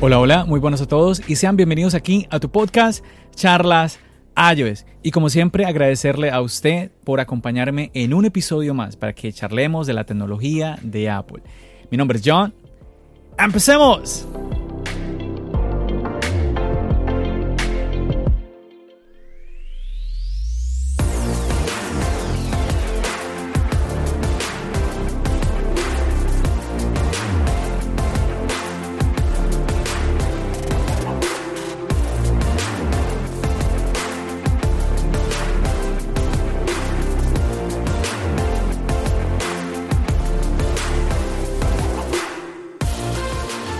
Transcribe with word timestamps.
Hola, 0.00 0.20
hola, 0.20 0.44
muy 0.44 0.60
buenos 0.60 0.80
a 0.80 0.86
todos 0.86 1.20
y 1.28 1.34
sean 1.34 1.56
bienvenidos 1.56 1.94
aquí 1.94 2.28
a 2.30 2.38
tu 2.38 2.52
podcast 2.52 3.04
Charlas 3.34 3.98
iOS. 4.36 4.86
Y 5.02 5.10
como 5.10 5.28
siempre, 5.28 5.64
agradecerle 5.64 6.30
a 6.30 6.40
usted 6.40 6.92
por 7.02 7.18
acompañarme 7.18 7.90
en 7.94 8.14
un 8.14 8.24
episodio 8.24 8.74
más 8.74 8.94
para 8.94 9.12
que 9.12 9.32
charlemos 9.32 9.88
de 9.88 9.94
la 9.94 10.04
tecnología 10.04 10.78
de 10.82 11.10
Apple. 11.10 11.42
Mi 11.90 11.98
nombre 11.98 12.18
es 12.18 12.22
John. 12.24 12.54
¡Empecemos! 13.36 14.24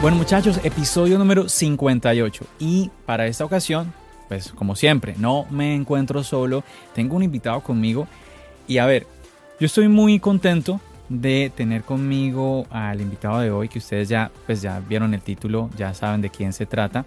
Bueno 0.09 0.20
muchachos, 0.20 0.59
episodio 0.64 1.19
número 1.19 1.51
58 1.51 2.47
y 2.59 2.91
para 3.05 3.27
esta 3.27 3.45
ocasión, 3.45 3.92
pues 4.27 4.53
como 4.53 4.75
siempre, 4.75 5.15
no 5.19 5.45
me 5.50 5.75
encuentro 5.75 6.25
solo, 6.25 6.65
tengo 6.95 7.15
un 7.15 7.25
invitado 7.25 7.61
conmigo. 7.61 8.09
Y 8.67 8.78
a 8.78 8.87
ver, 8.87 9.06
yo 9.61 9.67
estoy 9.67 9.89
muy 9.89 10.19
contento 10.19 10.81
de 11.11 11.53
tener 11.55 11.83
conmigo 11.83 12.67
al 12.70 13.03
invitado 13.03 13.41
de 13.41 13.50
hoy 13.50 13.69
que 13.69 13.81
ustedes 13.81 14.09
ya 14.09 14.31
pues 14.47 14.62
ya 14.62 14.81
vieron 14.81 15.12
el 15.12 15.20
título, 15.20 15.69
ya 15.77 15.92
saben 15.92 16.22
de 16.22 16.31
quién 16.31 16.55
se 16.55 16.65
trata. 16.65 17.05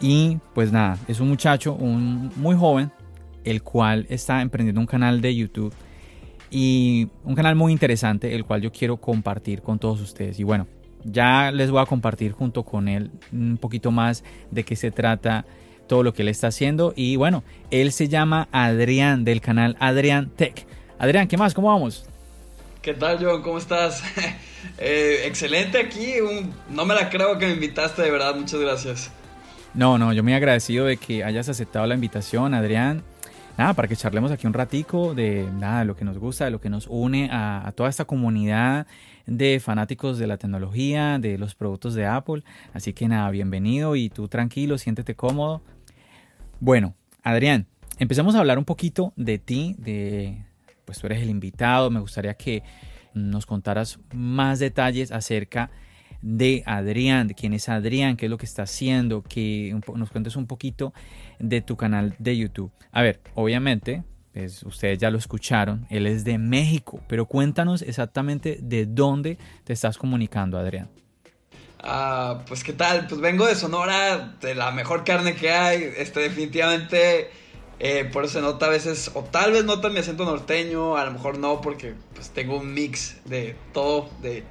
Y 0.00 0.38
pues 0.54 0.72
nada, 0.72 0.96
es 1.06 1.20
un 1.20 1.28
muchacho, 1.28 1.74
un 1.74 2.32
muy 2.36 2.56
joven, 2.56 2.90
el 3.44 3.62
cual 3.62 4.06
está 4.08 4.40
emprendiendo 4.40 4.80
un 4.80 4.86
canal 4.86 5.20
de 5.20 5.36
YouTube 5.36 5.74
y 6.50 7.06
un 7.22 7.34
canal 7.34 7.54
muy 7.54 7.70
interesante, 7.70 8.34
el 8.34 8.46
cual 8.46 8.62
yo 8.62 8.72
quiero 8.72 8.96
compartir 8.96 9.60
con 9.60 9.78
todos 9.78 10.00
ustedes. 10.00 10.40
Y 10.40 10.42
bueno, 10.42 10.66
ya 11.04 11.50
les 11.52 11.70
voy 11.70 11.82
a 11.82 11.86
compartir 11.86 12.32
junto 12.32 12.62
con 12.64 12.88
él 12.88 13.10
un 13.32 13.58
poquito 13.58 13.90
más 13.90 14.24
de 14.50 14.64
qué 14.64 14.76
se 14.76 14.90
trata 14.90 15.44
todo 15.86 16.02
lo 16.02 16.14
que 16.14 16.22
él 16.22 16.28
está 16.28 16.48
haciendo. 16.48 16.92
Y 16.96 17.16
bueno, 17.16 17.44
él 17.70 17.92
se 17.92 18.08
llama 18.08 18.48
Adrián 18.52 19.24
del 19.24 19.40
canal 19.40 19.76
Adrián 19.80 20.30
Tech. 20.30 20.66
Adrián, 20.98 21.28
¿qué 21.28 21.36
más? 21.36 21.54
¿Cómo 21.54 21.68
vamos? 21.68 22.06
¿Qué 22.82 22.94
tal, 22.94 23.18
John? 23.22 23.42
¿Cómo 23.42 23.58
estás? 23.58 24.02
eh, 24.78 25.22
excelente 25.26 25.78
aquí. 25.78 26.14
no 26.70 26.84
me 26.84 26.94
la 26.94 27.10
creo 27.10 27.38
que 27.38 27.46
me 27.46 27.52
invitaste, 27.54 28.02
de 28.02 28.10
verdad. 28.10 28.34
Muchas 28.34 28.60
gracias. 28.60 29.10
No, 29.72 29.98
no, 29.98 30.12
yo 30.12 30.22
me 30.22 30.32
he 30.32 30.34
agradecido 30.34 30.86
de 30.86 30.96
que 30.96 31.24
hayas 31.24 31.48
aceptado 31.48 31.86
la 31.86 31.94
invitación, 31.94 32.54
Adrián. 32.54 33.02
Nada, 33.56 33.74
para 33.74 33.88
que 33.88 33.96
charlemos 33.96 34.32
aquí 34.32 34.46
un 34.46 34.52
ratico 34.52 35.14
de 35.14 35.48
nada, 35.58 35.80
de 35.80 35.84
lo 35.84 35.96
que 35.96 36.04
nos 36.04 36.18
gusta, 36.18 36.44
de 36.44 36.50
lo 36.50 36.60
que 36.60 36.68
nos 36.68 36.86
une 36.88 37.30
a, 37.30 37.66
a 37.66 37.72
toda 37.72 37.88
esta 37.88 38.04
comunidad 38.04 38.86
de 39.26 39.60
fanáticos 39.60 40.18
de 40.18 40.26
la 40.26 40.36
tecnología, 40.36 41.18
de 41.18 41.38
los 41.38 41.54
productos 41.54 41.94
de 41.94 42.06
Apple. 42.06 42.42
Así 42.72 42.92
que 42.92 43.08
nada, 43.08 43.30
bienvenido 43.30 43.96
y 43.96 44.10
tú 44.10 44.28
tranquilo, 44.28 44.78
siéntete 44.78 45.14
cómodo. 45.14 45.62
Bueno, 46.60 46.94
Adrián, 47.22 47.66
empecemos 47.98 48.34
a 48.34 48.40
hablar 48.40 48.58
un 48.58 48.64
poquito 48.64 49.12
de 49.16 49.38
ti, 49.38 49.74
de 49.78 50.44
pues 50.84 50.98
tú 50.98 51.06
eres 51.06 51.22
el 51.22 51.30
invitado, 51.30 51.90
me 51.90 52.00
gustaría 52.00 52.34
que 52.34 52.62
nos 53.14 53.46
contaras 53.46 53.98
más 54.12 54.58
detalles 54.58 55.12
acerca 55.12 55.70
de 56.20 56.62
Adrián, 56.66 57.28
de 57.28 57.34
quién 57.34 57.52
es 57.52 57.68
Adrián, 57.68 58.16
qué 58.16 58.26
es 58.26 58.30
lo 58.30 58.38
que 58.38 58.46
está 58.46 58.62
haciendo, 58.62 59.22
que 59.22 59.78
nos 59.94 60.10
cuentes 60.10 60.36
un 60.36 60.46
poquito 60.46 60.92
de 61.38 61.60
tu 61.60 61.76
canal 61.76 62.16
de 62.18 62.36
YouTube. 62.36 62.72
A 62.92 63.02
ver, 63.02 63.20
obviamente 63.34 64.04
pues 64.34 64.64
ustedes 64.64 64.98
ya 64.98 65.10
lo 65.10 65.18
escucharon, 65.18 65.86
él 65.90 66.08
es 66.08 66.24
de 66.24 66.38
México, 66.38 67.00
pero 67.06 67.24
cuéntanos 67.24 67.82
exactamente 67.82 68.58
de 68.60 68.84
dónde 68.84 69.38
te 69.62 69.72
estás 69.72 69.96
comunicando, 69.96 70.58
Adrián. 70.58 70.90
Ah, 71.78 72.42
pues 72.48 72.64
qué 72.64 72.72
tal, 72.72 73.06
pues 73.06 73.20
vengo 73.20 73.46
de 73.46 73.54
Sonora, 73.54 74.34
de 74.40 74.56
la 74.56 74.72
mejor 74.72 75.04
carne 75.04 75.36
que 75.36 75.50
hay, 75.50 75.84
este 75.96 76.18
definitivamente, 76.18 77.30
eh, 77.78 78.10
por 78.12 78.24
eso 78.24 78.34
se 78.34 78.40
nota 78.40 78.66
a 78.66 78.70
veces, 78.70 79.12
o 79.14 79.22
tal 79.22 79.52
vez 79.52 79.64
nota 79.64 79.88
mi 79.88 80.00
acento 80.00 80.24
norteño, 80.24 80.96
a 80.96 81.04
lo 81.04 81.12
mejor 81.12 81.38
no, 81.38 81.60
porque 81.60 81.94
pues 82.14 82.30
tengo 82.30 82.58
un 82.58 82.74
mix 82.74 83.24
de 83.26 83.54
todo, 83.72 84.10
de 84.20 84.42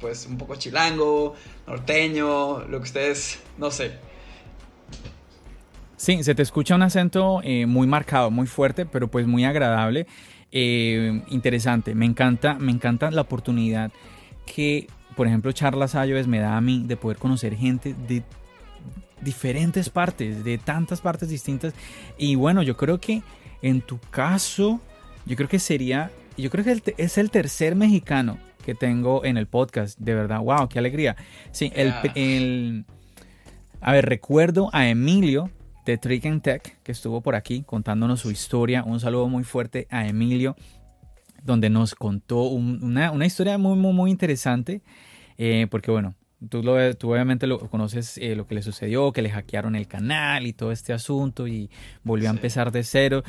pues 0.00 0.26
un 0.26 0.36
poco 0.36 0.56
chilango, 0.56 1.34
norteño, 1.66 2.66
lo 2.66 2.78
que 2.78 2.84
ustedes, 2.84 3.38
no 3.56 3.70
sé, 3.70 3.98
Sí, 6.00 6.24
se 6.24 6.34
te 6.34 6.40
escucha 6.40 6.76
un 6.76 6.82
acento 6.82 7.42
eh, 7.44 7.66
muy 7.66 7.86
marcado, 7.86 8.30
muy 8.30 8.46
fuerte, 8.46 8.86
pero 8.86 9.10
pues 9.10 9.26
muy 9.26 9.44
agradable, 9.44 10.06
eh, 10.50 11.22
interesante. 11.28 11.94
Me 11.94 12.06
encanta, 12.06 12.54
me 12.54 12.72
encanta 12.72 13.10
la 13.10 13.20
oportunidad 13.20 13.92
que, 14.46 14.86
por 15.14 15.26
ejemplo, 15.26 15.52
Charlas 15.52 15.94
Ayoves 15.94 16.26
me 16.26 16.38
da 16.38 16.56
a 16.56 16.62
mí 16.62 16.84
de 16.86 16.96
poder 16.96 17.18
conocer 17.18 17.54
gente 17.54 17.94
de 18.08 18.22
diferentes 19.20 19.90
partes, 19.90 20.42
de 20.42 20.56
tantas 20.56 21.02
partes 21.02 21.28
distintas. 21.28 21.74
Y 22.16 22.34
bueno, 22.34 22.62
yo 22.62 22.78
creo 22.78 22.98
que 22.98 23.22
en 23.60 23.82
tu 23.82 23.98
caso, 23.98 24.80
yo 25.26 25.36
creo 25.36 25.50
que 25.50 25.58
sería, 25.58 26.10
yo 26.38 26.48
creo 26.48 26.64
que 26.64 26.94
es 26.96 27.18
el 27.18 27.30
tercer 27.30 27.76
mexicano 27.76 28.38
que 28.64 28.74
tengo 28.74 29.22
en 29.26 29.36
el 29.36 29.46
podcast, 29.46 29.98
de 29.98 30.14
verdad, 30.14 30.40
wow, 30.40 30.66
qué 30.66 30.78
alegría. 30.78 31.16
Sí, 31.52 31.70
el, 31.74 31.92
el 32.14 32.86
a 33.82 33.92
ver, 33.92 34.06
recuerdo 34.06 34.70
a 34.72 34.88
Emilio 34.88 35.50
de 35.90 35.98
Trick 35.98 36.24
and 36.26 36.42
Tech, 36.42 36.78
que 36.82 36.92
estuvo 36.92 37.20
por 37.20 37.34
aquí 37.34 37.62
contándonos 37.62 38.20
su 38.20 38.30
historia. 38.30 38.84
Un 38.84 39.00
saludo 39.00 39.28
muy 39.28 39.44
fuerte 39.44 39.86
a 39.90 40.06
Emilio, 40.06 40.56
donde 41.42 41.68
nos 41.68 41.94
contó 41.94 42.42
una, 42.44 43.10
una, 43.10 43.26
historia 43.26 43.58
muy, 43.58 43.76
muy, 43.76 43.92
muy 43.92 44.10
interesante, 44.10 44.82
eh, 45.36 45.66
porque 45.68 45.90
bueno, 45.90 46.14
tú, 46.48 46.62
lo, 46.62 46.94
tú 46.94 47.12
obviamente 47.12 47.46
lo 47.46 47.58
conoces 47.58 48.18
eh, 48.18 48.36
lo 48.36 48.46
que 48.46 48.54
le 48.54 48.62
sucedió, 48.62 49.12
que 49.12 49.22
le 49.22 49.30
hackearon 49.30 49.74
el 49.74 49.88
canal 49.88 50.46
y 50.46 50.52
todo 50.52 50.70
este 50.70 50.92
asunto 50.92 51.48
y 51.48 51.70
volvió 52.04 52.28
a 52.28 52.32
empezar 52.32 52.70
de 52.70 52.84
cero. 52.84 53.24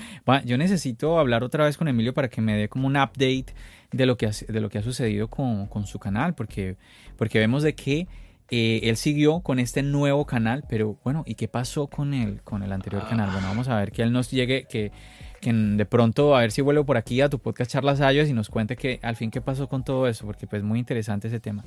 yo 0.45 0.57
necesito 0.57 1.19
hablar 1.19 1.43
otra 1.43 1.65
vez 1.65 1.77
con 1.77 1.87
Emilio 1.87 2.13
para 2.13 2.29
que 2.29 2.41
me 2.41 2.55
dé 2.55 2.69
como 2.69 2.87
un 2.87 2.95
update 2.95 3.47
de 3.91 4.05
lo 4.05 4.17
que 4.17 4.27
ha, 4.27 4.31
de 4.47 4.61
lo 4.61 4.69
que 4.69 4.77
ha 4.77 4.83
sucedido 4.83 5.29
con, 5.29 5.65
con 5.65 5.87
su 5.87 5.97
canal, 5.97 6.35
porque, 6.35 6.77
porque 7.17 7.39
vemos 7.39 7.63
de 7.63 7.73
que 7.73 8.07
eh, 8.53 8.81
él 8.83 8.97
siguió 8.97 9.39
con 9.39 9.59
este 9.59 9.81
nuevo 9.81 10.25
canal, 10.25 10.65
pero 10.67 10.97
bueno, 11.05 11.23
¿y 11.25 11.35
qué 11.35 11.47
pasó 11.47 11.87
con 11.87 12.13
el, 12.13 12.41
con 12.41 12.63
el 12.63 12.73
anterior 12.73 13.07
canal? 13.07 13.31
Bueno, 13.31 13.47
vamos 13.47 13.69
a 13.69 13.77
ver 13.77 13.93
que 13.93 14.01
él 14.01 14.11
nos 14.11 14.29
llegue, 14.29 14.65
que, 14.69 14.91
que 15.39 15.53
de 15.53 15.85
pronto 15.85 16.35
a 16.35 16.41
ver 16.41 16.51
si 16.51 16.61
vuelvo 16.61 16.85
por 16.85 16.97
aquí 16.97 17.21
a 17.21 17.29
tu 17.29 17.39
podcast 17.39 17.71
Charlas 17.71 18.01
Ayos 18.01 18.27
y 18.27 18.33
nos 18.33 18.49
cuente 18.49 18.75
que 18.75 18.99
al 19.03 19.15
fin 19.15 19.31
qué 19.31 19.39
pasó 19.39 19.69
con 19.69 19.85
todo 19.85 20.05
eso, 20.05 20.25
porque 20.25 20.47
pues 20.47 20.63
muy 20.63 20.79
interesante 20.79 21.29
ese 21.29 21.39
tema. 21.39 21.63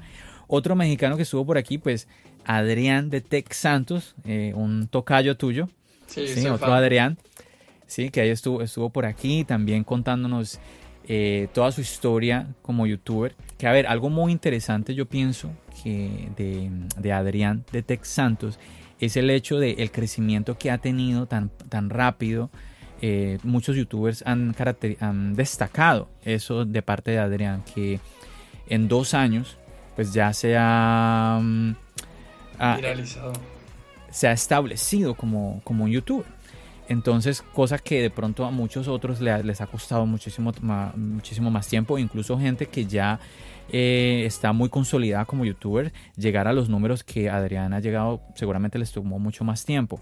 Otro 0.47 0.77
mexicano 0.77 1.17
que 1.17 1.23
estuvo 1.23 1.47
por 1.47 1.57
aquí, 1.57 1.79
pues 1.79 2.07
Adrián 2.45 3.09
de 3.09 3.23
Tech 3.23 3.51
Santos, 3.55 4.15
eh, 4.27 4.53
un 4.55 4.87
tocayo 4.87 5.39
tuyo. 5.39 5.71
Sí, 6.07 6.47
otro 6.49 6.75
Adrián. 6.75 7.17
Sí, 7.87 8.11
que 8.11 8.21
ahí 8.21 8.29
estuvo, 8.29 8.61
estuvo 8.61 8.91
por 8.91 9.07
aquí 9.07 9.45
también 9.45 9.85
contándonos 9.85 10.61
eh, 11.07 11.49
toda 11.53 11.71
su 11.73 11.81
historia 11.81 12.49
como 12.63 12.87
youtuber. 12.87 13.35
Que 13.59 13.67
a 13.67 13.73
ver, 13.73 13.87
algo 13.87 14.11
muy 14.11 14.33
interesante 14.33 14.95
yo 14.95 15.07
pienso 15.07 15.51
que 15.83 16.31
de, 16.37 17.13
Adrián 17.13 17.65
de 17.73 17.83
Tex 17.83 18.09
Santos 18.09 18.59
es 19.01 19.17
el 19.17 19.29
hecho 19.31 19.59
del 19.59 19.79
el 19.81 19.91
crecimiento 19.91 20.57
que 20.57 20.71
ha 20.71 20.79
tenido 20.79 21.27
tan, 21.27 21.51
tan 21.69 21.91
rápido. 21.91 22.51
Eh, 23.03 23.39
muchos 23.43 23.77
youtubers 23.77 24.23
han, 24.27 24.55
han 25.01 25.35
destacado 25.35 26.09
eso 26.23 26.65
de 26.65 26.81
parte 26.81 27.11
de 27.11 27.19
Adrián, 27.19 27.63
que 27.75 28.01
en 28.67 28.89
dos 28.89 29.13
años 29.13 29.59
pues 29.95 30.13
ya 30.13 30.33
se 30.33 30.57
ha, 30.59 31.39
mm, 31.43 31.75
se 34.11 34.29
ha 34.29 34.33
establecido 34.33 35.15
como, 35.15 35.61
como 35.65 35.85
un 35.85 35.91
youtuber. 35.91 36.34
Entonces, 36.89 37.43
cosa 37.43 37.79
que 37.79 38.03
de 38.03 38.11
pronto 38.11 38.45
a 38.45 38.51
muchos 38.51 38.89
otros 38.89 39.21
les 39.21 39.61
ha 39.61 39.67
costado 39.67 40.05
muchísimo, 40.07 40.53
muchísimo 40.97 41.51
más 41.51 41.67
tiempo, 41.67 41.99
incluso 41.99 42.39
gente 42.39 42.67
que 42.67 42.85
ya 42.85 43.21
eh, 43.73 44.25
está 44.27 44.53
muy 44.53 44.69
consolidada 44.69 45.25
como 45.25 45.45
youtuber, 45.45 45.93
llegar 46.17 46.47
a 46.47 46.53
los 46.53 46.69
números 46.69 47.03
que 47.03 47.31
Adrián 47.31 47.73
ha 47.73 47.81
llegado 47.81 48.21
seguramente 48.35 48.79
les 48.79 48.93
tomó 48.93 49.19
mucho 49.19 49.45
más 49.45 49.65
tiempo. 49.65 50.01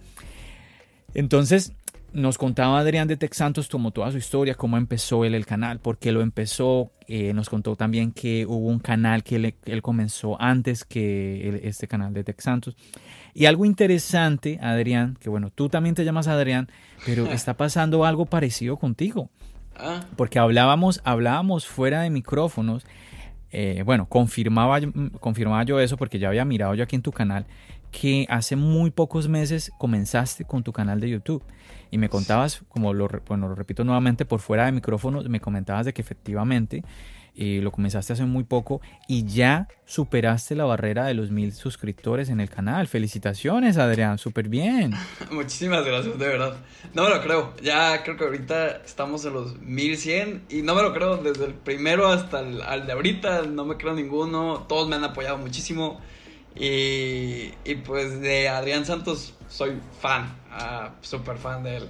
Entonces, 1.15 1.73
nos 2.13 2.39
contaba 2.39 2.79
Adrián 2.79 3.09
de 3.09 3.17
Tex 3.17 3.37
Santos 3.37 3.69
como 3.69 3.91
toda 3.91 4.11
su 4.13 4.19
historia, 4.19 4.55
cómo 4.55 4.77
empezó 4.77 5.25
él 5.25 5.35
el 5.35 5.47
canal, 5.47 5.79
por 5.79 5.99
qué 5.99 6.13
lo 6.13 6.21
empezó. 6.21 6.91
Eh, 7.09 7.33
nos 7.33 7.49
contó 7.49 7.77
también 7.77 8.13
que 8.13 8.47
hubo 8.47 8.69
un 8.69 8.79
canal 8.79 9.23
que 9.23 9.55
él, 9.65 9.83
comenzó 9.83 10.41
antes 10.41 10.85
que 10.85 11.61
este 11.65 11.89
canal 11.89 12.13
de 12.13 12.25
Tex 12.25 12.45
Santos. 12.45 12.77
Y 13.35 13.47
algo 13.47 13.65
interesante, 13.65 14.59
Adrián, 14.63 15.17
que 15.21 15.31
bueno, 15.31 15.51
tú 15.51 15.69
también 15.69 15.95
te 15.95 16.05
llamas 16.05 16.29
Adrián, 16.29 16.69
pero 17.07 17.27
está 17.33 17.55
pasando 17.55 18.05
algo 18.05 18.27
parecido 18.27 18.77
contigo. 18.77 19.31
Ah. 19.77 20.05
Porque 20.17 20.39
hablábamos, 20.39 21.01
hablábamos 21.05 21.67
fuera 21.67 22.03
de 22.03 22.11
micrófonos. 22.11 22.85
Eh, 23.51 23.83
bueno, 23.85 24.07
confirmaba, 24.07 24.81
confirmaba 25.21 25.63
yo 25.65 25.81
eso 25.81 25.97
porque 25.97 26.19
ya 26.19 26.29
había 26.29 26.45
mirado 26.45 26.75
yo 26.75 26.85
aquí 26.85 26.97
en 26.97 27.03
tu 27.03 27.13
canal 27.13 27.47
que 27.93 28.27
hace 28.29 28.57
muy 28.57 28.91
pocos 28.91 29.29
meses 29.29 29.71
comenzaste 29.79 30.45
con 30.45 30.65
tu 30.65 30.73
canal 30.73 30.99
de 30.99 31.11
YouTube 31.11 31.45
y 31.91 31.99
me 31.99 32.09
contabas, 32.09 32.63
como 32.69 32.95
lo, 32.95 33.09
bueno, 33.29 33.49
lo 33.49 33.55
repito 33.55 33.85
nuevamente 33.85 34.25
por 34.25 34.41
fuera 34.41 34.65
de 34.65 34.73
micrófono, 34.73 35.23
me 35.29 35.41
comentabas 35.41 35.87
de 35.87 35.93
que 35.93 36.01
efectivamente 36.01 36.83
eh, 37.35 37.61
lo 37.63 37.71
comenzaste 37.71 38.15
hace 38.15 38.25
muy 38.25 38.45
poco 38.45 38.81
y 39.09 39.25
ya 39.27 39.69
superaste 39.87 40.55
la 40.55 40.65
barrera 40.65 41.07
de 41.07 41.15
los 41.15 41.31
mil 41.31 41.53
suscriptores 41.53 42.31
en 42.31 42.41
el 42.41 42.49
canal. 42.49 42.89
Felicitaciones, 42.89 43.77
Adrián, 43.77 44.17
súper 44.19 44.49
bien. 44.49 44.95
Muchísimas 45.31 45.85
gracias, 45.85 46.19
de 46.19 46.27
verdad. 46.27 46.57
No 46.95 47.05
me 47.05 47.11
lo 47.11 47.23
creo, 47.23 47.55
ya 47.63 48.03
creo 48.03 48.17
que 48.17 48.25
ahorita 48.25 48.83
estamos 48.85 49.25
en 49.27 49.35
los 49.35 49.61
1100 49.61 50.45
y 50.49 50.63
no 50.63 50.75
me 50.75 50.83
lo 50.83 50.95
creo 50.95 51.19
desde 51.19 51.45
el 51.45 51.55
primero 51.55 52.09
hasta 52.09 52.41
el 52.41 52.63
al 52.63 52.87
de 52.87 52.93
ahorita, 52.93 53.43
no 53.43 53.67
me 53.67 53.77
creo 53.77 53.95
ninguno, 53.95 54.65
todos 54.67 54.89
me 54.89 54.97
han 54.97 55.05
apoyado 55.05 55.37
muchísimo. 55.37 56.01
Y, 56.55 57.53
y 57.65 57.75
pues 57.85 58.21
de 58.21 58.49
Adrián 58.49 58.85
Santos 58.85 59.35
soy 59.49 59.79
fan, 60.01 60.37
uh, 60.51 60.91
súper 61.01 61.39
fan 61.39 61.63
de 61.63 61.79
él. 61.79 61.89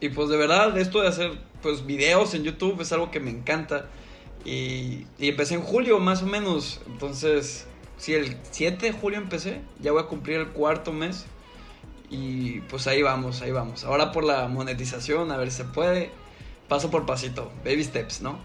Y 0.00 0.10
pues 0.10 0.28
de 0.28 0.36
verdad, 0.36 0.76
esto 0.78 1.00
de 1.00 1.08
hacer 1.08 1.32
pues 1.62 1.84
videos 1.86 2.34
en 2.34 2.44
YouTube 2.44 2.80
es 2.80 2.92
algo 2.92 3.10
que 3.10 3.20
me 3.20 3.30
encanta. 3.30 3.86
Y, 4.44 5.06
y 5.18 5.28
empecé 5.28 5.54
en 5.54 5.62
julio 5.62 5.98
más 5.98 6.22
o 6.22 6.26
menos. 6.26 6.80
Entonces, 6.86 7.66
si 7.98 8.14
el 8.14 8.36
7 8.50 8.86
de 8.86 8.92
julio 8.92 9.18
empecé, 9.18 9.60
ya 9.78 9.92
voy 9.92 10.02
a 10.02 10.06
cumplir 10.06 10.38
el 10.40 10.48
cuarto 10.48 10.92
mes. 10.92 11.26
Y 12.08 12.60
pues 12.62 12.86
ahí 12.86 13.02
vamos, 13.02 13.42
ahí 13.42 13.52
vamos. 13.52 13.84
Ahora 13.84 14.10
por 14.10 14.24
la 14.24 14.48
monetización, 14.48 15.30
a 15.30 15.36
ver 15.36 15.50
si 15.50 15.58
se 15.58 15.64
puede. 15.64 16.10
Paso 16.68 16.90
por 16.90 17.04
pasito, 17.04 17.52
baby 17.64 17.84
steps, 17.84 18.22
¿no? 18.22 18.38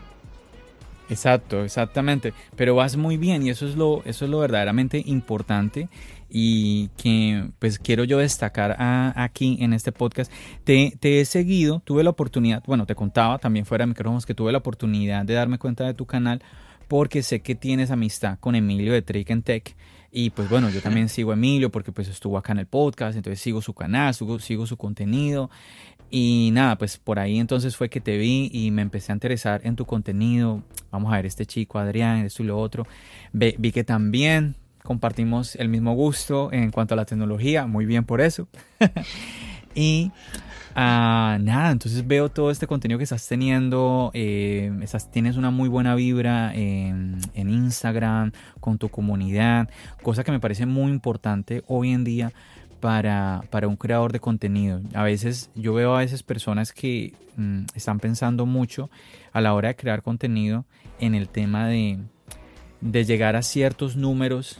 Exacto, 1.09 1.63
exactamente. 1.63 2.33
Pero 2.55 2.75
vas 2.75 2.97
muy 2.97 3.17
bien 3.17 3.43
y 3.43 3.49
eso 3.49 3.67
es 3.67 3.75
lo, 3.75 4.03
eso 4.05 4.25
es 4.25 4.31
lo 4.31 4.39
verdaderamente 4.39 5.01
importante 5.05 5.89
y 6.29 6.89
que 6.97 7.49
pues 7.59 7.79
quiero 7.79 8.03
yo 8.03 8.17
destacar 8.17 8.75
aquí 8.79 9.57
en 9.61 9.73
este 9.73 9.91
podcast. 9.91 10.31
Te, 10.63 10.97
te, 10.99 11.21
he 11.21 11.25
seguido, 11.25 11.81
tuve 11.85 12.03
la 12.03 12.09
oportunidad, 12.09 12.63
bueno, 12.65 12.85
te 12.85 12.95
contaba 12.95 13.37
también 13.37 13.65
fuera 13.65 13.83
de 13.83 13.89
micrófonos 13.89 14.25
que 14.25 14.33
tuve 14.33 14.51
la 14.51 14.57
oportunidad 14.57 15.25
de 15.25 15.33
darme 15.33 15.59
cuenta 15.59 15.85
de 15.85 15.93
tu 15.93 16.05
canal 16.05 16.41
porque 16.87 17.23
sé 17.23 17.41
que 17.41 17.55
tienes 17.55 17.91
amistad 17.91 18.37
con 18.39 18.55
Emilio 18.55 18.93
de 18.93 19.01
Trick 19.01 19.31
and 19.31 19.43
Tech. 19.43 19.75
Y 20.11 20.29
pues 20.29 20.49
bueno, 20.49 20.69
yo 20.69 20.81
también 20.81 21.09
sigo 21.09 21.31
a 21.31 21.33
Emilio 21.33 21.69
porque 21.69 21.91
pues 21.91 22.07
estuvo 22.07 22.37
acá 22.37 22.53
en 22.53 22.59
el 22.59 22.67
podcast, 22.67 23.17
entonces 23.17 23.41
sigo 23.41 23.61
su 23.61 23.73
canal, 23.73 24.13
sigo, 24.13 24.39
sigo 24.39 24.65
su 24.65 24.77
contenido 24.77 25.49
y 26.09 26.51
nada, 26.53 26.77
pues 26.77 26.97
por 26.97 27.19
ahí 27.19 27.39
entonces 27.39 27.75
fue 27.75 27.89
que 27.89 27.99
te 27.99 28.17
vi 28.17 28.49
y 28.53 28.71
me 28.71 28.81
empecé 28.81 29.11
a 29.11 29.15
interesar 29.15 29.61
en 29.63 29.75
tu 29.75 29.85
contenido. 29.85 30.63
Vamos 30.91 31.11
a 31.11 31.17
ver, 31.17 31.25
este 31.25 31.45
chico, 31.45 31.79
Adrián, 31.79 32.25
esto 32.25 32.43
y 32.43 32.45
lo 32.45 32.57
otro. 32.59 32.85
vi 33.33 33.71
que 33.71 33.83
también 33.83 34.55
compartimos 34.85 35.55
el 35.55 35.67
mismo 35.67 35.93
gusto 35.93 36.53
en 36.53 36.71
cuanto 36.71 36.93
a 36.93 36.97
la 36.97 37.05
tecnología, 37.05 37.65
muy 37.65 37.85
bien 37.85 38.05
por 38.05 38.21
eso. 38.21 38.47
y 39.75 40.11
uh, 40.71 40.75
nada, 40.75 41.71
entonces 41.71 42.07
veo 42.07 42.29
todo 42.29 42.51
este 42.51 42.67
contenido 42.67 42.97
que 42.97 43.03
estás 43.03 43.27
teniendo, 43.27 44.11
eh, 44.13 44.71
tienes 45.11 45.35
una 45.35 45.51
muy 45.51 45.67
buena 45.67 45.95
vibra 45.95 46.55
en, 46.55 47.19
en 47.33 47.49
Instagram, 47.49 48.31
con 48.61 48.77
tu 48.77 48.89
comunidad, 48.89 49.69
cosa 50.01 50.23
que 50.23 50.31
me 50.31 50.39
parece 50.39 50.65
muy 50.65 50.91
importante 50.91 51.63
hoy 51.67 51.91
en 51.91 52.03
día 52.05 52.31
para, 52.85 53.43
para, 53.49 53.67
un 53.67 53.77
creador 53.77 54.13
de 54.13 54.19
contenido. 54.19 54.79
A 54.93 55.01
veces 55.01 55.49
yo 55.55 55.73
veo 55.73 55.95
a 55.95 56.01
veces 56.01 56.21
personas 56.21 56.71
que 56.71 57.13
mm, 57.35 57.63
están 57.73 57.99
pensando 57.99 58.45
mucho 58.45 58.91
a 59.33 59.41
la 59.41 59.55
hora 59.55 59.69
de 59.69 59.75
crear 59.75 60.03
contenido 60.03 60.65
en 60.99 61.15
el 61.15 61.27
tema 61.27 61.67
de, 61.67 61.97
de 62.81 63.03
llegar 63.03 63.35
a 63.35 63.41
ciertos 63.41 63.95
números 63.95 64.59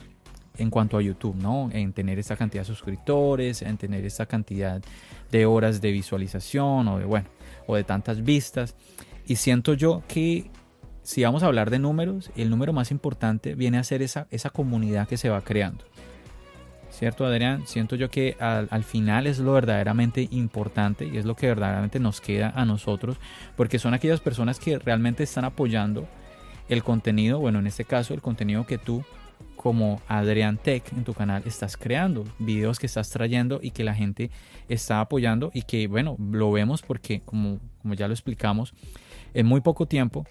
en 0.58 0.70
cuanto 0.70 0.98
a 0.98 1.02
YouTube, 1.02 1.36
¿no? 1.36 1.70
En 1.72 1.92
tener 1.92 2.18
esta 2.18 2.34
cantidad 2.34 2.62
de 2.62 2.66
suscriptores, 2.66 3.62
en 3.62 3.76
tener 3.76 4.04
esta 4.04 4.26
cantidad 4.26 4.82
de 5.30 5.46
horas 5.46 5.80
de 5.80 5.92
visualización 5.92 6.88
o 6.88 6.98
de, 6.98 7.04
bueno, 7.04 7.28
o 7.68 7.76
de 7.76 7.84
tantas 7.84 8.24
vistas. 8.24 8.74
Y 9.24 9.36
siento 9.36 9.72
yo 9.74 10.02
que 10.08 10.50
si 11.04 11.22
vamos 11.22 11.44
a 11.44 11.46
hablar 11.46 11.70
de 11.70 11.78
números, 11.78 12.32
el 12.34 12.50
número 12.50 12.72
más 12.72 12.90
importante 12.90 13.54
viene 13.54 13.78
a 13.78 13.84
ser 13.84 14.02
esa, 14.02 14.26
esa 14.32 14.50
comunidad 14.50 15.06
que 15.06 15.16
se 15.16 15.28
va 15.28 15.42
creando. 15.42 15.84
¿Cierto, 16.96 17.26
Adrián? 17.26 17.66
Siento 17.66 17.94
yo 17.94 18.08
que 18.08 18.38
al, 18.40 18.68
al, 18.70 18.82
final 18.82 19.26
es 19.26 19.38
lo 19.38 19.52
verdaderamente 19.52 20.28
importante 20.30 21.04
y 21.04 21.18
es 21.18 21.26
lo 21.26 21.36
que 21.36 21.46
verdaderamente 21.46 22.00
nos 22.00 22.22
queda 22.22 22.54
a 22.56 22.64
nosotros, 22.64 23.18
porque 23.54 23.78
son 23.78 23.92
aquellas 23.92 24.20
personas 24.20 24.58
que 24.58 24.78
realmente 24.78 25.22
están 25.22 25.44
apoyando 25.44 26.08
el 26.70 26.82
contenido, 26.82 27.38
bueno, 27.38 27.58
en 27.58 27.66
este 27.66 27.84
caso 27.84 28.14
el 28.14 28.22
contenido 28.22 28.66
que 28.66 28.78
tú 28.78 29.04
como 29.56 30.00
Adrián 30.08 30.56
Tech 30.56 30.90
en 30.94 31.04
tu 31.04 31.12
canal 31.12 31.42
estás 31.44 31.76
creando, 31.76 32.24
videos 32.38 32.78
que 32.78 32.86
estás 32.86 33.10
trayendo 33.10 33.60
y 33.62 33.72
que 33.72 33.84
la 33.84 33.92
gente 33.92 34.30
está 34.70 35.00
apoyando 35.00 35.50
y 35.52 35.64
que, 35.64 35.88
bueno, 35.88 36.16
lo 36.18 36.50
vemos 36.50 36.80
porque, 36.80 37.20
como, 37.20 37.60
como 37.82 37.92
ya 37.92 38.08
lo 38.08 38.14
explicamos, 38.14 38.72
en 39.34 39.44
muy 39.44 39.60
poco 39.60 39.84
tiempo 39.84 40.24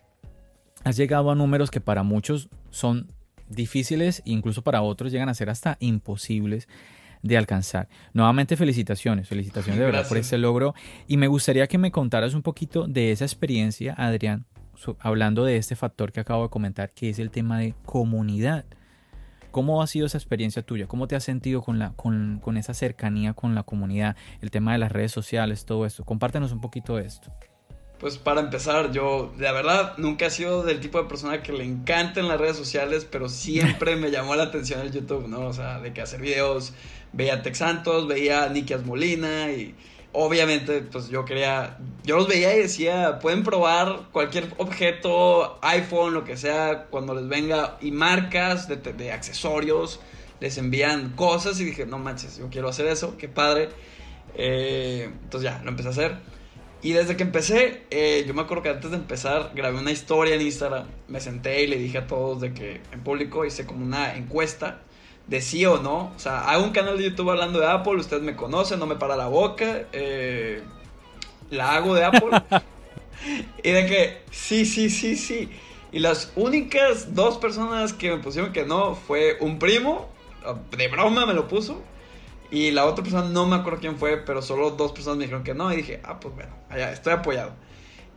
has 0.84 0.98
llegado 0.98 1.30
a 1.30 1.36
números 1.36 1.70
que 1.70 1.80
para 1.80 2.02
muchos 2.02 2.50
son 2.72 3.08
difíciles, 3.50 4.21
incluso 4.25 4.62
para 4.62 4.81
otros 4.81 5.12
llegan 5.12 5.30
a 5.30 5.33
ser 5.33 5.50
hasta 5.50 5.77
imposibles 5.80 6.68
de 7.21 7.38
alcanzar. 7.38 7.88
Nuevamente 8.13 8.56
felicitaciones, 8.56 9.27
felicitaciones 9.27 9.80
de 9.80 9.86
verdad 9.86 10.07
por 10.07 10.18
ese 10.18 10.38
logro 10.38 10.75
y 11.07 11.18
me 11.18 11.27
gustaría 11.27 11.68
que 11.68 11.77
me 11.77 11.92
contaras 11.92 12.33
un 12.33 12.42
poquito 12.42 12.88
de 12.88 13.12
esa 13.12 13.25
experiencia, 13.25 13.95
Adrián, 13.97 14.45
hablando 15.00 15.44
de 15.44 15.57
este 15.57 15.75
factor 15.75 16.12
que 16.12 16.19
acabo 16.19 16.44
de 16.44 16.50
comentar, 16.50 16.92
que 16.92 17.09
es 17.09 17.19
el 17.19 17.31
tema 17.31 17.59
de 17.59 17.74
comunidad. 17.86 18.65
¿Cómo 19.51 19.81
ha 19.81 19.88
sido 19.88 20.06
esa 20.06 20.18
experiencia 20.18 20.63
tuya? 20.63 20.86
¿Cómo 20.86 21.07
te 21.07 21.15
has 21.15 21.24
sentido 21.24 21.62
con, 21.62 21.80
la, 21.80 21.94
con, 21.94 22.40
con 22.44 22.57
esa 22.57 22.73
cercanía 22.73 23.33
con 23.33 23.56
la 23.56 23.64
comunidad? 23.64 24.18
El 24.42 24.52
tema 24.52 24.73
de 24.73 24.80
las 24.80 24.92
redes 24.92 25.14
sociales, 25.14 25.66
todo 25.66 25.85
esto. 25.85 26.04
Compártenos 26.04 26.52
un 26.52 26.59
poquito 26.59 26.97
de 26.97 27.06
esto. 27.06 27.31
Pues 28.06 28.19
para 28.19 28.40
empezar, 28.40 28.92
yo 28.92 29.33
la 29.40 29.52
verdad 29.52 29.97
nunca 29.97 30.28
he 30.28 30.30
sido 30.30 30.62
del 30.62 30.80
tipo 30.80 31.02
de 31.02 31.09
persona 31.09 31.42
que 31.42 31.52
le 31.52 31.64
encanten 31.64 32.28
las 32.28 32.40
redes 32.40 32.56
sociales, 32.56 33.04
pero 33.09 33.30
siempre 33.30 33.95
me 33.95 34.12
llamó 34.12 34.35
la 34.35 34.44
atención 34.44 34.80
el 34.81 34.92
YouTube, 34.92 35.28
¿no? 35.28 35.47
O 35.47 35.54
sea, 35.54 35.80
de 35.80 35.92
que 35.92 36.02
hacer 36.02 36.21
videos, 36.21 36.74
veía 37.14 37.33
a 37.33 37.42
Tex 37.42 37.57
Santos, 37.57 38.07
veía 38.07 38.44
a 38.44 38.50
Nikias 38.50 38.85
Molina 38.85 39.50
y 39.50 39.74
obviamente, 40.12 40.81
pues 40.81 41.09
yo 41.09 41.26
quería, 41.26 41.80
yo 42.04 42.18
los 42.18 42.28
veía 42.28 42.56
y 42.56 42.59
decía, 42.59 43.18
pueden 43.18 43.42
probar 43.42 44.02
cualquier 44.12 44.54
objeto, 44.59 45.57
iPhone, 45.64 46.14
lo 46.14 46.26
que 46.26 46.38
sea, 46.38 46.85
cuando 46.92 47.16
les 47.16 47.28
venga, 47.28 47.80
y 47.81 47.90
marcas 47.90 48.68
de, 48.68 49.12
accesorios, 49.12 50.00
les 50.40 50.59
envían 50.59 51.14
cosas 51.16 51.59
y 51.59 51.66
dije, 51.66 51.88
no 51.88 51.97
manches, 51.97 52.38
yo 52.38 52.52
quiero 52.52 52.69
hacer 52.69 52.85
eso, 52.85 53.18
qué 53.18 53.30
padre. 53.30 53.69
Eh, 54.35 55.09
entonces 55.24 55.50
ya, 55.50 55.59
lo 55.64 55.71
empecé 55.71 55.88
a 55.88 55.92
hacer. 55.92 56.35
Y 56.85 56.94
desde 56.94 57.18
que 57.18 57.23
empecé, 57.23 57.81
eh, 57.89 58.25
yo 58.27 58.35
me 58.35 58.44
acuerdo 58.44 58.61
que 58.61 58.69
antes 58.69 58.92
de 58.92 58.97
empezar 58.97 59.54
grabé 59.56 59.80
una 59.80 59.89
historia 59.89 60.35
en 60.35 60.42
Instagram, 60.42 60.85
me 61.07 61.19
senté 61.19 61.63
y 61.63 61.68
le 61.68 61.77
dije 61.77 61.97
a 61.97 62.06
todos 62.06 62.42
de 62.42 62.54
que 62.54 62.80
en 62.92 63.01
público 63.01 63.44
hice 63.44 63.65
como 63.65 63.83
una 63.83 64.15
encuesta 64.15 64.83
de 65.25 65.42
sí 65.42 65.65
o 65.65 65.81
no. 65.81 66.13
O 66.15 66.19
sea, 66.19 66.47
hago 66.47 66.63
un 66.63 66.73
canal 66.73 66.99
de 66.99 67.06
YouTube 67.06 67.31
hablando 67.31 67.59
de 67.59 67.65
Apple, 67.65 67.95
ustedes 67.95 68.21
me 68.21 68.35
conocen, 68.35 68.77
no 68.77 68.85
me 68.85 68.97
para 68.97 69.15
la 69.15 69.25
boca. 69.25 69.85
Eh, 69.94 70.61
la 71.49 71.75
hago 71.75 71.95
de 71.95 72.04
Apple. 72.04 72.30
y 73.63 73.71
de 73.71 73.85
que 73.87 74.21
sí, 74.30 74.63
sí, 74.68 74.92
sí, 74.92 75.15
sí. 75.15 75.49
Y 75.92 75.97
las 75.97 76.33
únicas 76.35 77.15
dos 77.15 77.39
personas 77.39 77.94
que 77.94 78.11
me 78.11 78.19
pusieron 78.19 78.54
que 78.54 78.63
no 78.63 78.94
fue 78.94 79.37
un 79.39 79.57
primo, 79.57 80.07
de 80.77 80.87
broma 80.87 81.25
me 81.25 81.33
lo 81.33 81.47
puso. 81.47 81.81
Y 82.56 82.71
la 82.71 82.85
otra 82.85 83.04
persona 83.04 83.28
no 83.28 83.45
me 83.45 83.57
acuerdo 83.57 83.81
quién 83.81 83.97
fue, 83.97 84.16
pero 84.16 84.42
solo 84.42 84.71
dos 84.71 84.94
personas 84.94 85.18
me 85.18 85.26
dijeron 85.26 85.44
que 85.44 85.54
no. 85.54 85.74
Y 85.74 85.76
dije, 85.76 86.00
ah, 86.06 86.21
pues 86.21 86.35
bueno, 86.35 86.56
allá 86.69 86.94
estoy 86.94 87.12
apoyado. 87.12 87.52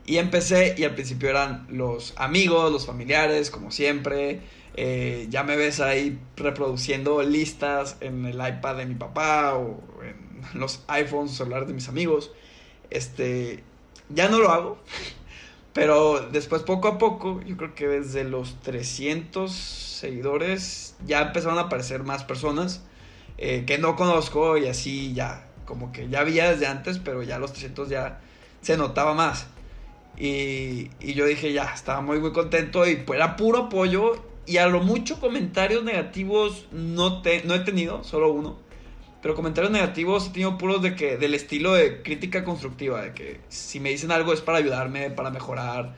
Y 0.06 0.18
empecé, 0.18 0.76
y 0.78 0.84
al 0.84 0.94
principio 0.94 1.28
eran 1.28 1.66
los 1.68 2.14
amigos, 2.16 2.70
los 2.70 2.86
familiares, 2.86 3.50
como 3.50 3.72
siempre. 3.72 4.42
Eh, 4.76 5.26
ya 5.28 5.42
me 5.42 5.56
ves 5.56 5.80
ahí 5.80 6.20
reproduciendo 6.36 7.20
listas 7.24 7.96
en 7.98 8.26
el 8.26 8.36
iPad 8.36 8.76
de 8.76 8.86
mi 8.86 8.94
papá 8.94 9.54
o 9.54 9.82
en 10.04 10.40
los 10.60 10.84
iPhones, 10.86 11.32
celulares 11.32 11.66
de 11.66 11.74
mis 11.74 11.88
amigos. 11.88 12.30
Este, 12.90 13.64
ya 14.08 14.28
no 14.28 14.38
lo 14.38 14.52
hago, 14.52 14.78
pero 15.72 16.28
después 16.30 16.62
poco 16.62 16.86
a 16.86 16.98
poco, 16.98 17.42
yo 17.44 17.56
creo 17.56 17.74
que 17.74 17.88
desde 17.88 18.22
los 18.22 18.60
300 18.60 19.50
seguidores 19.50 20.94
ya 21.04 21.22
empezaron 21.22 21.58
a 21.58 21.62
aparecer 21.62 22.04
más 22.04 22.22
personas 22.22 22.84
eh, 23.38 23.64
que 23.66 23.78
no 23.78 23.96
conozco 23.96 24.58
y 24.58 24.66
así 24.66 25.14
ya, 25.14 25.48
como 25.64 25.92
que 25.92 26.08
ya 26.08 26.20
había 26.20 26.50
desde 26.50 26.66
antes, 26.66 26.98
pero 26.98 27.22
ya 27.22 27.38
los 27.38 27.52
300 27.52 27.88
ya 27.88 28.20
se 28.60 28.76
notaba 28.76 29.14
más. 29.14 29.46
Y, 30.16 30.90
y 31.00 31.14
yo 31.14 31.24
dije, 31.26 31.52
ya, 31.52 31.72
estaba 31.72 32.00
muy, 32.00 32.18
muy 32.20 32.32
contento 32.32 32.86
y 32.86 32.96
pues 32.96 33.16
era 33.16 33.36
puro 33.36 33.58
apoyo 33.58 34.24
y 34.48 34.56
a 34.56 34.66
lo 34.66 34.80
mucho 34.80 35.20
comentarios 35.20 35.84
negativos 35.84 36.66
no, 36.72 37.22
te, 37.22 37.44
no 37.44 37.54
he 37.54 37.60
tenido, 37.60 38.02
solo 38.02 38.32
uno. 38.32 38.58
Pero 39.20 39.34
comentarios 39.34 39.70
negativos 39.70 40.26
he 40.26 40.30
tenido 40.30 40.56
puros 40.56 40.80
de 40.80 40.94
que, 40.94 41.16
del 41.18 41.34
estilo 41.34 41.74
de 41.74 42.02
crítica 42.02 42.44
constructiva, 42.44 43.02
de 43.02 43.12
que 43.12 43.40
si 43.48 43.78
me 43.78 43.90
dicen 43.90 44.10
algo 44.10 44.32
es 44.32 44.40
para 44.40 44.58
ayudarme, 44.58 45.10
para 45.10 45.30
mejorar. 45.30 45.94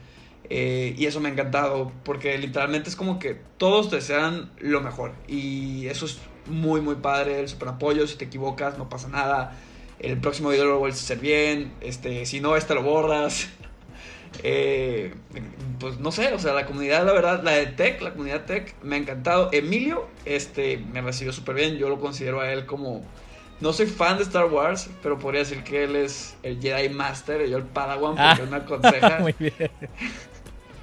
Eh, 0.49 0.95
y 0.97 1.05
eso 1.05 1.21
me 1.21 1.29
ha 1.29 1.31
encantado, 1.31 1.93
porque 2.03 2.37
literalmente 2.37 2.89
es 2.89 2.97
como 2.97 3.19
que 3.19 3.39
todos 3.57 3.89
desean 3.89 4.51
lo 4.59 4.81
mejor. 4.81 5.13
Y 5.27 5.87
eso 5.87 6.05
es 6.05 6.19
muy, 6.47 6.81
muy 6.81 6.95
padre, 6.95 7.39
el 7.39 7.49
super 7.49 7.69
apoyo, 7.69 8.07
si 8.07 8.17
te 8.17 8.25
equivocas 8.25 8.77
no 8.77 8.89
pasa 8.89 9.07
nada. 9.07 9.57
El 9.99 10.17
próximo 10.19 10.49
video 10.49 10.65
lo 10.65 10.79
vuelves 10.79 10.99
a 11.01 11.03
hacer 11.03 11.19
bien, 11.19 11.73
este, 11.81 12.25
si 12.25 12.39
no, 12.39 12.55
este 12.55 12.75
lo 12.75 12.83
borras. 12.83 13.49
Eh, 14.43 15.13
pues 15.77 15.99
no 15.99 16.09
sé, 16.11 16.33
o 16.33 16.39
sea, 16.39 16.53
la 16.53 16.65
comunidad, 16.65 17.05
la 17.05 17.11
verdad, 17.11 17.43
la 17.43 17.51
de 17.51 17.67
Tech, 17.67 18.01
la 18.01 18.11
comunidad 18.11 18.45
Tech, 18.45 18.75
me 18.81 18.95
ha 18.95 18.99
encantado. 18.99 19.49
Emilio, 19.51 20.07
este, 20.23 20.77
me 20.77 21.01
recibió 21.01 21.33
súper 21.33 21.55
bien. 21.55 21.75
Yo 21.75 21.89
lo 21.89 21.99
considero 21.99 22.39
a 22.39 22.51
él 22.51 22.65
como. 22.65 23.03
No 23.59 23.73
soy 23.73 23.87
fan 23.87 24.17
de 24.17 24.23
Star 24.23 24.45
Wars, 24.45 24.89
pero 25.03 25.19
podría 25.19 25.41
decir 25.41 25.63
que 25.63 25.83
él 25.83 25.97
es 25.97 26.35
el 26.43 26.61
Jedi 26.61 26.87
Master 26.89 27.45
y 27.45 27.51
yo 27.51 27.57
el 27.57 27.63
Padawan, 27.63 28.11
porque 28.11 28.23
ah, 28.23 28.39
él 28.41 28.49
me 28.49 28.55
aconseja. 28.55 29.19
Muy 29.21 29.35
bien. 29.37 29.71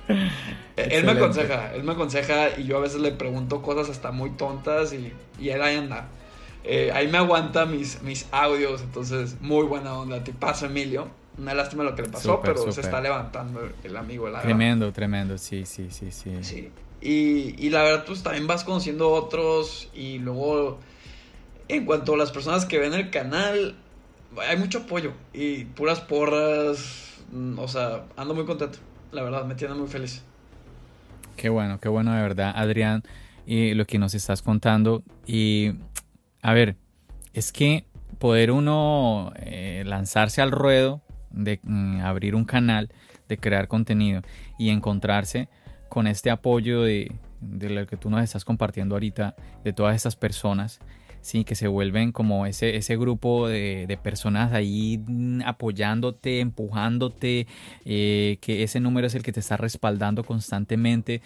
él 0.90 1.04
me 1.04 1.12
aconseja, 1.12 1.74
él 1.74 1.82
me 1.84 1.92
aconseja 1.92 2.58
y 2.58 2.64
yo 2.64 2.76
a 2.78 2.80
veces 2.80 3.00
le 3.00 3.12
pregunto 3.12 3.62
cosas 3.62 3.88
hasta 3.88 4.10
muy 4.12 4.30
tontas 4.30 4.92
y, 4.92 5.12
y 5.38 5.48
él 5.50 5.62
ahí 5.62 5.76
anda. 5.76 6.08
Eh, 6.64 6.90
ahí 6.92 7.08
me 7.08 7.18
aguanta 7.18 7.66
mis, 7.66 8.02
mis 8.02 8.26
audios, 8.30 8.82
entonces 8.82 9.40
muy 9.40 9.64
buena 9.64 9.94
onda. 9.94 10.22
Te 10.22 10.32
paso, 10.32 10.66
Emilio. 10.66 11.08
Una 11.38 11.54
lástima 11.54 11.84
lo 11.84 11.94
que 11.94 12.02
le 12.02 12.08
pasó, 12.08 12.40
pero 12.42 12.70
se 12.72 12.80
está 12.80 13.00
levantando 13.00 13.68
el 13.84 13.96
amigo. 13.96 14.28
La 14.28 14.42
tremendo, 14.42 14.92
tremendo, 14.92 15.38
sí, 15.38 15.64
sí, 15.64 15.86
sí, 15.90 16.10
sí. 16.10 16.32
Sí. 16.42 16.70
Y, 17.00 17.54
y 17.64 17.70
la 17.70 17.84
verdad, 17.84 18.04
pues 18.04 18.24
también 18.24 18.48
vas 18.48 18.64
conociendo 18.64 19.10
otros 19.10 19.88
y 19.94 20.18
luego, 20.18 20.80
en 21.68 21.86
cuanto 21.86 22.14
a 22.14 22.16
las 22.16 22.32
personas 22.32 22.66
que 22.66 22.78
ven 22.78 22.92
el 22.92 23.10
canal, 23.10 23.76
hay 24.36 24.56
mucho 24.56 24.78
apoyo 24.78 25.12
y 25.32 25.64
puras 25.64 26.00
porras. 26.00 27.14
Mm, 27.30 27.58
o 27.58 27.68
sea, 27.68 28.04
ando 28.16 28.34
muy 28.34 28.44
contento, 28.44 28.78
la 29.12 29.22
verdad, 29.22 29.44
me 29.44 29.54
tiene 29.54 29.74
muy 29.74 29.86
feliz. 29.86 30.22
Qué 31.38 31.50
bueno, 31.50 31.78
qué 31.78 31.88
bueno 31.88 32.12
de 32.12 32.20
verdad, 32.20 32.52
Adrián, 32.56 33.04
y 33.46 33.72
lo 33.74 33.86
que 33.86 34.00
nos 34.00 34.12
estás 34.12 34.42
contando. 34.42 35.04
Y, 35.24 35.70
a 36.42 36.52
ver, 36.52 36.74
es 37.32 37.52
que 37.52 37.86
poder 38.18 38.50
uno 38.50 39.32
eh, 39.36 39.84
lanzarse 39.86 40.42
al 40.42 40.50
ruedo 40.50 41.00
de 41.30 41.60
mm, 41.62 42.00
abrir 42.00 42.34
un 42.34 42.44
canal, 42.44 42.90
de 43.28 43.38
crear 43.38 43.68
contenido 43.68 44.22
y 44.58 44.70
encontrarse 44.70 45.48
con 45.88 46.08
este 46.08 46.28
apoyo 46.30 46.82
de, 46.82 47.12
lo 47.40 47.86
que 47.86 47.96
tú 47.96 48.10
nos 48.10 48.24
estás 48.24 48.44
compartiendo 48.44 48.96
ahorita, 48.96 49.36
de 49.62 49.72
todas 49.72 49.94
estas 49.94 50.16
personas, 50.16 50.80
sí, 51.20 51.44
que 51.44 51.54
se 51.54 51.68
vuelven 51.68 52.12
como 52.12 52.46
ese, 52.46 52.76
ese 52.76 52.96
grupo 52.96 53.48
de, 53.48 53.98
personas 54.02 54.52
ahí 54.52 54.98
mm, 54.98 55.42
apoyándote, 55.44 56.40
empujándote, 56.40 57.46
eh, 57.84 58.38
que 58.40 58.62
ese 58.62 58.80
número 58.80 59.06
es 59.06 59.14
el 59.14 59.22
que 59.22 59.32
te 59.32 59.40
está 59.40 59.56
respaldando 59.56 60.24
constantemente, 60.24 61.20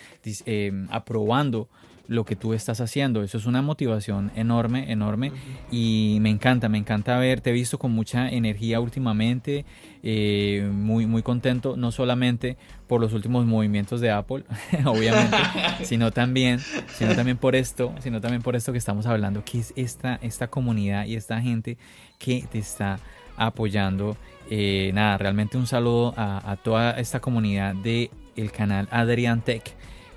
eh, 0.47 0.73
aprobando 0.91 1.69
lo 2.09 2.25
que 2.25 2.37
tú 2.37 2.53
estás 2.55 2.81
haciendo. 2.81 3.23
Eso 3.23 3.39
es 3.39 3.47
una 3.47 3.63
motivación 3.63 4.33
enorme, 4.35 4.91
enorme. 4.93 5.33
Y 5.71 6.19
me 6.21 6.31
encanta, 6.31 6.69
me 6.69 6.79
encanta 6.79 7.17
verte. 7.19 7.51
He 7.51 7.53
visto 7.53 7.79
con 7.79 7.93
mucha 7.93 8.29
energía 8.29 8.81
últimamente. 8.81 9.65
Eh, 10.03 10.69
muy, 10.73 11.07
muy 11.07 11.23
contento, 11.23 11.77
no 11.77 11.93
solamente 11.93 12.57
por 12.89 13.01
los 13.01 13.13
últimos 13.13 13.47
movimientos 13.47 14.01
de 14.01 14.11
Apple, 14.11 14.45
obviamente, 14.85 15.37
sino 15.85 16.11
también, 16.11 16.59
sino 16.99 17.15
también 17.15 17.37
por 17.37 17.55
esto, 17.55 17.95
sino 18.01 18.21
también 18.21 18.43
por 18.43 18.57
esto 18.57 18.73
que 18.73 18.79
estamos 18.79 19.07
hablando, 19.07 19.45
que 19.45 19.61
es 19.61 19.73
esta, 19.77 20.17
esta 20.17 20.49
comunidad 20.49 21.07
y 21.07 21.15
esta 21.15 21.41
gente 21.41 21.79
que 22.19 22.45
te 22.51 22.59
está 22.59 22.99
apoyando. 23.37 24.17
Eh, 24.51 24.91
nada, 24.93 25.19
realmente 25.19 25.57
un 25.57 25.69
saludo 25.69 26.15
a, 26.17 26.51
a 26.51 26.57
toda 26.57 26.99
esta 26.99 27.21
comunidad 27.21 27.77
de 27.77 28.11
el 28.35 28.51
canal 28.51 28.89
Adrian 28.91 29.41
Tech 29.41 29.63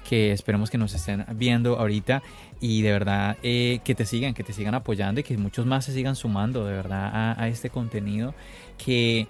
que 0.07 0.31
esperemos 0.31 0.69
que 0.69 0.77
nos 0.77 0.93
estén 0.93 1.25
viendo 1.35 1.77
ahorita 1.77 2.21
y 2.61 2.81
de 2.81 2.91
verdad 2.91 3.37
eh, 3.43 3.79
que 3.83 3.95
te 3.95 4.05
sigan, 4.05 4.33
que 4.33 4.43
te 4.43 4.53
sigan 4.53 4.75
apoyando 4.75 5.19
y 5.19 5.23
que 5.23 5.37
muchos 5.37 5.65
más 5.65 5.85
se 5.85 5.93
sigan 5.93 6.15
sumando 6.15 6.65
de 6.65 6.73
verdad 6.73 7.35
a, 7.37 7.47
este 7.47 7.69
contenido 7.69 8.33
que 8.77 9.27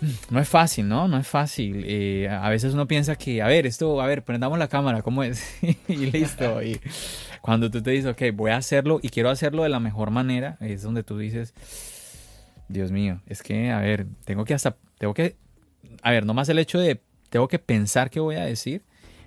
mm, 0.00 0.34
no 0.34 0.40
es 0.40 0.48
fácil, 0.48 0.88
¿no? 0.88 1.06
No 1.06 1.18
es 1.18 1.28
fácil. 1.28 1.84
Eh, 1.86 2.28
a 2.28 2.48
veces 2.48 2.74
uno 2.74 2.88
piensa 2.88 3.16
que, 3.16 3.42
a 3.42 3.46
ver, 3.46 3.66
esto, 3.66 4.00
a 4.00 4.06
ver, 4.06 4.24
prendamos 4.24 4.58
la 4.58 4.68
cámara, 4.68 5.02
¿cómo 5.02 5.22
es? 5.22 5.56
y 5.88 6.06
listo. 6.06 6.62
Y 6.62 6.80
cuando 7.40 7.70
tú 7.70 7.82
te 7.82 7.90
dices, 7.90 8.10
ok, 8.10 8.22
voy 8.34 8.50
a 8.50 8.56
hacerlo 8.56 9.00
y 9.02 9.10
quiero 9.10 9.30
hacerlo 9.30 9.62
de 9.62 9.68
la 9.68 9.80
mejor 9.80 10.10
manera, 10.10 10.56
es 10.60 10.82
donde 10.82 11.02
tú 11.02 11.18
dices, 11.18 11.54
Dios 12.68 12.90
mío, 12.90 13.20
es 13.26 13.42
que, 13.42 13.70
a 13.70 13.80
ver, 13.80 14.06
tengo 14.24 14.44
que 14.44 14.54
hasta, 14.54 14.76
tengo 14.98 15.12
que, 15.12 15.36
a 16.02 16.10
ver, 16.10 16.24
no 16.24 16.32
más 16.32 16.48
el 16.48 16.58
hecho 16.58 16.78
de, 16.78 17.00
tengo 17.28 17.46
que 17.46 17.58
pensar 17.58 18.10
qué 18.10 18.20
voy 18.20 18.36
a 18.36 18.44
decir, 18.44 18.82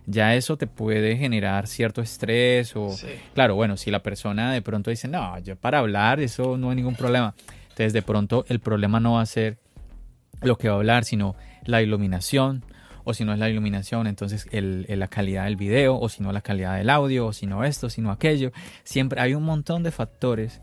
ya 0.07 0.35
eso 0.35 0.57
te 0.57 0.67
puede 0.67 1.17
generar 1.17 1.67
cierto 1.67 2.01
estrés 2.01 2.75
o, 2.75 2.95
claro, 3.33 3.55
bueno, 3.55 3.75
si 3.75 3.91
la 3.91 4.01
persona 4.01 4.53
de 4.53 4.61
pronto 4.61 4.89
dice, 4.89 5.09
no, 5.09 5.37
yo 5.39 5.57
para 5.57 5.79
hablar 5.79 6.21
eso 6.21 6.57
no 6.57 6.69
hay 6.69 6.77
ningún 6.77 6.95
problema. 6.95 7.35
Entonces 7.63 7.91
de 7.91 8.01
pronto 8.01 8.45
el 8.47 8.59
problema 8.59 9.01
no 9.01 9.13
va 9.13 9.21
a 9.21 9.25
ser 9.25 9.59
lo 10.41 10.57
que 10.57 10.69
va 10.69 10.75
a 10.75 10.77
hablar, 10.77 11.03
sino 11.03 11.35
la 11.65 11.81
iluminación, 11.81 12.63
o 13.03 13.13
si 13.13 13.25
no 13.25 13.33
es 13.33 13.39
la 13.39 13.49
iluminación, 13.49 14.07
entonces 14.07 14.47
el, 14.51 14.85
la 14.87 15.09
calidad 15.09 15.43
del 15.43 15.57
video, 15.57 15.99
o 15.99 16.07
si 16.07 16.23
no 16.23 16.31
la 16.31 16.41
calidad 16.41 16.77
del 16.77 16.89
audio, 16.89 17.27
o 17.27 17.33
si 17.33 17.45
no 17.45 17.65
esto, 17.65 17.89
si 17.89 18.01
no 18.01 18.09
aquello. 18.09 18.51
Siempre 18.83 19.19
hay 19.19 19.33
un 19.33 19.43
montón 19.43 19.83
de 19.83 19.91
factores 19.91 20.61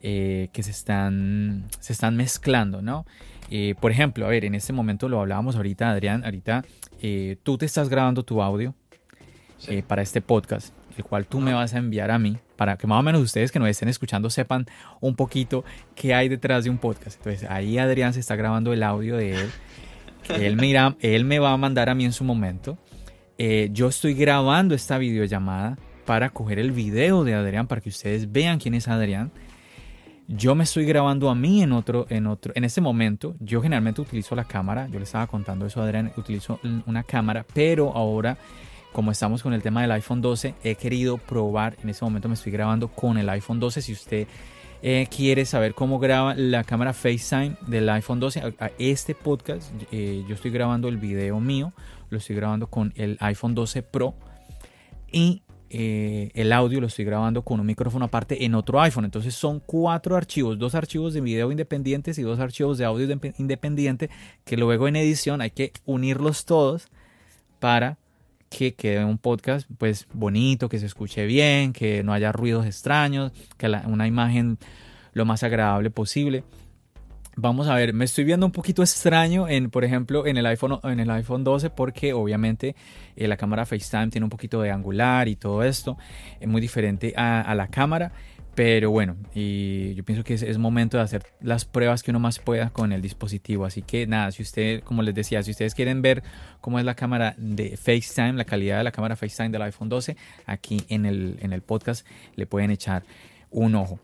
eh, 0.00 0.50
que 0.52 0.62
se 0.62 0.70
están, 0.70 1.64
se 1.80 1.92
están 1.92 2.16
mezclando, 2.16 2.80
¿no? 2.80 3.06
Eh, 3.50 3.74
por 3.80 3.90
ejemplo, 3.90 4.24
a 4.26 4.28
ver, 4.28 4.44
en 4.44 4.54
este 4.54 4.72
momento 4.72 5.08
lo 5.08 5.20
hablábamos 5.20 5.56
ahorita, 5.56 5.90
Adrián, 5.90 6.24
ahorita 6.24 6.64
eh, 7.02 7.38
tú 7.42 7.58
te 7.58 7.66
estás 7.66 7.88
grabando 7.88 8.22
tu 8.22 8.40
audio 8.40 8.74
eh, 9.68 9.82
para 9.86 10.02
este 10.02 10.20
podcast, 10.20 10.74
el 10.96 11.04
cual 11.04 11.26
tú 11.26 11.40
me 11.40 11.52
vas 11.52 11.74
a 11.74 11.78
enviar 11.78 12.10
a 12.10 12.18
mí, 12.18 12.38
para 12.56 12.76
que 12.76 12.86
más 12.86 13.00
o 13.00 13.02
menos 13.02 13.22
ustedes 13.22 13.50
que 13.50 13.58
nos 13.58 13.68
estén 13.68 13.88
escuchando 13.88 14.30
sepan 14.30 14.66
un 15.00 15.16
poquito 15.16 15.64
qué 15.94 16.14
hay 16.14 16.28
detrás 16.28 16.64
de 16.64 16.70
un 16.70 16.78
podcast. 16.78 17.16
Entonces 17.18 17.48
ahí 17.50 17.78
Adrián 17.78 18.12
se 18.12 18.20
está 18.20 18.36
grabando 18.36 18.72
el 18.72 18.82
audio 18.82 19.16
de 19.16 19.34
él, 19.34 19.50
él, 20.28 20.56
me 20.56 20.74
él 21.00 21.24
me 21.24 21.38
va 21.38 21.52
a 21.52 21.56
mandar 21.56 21.88
a 21.88 21.94
mí 21.94 22.04
en 22.04 22.12
su 22.12 22.24
momento. 22.24 22.78
Eh, 23.36 23.68
yo 23.72 23.88
estoy 23.88 24.14
grabando 24.14 24.74
esta 24.74 24.98
videollamada 24.98 25.76
para 26.04 26.30
coger 26.30 26.58
el 26.58 26.72
video 26.72 27.24
de 27.24 27.34
Adrián 27.34 27.66
para 27.66 27.80
que 27.80 27.88
ustedes 27.88 28.30
vean 28.30 28.58
quién 28.58 28.74
es 28.74 28.88
Adrián. 28.88 29.32
Yo 30.26 30.54
me 30.54 30.64
estoy 30.64 30.86
grabando 30.86 31.28
a 31.28 31.34
mí 31.34 31.62
en 31.62 31.72
otro, 31.72 32.06
en 32.08 32.26
otro, 32.26 32.52
en 32.54 32.64
este 32.64 32.80
momento. 32.80 33.34
Yo 33.40 33.60
generalmente 33.60 34.00
utilizo 34.00 34.34
la 34.34 34.44
cámara. 34.44 34.88
Yo 34.88 34.98
le 34.98 35.04
estaba 35.04 35.26
contando 35.26 35.66
eso 35.66 35.82
a 35.82 35.84
Adrián. 35.84 36.12
Utilizo 36.16 36.60
una 36.86 37.02
cámara, 37.02 37.44
pero 37.52 37.92
ahora 37.94 38.38
como 38.94 39.10
estamos 39.10 39.42
con 39.42 39.52
el 39.52 39.60
tema 39.60 39.82
del 39.82 39.90
iPhone 39.90 40.22
12, 40.22 40.54
he 40.62 40.76
querido 40.76 41.18
probar, 41.18 41.76
en 41.82 41.88
este 41.88 42.04
momento 42.04 42.28
me 42.28 42.34
estoy 42.34 42.52
grabando 42.52 42.86
con 42.86 43.18
el 43.18 43.28
iPhone 43.28 43.58
12, 43.58 43.82
si 43.82 43.92
usted 43.92 44.28
eh, 44.82 45.08
quiere 45.10 45.44
saber 45.46 45.74
cómo 45.74 45.98
graba 45.98 46.36
la 46.36 46.62
cámara 46.62 46.92
FaceTime 46.92 47.56
del 47.66 47.88
iPhone 47.88 48.20
12, 48.20 48.54
a, 48.60 48.70
este 48.78 49.16
podcast, 49.16 49.72
eh, 49.90 50.24
yo 50.28 50.36
estoy 50.36 50.52
grabando 50.52 50.86
el 50.86 50.98
video 50.98 51.40
mío, 51.40 51.72
lo 52.08 52.18
estoy 52.18 52.36
grabando 52.36 52.68
con 52.68 52.92
el 52.94 53.16
iPhone 53.18 53.56
12 53.56 53.82
Pro 53.82 54.14
y 55.10 55.42
eh, 55.70 56.30
el 56.34 56.52
audio 56.52 56.80
lo 56.80 56.86
estoy 56.86 57.04
grabando 57.04 57.42
con 57.42 57.58
un 57.58 57.66
micrófono 57.66 58.04
aparte 58.04 58.44
en 58.44 58.54
otro 58.54 58.80
iPhone. 58.80 59.06
Entonces 59.06 59.34
son 59.34 59.58
cuatro 59.58 60.14
archivos, 60.14 60.56
dos 60.56 60.76
archivos 60.76 61.14
de 61.14 61.20
video 61.20 61.50
independientes 61.50 62.16
y 62.16 62.22
dos 62.22 62.38
archivos 62.38 62.78
de 62.78 62.84
audio 62.84 63.18
independiente 63.38 64.08
que 64.44 64.56
luego 64.56 64.86
en 64.86 64.94
edición 64.94 65.40
hay 65.40 65.50
que 65.50 65.72
unirlos 65.84 66.44
todos 66.44 66.86
para 67.58 67.98
que 68.56 68.74
quede 68.74 69.04
un 69.04 69.18
podcast 69.18 69.68
pues 69.78 70.06
bonito, 70.12 70.68
que 70.68 70.78
se 70.78 70.86
escuche 70.86 71.26
bien, 71.26 71.72
que 71.72 72.04
no 72.04 72.12
haya 72.12 72.30
ruidos 72.30 72.66
extraños, 72.66 73.32
que 73.56 73.66
una 73.86 74.06
imagen 74.06 74.58
lo 75.12 75.24
más 75.24 75.42
agradable 75.42 75.90
posible. 75.90 76.44
Vamos 77.36 77.66
a 77.66 77.74
ver, 77.74 77.92
me 77.92 78.04
estoy 78.04 78.22
viendo 78.22 78.46
un 78.46 78.52
poquito 78.52 78.82
extraño 78.82 79.48
en, 79.48 79.70
por 79.70 79.84
ejemplo, 79.84 80.24
en 80.24 80.36
el 80.36 80.46
iPhone, 80.46 80.78
en 80.84 81.00
el 81.00 81.10
iPhone 81.10 81.42
12 81.42 81.70
porque 81.70 82.12
obviamente 82.12 82.76
eh, 83.16 83.26
la 83.26 83.36
cámara 83.36 83.66
FaceTime 83.66 84.08
tiene 84.08 84.24
un 84.24 84.30
poquito 84.30 84.62
de 84.62 84.70
angular 84.70 85.26
y 85.26 85.34
todo 85.34 85.64
esto, 85.64 85.98
es 86.38 86.46
muy 86.46 86.60
diferente 86.60 87.12
a, 87.16 87.52
la 87.56 87.66
cámara, 87.66 88.12
Pero 88.54 88.90
bueno, 88.90 89.16
y 89.34 89.94
yo 89.94 90.04
pienso 90.04 90.22
que 90.22 90.34
es, 90.34 90.58
momento 90.58 90.96
de 90.96 91.02
hacer 91.02 91.24
las 91.40 91.64
pruebas 91.64 92.02
que 92.02 92.12
uno 92.12 92.20
más 92.20 92.38
pueda 92.38 92.70
con 92.70 92.92
el 92.92 93.02
dispositivo. 93.02 93.64
Así 93.64 93.82
que 93.82 94.06
nada, 94.06 94.30
si 94.30 94.42
usted, 94.42 94.82
como 94.82 95.02
les 95.02 95.14
decía, 95.14 95.42
si 95.42 95.50
ustedes 95.50 95.74
quieren 95.74 96.02
ver 96.02 96.22
cómo 96.60 96.78
es 96.78 96.84
la 96.84 96.94
cámara 96.94 97.34
de 97.36 97.76
FaceTime, 97.76 98.34
la 98.34 98.44
calidad 98.44 98.78
de 98.78 98.84
la 98.84 98.92
cámara 98.92 99.16
FaceTime 99.16 99.50
del 99.50 99.62
iPhone 99.62 99.88
12, 99.88 100.16
aquí 100.46 100.84
en 100.88 101.04
el, 101.04 101.38
en 101.40 101.52
el 101.52 101.62
podcast 101.62 102.06
le 102.36 102.46
pueden 102.46 102.70
echar 102.70 103.02
un 103.50 103.74
ojo. 103.74 103.98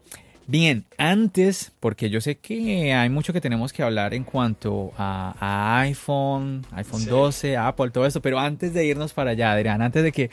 Bien, 0.50 0.84
antes, 0.98 1.70
porque 1.78 2.10
yo 2.10 2.20
sé 2.20 2.38
que 2.38 2.92
hay 2.92 3.08
mucho 3.08 3.32
que 3.32 3.40
tenemos 3.40 3.72
que 3.72 3.84
hablar 3.84 4.14
en 4.14 4.24
cuanto 4.24 4.92
a, 4.98 5.78
iPhone, 5.82 6.66
iPhone 6.72 7.06
12, 7.06 7.56
Apple, 7.56 7.90
todo 7.90 8.04
eso, 8.04 8.20
pero 8.20 8.40
antes 8.40 8.74
de 8.74 8.84
irnos 8.84 9.12
para 9.12 9.30
allá, 9.30 9.52
Adrián, 9.52 9.80
antes 9.80 10.02
de 10.02 10.10
que 10.10 10.28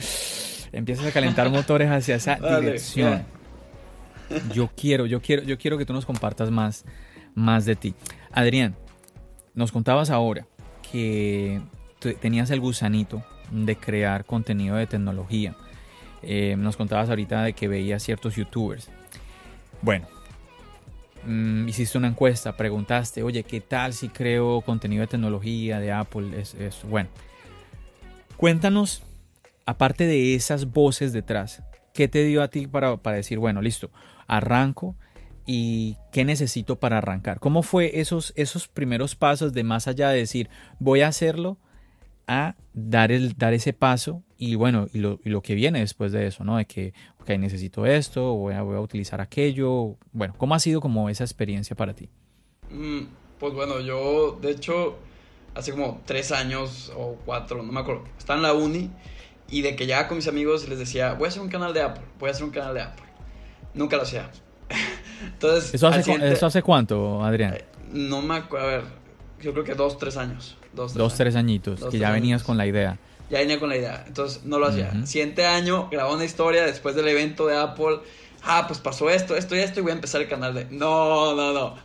empieces 0.72 1.06
a 1.06 1.12
calentar 1.12 1.52
motores 1.52 1.92
hacia 1.92 2.16
esa 2.16 2.36
dirección, 2.60 3.26
yo 4.54 4.70
quiero, 4.76 5.06
yo 5.06 5.22
quiero, 5.22 5.44
yo 5.44 5.58
quiero 5.58 5.78
que 5.78 5.86
tú 5.86 5.94
nos 5.94 6.06
compartas 6.06 6.52
más, 6.52 6.86
más 7.36 7.66
de 7.66 7.76
ti. 7.76 7.94
Adrián, 8.32 8.76
nos 9.54 9.72
contabas 9.72 10.10
ahora 10.10 10.46
que 10.92 11.62
tenías 12.22 12.52
el 12.52 12.60
gusanito 12.60 13.24
de 13.52 13.76
crear 13.76 14.26
contenido 14.26 14.76
de 14.76 14.88
tecnología. 14.88 15.56
Eh, 16.22 16.56
nos 16.58 16.78
contabas 16.78 17.10
ahorita 17.10 17.44
de 17.44 17.54
que 17.54 17.68
veías 17.68 18.04
ciertos 18.04 18.36
youtubers. 18.36 18.90
Bueno, 19.82 20.08
mm, 21.26 21.68
hiciste 21.68 21.98
una 21.98 22.08
encuesta, 22.08 22.58
preguntaste, 22.58 23.24
oye, 23.24 23.44
¿qué 23.44 23.62
tal 23.62 23.94
si 23.94 24.10
creo 24.10 24.62
contenido 24.62 25.02
de 25.02 25.08
tecnología 25.08 25.80
de 25.80 25.92
Apple? 25.92 26.40
Es, 26.40 26.56
bueno. 26.84 27.10
Cuéntanos, 28.36 29.02
aparte 29.66 30.06
de 30.06 30.36
esas 30.36 30.72
voces 30.72 31.14
detrás, 31.14 31.64
¿qué 31.98 32.08
te 32.08 32.24
dio 32.26 32.44
a 32.44 32.48
ti 32.48 32.68
para, 32.68 32.98
para 32.98 33.18
decir, 33.18 33.40
bueno, 33.40 33.60
listo, 33.60 33.90
arranco 34.28 34.96
y 35.48 35.98
qué 36.12 36.24
necesito 36.26 36.80
para 36.80 37.00
arrancar? 37.00 37.40
¿Cómo 37.40 37.64
fue 37.64 38.00
esos, 38.00 38.34
esos 38.36 38.68
primeros 38.68 39.16
pasos 39.16 39.52
de 39.52 39.64
más 39.64 39.88
allá 39.88 40.10
de 40.10 40.20
decir, 40.20 40.48
voy 40.80 41.02
a 41.02 41.08
hacerlo? 41.08 41.58
a 42.30 42.56
dar, 42.74 43.14
el, 43.14 43.38
dar 43.38 43.54
ese 43.54 43.72
paso 43.72 44.22
y 44.38 44.56
bueno, 44.56 44.88
y 44.94 45.00
lo, 45.00 45.22
y 45.24 45.30
lo, 45.30 45.42
que 45.42 45.56
viene 45.56 45.80
después 45.80 46.12
de 46.12 46.28
eso, 46.28 46.44
¿no? 46.44 46.58
De 46.58 46.66
que, 46.66 46.94
ok, 47.22 47.30
necesito 47.40 47.86
esto, 47.86 48.34
voy 48.34 48.54
a, 48.54 48.64
voy 48.64 48.76
a 48.76 48.82
utilizar 48.82 49.22
aquello. 49.22 49.96
Bueno, 50.12 50.34
¿cómo 50.38 50.54
ha 50.54 50.60
sido 50.60 50.82
como 50.82 51.10
esa 51.10 51.24
experiencia 51.24 51.74
para 51.74 51.94
ti? 51.94 52.10
Mm, 52.70 53.04
pues 53.40 53.54
bueno, 53.54 53.80
yo 53.80 54.38
de 54.42 54.52
hecho 54.52 54.98
hace 55.56 55.72
como 55.72 56.02
tres 56.06 56.34
años 56.34 56.92
o 56.98 57.16
cuatro, 57.26 57.64
no 57.64 57.72
me 57.72 57.80
acuerdo, 57.80 58.04
estaba 58.18 58.36
en 58.36 58.44
la 58.44 58.54
uni 58.54 58.92
y 59.50 59.62
de 59.62 59.76
que 59.76 59.86
ya 59.86 60.08
con 60.08 60.18
mis 60.18 60.28
amigos 60.28 60.68
les 60.68 60.80
decía, 60.80 61.14
voy 61.14 61.26
a 61.26 61.30
hacer 61.30 61.42
un 61.42 61.50
canal 61.50 61.74
de 61.74 61.82
Apple, 61.82 62.04
voy 62.20 62.30
a 62.30 62.32
hacer 62.32 62.44
un 62.44 62.52
canal 62.52 62.74
de 62.74 62.82
Apple. 62.82 63.06
Nunca 63.74 63.96
lo 63.96 64.04
hacía. 64.04 64.30
Entonces, 65.24 65.74
¿Eso 65.74 65.88
hace, 65.88 66.14
¿Eso 66.32 66.46
hace 66.46 66.62
cuánto, 66.62 67.24
Adrián? 67.24 67.54
Eh, 67.54 67.66
no 67.92 68.22
me 68.22 68.36
acuerdo, 68.36 68.68
a 68.68 68.72
ver, 68.72 68.84
yo 69.42 69.54
creo 69.54 69.64
que 69.64 69.76
dos, 69.76 69.98
tres 69.98 70.18
años. 70.18 70.58
Dos, 70.74 71.16
tres, 71.16 71.36
añitos, 71.36 71.84
que 71.86 71.98
ya 71.98 72.12
venías 72.12 72.44
con 72.44 72.58
la 72.58 72.68
idea. 72.68 73.00
Ya 73.30 73.40
venía 73.40 73.60
con 73.60 73.70
la 73.70 73.78
idea, 73.78 74.04
entonces 74.08 74.44
no 74.46 74.60
lo 74.60 74.68
hacía. 74.68 75.06
Siguiente 75.06 75.46
año, 75.46 75.90
grabó 75.90 76.14
una 76.14 76.24
historia 76.24 76.66
después 76.66 76.96
del 76.96 77.08
evento 77.08 77.48
de 77.48 77.58
Apple. 77.58 78.00
Ah, 78.44 78.66
pues 78.68 78.80
pasó 78.80 79.10
esto, 79.10 79.36
esto 79.36 79.56
y 79.56 79.60
esto 79.60 79.80
y 79.80 79.84
voy 79.84 79.92
a 79.92 79.96
empezar 79.96 80.22
el 80.22 80.30
canal 80.30 80.54
de... 80.54 80.66
No, 80.66 81.36
no, 81.36 81.52
no. 81.52 81.76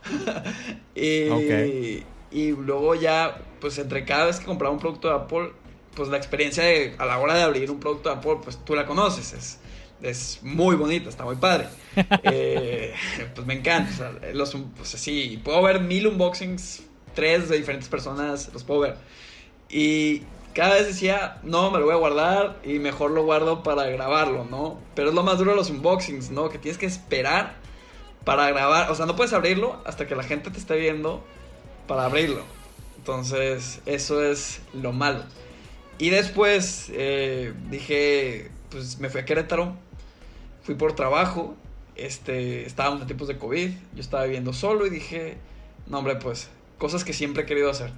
y, 0.95 2.03
y 2.31 2.51
luego 2.51 2.95
ya, 2.95 3.41
pues 3.59 3.79
entre 3.79 4.05
cada 4.05 4.25
vez 4.25 4.39
que 4.39 4.45
compraba 4.45 4.73
un 4.73 4.79
producto 4.79 5.09
de 5.09 5.15
Apple, 5.15 5.51
pues 5.95 6.09
la 6.09 6.17
experiencia 6.17 6.63
de, 6.63 6.95
a 6.97 7.05
la 7.05 7.19
hora 7.19 7.35
de 7.35 7.43
abrir 7.43 7.69
un 7.71 7.79
producto 7.79 8.09
de 8.09 8.15
Apple, 8.15 8.37
pues 8.43 8.63
tú 8.63 8.75
la 8.75 8.85
conoces, 8.85 9.33
es, 9.33 9.59
es 10.01 10.39
muy 10.43 10.75
bonita, 10.75 11.09
está 11.09 11.25
muy 11.25 11.35
padre. 11.35 11.67
Eh, 12.23 12.93
pues 13.35 13.45
me 13.45 13.53
encanta, 13.53 13.91
o 13.91 13.95
sea, 13.95 14.33
los, 14.33 14.55
pues 14.75 14.89
sí, 14.89 15.39
puedo 15.43 15.61
ver 15.61 15.79
mil 15.79 16.07
unboxings 16.07 16.83
tres 17.13 17.49
de 17.49 17.57
diferentes 17.57 17.87
personas, 17.89 18.49
los 18.53 18.63
puedo 18.63 18.81
ver. 18.81 18.95
Y 19.69 20.23
cada 20.53 20.75
vez 20.75 20.87
decía, 20.87 21.39
no, 21.43 21.71
me 21.71 21.79
lo 21.79 21.85
voy 21.85 21.93
a 21.93 21.97
guardar 21.97 22.59
y 22.63 22.79
mejor 22.79 23.11
lo 23.11 23.23
guardo 23.23 23.63
para 23.63 23.85
grabarlo, 23.85 24.45
¿no? 24.45 24.79
Pero 24.95 25.09
es 25.09 25.15
lo 25.15 25.23
más 25.23 25.37
duro 25.37 25.51
de 25.51 25.57
los 25.57 25.69
unboxings, 25.69 26.31
¿no? 26.31 26.49
Que 26.49 26.57
tienes 26.57 26.77
que 26.77 26.85
esperar 26.85 27.55
para 28.23 28.49
grabar, 28.49 28.89
o 28.89 28.95
sea, 28.95 29.05
no 29.05 29.15
puedes 29.15 29.33
abrirlo 29.33 29.81
hasta 29.85 30.07
que 30.07 30.15
la 30.15 30.23
gente 30.23 30.49
te 30.49 30.59
esté 30.59 30.75
viendo 30.77 31.23
para 31.87 32.05
abrirlo. 32.05 32.43
Entonces, 32.97 33.81
eso 33.85 34.23
es 34.23 34.61
lo 34.73 34.93
malo. 34.93 35.23
Y 35.97 36.09
después 36.09 36.91
eh, 36.93 37.53
dije, 37.69 38.51
pues 38.69 38.99
me 38.99 39.09
fui 39.09 39.21
a 39.21 39.25
Querétaro, 39.25 39.75
fui 40.63 40.75
por 40.75 40.95
trabajo, 40.95 41.55
este, 41.95 42.65
estábamos 42.65 43.01
en 43.01 43.07
tiempos 43.07 43.27
de 43.27 43.37
COVID, 43.37 43.71
yo 43.93 44.01
estaba 44.01 44.23
viviendo 44.23 44.53
solo 44.53 44.87
y 44.87 44.89
dije, 44.89 45.37
no 45.87 45.99
hombre, 45.99 46.15
pues 46.15 46.49
cosas 46.77 47.03
que 47.03 47.13
siempre 47.13 47.43
he 47.43 47.45
querido 47.45 47.69
hacer 47.69 47.91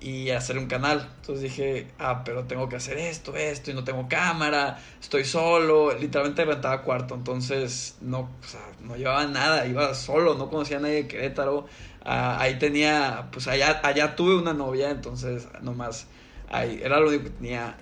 y 0.00 0.30
hacer 0.30 0.58
un 0.58 0.66
canal. 0.66 1.08
Entonces 1.20 1.42
dije, 1.42 1.88
ah, 1.98 2.22
pero 2.24 2.44
tengo 2.44 2.68
que 2.68 2.76
hacer 2.76 2.98
esto, 2.98 3.36
esto, 3.36 3.70
y 3.70 3.74
no 3.74 3.84
tengo 3.84 4.08
cámara, 4.08 4.78
estoy 5.00 5.24
solo, 5.24 5.92
literalmente 5.98 6.44
rentaba 6.44 6.82
cuarto, 6.82 7.14
entonces 7.14 7.96
no, 8.00 8.20
o 8.20 8.46
sea, 8.46 8.60
no 8.80 8.96
llevaba 8.96 9.26
nada, 9.26 9.66
iba 9.66 9.94
solo, 9.94 10.34
no 10.34 10.48
conocía 10.48 10.78
a 10.78 10.80
nadie 10.80 11.02
de 11.02 11.08
Querétaro. 11.08 11.66
Ah, 12.04 12.40
ahí 12.40 12.58
tenía, 12.58 13.28
pues 13.32 13.48
allá, 13.48 13.80
allá 13.82 14.16
tuve 14.16 14.36
una 14.36 14.54
novia, 14.54 14.90
entonces 14.90 15.46
nomás, 15.60 16.06
ahí 16.50 16.80
era 16.82 17.00
lo 17.00 17.08
único 17.08 17.24
que 17.24 17.30
tenía. 17.30 17.76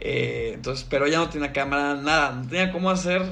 Eh, 0.00 0.52
entonces, 0.54 0.86
pero 0.88 1.06
ya 1.06 1.18
no 1.18 1.28
tenía 1.28 1.52
cámara, 1.52 1.94
nada, 1.94 2.32
no 2.32 2.48
tenía 2.48 2.72
cómo 2.72 2.90
hacer 2.90 3.22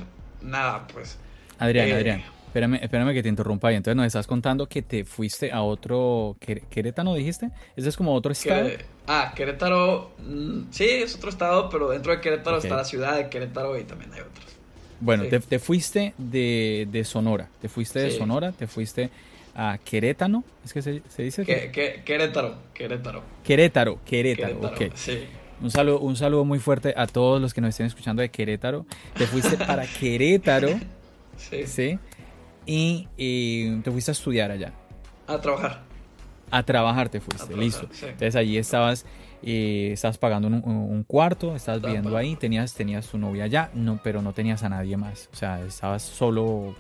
nada, 0.43 0.87
pues. 0.87 1.19
Adrián, 1.59 1.89
eh, 1.89 1.95
Adrián. 1.95 2.25
Espérame, 2.49 2.79
espérame 2.83 3.13
que 3.13 3.23
te 3.23 3.29
interrumpa 3.29 3.69
ahí. 3.69 3.77
Entonces 3.77 3.97
nos 3.97 4.07
estás 4.07 4.27
contando 4.27 4.67
que 4.67 4.83
te 4.83 5.05
fuiste 5.05 5.53
a 5.53 5.63
otro... 5.63 6.37
¿Querétaro 6.41 7.15
dijiste? 7.15 7.51
¿Ese 7.77 7.91
es 7.91 7.97
como 7.97 8.15
otro 8.15 8.33
estado? 8.33 8.71
ah, 9.07 9.33
Querétaro... 9.37 10.13
Mm, 10.19 10.63
sí, 10.71 10.85
es 10.85 11.15
otro 11.15 11.29
estado, 11.29 11.69
pero 11.69 11.91
dentro 11.91 12.13
de 12.13 12.21
Querétaro 12.21 12.57
está 12.57 12.77
la 12.77 12.85
ciudad 12.85 13.17
de 13.17 13.29
Querétaro 13.29 13.79
y 13.79 13.85
también 13.85 14.13
hay 14.15 14.21
otros. 14.21 14.47
Bueno, 15.01 15.25
te, 15.27 15.59
fuiste 15.59 16.15
de, 16.17 17.03
Sonora. 17.05 17.49
Te 17.61 17.69
fuiste 17.69 18.01
de 18.01 18.11
Sonora, 18.11 18.53
te 18.53 18.67
fuiste 18.67 19.11
a 19.59 19.77
Querétano. 19.79 20.45
¿Es 20.65 20.73
que 20.73 20.81
se, 20.81 21.03
dice? 21.19 21.45
Querétaro, 21.45 22.59
Querétaro. 22.73 23.23
Querétaro, 23.43 23.99
Querétaro, 24.05 24.61
ok. 24.61 24.93
Sí. 24.95 25.25
Un 25.61 25.73
saludo, 25.73 25.99
un 25.99 26.15
saludo 26.15 26.45
muy 26.45 26.61
fuerte 26.61 26.95
a 26.97 27.09
todos 27.09 27.43
los 27.43 27.53
que 27.53 27.61
nos 27.61 27.71
estén 27.71 27.87
escuchando 27.87 28.23
de 28.23 28.31
Querétaro. 28.31 28.87
Te 29.17 29.27
fuiste 29.27 29.57
para 29.67 29.85
Querétaro. 29.87 30.69
Sí. 31.37 31.67
¿sí? 31.67 31.99
y 32.67 33.81
te 33.81 33.91
fuiste 33.91 34.11
a 34.11 34.13
estudiar 34.13 34.51
allá. 34.51 34.73
A 35.27 35.41
trabajar. 35.41 35.83
A 36.51 36.63
trabajar 36.63 37.09
te 37.09 37.21
fuiste, 37.21 37.57
listo. 37.57 37.89
Entonces 38.03 38.37
allí 38.37 38.59
estabas, 38.59 39.07
eh, 39.43 39.91
estabas 39.93 40.19
pagando 40.19 40.49
un, 40.49 41.05
cuarto, 41.05 41.57
estabas 41.57 41.83
viviendo 41.83 42.17
ahí, 42.17 42.37
tenías, 42.37 42.75
tenías 42.75 43.09
tu 43.09 43.19
novia 43.19 43.45
allá, 43.45 43.71
no, 43.75 44.01
pero 44.05 44.23
no 44.23 44.33
tenías 44.33 44.63
a 44.63 44.69
nadie 44.69 44.97
más. 44.97 45.29
O 45.33 45.37
sea, 45.37 45.61
estabas 45.63 46.03
solo. 46.03 46.77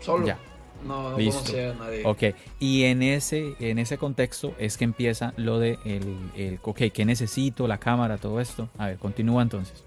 Solo. 0.00 0.26
Ya. 0.26 0.38
No, 0.84 1.10
no 1.10 1.16
conocía 1.16 1.70
a 1.70 1.74
nadie. 1.74 2.02
Ok, 2.04 2.22
y 2.60 2.84
en 2.84 3.02
ese, 3.02 3.54
en 3.58 3.78
ese 3.78 3.98
contexto 3.98 4.54
es 4.58 4.76
que 4.76 4.84
empieza 4.84 5.32
lo 5.36 5.58
de 5.58 5.78
el, 5.84 6.16
el 6.36 6.58
ok, 6.62 6.82
¿qué 6.92 7.04
necesito? 7.04 7.66
La 7.66 7.78
cámara, 7.78 8.18
todo 8.18 8.40
esto. 8.40 8.68
A 8.78 8.88
ver, 8.88 8.98
continúa 8.98 9.42
entonces. 9.42 9.82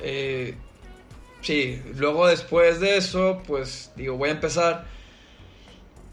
Eh, 0.00 0.54
Sí, 1.44 1.78
luego 1.96 2.26
después 2.26 2.80
de 2.80 2.96
eso, 2.96 3.42
pues 3.46 3.92
digo, 3.96 4.16
voy 4.16 4.30
a 4.30 4.32
empezar. 4.32 4.86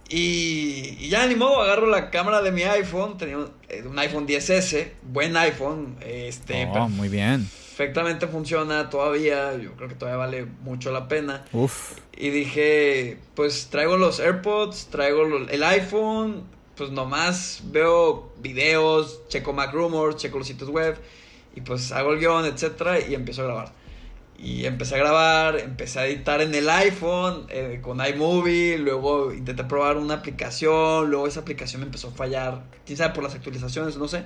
Y, 0.10 1.08
ya 1.08 1.26
ni 1.26 1.36
modo, 1.36 1.62
agarro 1.62 1.88
la 1.88 2.10
cámara 2.10 2.42
de 2.42 2.52
mi 2.52 2.64
iPhone, 2.64 3.18
tenía 3.18 3.38
un, 3.38 3.50
eh, 3.70 3.82
iPhone 3.96 4.28
10S, 4.28 4.92
buen 5.04 5.38
iPhone, 5.38 5.96
este, 6.02 6.66
oh, 6.66 6.90
muy 6.90 7.08
bien. 7.08 7.50
Perfectamente 7.78 8.28
funciona 8.28 8.90
todavía, 8.90 9.56
yo 9.58 9.72
creo 9.74 9.88
que 9.88 9.96
todavía 9.96 10.18
vale 10.18 10.46
mucho 10.62 10.92
la 10.92 11.08
pena. 11.08 11.46
Uf. 11.54 11.94
Y 12.16 12.30
dije, 12.30 13.18
pues 13.34 13.70
traigo 13.72 13.96
los 13.96 14.20
AirPods, 14.20 14.88
traigo 14.88 15.24
el 15.24 15.64
iPhone, 15.64 16.44
pues 16.76 16.92
nomás 16.92 17.62
veo 17.66 18.34
videos, 18.40 19.22
checo 19.30 19.54
Mac 19.54 19.74
Rumors, 19.74 20.18
checo 20.18 20.38
los 20.38 20.48
sitios 20.48 20.70
web 20.70 20.98
y 21.56 21.62
pues 21.62 21.92
hago 21.92 22.12
el 22.12 22.20
guion, 22.20 22.46
etcétera, 22.46 23.00
y 23.00 23.16
empiezo 23.16 23.44
a 23.44 23.46
grabar. 23.46 23.72
Y 24.38 24.66
empecé 24.66 24.96
a 24.96 24.98
grabar, 24.98 25.60
empecé 25.60 26.00
a 26.00 26.08
editar 26.08 26.42
en 26.42 26.54
el 26.56 26.70
iPhone 26.70 27.46
eh, 27.50 27.80
con 27.82 28.06
iMovie, 28.06 28.80
luego 28.80 29.32
intenté 29.32 29.64
probar 29.64 29.98
una 29.98 30.16
aplicación, 30.16 31.10
luego 31.10 31.28
esa 31.28 31.42
aplicación 31.42 31.82
me 31.82 31.86
empezó 31.86 32.10
a 32.10 32.12
fallar, 32.12 32.64
quién 32.86 32.98
sabe 32.98 33.14
por 33.14 33.24
las 33.24 33.36
actualizaciones, 33.36 33.98
no 33.98 34.08
sé, 34.08 34.24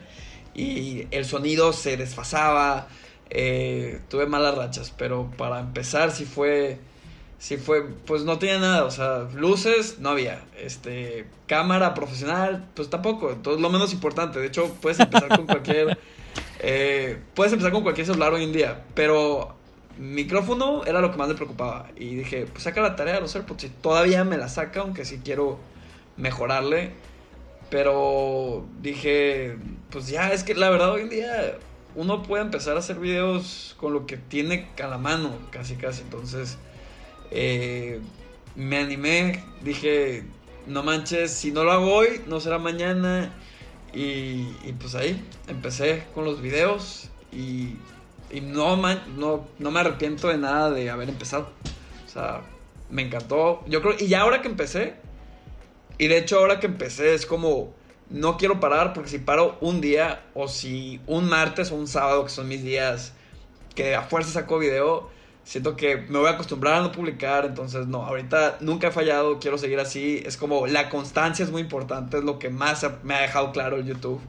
y 0.54 1.08
el 1.12 1.26
sonido 1.26 1.74
se 1.74 1.98
desfasaba, 1.98 2.88
eh, 3.30 4.02
tuve 4.10 4.26
malas 4.26 4.56
rachas, 4.56 4.94
pero 4.98 5.32
para 5.38 5.60
empezar 5.60 6.12
sí 6.12 6.26
fue, 6.26 6.80
sí 7.40 7.58
fue, 7.58 7.88
pues 8.06 8.24
no 8.24 8.40
tenía 8.40 8.60
nada, 8.60 8.86
o 8.86 8.92
sea, 8.92 9.28
luces 9.34 10.00
no 10.00 10.10
había, 10.10 10.44
este, 10.60 11.28
cámara 11.48 11.94
profesional, 11.94 12.68
pues 12.76 12.90
tampoco, 12.90 13.32
entonces 13.32 13.62
lo 13.62 13.70
menos 13.70 13.94
importante, 13.94 14.40
de 14.40 14.48
hecho 14.48 14.76
puedes 14.82 15.00
empezar 15.00 15.30
con 15.30 15.46
cualquier, 15.46 15.98
eh, 16.60 17.20
puedes 17.34 17.54
empezar 17.54 17.72
con 17.72 17.84
cualquier 17.84 18.08
celular 18.08 18.34
hoy 18.34 18.44
en 18.44 18.54
día, 18.54 18.84
pero 18.94 19.56
micrófono 19.98 20.84
era 20.86 21.02
lo 21.02 21.12
que 21.12 21.18
más 21.18 21.28
me 21.28 21.36
preocupaba. 21.36 21.90
Y 21.96 22.16
dije, 22.16 22.48
pues 22.52 22.64
saca 22.64 22.82
la 22.82 22.96
tarea 22.96 23.20
los 23.20 23.36
AirPods. 23.36 23.66
Y 23.66 23.70
todavía 23.70 24.24
me 24.24 24.38
la 24.38 24.50
saca, 24.50 24.82
aunque 24.82 25.06
sí 25.06 25.22
quiero 25.24 25.60
mejorarle. 26.18 26.92
Pero 27.70 28.66
dije, 28.82 29.58
pues 29.90 30.08
ya, 30.08 30.32
es 30.32 30.44
que 30.44 30.54
la 30.54 30.70
verdad 30.70 30.92
hoy 30.92 31.02
en 31.02 31.10
día 31.10 31.58
uno 31.96 32.24
puede 32.24 32.44
empezar 32.44 32.76
a 32.76 32.80
hacer 32.80 33.00
videos 33.00 33.76
con 33.80 33.94
lo 33.94 34.06
que 34.06 34.18
tiene 34.18 34.68
a 34.82 34.88
la 34.88 34.98
mano, 34.98 35.38
casi 35.52 35.76
casi. 35.76 36.02
Entonces, 36.02 36.58
eh, 37.32 38.02
me 38.56 38.78
animé, 38.78 39.44
dije, 39.62 40.24
no 40.68 40.84
manches, 40.84 41.32
si 41.32 41.52
no 41.52 41.64
lo 41.64 41.72
hago 41.72 41.94
hoy, 41.94 42.22
no 42.28 42.40
será 42.40 42.60
mañana. 42.60 43.32
Y, 43.94 44.44
pues 44.80 44.94
ahí 44.96 45.24
empecé 45.48 46.04
con 46.14 46.26
los 46.26 46.42
videos 46.42 47.10
y, 47.32 47.78
no, 48.42 48.76
no, 48.76 49.48
no 49.58 49.72
me 49.72 49.80
arrepiento 49.80 50.28
de 50.28 50.38
nada 50.38 50.70
de 50.72 50.90
haber 50.90 51.08
empezado. 51.08 51.50
O 52.06 52.10
sea, 52.10 52.42
me 52.90 53.04
encantó. 53.04 53.64
Yo 53.68 53.82
creo, 53.82 53.96
y 53.98 54.08
ya 54.08 54.22
ahora 54.22 54.42
que 54.42 54.50
empecé, 54.50 54.96
y 55.98 56.08
de 56.08 56.18
hecho 56.18 56.40
ahora 56.40 56.60
que 56.60 56.68
empecé 56.68 57.14
es 57.14 57.26
como, 57.26 57.74
no 58.10 58.38
quiero 58.38 58.60
parar 58.60 58.94
porque 58.94 59.10
si 59.10 59.18
paro 59.20 59.58
un 59.62 59.82
día 59.82 60.24
o 60.34 60.48
si 60.48 61.02
un 61.08 61.28
martes 61.28 61.72
o 61.72 61.76
un 61.76 61.88
sábado, 61.88 62.24
que 62.24 62.30
son 62.30 62.48
mis 62.48 62.64
días 62.64 63.14
que 63.74 63.96
a 63.96 64.04
fuerza 64.04 64.32
saco 64.32 64.60
video, 64.60 65.10
siento 65.44 65.76
que 65.76 65.98
me 65.98 66.20
voy 66.20 66.28
a 66.28 66.32
acostumbrar 66.32 66.76
a 66.76 66.82
no 66.82 66.92
publicar, 66.92 67.46
entonces 67.46 67.88
no, 67.88 68.04
ahorita 68.04 68.58
nunca 68.62 68.88
he 68.88 68.92
fallado, 68.92 69.40
quiero 69.40 69.58
seguir 69.58 69.80
así, 69.80 70.24
es 70.26 70.38
como 70.38 70.66
la 70.66 70.90
constancia 70.90 71.44
es 71.44 71.52
muy 71.52 71.62
importante, 71.62 72.18
es 72.18 72.24
lo 72.24 72.40
que 72.40 72.50
más 72.50 72.86
me 73.04 73.16
ha 73.16 73.22
dejado 73.22 73.52
claro 73.52 73.78
el 73.78 73.86
YouTube, 73.86 74.22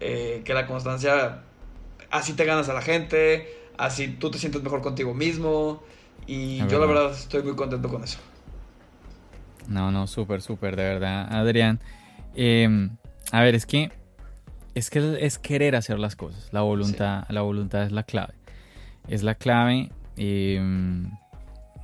eh, 0.00 0.42
que 0.44 0.54
la 0.54 0.66
constancia, 0.66 1.42
así 2.10 2.32
te 2.32 2.44
ganas 2.44 2.68
a 2.68 2.74
la 2.74 2.82
gente, 2.82 3.48
así 3.76 4.08
tú 4.08 4.30
te 4.30 4.38
sientes 4.38 4.62
mejor 4.62 4.82
contigo 4.82 5.14
mismo, 5.14 5.82
y 6.26 6.66
yo 6.68 6.80
la 6.80 6.86
verdad 6.86 7.12
estoy 7.12 7.42
muy 7.42 7.54
contento 7.54 7.88
con 7.88 8.02
eso. 8.02 8.18
No, 9.68 9.90
no, 9.90 10.06
súper, 10.06 10.42
súper, 10.42 10.76
de 10.76 10.82
verdad, 10.84 11.28
Adrián. 11.30 11.80
Em, 12.34 12.96
a 13.32 13.42
ver, 13.42 13.54
es 13.54 13.66
que 13.66 13.90
es 14.74 14.90
que 14.90 15.18
es 15.20 15.38
querer 15.38 15.74
hacer 15.74 15.98
las 15.98 16.16
cosas. 16.16 16.48
La 16.52 16.60
voluntad, 16.60 17.24
la 17.30 17.40
voluntad 17.40 17.84
es 17.84 17.92
la 17.92 18.02
clave. 18.02 18.34
Es 19.08 19.22
la 19.22 19.34
clave. 19.34 19.90
Em, 20.18 21.10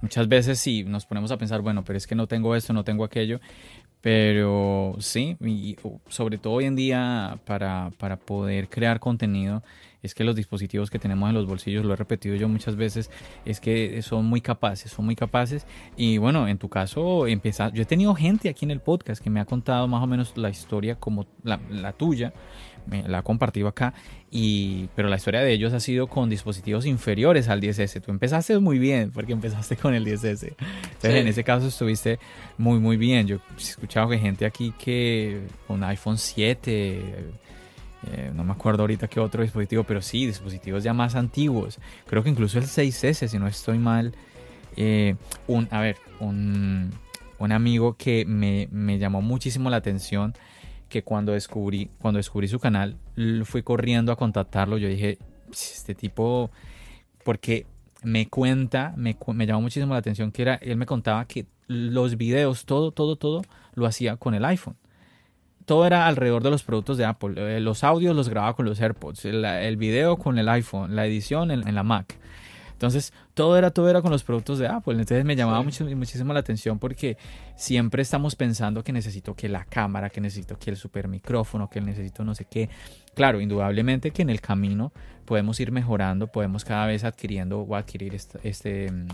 muchas 0.03 0.29
veces 0.29 0.61
sí 0.61 0.85
nos 0.85 1.07
ponemos 1.07 1.31
a 1.31 1.39
pensar, 1.39 1.63
bueno, 1.63 1.85
pero 1.85 1.97
es 1.97 2.07
que 2.07 2.15
no 2.15 2.27
tengo 2.27 2.55
esto, 2.55 2.75
no 2.75 2.85
tengo 2.85 3.05
aquello. 3.05 3.41
Pero 4.03 4.97
sí, 4.99 5.37
y 5.41 5.77
sobre 6.09 6.37
todo 6.37 6.55
hoy 6.55 6.65
en 6.65 6.75
día 6.77 7.39
para, 7.47 7.93
para 7.99 8.17
poder 8.17 8.69
crear 8.69 8.99
contenido 8.99 9.63
es 10.03 10.15
que 10.15 10.25
los 10.25 10.35
dispositivos 10.35 10.91
que 10.91 10.99
tenemos 10.99 11.29
en 11.29 11.35
los 11.35 11.47
bolsillos, 11.47 11.85
lo 11.85 11.93
he 11.93 11.97
repetido 11.97 12.35
yo 12.35 12.49
muchas 12.49 12.77
veces, 12.77 13.11
es 13.45 13.61
que 13.61 14.03
son 14.03 14.27
muy 14.27 14.41
capaces, 14.41 14.91
son 14.91 15.05
muy 15.05 15.15
capaces. 15.15 15.67
Y 15.97 16.19
bueno, 16.19 16.49
en 16.49 16.59
tu 16.59 16.69
caso, 16.69 17.27
empieza, 17.27 17.71
yo 17.73 17.83
he 17.83 17.87
tenido 17.87 18.15
gente 18.15 18.49
aquí 18.49 18.65
en 18.65 18.73
el 18.73 18.81
podcast 18.81 19.23
que 19.23 19.31
me 19.31 19.41
ha 19.41 19.45
contado 19.45 19.87
más 19.87 20.03
o 20.03 20.07
menos 20.07 20.37
la 20.37 20.51
historia 20.51 20.97
como 20.97 21.27
la, 21.45 21.93
tuya, 21.93 22.33
me, 22.87 23.07
la 23.09 23.19
ha 23.19 23.23
compartido 23.23 23.69
acá, 23.69 23.95
y, 24.31 24.89
pero 24.97 25.09
la 25.09 25.17
historia 25.17 25.41
de 25.41 25.53
ellos 25.53 25.73
ha 25.73 25.81
sido 25.81 26.07
con 26.07 26.31
dispositivos 26.31 26.87
inferiores 26.87 27.49
al 27.49 27.61
10S. 27.61 28.01
Tú 28.01 28.11
empezaste 28.11 28.59
muy 28.59 28.79
bien 28.79 29.11
porque 29.11 29.33
empezaste 29.33 29.77
con 29.77 29.95
el 29.95 30.05
10S. 30.05 30.55
Entonces, 30.59 31.15
en 31.15 31.29
ese 31.29 31.45
caso 31.45 31.69
estuviste 31.69 32.19
muy, 32.59 32.79
muy 32.79 32.97
bien. 32.97 33.27
Yo 33.27 33.37
he 33.37 33.61
escuchado 33.61 34.09
que 34.09 34.19
gente 34.19 34.47
aquí 34.47 34.73
que 34.79 35.43
con 35.67 35.85
iPhone 35.85 36.19
7 36.19 37.41
eh, 38.11 38.33
no 38.35 38.43
me 38.45 38.53
acuerdo 38.53 38.83
ahorita 38.83 39.09
qué 39.09 39.21
otro 39.21 39.43
dispositivo, 39.43 39.85
pero 39.85 40.03
sí, 40.03 40.27
dispositivos 40.27 40.83
ya 40.83 40.93
más 40.93 41.15
antiguos. 41.15 41.79
Creo 42.07 42.23
que 42.23 42.31
incluso 42.31 42.59
el 42.59 42.65
6S, 42.65 43.29
si 43.29 43.39
no 43.39 43.47
estoy 43.47 43.79
mal. 43.79 44.15
Eh, 44.77 45.17
un, 45.47 45.69
a 45.71 45.81
ver, 45.81 45.97
un, 46.19 46.91
un 47.39 47.53
amigo 47.53 47.97
que 47.97 48.25
me, 48.25 48.69
me, 48.73 48.99
llamó 48.99 49.21
muchísimo 49.21 49.71
la 49.71 49.77
atención, 49.77 50.35
que 50.93 51.03
cuando 51.03 51.33
descubrí, 51.33 51.89
cuando 51.99 52.19
descubrí 52.19 52.49
su 52.49 52.61
canal, 52.61 52.97
fui 53.45 53.63
corriendo 53.63 54.13
a 54.13 54.17
contactarlo. 54.17 54.77
Yo 54.77 54.89
dije, 54.89 55.19
este 55.51 55.95
tipo, 55.95 56.51
porque 57.25 57.67
me 58.03 58.29
cuenta, 58.29 58.93
me, 58.97 59.17
me 59.29 59.47
llamó 59.47 59.63
muchísimo 59.63 59.95
la 59.95 60.01
atención 60.01 60.31
que 60.31 60.43
era, 60.43 60.57
él 60.57 60.77
me 60.77 60.85
contaba 60.85 61.25
que 61.25 61.47
los 61.67 62.19
videos, 62.19 62.67
todo, 62.67 62.93
todo, 62.93 63.17
todo, 63.17 63.43
lo 63.75 63.87
hacía 63.87 64.19
con 64.19 64.35
el 64.35 64.45
iPhone 64.45 64.77
todo 65.65 65.87
era 65.87 66.07
alrededor 66.07 66.43
de 66.43 66.51
los 66.51 66.63
productos 66.63 66.99
de 66.99 67.05
Apple. 67.05 67.35
Eh, 67.37 67.61
los 67.61 67.85
audios 67.85 68.15
los 68.17 68.29
grababa 68.29 68.55
con 68.55 68.67
los 68.67 68.81
AirPods, 68.81 69.25
el, 69.25 69.77
video 69.77 70.17
con 70.17 70.39
el 70.39 70.49
iPhone, 70.49 70.97
la 70.97 71.07
edición 71.07 71.51
en, 71.51 71.75
la 71.75 71.83
Mac. 71.83 72.19
Entonces, 72.83 73.13
todo 73.35 73.57
era, 73.57 73.71
todo 73.71 73.89
era 73.89 74.03
con 74.03 74.11
los 74.11 74.25
productos 74.25 74.59
de 74.59 74.67
Apple. 74.67 74.95
Entonces 74.95 75.25
me 75.25 75.37
llamaba 75.37 75.63
muchísimo 75.63 76.33
la 76.33 76.41
atención 76.41 76.81
porque 76.81 77.17
siempre 77.55 78.03
estamos 78.03 78.35
pensando 78.35 78.83
que 78.83 78.93
necesito 78.93 79.35
que 79.35 79.49
la 79.49 79.65
cámara, 79.65 80.11
que 80.11 80.21
necesito 80.21 80.59
que 80.59 80.71
el 80.71 80.77
super 80.77 81.07
micrófono, 81.07 81.71
que 81.71 81.81
necesito 81.81 82.25
no 82.25 82.35
sé 82.35 82.45
qué. 82.45 82.69
Claro, 83.15 83.41
indudablemente 83.41 84.11
que 84.11 84.23
en 84.23 84.31
el 84.31 84.41
camino 84.41 84.93
podemos 85.27 85.61
ir 85.61 85.71
mejorando, 85.71 86.27
podemos 86.27 86.65
cada 86.65 86.87
vez 86.87 87.05
adquiriendo 87.05 87.61
o 87.61 87.77
adquirir 87.77 88.17
este, 88.17 88.41
este, 88.43 88.91
mm, 88.91 89.07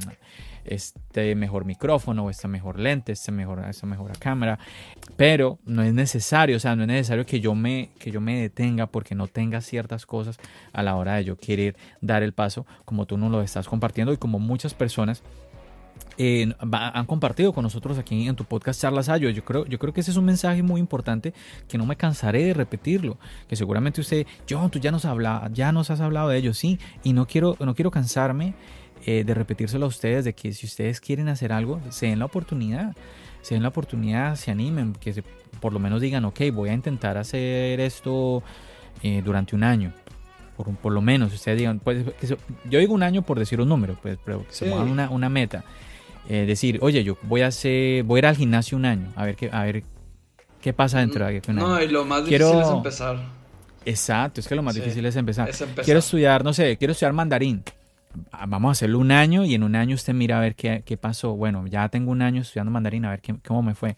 este 0.68 1.34
mejor 1.34 1.64
micrófono, 1.64 2.30
esta 2.30 2.48
mejor 2.48 2.78
lente, 2.78 3.12
esta 3.12 3.32
mejor, 3.32 3.64
esta 3.68 3.86
mejor 3.86 4.18
cámara, 4.18 4.58
pero 5.16 5.58
no 5.64 5.82
es 5.82 5.92
necesario, 5.94 6.56
o 6.56 6.60
sea, 6.60 6.76
no 6.76 6.82
es 6.82 6.88
necesario 6.88 7.26
que 7.26 7.40
yo 7.40 7.54
me, 7.54 7.90
que 7.98 8.10
yo 8.10 8.20
me 8.20 8.40
detenga 8.40 8.86
porque 8.86 9.14
no 9.14 9.26
tenga 9.26 9.60
ciertas 9.60 10.06
cosas 10.06 10.38
a 10.72 10.82
la 10.82 10.96
hora 10.96 11.16
de 11.16 11.24
yo 11.24 11.36
querer 11.36 11.76
dar 12.00 12.22
el 12.22 12.32
paso 12.32 12.66
como 12.84 13.06
tú 13.06 13.18
nos 13.18 13.30
lo 13.30 13.42
estás 13.42 13.68
compartiendo 13.68 14.12
y 14.12 14.16
como 14.16 14.38
muchas 14.38 14.74
personas 14.74 15.22
eh, 16.16 16.52
han 16.58 17.06
compartido 17.06 17.52
con 17.52 17.62
nosotros 17.62 17.96
aquí 17.96 18.26
en 18.26 18.34
tu 18.34 18.44
podcast 18.44 18.80
Charlas 18.80 19.08
Ayo. 19.08 19.30
Yo 19.30 19.44
creo, 19.44 19.64
yo 19.66 19.78
creo 19.78 19.92
que 19.92 20.00
ese 20.00 20.10
es 20.10 20.16
un 20.16 20.24
mensaje 20.24 20.62
muy 20.62 20.80
importante 20.80 21.32
que 21.68 21.78
no 21.78 21.86
me 21.86 21.96
cansaré 21.96 22.44
de 22.44 22.54
repetirlo. 22.54 23.18
Que 23.48 23.56
seguramente 23.56 24.00
usted, 24.00 24.26
John, 24.48 24.70
tú 24.70 24.80
ya 24.80 24.90
nos, 24.90 25.04
habla, 25.04 25.48
ya 25.52 25.70
nos 25.70 25.90
has 25.90 26.00
hablado 26.00 26.28
de 26.28 26.38
ello, 26.38 26.54
sí, 26.54 26.78
y 27.04 27.12
no 27.12 27.26
quiero, 27.26 27.56
no 27.60 27.74
quiero 27.74 27.90
cansarme 27.90 28.54
eh, 29.10 29.24
de 29.24 29.32
repetírselo 29.32 29.86
a 29.86 29.88
ustedes, 29.88 30.26
de 30.26 30.34
que 30.34 30.52
si 30.52 30.66
ustedes 30.66 31.00
quieren 31.00 31.28
hacer 31.28 31.50
algo, 31.50 31.80
se 31.88 32.08
den 32.08 32.18
la 32.18 32.26
oportunidad, 32.26 32.94
se 33.40 33.54
den 33.54 33.62
la 33.62 33.70
oportunidad, 33.70 34.36
se 34.36 34.50
animen, 34.50 34.92
que 34.92 35.24
por 35.60 35.72
lo 35.72 35.78
menos 35.78 36.02
digan, 36.02 36.26
ok, 36.26 36.40
voy 36.52 36.68
a 36.68 36.74
intentar 36.74 37.16
hacer 37.16 37.80
esto 37.80 38.42
eh, 39.02 39.22
durante 39.24 39.56
un 39.56 39.64
año. 39.64 39.94
Por, 40.58 40.76
por 40.76 40.92
lo 40.92 41.00
menos, 41.00 41.32
ustedes 41.32 41.56
digan, 41.56 41.78
pues, 41.78 42.04
yo 42.68 42.78
digo 42.78 42.92
un 42.92 43.02
año 43.02 43.22
por 43.22 43.38
decir 43.38 43.58
un 43.62 43.70
número, 43.70 43.96
pues, 44.02 44.18
pero 44.22 44.46
que 44.46 44.52
se 44.52 44.66
pongan 44.66 44.90
una, 44.90 45.08
una 45.08 45.30
meta. 45.30 45.64
Eh, 46.28 46.44
decir, 46.44 46.78
oye, 46.82 47.02
yo 47.02 47.16
voy 47.22 47.40
a 47.40 47.46
hacer, 47.46 48.02
voy 48.02 48.18
a 48.18 48.20
ir 48.20 48.26
al 48.26 48.36
gimnasio 48.36 48.76
un 48.76 48.84
año, 48.84 49.10
a 49.16 49.24
ver 49.24 49.36
qué, 49.36 49.48
a 49.50 49.62
ver 49.62 49.84
qué 50.60 50.74
pasa 50.74 50.98
dentro 50.98 51.24
de 51.24 51.40
un 51.48 51.58
año. 51.58 51.66
No, 51.66 51.82
y 51.82 51.88
lo 51.88 52.04
más 52.04 52.26
difícil 52.26 52.60
es 52.60 52.68
empezar. 52.68 53.16
Exacto, 53.86 54.42
es 54.42 54.46
que 54.46 54.54
lo 54.54 54.62
más 54.62 54.74
difícil 54.74 55.06
es 55.06 55.16
empezar. 55.16 55.50
Quiero 55.82 56.00
estudiar, 56.00 56.44
no 56.44 56.52
sé, 56.52 56.76
quiero 56.76 56.92
estudiar 56.92 57.14
mandarín. 57.14 57.64
Ah, 58.32 58.46
vamos 58.46 58.68
a 58.68 58.72
hacerlo 58.72 58.98
un 58.98 59.12
año 59.12 59.44
y 59.44 59.54
en 59.54 59.62
un 59.62 59.76
año 59.76 59.94
usted 59.94 60.14
mira 60.14 60.38
a 60.38 60.40
ver 60.40 60.54
qué, 60.54 60.82
qué 60.84 60.96
pasó. 60.96 61.36
Bueno, 61.36 61.66
ya 61.66 61.88
tengo 61.88 62.10
un 62.10 62.22
año 62.22 62.42
estudiando 62.42 62.70
mandarín, 62.70 63.04
a 63.04 63.10
ver 63.10 63.20
qué, 63.20 63.36
cómo 63.46 63.62
me 63.62 63.74
fue. 63.74 63.96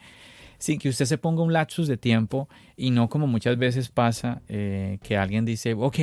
Sí, 0.59 0.77
que 0.77 0.90
usted 0.90 1.07
se 1.07 1.16
ponga 1.16 1.42
un 1.42 1.55
lapsus 1.55 1.88
de 1.88 1.96
tiempo 1.96 2.46
y 2.77 2.90
no 2.90 3.09
como 3.09 3.27
muchas 3.27 3.57
veces 3.57 3.88
pasa 3.88 4.42
eh, 4.46 4.99
que 5.03 5.16
alguien 5.16 5.46
dice, 5.46 5.73
ok, 5.73 5.96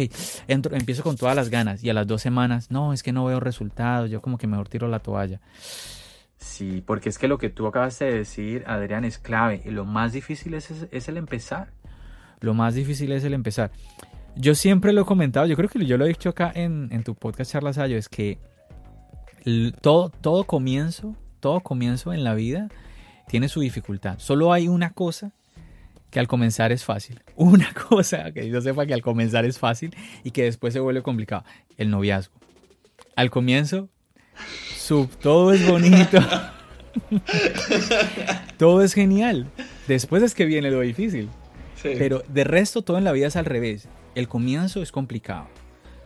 entro, 0.48 0.76
empiezo 0.76 1.04
con 1.04 1.16
todas 1.16 1.36
las 1.36 1.52
ganas 1.52 1.84
y 1.84 1.92
a 1.92 1.94
las 1.94 2.08
dos 2.08 2.24
semanas, 2.24 2.72
no, 2.72 2.92
es 2.92 3.04
que 3.04 3.12
no 3.12 3.26
veo 3.26 3.40
resultados, 3.40 4.10
yo 4.10 4.20
como 4.20 4.40
que 4.40 4.48
mejor 4.48 4.68
tiro 4.68 4.88
la 4.88 4.98
toalla. 4.98 5.40
Sí, 6.38 6.84
porque 6.86 7.10
es 7.10 7.20
que 7.20 7.28
lo 7.28 7.38
que 7.38 7.50
tú 7.50 7.68
acabas 7.68 8.00
de 8.00 8.12
decir, 8.12 8.64
Adrián, 8.68 9.06
es 9.06 9.18
clave. 9.18 9.62
Y 9.66 9.70
lo 9.70 9.86
más 9.86 10.14
difícil 10.14 10.54
es, 10.54 10.72
es, 10.92 11.08
el 11.08 11.18
empezar. 11.18 11.70
Lo 12.40 12.54
más 12.54 12.76
difícil 12.76 13.12
es 13.12 13.24
el 13.24 13.34
empezar. 13.34 13.72
Yo 14.40 14.56
siempre 14.56 14.94
lo 14.94 15.02
he 15.02 15.06
comentado, 15.06 15.48
yo 15.48 15.56
creo 15.56 15.70
que 15.70 15.84
yo 15.86 15.98
lo 15.98 16.06
he 16.06 16.10
dicho 16.10 16.30
acá 16.30 16.52
en, 16.54 16.90
en 16.92 17.04
tu 17.04 17.16
podcast 17.16 17.52
Charlas 17.52 17.78
Ayo, 17.78 17.98
es 17.98 18.08
que 18.08 18.40
todo, 19.82 20.10
todo 20.10 20.44
comienzo, 20.44 21.16
todo 21.40 21.62
comienzo 21.62 22.14
en 22.14 22.24
la 22.24 22.34
vida 22.34 22.70
tiene 23.28 23.50
su 23.50 23.62
dificultad. 23.62 24.20
Solo 24.20 24.54
hay 24.54 24.68
una 24.68 24.92
cosa 24.92 25.32
que 26.10 26.20
al 26.20 26.28
comenzar 26.28 26.72
es 26.72 26.86
fácil. 26.86 27.22
Una 27.36 27.74
cosa 27.74 28.32
que 28.32 28.50
yo 28.50 28.62
sepa 28.62 28.86
que 28.86 28.94
al 28.94 29.02
comenzar 29.02 29.46
es 29.46 29.60
fácil 29.60 29.96
y 30.24 30.32
que 30.32 30.44
después 30.44 30.74
se 30.74 30.80
vuelve 30.80 31.02
complicado. 31.02 31.44
El 31.78 31.90
noviazgo. 31.90 32.34
Al 33.16 33.30
comienzo 33.30 33.90
todo 35.22 35.52
es 35.52 35.68
bonito. 35.68 36.18
todo 38.58 38.82
es 38.82 38.94
genial. 38.94 39.48
Después 39.88 40.24
es 40.24 40.34
que 40.34 40.46
viene 40.46 40.72
lo 40.72 40.82
difícil. 40.82 41.30
Pero 41.84 42.24
de 42.28 42.44
resto 42.44 42.82
todo 42.82 42.98
en 42.98 43.04
la 43.04 43.12
vida 43.12 43.28
es 43.28 43.36
al 43.36 43.46
revés. 43.46 43.88
El 44.18 44.28
comienzo 44.28 44.82
es 44.82 44.92
complicado. 44.92 45.46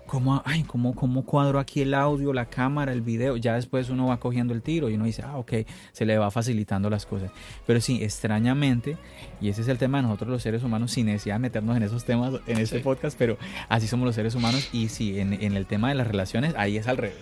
¿Cómo, 0.06 0.44
ay, 0.46 0.64
cómo, 0.64 0.94
cómo 0.94 1.26
cuadro 1.26 1.60
aquí 1.60 1.80
el 1.82 1.94
audio, 1.94 2.34
la 2.34 2.48
cámara, 2.48 2.92
el 2.92 3.00
video? 3.00 3.38
Ya 3.38 3.56
después 3.56 3.90
uno 3.90 4.08
va 4.08 4.20
cogiendo 4.20 4.54
el 4.54 4.62
tiro 4.62 4.90
y 4.90 4.96
uno 4.96 5.06
dice, 5.06 5.24
ah, 5.26 5.38
ok, 5.38 5.54
se 5.94 6.06
le 6.06 6.18
va 6.18 6.30
facilitando 6.30 6.90
las 6.90 7.06
cosas. 7.06 7.32
Pero 7.66 7.80
sí, 7.80 8.04
extrañamente, 8.04 8.98
y 9.40 9.48
ese 9.48 9.62
es 9.62 9.70
el 9.70 9.78
tema 9.78 10.00
de 10.00 10.04
nosotros 10.04 10.30
los 10.30 10.44
seres 10.44 10.62
humanos, 10.62 10.92
sin 10.92 11.06
necesidad 11.06 11.36
de 11.36 11.40
meternos 11.40 11.78
en 11.78 11.84
esos 11.84 12.04
temas 12.04 12.34
en 12.48 12.58
este 12.58 12.82
podcast, 12.82 13.18
pero 13.18 13.38
así 13.70 13.88
somos 13.88 14.06
los 14.06 14.16
seres 14.16 14.36
humanos. 14.36 14.68
Y 14.74 14.90
sí, 14.90 15.18
en, 15.18 15.32
en 15.32 15.56
el 15.56 15.66
tema 15.66 15.88
de 15.88 15.96
las 15.96 16.08
relaciones, 16.08 16.54
ahí 16.58 16.76
es 16.76 16.90
al 16.90 16.98
revés 16.98 17.16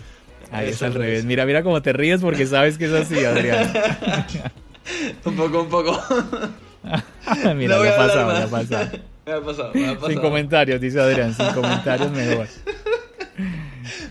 Ahí 0.51 0.69
es, 0.69 0.81
al 0.81 0.95
revés. 0.95 1.23
Mira, 1.23 1.45
mira 1.45 1.61
cómo 1.61 1.83
te 1.83 1.93
ríes 1.93 2.21
porque 2.21 2.47
sabes 2.47 2.79
que 2.79 2.85
es 2.85 2.93
así, 2.93 3.23
Adrián. 3.23 3.71
un 5.25 5.35
poco, 5.35 5.61
un 5.61 5.69
poco. 5.69 6.01
mira, 7.55 7.77
no 7.77 7.85
ya, 7.85 7.93
ha 7.93 7.97
pasado, 7.97 8.33
ya 8.33 8.43
ha 8.43 8.47
pasado, 8.47 8.99
me 9.29 9.35
ha 9.35 9.41
pasado. 9.41 9.71
Me 9.73 9.87
ha 9.87 9.93
pasado. 9.93 10.09
Sin 10.09 10.19
comentarios, 10.19 10.81
dice 10.81 10.99
Adrián, 10.99 11.33
sin 11.33 11.47
comentarios 11.53 12.11
mejor. 12.11 12.47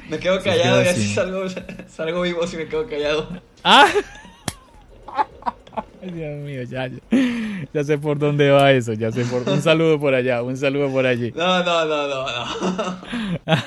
Me 0.08 0.18
quedo 0.18 0.42
callado 0.42 0.82
y 0.82 0.88
así 0.88 1.14
salgo, 1.14 1.44
salgo 1.88 2.22
vivo 2.22 2.46
si 2.46 2.56
me 2.56 2.66
quedo 2.66 2.86
callado. 2.86 3.28
¡Ah! 3.64 3.88
Dios 6.00 6.38
mío, 6.42 6.62
ya, 6.62 6.90
ya, 7.72 7.84
sé 7.84 7.98
por 7.98 8.18
dónde 8.18 8.50
va 8.50 8.72
eso, 8.72 8.92
ya 8.92 9.10
sé 9.10 9.24
por... 9.24 9.46
Un 9.48 9.60
saludo 9.60 9.98
por 9.98 10.14
allá, 10.14 10.42
un 10.42 10.56
saludo 10.56 10.90
por 10.90 11.04
allí. 11.06 11.32
No, 11.34 11.62
no, 11.64 11.84
no, 11.84 12.08
no, 12.08 12.26
no. 13.44 13.58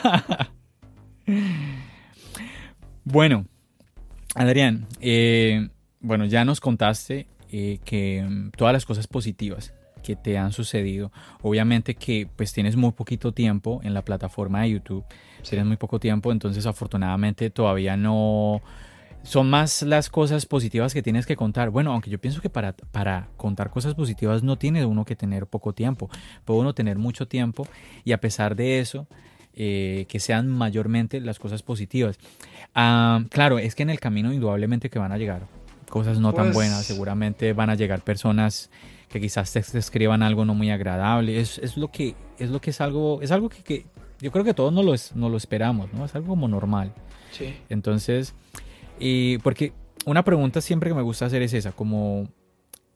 bueno, 3.04 3.46
Adrián, 4.34 4.88
eh, 5.02 5.68
bueno, 6.00 6.26
ya 6.26 6.46
nos 6.46 6.60
contaste 6.60 7.28
eh, 7.52 7.80
que 7.84 8.26
mm, 8.28 8.52
todas 8.52 8.74
las 8.74 8.86
cosas 8.86 9.08
positivas 9.08 9.74
que 10.02 10.16
te 10.16 10.38
han 10.38 10.52
sucedido, 10.52 11.12
obviamente 11.42 11.96
que 11.96 12.28
pues 12.36 12.54
tienes 12.54 12.76
muy 12.76 12.92
poquito 12.92 13.32
tiempo 13.32 13.80
en 13.84 13.94
la 13.94 14.04
plataforma 14.04 14.62
de 14.62 14.72
YouTube, 14.72 15.04
tienes 15.48 15.66
muy 15.66 15.78
poco 15.78 16.00
tiempo, 16.00 16.32
entonces 16.32 16.66
afortunadamente 16.66 17.50
todavía 17.50 17.98
no 17.98 18.62
son 19.24 19.50
más 19.50 19.84
las 19.84 20.10
cosas 20.10 20.46
positivas 20.46 20.94
que 20.94 21.04
tienes 21.04 21.26
que 21.26 21.36
contar. 21.36 21.70
Bueno, 21.70 21.92
aunque 21.92 22.10
yo 22.10 22.20
pienso 22.20 22.42
que 22.42 22.50
para, 22.50 22.74
para 22.74 23.28
contar 23.38 23.70
cosas 23.70 23.94
positivas 23.94 24.44
no 24.44 24.58
tiene 24.58 24.86
uno 24.86 25.06
que 25.06 25.16
tener 25.16 25.46
poco 25.46 25.74
tiempo, 25.74 26.10
puede 26.46 26.60
uno 26.60 26.74
tener 26.74 26.98
mucho 26.98 27.28
tiempo 27.28 27.68
y 28.04 28.14
a 28.14 28.20
pesar 28.20 28.56
de 28.56 28.80
eso, 28.80 29.08
eh, 29.54 30.06
que 30.08 30.20
sean 30.20 30.48
mayormente 30.48 31.20
las 31.20 31.38
cosas 31.38 31.62
positivas. 31.62 32.18
Ah, 32.74 33.24
claro, 33.30 33.60
es 33.60 33.76
que 33.76 33.84
en 33.84 33.90
el 33.90 34.00
camino 34.00 34.34
indudablemente 34.34 34.90
que 34.90 34.98
van 34.98 35.12
a 35.12 35.18
llegar 35.18 35.44
cosas 35.90 36.20
no 36.20 36.34
tan 36.34 36.46
pues 36.46 36.56
buenas, 36.56 36.86
seguramente 36.86 37.54
van 37.54 37.70
a 37.70 37.76
llegar 37.76 38.02
personas 38.02 38.72
que 39.12 39.20
quizás 39.20 39.52
te, 39.52 39.60
escriban 39.60 40.24
algo 40.24 40.46
no 40.46 40.54
muy 40.54 40.72
agradable. 40.72 41.40
Es, 41.40 41.58
es, 41.58 41.78
lo 41.78 41.90
que 41.90 42.16
es 42.40 42.50
lo 42.50 42.62
que 42.62 42.70
es 42.70 42.82
algo 42.82 43.22
es 43.22 43.32
algo 43.32 43.50
que, 43.50 43.64
que 43.64 43.86
yo 44.20 44.32
creo 44.32 44.44
que 44.44 44.54
todos 44.54 44.72
no 44.72 44.84
lo, 44.84 44.94
no 45.16 45.30
lo 45.30 45.38
esperamos, 45.38 45.92
¿no? 45.94 46.06
Es 46.06 46.16
algo 46.16 46.30
como 46.30 46.48
normal. 46.48 46.94
Sí. 47.32 47.56
Entonces, 47.70 48.34
y 49.00 49.38
porque 49.40 49.74
una 50.06 50.24
pregunta 50.24 50.62
siempre 50.62 50.90
que 50.90 50.94
me 50.94 51.02
gusta 51.02 51.26
hacer 51.26 51.42
es 51.42 51.54
esa, 51.54 51.72
como 51.72 52.28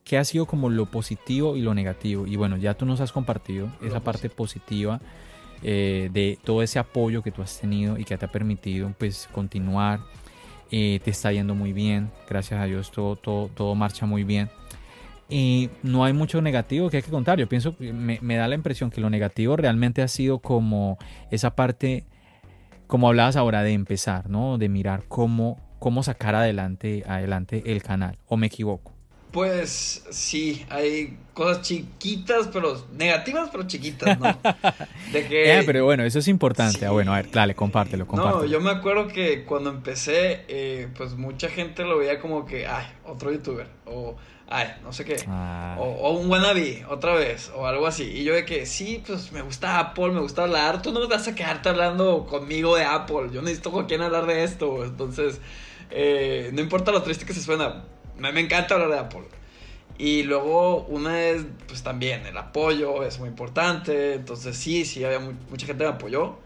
¿qué 0.05 0.17
ha 0.17 0.23
sido 0.23 0.45
como 0.45 0.69
lo 0.69 0.85
positivo 0.85 1.57
y 1.57 1.61
lo 1.61 1.73
negativo? 1.73 2.25
Y 2.27 2.37
bueno, 2.37 2.57
ya 2.57 2.75
tú 2.75 2.85
nos 2.85 3.01
has 3.01 3.11
compartido 3.11 3.67
esa 3.81 3.99
parte 3.99 4.29
positiva 4.29 5.01
eh, 5.63 6.09
de 6.13 6.37
todo 6.43 6.61
ese 6.61 6.79
apoyo 6.79 7.23
que 7.23 7.31
tú 7.31 7.41
has 7.41 7.59
tenido 7.59 7.97
y 7.97 8.05
que 8.05 8.17
te 8.17 8.25
ha 8.25 8.31
permitido 8.31 8.93
pues 8.97 9.27
continuar. 9.31 9.99
Eh, 10.71 10.99
te 11.03 11.11
está 11.11 11.31
yendo 11.31 11.53
muy 11.53 11.73
bien, 11.73 12.11
gracias 12.27 12.59
a 12.59 12.65
Dios 12.65 12.91
todo, 12.91 13.15
todo, 13.15 13.49
todo 13.49 13.75
marcha 13.75 14.05
muy 14.05 14.23
bien. 14.23 14.49
Y 15.27 15.69
no 15.81 16.05
hay 16.05 16.13
mucho 16.13 16.41
negativo 16.41 16.89
que 16.89 16.97
hay 16.97 17.03
que 17.03 17.11
contar. 17.11 17.39
Yo 17.39 17.49
pienso, 17.49 17.75
me, 17.79 18.19
me 18.21 18.35
da 18.35 18.47
la 18.47 18.55
impresión 18.55 18.91
que 18.91 19.01
lo 19.01 19.09
negativo 19.09 19.55
realmente 19.55 20.01
ha 20.01 20.07
sido 20.07 20.39
como 20.39 20.97
esa 21.31 21.55
parte, 21.55 22.05
como 22.87 23.07
hablabas 23.07 23.35
ahora, 23.35 23.63
de 23.63 23.73
empezar, 23.73 24.29
¿no? 24.29 24.57
De 24.57 24.69
mirar 24.69 25.05
cómo 25.07 25.65
cómo 25.85 26.01
sacar 26.01 26.33
adelante, 26.33 27.03
adelante 27.07 27.61
el 27.67 27.83
canal, 27.83 28.17
¿o 28.25 28.37
me 28.37 28.47
equivoco? 28.47 28.91
Pues 29.31 30.03
sí, 30.09 30.65
hay 30.69 31.15
cosas 31.33 31.61
chiquitas, 31.61 32.47
pero 32.51 32.87
negativas, 32.93 33.49
pero 33.51 33.67
chiquitas, 33.67 34.17
¿no? 34.19 34.25
De 35.13 35.27
que... 35.27 35.59
Eh, 35.59 35.63
pero 35.63 35.85
bueno, 35.85 36.03
eso 36.03 36.17
es 36.17 36.27
importante. 36.27 36.87
Ah, 36.87 36.89
bueno, 36.89 37.13
a 37.13 37.17
ver, 37.17 37.29
dale, 37.29 37.53
compártelo, 37.53 38.07
compártelo. 38.07 38.45
No, 38.45 38.49
yo 38.49 38.61
me 38.61 38.71
acuerdo 38.71 39.09
que 39.09 39.43
cuando 39.43 39.69
empecé, 39.69 40.45
eh, 40.47 40.87
pues 40.97 41.13
mucha 41.15 41.49
gente 41.49 41.83
lo 41.83 41.99
veía 41.99 42.19
como 42.19 42.47
que, 42.47 42.65
ay, 42.65 42.87
otro 43.05 43.31
youtuber, 43.31 43.67
o 43.85 44.15
ay, 44.47 44.75
no 44.83 44.93
sé 44.93 45.05
qué, 45.05 45.17
ah. 45.27 45.75
o, 45.79 46.11
un 46.11 46.29
wannabe, 46.29 46.85
otra 46.89 47.13
vez, 47.13 47.51
o 47.55 47.65
algo 47.65 47.87
así. 47.87 48.03
Y 48.03 48.23
yo 48.23 48.33
de 48.33 48.45
que, 48.45 48.65
sí, 48.65 49.03
pues 49.05 49.31
me 49.31 49.41
gusta 49.41 49.79
Apple, 49.79 50.09
me 50.09 50.19
gusta 50.21 50.43
hablar, 50.43 50.81
tú 50.81 50.91
no 50.91 50.99
me 50.99 51.07
vas 51.07 51.27
a 51.27 51.35
quedarte 51.35 51.69
hablando 51.69 52.25
conmigo 52.25 52.75
de 52.75 52.83
Apple, 52.83 53.29
yo 53.31 53.41
necesito 53.41 53.71
con 53.71 53.85
quién 53.85 54.01
hablar 54.01 54.25
de 54.25 54.43
esto, 54.43 54.83
entonces... 54.83 55.39
Eh, 55.91 56.49
no 56.51 56.61
importa 56.61 56.91
lo 56.91 57.03
triste 57.03 57.25
que 57.25 57.33
se 57.33 57.41
suena, 57.41 57.83
me, 58.17 58.31
me, 58.31 58.41
encanta 58.41 58.73
hablar 58.73 58.89
de 58.89 58.99
Apple. 58.99 59.27
Y 59.97 60.23
luego 60.23 60.83
una 60.85 61.21
es, 61.21 61.45
pues 61.67 61.83
también, 61.83 62.25
el 62.25 62.37
apoyo 62.37 63.03
es 63.03 63.19
muy 63.19 63.29
importante. 63.29 64.13
Entonces 64.13 64.57
sí, 64.57 64.83
sí, 64.85 65.03
había 65.03 65.19
mucha 65.19 65.65
gente 65.65 65.83
que 65.83 65.89
me 65.89 65.95
apoyó. 65.95 66.37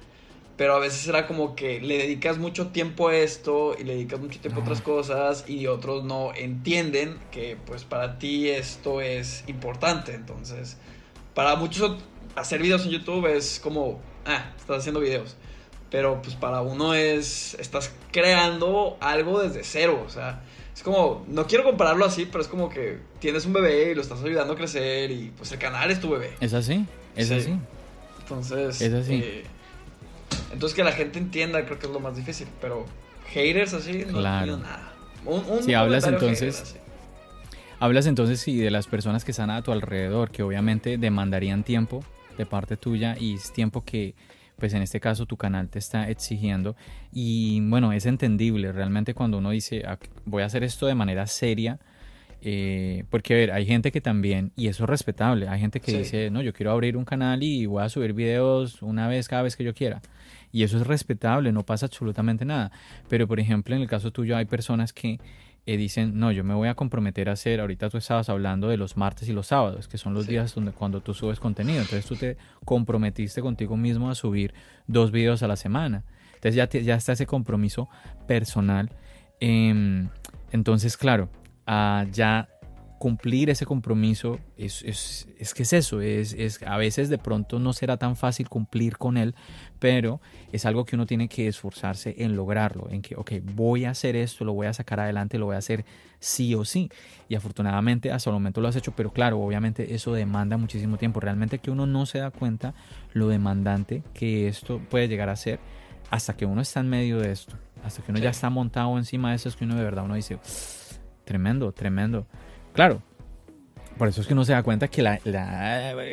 Pero 0.60 0.76
a 0.76 0.80
veces 0.80 1.08
era 1.08 1.26
como 1.26 1.56
que 1.56 1.80
le 1.80 1.98
dedicas 1.98 2.38
mucho 2.38 2.67
tiempo 2.67 3.08
a 3.08 3.15
esto 3.15 3.78
y 3.80 3.86
le 3.86 3.93
dedicas 3.93 4.19
mucho 4.19 4.41
tiempo 4.41 4.60
a 4.60 4.63
otras 4.63 4.82
cosas 4.82 5.45
y 5.48 5.67
otros 5.67 6.04
no 6.04 6.34
entienden 6.36 7.17
que 7.32 7.58
pues 7.65 7.86
para 7.86 8.19
ti 8.19 8.50
esto 8.50 9.00
es 9.00 9.45
importante. 9.48 10.13
Entonces, 10.13 10.76
para 11.34 11.56
muchos 11.56 12.04
hacer 12.36 12.62
videos 12.62 12.86
en 12.86 12.91
YouTube 12.91 13.26
es 13.28 13.62
como, 13.63 14.02
ah, 14.26 14.52
estás 14.58 14.80
haciendo 14.80 15.00
videos 15.00 15.38
pero 15.89 16.22
pues 16.22 16.36
para 16.36 16.62
uno 16.62 16.93
es, 16.93 17.56
estás 17.56 17.91
creando 18.12 18.98
algo 19.00 19.41
desde 19.41 19.63
cero, 19.63 20.04
o 20.06 20.10
sea, 20.10 20.41
es 20.74 20.84
como, 20.84 21.26
no 21.28 21.48
quiero 21.48 21.63
compararlo 21.63 22.06
así, 22.06 22.26
pero 22.26 22.41
es 22.41 22.48
como 22.48 22.69
que 22.69 23.00
tienes 23.19 23.45
un 23.45 23.54
bebé 23.54 23.91
y 23.91 23.95
lo 23.95 24.02
estás 24.02 24.24
ayudando 24.24 24.54
a 24.54 24.56
crecer 24.56 25.12
y 25.12 25.32
pues 25.36 25.52
el 25.52 25.60
canal 25.60 25.89
es 25.89 26.00
tu 26.00 26.12
bebé. 26.12 26.36
Es 26.39 26.54
así, 26.54 26.86
es 27.15 27.32
así. 27.32 27.56
Entonces, 28.19 28.82
es 28.82 28.93
así. 28.93 29.15
Eh, 29.15 29.43
entonces 30.51 30.75
que 30.75 30.83
la 30.83 30.91
gente 30.91 31.19
entienda 31.19 31.63
creo 31.65 31.79
que 31.79 31.87
es 31.87 31.93
lo 31.93 31.99
más 31.99 32.15
difícil, 32.15 32.47
pero 32.61 32.85
haters 33.27 33.73
así 33.73 34.05
no 34.05 34.19
claro. 34.19 34.57
nada. 34.57 34.93
si 35.61 35.73
hablas 35.73 36.07
entonces... 36.07 36.75
Hablas 37.81 38.07
entonces 38.07 38.41
sí 38.41 38.57
de 38.57 38.71
las 38.71 38.87
personas 38.87 39.23
que 39.23 39.31
están 39.31 39.49
a 39.49 39.61
tu 39.61 39.71
alrededor, 39.71 40.31
que 40.31 40.43
obviamente 40.43 40.97
demandarían 40.97 41.63
tiempo 41.63 42.03
de 42.37 42.45
parte 42.45 42.75
tuya 42.75 43.15
y 43.17 43.35
es 43.35 43.53
tiempo 43.53 43.85
que 43.85 44.15
pues 44.57 44.73
en 44.73 44.81
este 44.81 44.99
caso 44.99 45.25
tu 45.25 45.37
canal 45.37 45.69
te 45.69 45.79
está 45.79 46.09
exigiendo 46.09 46.75
y 47.13 47.61
bueno, 47.61 47.93
es 47.93 48.05
entendible 48.05 48.71
realmente 48.73 49.13
cuando 49.13 49.37
uno 49.37 49.51
dice 49.51 49.83
ah, 49.87 49.97
voy 50.25 50.43
a 50.43 50.45
hacer 50.45 50.63
esto 50.63 50.85
de 50.85 50.95
manera 50.95 51.25
seria, 51.27 51.79
eh, 52.41 53.04
porque 53.10 53.34
a 53.34 53.38
ver, 53.38 53.52
hay 53.52 53.65
gente 53.65 53.91
que 53.91 54.02
también, 54.02 54.52
y 54.56 54.67
eso 54.67 54.84
es 54.84 54.89
respetable, 54.89 55.47
hay 55.47 55.60
gente 55.60 55.80
que 55.80 55.97
dice, 55.97 56.30
no, 56.30 56.41
yo 56.41 56.54
quiero 56.54 56.71
abrir 56.71 56.95
un 56.95 57.06
canal 57.06 57.43
y 57.43 57.65
voy 57.65 57.84
a 57.84 57.89
subir 57.89 58.13
videos 58.13 58.82
una 58.82 59.08
vez 59.08 59.28
cada 59.28 59.41
vez 59.41 59.56
que 59.56 59.63
yo 59.63 59.73
quiera. 59.73 60.02
Y 60.52 60.63
eso 60.63 60.78
es 60.78 60.88
respetable, 60.88 61.52
no 61.52 61.65
pasa 61.65 61.86
absolutamente 61.86 62.45
nada. 62.45 62.71
Pero 63.08 63.28
por 63.28 63.39
ejemplo, 63.39 63.75
en 63.75 63.82
el 63.82 63.88
caso 63.88 64.12
tuyo 64.12 64.36
hay 64.36 64.45
personas 64.45 64.93
que 64.93 65.19
eh, 65.65 65.78
dicen, 65.78 66.17
no, 66.17 66.32
yo 66.32 66.43
me 66.43 66.54
voy 66.54 66.69
a 66.69 66.75
comprometer 66.75 67.30
a 67.30 67.34
hacer, 67.34 67.60
ahorita 67.60 67.89
tú 67.89 67.97
estabas 67.97 68.30
hablando 68.30 68.69
de 68.69 68.78
los 68.78 68.97
martes 68.97 69.30
y 69.30 69.34
los 69.34 69.47
sábados, 69.47 69.88
que 69.88 69.97
son 69.97 70.13
los 70.13 70.25
días 70.25 70.56
donde 70.56 70.71
cuando 70.71 71.02
tú 71.02 71.13
subes 71.13 71.39
contenido, 71.39 71.82
entonces 71.82 72.06
tú 72.06 72.15
te 72.15 72.38
comprometiste 72.65 73.41
contigo 73.41 73.78
mismo 73.78 74.10
a 74.10 74.15
subir 74.15 74.54
dos 74.88 75.12
videos 75.12 75.43
a 75.43 75.47
la 75.47 75.56
semana. 75.56 76.04
Entonces 76.36 76.56
ya, 76.56 76.67
ya 76.69 76.95
está 76.95 77.12
ese 77.12 77.28
compromiso 77.28 77.89
personal. 78.28 78.89
Em, 79.41 80.08
entonces, 80.52 80.97
claro, 80.97 81.30
uh, 81.69 82.10
ya 82.12 82.49
cumplir 82.99 83.49
ese 83.49 83.65
compromiso 83.65 84.39
es, 84.58 84.84
es, 84.84 85.27
es 85.39 85.53
que 85.53 85.63
es 85.63 85.73
eso, 85.73 86.01
es, 86.01 86.34
es, 86.34 86.62
a 86.63 86.77
veces 86.77 87.08
de 87.08 87.17
pronto 87.17 87.58
no 87.58 87.71
será 87.71 87.95
tan 87.95 88.17
fácil 88.17 88.49
cumplir 88.49 88.97
con 88.97 89.15
él, 89.15 89.36
pero 89.79 90.19
es 90.51 90.65
algo 90.65 90.86
que 90.86 90.97
uno 90.97 91.05
tiene 91.05 91.29
que 91.29 91.47
esforzarse 91.47 92.13
en 92.19 92.36
lograrlo, 92.36 92.89
en 92.91 93.01
que, 93.01 93.15
ok, 93.15 93.32
voy 93.55 93.86
a 93.86 93.91
hacer 93.91 94.17
esto, 94.17 94.43
lo 94.43 94.53
voy 94.53 94.67
a 94.67 94.73
sacar 94.73 94.99
adelante, 94.99 95.39
lo 95.39 95.45
voy 95.45 95.55
a 95.55 95.60
hacer 95.60 95.86
sí 96.19 96.53
o 96.53 96.65
sí. 96.65 96.91
Y 97.29 97.36
afortunadamente 97.36 98.12
hasta 98.12 98.29
el 98.29 98.34
momento 98.34 98.60
lo 98.60 98.67
has 98.67 98.75
hecho, 98.75 98.91
pero 98.91 99.12
claro, 99.12 99.39
obviamente 99.39 99.95
eso 99.95 100.13
demanda 100.13 100.58
muchísimo 100.58 100.97
tiempo. 100.97 101.21
Realmente 101.21 101.60
que 101.60 101.71
uno 101.71 101.88
no 101.88 102.05
se 102.05 102.19
da 102.19 102.32
cuenta 102.32 102.73
lo 103.13 103.29
demandante 103.29 104.03
que 104.13 104.49
esto 104.49 104.82
puede 104.89 105.08
llegar 105.08 105.29
a 105.29 105.38
ser 105.38 105.60
hasta 106.12 106.36
que 106.36 106.45
uno 106.45 106.62
está 106.62 106.82
en 106.82 106.89
medio 106.89 107.19
de 107.19 107.32
esto, 107.32 107.55
hasta 107.84 108.03
que 108.03 108.12
uno 108.12 108.19
ya 108.19 108.32
está 108.32 108.49
montado 108.49 108.97
encima 108.97 109.29
de 109.29 109.38
eso, 109.38 109.47
es 109.47 109.55
que 109.55 109.63
uno 109.63 109.75
de 109.75 109.84
verdad 109.84 110.03
uno 110.03 110.15
dice, 110.15 110.38
tremendo, 111.29 111.71
tremendo. 111.71 112.25
Claro, 112.73 113.03
por 113.99 114.07
eso 114.07 114.19
es 114.21 114.25
que 114.25 114.33
uno 114.33 114.43
se 114.45 114.53
da 114.53 114.63
cuenta 114.63 114.87
que 114.87 115.03
la, 115.03 115.19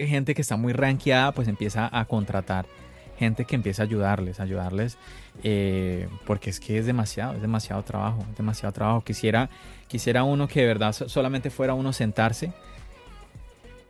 gente 0.07 0.35
que 0.35 0.43
está 0.43 0.59
muy 0.59 0.75
rankeada 0.75 1.33
pues 1.33 1.49
empieza 1.49 1.89
a 1.91 2.05
contratar 2.05 2.67
gente 3.19 3.47
que 3.47 3.55
empieza 3.57 3.83
a 3.83 3.87
ayudarles, 3.87 4.41
ayudarles, 4.41 4.99
eh, 5.43 6.07
porque 6.27 6.51
es 6.51 6.61
que 6.61 6.77
es 6.77 6.85
demasiado, 6.85 7.33
es 7.33 7.41
demasiado 7.41 7.83
trabajo, 7.83 8.27
es 8.31 8.37
demasiado 8.37 8.75
trabajo. 8.75 9.01
Quisiera, 9.01 9.49
quisiera 9.89 10.23
uno 10.23 10.49
que 10.49 10.61
de 10.61 10.67
verdad 10.67 10.93
solamente 10.93 11.49
fuera 11.49 11.73
uno 11.73 11.95
sentarse. 11.95 12.53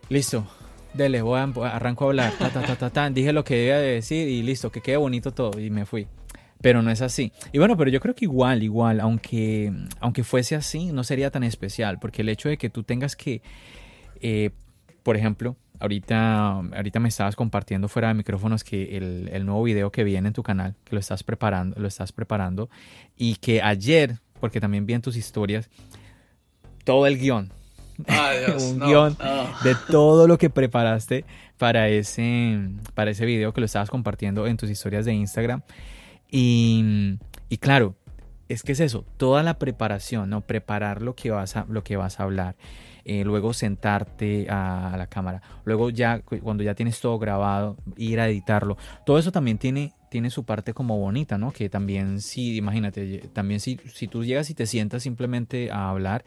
Listo, 0.07 0.47
dele, 0.93 1.21
voy 1.21 1.41
a, 1.41 1.43
arranco 1.75 2.05
a 2.05 2.07
hablar, 2.07 2.33
dije 3.11 3.33
lo 3.33 3.43
que 3.43 3.55
debía 3.55 3.79
de 3.79 3.95
decir 3.95 4.29
y 4.29 4.43
listo, 4.43 4.71
que 4.71 4.79
quede 4.79 4.95
bonito 4.95 5.31
todo 5.31 5.59
y 5.59 5.69
me 5.71 5.85
fui 5.85 6.07
pero 6.67 6.81
no 6.81 6.91
es 6.91 7.01
así. 7.01 7.31
Y 7.53 7.59
bueno, 7.59 7.77
pero 7.77 7.89
yo 7.89 8.01
creo 8.01 8.13
que 8.13 8.25
igual, 8.25 8.61
igual, 8.61 8.99
aunque, 8.99 9.71
aunque 10.01 10.25
fuese 10.25 10.53
así, 10.53 10.91
no 10.91 11.05
sería 11.05 11.31
tan 11.31 11.45
especial, 11.45 11.97
porque 11.97 12.23
el 12.23 12.27
hecho 12.27 12.49
de 12.49 12.57
que 12.57 12.69
tú 12.69 12.83
tengas 12.83 13.15
que, 13.15 13.41
eh, 14.19 14.49
por 15.01 15.15
ejemplo, 15.15 15.55
ahorita, 15.79 16.57
ahorita 16.57 16.99
me 16.99 17.07
estabas 17.07 17.37
compartiendo 17.37 17.87
fuera 17.87 18.09
de 18.09 18.15
micrófonos 18.15 18.65
que 18.65 18.97
el, 18.97 19.29
el, 19.31 19.45
nuevo 19.45 19.63
video 19.63 19.93
que 19.93 20.03
viene 20.03 20.27
en 20.27 20.33
tu 20.33 20.43
canal, 20.43 20.75
que 20.83 20.93
lo 20.93 20.99
estás 20.99 21.23
preparando, 21.23 21.79
lo 21.79 21.87
estás 21.87 22.11
preparando, 22.11 22.69
y 23.15 23.35
que 23.35 23.61
ayer, 23.61 24.17
porque 24.41 24.59
también 24.59 24.85
vi 24.85 24.93
en 24.93 25.01
tus 25.01 25.15
historias, 25.15 25.69
todo 26.83 27.07
el 27.07 27.17
guion. 27.17 27.49
un 28.59 28.79
guion 28.81 29.17
de 29.63 29.73
todo 29.89 30.27
lo 30.27 30.37
que 30.37 30.49
preparaste 30.49 31.23
para 31.57 31.87
ese, 31.87 32.59
para 32.93 33.11
ese 33.11 33.25
video 33.25 33.53
que 33.53 33.61
lo 33.61 33.65
estabas 33.67 33.89
compartiendo 33.89 34.47
en 34.47 34.57
tus 34.57 34.69
historias 34.69 35.05
de 35.05 35.13
Instagram. 35.13 35.61
Y, 36.29 37.17
y 37.49 37.57
claro, 37.57 37.95
es 38.49 38.63
que 38.63 38.71
es 38.71 38.79
eso, 38.79 39.05
toda 39.17 39.43
la 39.43 39.59
preparación, 39.59 40.29
¿no? 40.29 40.41
Preparar 40.41 41.01
lo 41.01 41.15
que 41.15 41.31
vas 41.31 41.55
a, 41.55 41.65
lo 41.69 41.83
que 41.83 41.97
vas 41.97 42.19
a 42.19 42.23
hablar. 42.23 42.55
Eh, 43.09 43.23
luego 43.23 43.53
sentarte 43.53 44.47
a, 44.49 44.95
la 44.97 45.07
cámara, 45.07 45.41
luego 45.63 45.89
ya 45.89 46.19
cuando 46.19 46.63
ya 46.63 46.75
tienes 46.75 46.99
todo 46.99 47.17
grabado, 47.17 47.77
ir 47.95 48.19
a 48.19 48.27
editarlo. 48.27 48.75
Todo 49.05 49.17
eso 49.17 49.31
también 49.31 49.57
tiene, 49.57 49.93
tiene 50.11 50.29
su 50.29 50.43
parte 50.43 50.73
como 50.73 50.97
bonita, 50.97 51.37
¿no? 51.37 51.53
Que 51.53 51.69
también 51.69 52.19
si, 52.19 52.57
imagínate, 52.57 53.29
también 53.31 53.61
si, 53.61 53.79
si 53.93 54.09
tú 54.09 54.25
llegas 54.25 54.49
y 54.49 54.55
te 54.55 54.65
sientas 54.65 55.03
simplemente 55.03 55.71
a 55.71 55.89
hablar, 55.89 56.25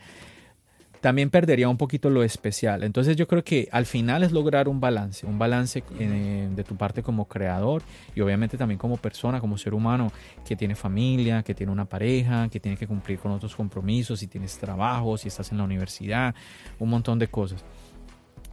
también 1.00 1.30
perdería 1.30 1.68
un 1.68 1.76
poquito 1.76 2.10
lo 2.10 2.22
especial. 2.22 2.84
Entonces 2.84 3.16
yo 3.16 3.26
creo 3.26 3.42
que 3.42 3.68
al 3.72 3.86
final 3.86 4.22
es 4.22 4.32
lograr 4.32 4.68
un 4.68 4.80
balance, 4.80 5.26
un 5.26 5.38
balance 5.38 5.82
eh, 5.98 6.48
de 6.54 6.64
tu 6.64 6.76
parte 6.76 7.02
como 7.02 7.26
creador 7.26 7.82
y 8.14 8.20
obviamente 8.20 8.58
también 8.58 8.78
como 8.78 8.96
persona, 8.96 9.40
como 9.40 9.56
ser 9.56 9.74
humano 9.74 10.12
que 10.46 10.56
tiene 10.56 10.74
familia, 10.74 11.42
que 11.42 11.54
tiene 11.54 11.72
una 11.72 11.86
pareja, 11.86 12.48
que 12.48 12.60
tiene 12.60 12.76
que 12.76 12.86
cumplir 12.86 13.18
con 13.18 13.32
otros 13.32 13.56
compromisos, 13.56 14.20
si 14.20 14.26
tienes 14.26 14.58
trabajo, 14.58 15.16
si 15.16 15.28
estás 15.28 15.50
en 15.52 15.58
la 15.58 15.64
universidad, 15.64 16.34
un 16.78 16.90
montón 16.90 17.18
de 17.18 17.28
cosas. 17.28 17.64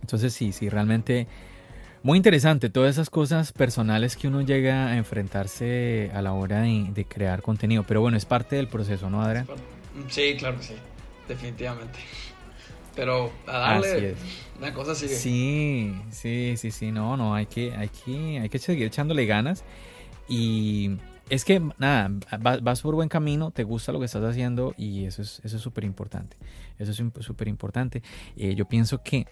Entonces 0.01 0.33
sí, 0.33 0.51
sí, 0.53 0.69
realmente 0.69 1.27
muy 2.03 2.15
interesante 2.15 2.69
todas 2.69 2.91
esas 2.91 3.09
cosas 3.09 3.51
personales 3.51 4.15
que 4.15 4.29
uno 4.29 4.41
llega 4.41 4.87
a 4.87 4.97
enfrentarse 4.97 6.09
a 6.13 6.21
la 6.21 6.31
hora 6.31 6.61
de, 6.61 7.05
crear 7.09 7.41
contenido. 7.41 7.83
Pero 7.83 7.99
bueno, 7.99 8.15
es 8.15 8.25
parte 8.25 8.55
del 8.55 8.67
proceso, 8.67 9.09
¿no, 9.09 9.21
Adrián? 9.21 9.47
Sí, 10.07 10.35
claro 10.37 10.57
que 10.57 10.63
sí, 10.63 10.73
definitivamente. 11.27 11.99
Pero 12.97 13.31
a 13.45 13.59
darle 13.59 14.15
una 14.57 14.73
cosa 14.73 14.93
así. 14.93 15.07
Sí, 15.07 15.95
sí, 16.09 16.55
sí, 16.57 16.71
sí, 16.71 16.91
no, 16.91 17.15
no, 17.15 17.35
hay 17.35 17.45
que, 17.45 17.73
hay 17.75 17.89
que, 17.89 18.39
hay 18.39 18.49
que 18.49 18.57
seguir 18.57 18.87
echándole 18.87 19.27
ganas. 19.27 19.63
Y 20.27 20.97
es 21.29 21.45
que, 21.45 21.61
nada, 21.77 22.11
vas, 22.39 22.81
por 22.81 22.95
buen 22.95 23.07
camino, 23.07 23.51
te 23.51 23.63
gusta 23.63 23.91
lo 23.91 23.99
que 23.99 24.05
estás 24.05 24.23
haciendo 24.23 24.73
y 24.77 25.05
eso 25.05 25.21
es 25.21 25.41
eso 25.45 25.57
es 25.57 25.61
súper 25.61 25.83
importante. 25.83 26.37
Eso 26.79 26.91
es 26.91 26.97
súper 27.23 27.47
importante. 27.47 28.01
Eh, 28.35 28.55
yo 28.55 28.65
pienso 28.65 29.03
que 29.03 29.27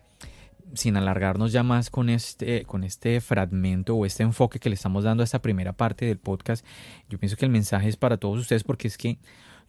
sin 0.75 0.95
alargarnos 0.95 1.51
ya 1.51 1.63
más 1.63 1.89
con 1.89 2.09
este, 2.09 2.65
con 2.65 2.83
este 2.83 3.19
fragmento 3.19 3.95
o 3.95 4.05
este 4.05 4.21
enfoque 4.21 4.59
que 4.59 4.69
le 4.69 4.75
estamos 4.75 5.03
dando 5.03 5.21
a 5.21 5.25
esta 5.25 5.41
primera 5.41 5.73
parte 5.73 6.05
del 6.05 6.19
podcast, 6.19 6.63
yo 7.09 7.17
pienso 7.17 7.35
que 7.35 7.45
el 7.45 7.51
mensaje 7.51 7.89
es 7.89 7.97
para 7.97 8.17
todos 8.17 8.39
ustedes 8.39 8.63
porque 8.63 8.87
es 8.87 8.97
que 8.97 9.17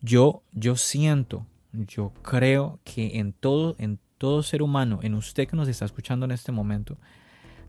yo, 0.02 0.42
yo 0.52 0.76
siento 0.76 1.46
yo 1.72 2.12
creo 2.22 2.80
que 2.84 3.18
en 3.18 3.32
todo, 3.32 3.76
en 3.78 3.98
todo 4.18 4.42
ser 4.42 4.62
humano, 4.62 5.00
en 5.02 5.14
usted 5.14 5.48
que 5.48 5.56
nos 5.56 5.68
está 5.68 5.84
escuchando 5.84 6.24
en 6.24 6.32
este 6.32 6.52
momento, 6.52 6.98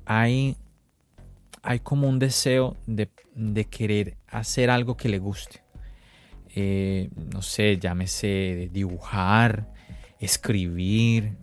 hay, 0.06 0.58
hay 1.62 1.80
como 1.80 2.08
un 2.08 2.20
deseo 2.20 2.78
de, 2.86 3.10
querer 3.66 4.18
hacer 4.28 4.70
algo 4.70 4.96
que 4.98 5.10
le 5.10 5.20
guste. 5.20 5.64
Eh, 6.56 7.10
no 7.34 7.42
sé, 7.42 7.78
llámese 7.78 8.70
dibujar, 8.72 9.72
escribir, 10.20 11.38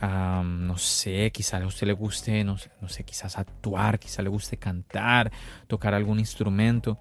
no 0.00 0.78
sé, 0.78 1.30
quizás 1.32 1.62
a 1.62 1.66
usted 1.66 1.86
le 1.86 1.92
guste, 1.92 2.44
no, 2.44 2.56
no 2.80 2.88
sé, 2.88 3.04
quizás 3.04 3.36
actuar, 3.38 3.98
quizás 3.98 4.22
le 4.24 4.30
guste 4.30 4.56
cantar, 4.56 5.30
tocar 5.66 5.94
algún 5.94 6.18
instrumento. 6.18 6.98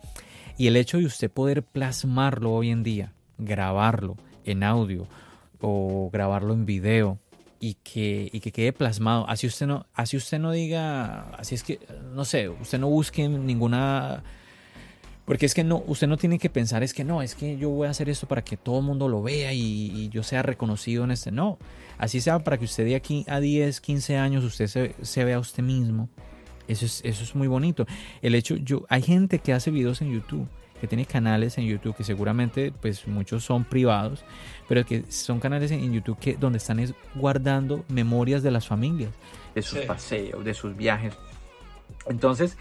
Y 0.57 0.67
el 0.67 0.75
hecho 0.75 0.97
de 0.97 1.05
usted 1.05 1.31
poder 1.31 1.63
plasmarlo 1.63 2.51
hoy 2.51 2.71
en 2.71 2.83
día, 2.83 3.13
grabarlo, 3.37 4.17
en 4.51 4.63
audio 4.63 5.07
o 5.61 6.09
grabarlo 6.11 6.53
en 6.53 6.65
video 6.65 7.19
y 7.59 7.75
que, 7.75 8.29
y 8.31 8.39
que 8.39 8.51
quede 8.51 8.73
plasmado. 8.73 9.27
Así 9.29 9.47
usted 9.47 9.67
no, 9.67 9.85
así 9.93 10.17
usted 10.17 10.39
no 10.39 10.51
diga, 10.51 11.29
así 11.37 11.55
es 11.55 11.63
que, 11.63 11.79
no 12.13 12.25
sé, 12.25 12.49
usted 12.49 12.79
no 12.79 12.89
busque 12.89 13.27
ninguna... 13.27 14.23
Porque 15.25 15.45
es 15.45 15.53
que 15.53 15.65
no, 15.65 15.83
usted 15.87 16.07
no 16.07 16.15
tiene 16.15 16.39
que 16.39 16.49
pensar, 16.49 16.83
es 16.83 16.93
que 16.93 17.03
no, 17.03 17.21
es 17.21 17.35
que 17.35 17.57
yo 17.57 17.69
voy 17.69 17.87
a 17.87 17.89
hacer 17.89 18.07
esto 18.07 18.29
para 18.29 18.45
que 18.45 18.55
todo 18.55 18.79
el 18.79 18.85
mundo 18.85 19.09
lo 19.09 19.21
vea 19.21 19.51
y, 19.51 20.07
yo 20.07 20.23
sea 20.23 20.41
reconocido 20.41 21.03
en 21.03 21.11
este. 21.11 21.31
No, 21.31 21.57
así 21.97 22.21
sea 22.21 22.39
para 22.39 22.57
que 22.57 22.63
usted 22.63 22.85
de 22.85 22.95
aquí 22.95 23.25
a 23.27 23.41
10, 23.41 23.81
15 23.81 24.15
años 24.15 24.45
usted 24.45 24.67
se, 24.67 24.95
se 25.01 25.25
vea 25.25 25.35
a 25.35 25.39
usted 25.39 25.63
mismo. 25.63 26.07
Eso 26.69 26.85
es, 26.85 27.01
eso 27.03 27.23
es 27.23 27.35
muy 27.35 27.49
bonito. 27.49 27.85
El 28.21 28.35
hecho, 28.35 28.55
yo, 28.55 28.85
hay 28.87 29.01
gente 29.01 29.39
que 29.39 29.51
hace 29.51 29.69
videos 29.69 30.01
en 30.01 30.13
YouTube 30.13 30.47
que 30.79 30.87
tiene 30.87 31.05
canales 31.05 31.57
en 31.57 31.65
YouTube 31.65 31.95
que 31.95 32.03
seguramente 32.03 32.71
pues 32.81 33.07
muchos 33.07 33.43
son 33.43 33.63
privados, 33.63 34.23
pero 34.67 34.85
que 34.85 35.03
son 35.11 35.39
canales 35.39 35.71
en 35.71 35.91
YouTube 35.91 36.19
que 36.19 36.35
donde 36.35 36.57
están 36.57 36.83
guardando 37.15 37.83
memorias 37.89 38.43
de 38.43 38.51
las 38.51 38.67
familias, 38.67 39.11
de 39.55 39.61
sus 39.61 39.79
paseos, 39.79 40.43
de 40.43 40.53
sus 40.53 40.75
viajes. 40.75 41.13
Entonces, 42.07 42.57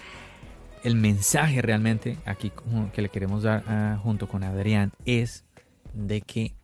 el 0.83 0.96
mensaje 0.96 1.62
realmente 1.62 2.16
aquí 2.24 2.52
que 2.92 3.02
le 3.02 3.09
queremos 3.09 3.42
dar 3.42 3.64
ah, 3.66 3.98
junto 4.02 4.29
con 4.29 4.44
Adrián 4.44 4.92
es 5.05 5.44
de 5.92 6.20
que, 6.20 6.55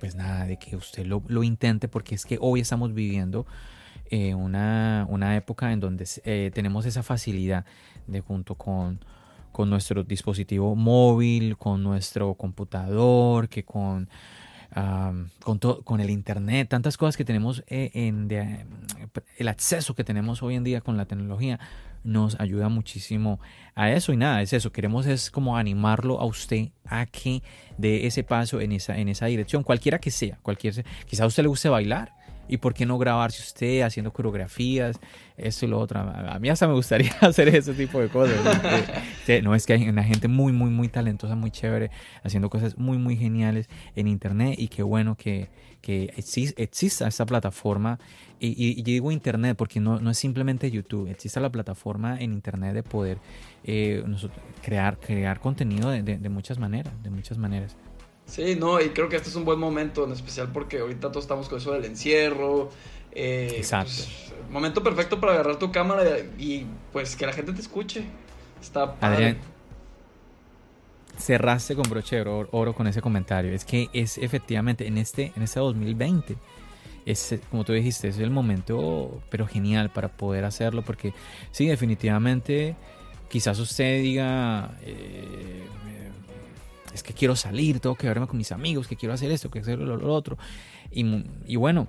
pues 0.00 0.14
nada, 0.14 0.46
de 0.46 0.58
que 0.58 0.76
usted 0.76 1.04
lo, 1.06 1.22
lo 1.26 1.42
intente 1.42 1.88
porque 1.88 2.14
es 2.14 2.24
que 2.24 2.38
hoy 2.40 2.60
estamos 2.60 2.94
viviendo 2.94 3.46
eh, 4.10 4.34
una, 4.34 5.06
una, 5.08 5.36
época 5.36 5.72
en 5.72 5.80
donde 5.80 6.06
eh, 6.24 6.50
tenemos 6.54 6.84
esa 6.84 7.02
facilidad 7.02 7.64
de 8.06 8.20
junto 8.20 8.56
con 8.56 9.00
con 9.52 9.70
nuestro 9.70 10.02
dispositivo 10.02 10.74
móvil, 10.74 11.56
con 11.56 11.82
nuestro 11.82 12.34
computador, 12.34 13.48
que 13.48 13.64
con, 13.64 14.08
con, 15.44 15.58
con, 15.58 16.00
el 16.00 16.10
internet, 16.10 16.68
tantas 16.68 16.96
cosas 16.96 17.16
que 17.16 17.24
tenemos 17.24 17.62
eh, 17.68 17.90
el 19.36 19.48
acceso 19.48 19.94
que 19.94 20.04
tenemos 20.04 20.42
hoy 20.42 20.56
en 20.56 20.64
día 20.64 20.80
con 20.80 20.96
la 20.96 21.04
tecnología 21.04 21.60
nos 22.04 22.38
ayuda 22.40 22.68
muchísimo 22.68 23.40
a 23.74 23.90
eso. 23.90 24.12
Y 24.12 24.16
nada, 24.16 24.42
es 24.42 24.52
eso, 24.52 24.72
queremos 24.72 25.06
es 25.06 25.30
como 25.30 25.56
animarlo 25.56 26.20
a 26.20 26.24
usted 26.24 26.70
a 26.84 27.06
que 27.06 27.42
dé 27.78 28.06
ese 28.06 28.24
paso 28.24 28.60
en 28.60 28.72
esa, 28.72 28.96
en 28.98 29.08
esa 29.08 29.26
dirección, 29.26 29.62
cualquiera 29.62 29.98
que 29.98 30.10
sea, 30.10 30.38
cualquier, 30.42 30.84
quizá 31.06 31.24
a 31.24 31.26
usted 31.26 31.42
le 31.42 31.48
guste 31.48 31.68
bailar, 31.68 32.14
¿Y 32.52 32.58
por 32.58 32.74
qué 32.74 32.84
no 32.84 32.98
grabarse 32.98 33.40
usted 33.40 33.80
haciendo 33.80 34.12
coreografías, 34.12 35.00
esto 35.38 35.64
y 35.64 35.70
lo 35.70 35.80
otro? 35.80 36.00
A 36.00 36.38
mí 36.38 36.50
hasta 36.50 36.68
me 36.68 36.74
gustaría 36.74 37.10
hacer 37.22 37.48
ese 37.48 37.72
tipo 37.72 37.98
de 37.98 38.10
cosas. 38.10 38.36
no 39.42 39.54
es 39.54 39.64
que 39.64 39.72
hay 39.72 39.88
una 39.88 40.04
gente 40.04 40.28
muy, 40.28 40.52
muy, 40.52 40.68
muy 40.68 40.88
talentosa, 40.88 41.34
muy 41.34 41.50
chévere, 41.50 41.90
haciendo 42.22 42.50
cosas 42.50 42.76
muy, 42.76 42.98
muy 42.98 43.16
geniales 43.16 43.70
en 43.96 44.06
Internet 44.06 44.56
y 44.58 44.68
qué 44.68 44.82
bueno 44.82 45.16
que, 45.16 45.48
que 45.80 46.12
exista 46.14 47.08
esta 47.08 47.24
plataforma. 47.24 47.98
Y, 48.38 48.78
y, 48.78 48.82
digo 48.82 49.10
Internet 49.12 49.56
porque 49.56 49.80
no, 49.80 49.98
no, 49.98 50.10
es 50.10 50.18
simplemente 50.18 50.70
YouTube, 50.70 51.08
existe 51.08 51.40
la 51.40 51.50
plataforma 51.50 52.20
en 52.20 52.34
Internet 52.34 52.74
de 52.74 52.82
poder 52.82 53.16
eh, 53.64 54.04
crear, 54.62 54.98
crear 55.00 55.40
contenido 55.40 55.88
de, 55.88 56.02
de 56.02 56.28
muchas 56.28 56.58
maneras, 56.58 56.92
de 57.02 57.08
muchas 57.08 57.38
maneras. 57.38 57.78
Sí, 58.26 58.56
no, 58.56 58.80
y 58.80 58.90
creo 58.90 59.08
que 59.08 59.16
este 59.16 59.28
es 59.28 59.36
un 59.36 59.44
buen 59.44 59.58
momento, 59.58 60.04
en 60.04 60.12
especial 60.12 60.50
porque 60.52 60.78
ahorita 60.78 61.10
todos 61.10 61.24
estamos 61.24 61.48
con 61.48 61.58
eso 61.58 61.72
del 61.72 61.84
encierro. 61.84 62.70
Eh, 63.12 63.54
Exacto. 63.56 63.92
Pues, 63.94 64.32
momento 64.50 64.82
perfecto 64.82 65.20
para 65.20 65.32
agarrar 65.32 65.58
tu 65.58 65.70
cámara 65.70 66.02
y 66.38 66.66
pues 66.92 67.16
que 67.16 67.26
la 67.26 67.32
gente 67.32 67.52
te 67.52 67.60
escuche. 67.60 68.04
Está 68.60 68.94
padre. 68.94 69.16
Adrián, 69.16 69.38
cerraste 71.18 71.74
con 71.74 71.88
broche 71.88 72.16
de 72.16 72.46
oro, 72.50 72.74
con 72.74 72.86
ese 72.86 73.00
comentario. 73.00 73.52
Es 73.52 73.64
que 73.64 73.88
es 73.92 74.18
efectivamente 74.18 74.86
en 74.86 74.98
este, 74.98 75.32
en 75.36 75.42
este 75.42 75.60
2020, 75.60 76.36
es, 77.06 77.34
como 77.50 77.64
tú 77.64 77.72
dijiste, 77.72 78.08
es 78.08 78.18
el 78.18 78.30
momento, 78.30 79.22
pero 79.30 79.46
genial 79.46 79.90
para 79.90 80.08
poder 80.08 80.44
hacerlo, 80.44 80.82
porque 80.82 81.12
sí, 81.50 81.66
definitivamente, 81.66 82.76
quizás 83.28 83.58
usted 83.58 84.02
diga, 84.02 84.76
eh, 84.82 85.64
es 86.94 87.02
que 87.02 87.12
quiero 87.12 87.36
salir, 87.36 87.80
tengo 87.80 87.96
que 87.96 88.06
verme 88.06 88.26
con 88.26 88.36
mis 88.36 88.52
amigos, 88.52 88.86
que 88.86 88.96
quiero 88.96 89.14
hacer 89.14 89.30
esto, 89.30 89.50
que 89.50 89.60
hacer 89.60 89.78
lo, 89.78 90.12
otro. 90.12 90.38
Y, 90.90 91.56
bueno, 91.56 91.88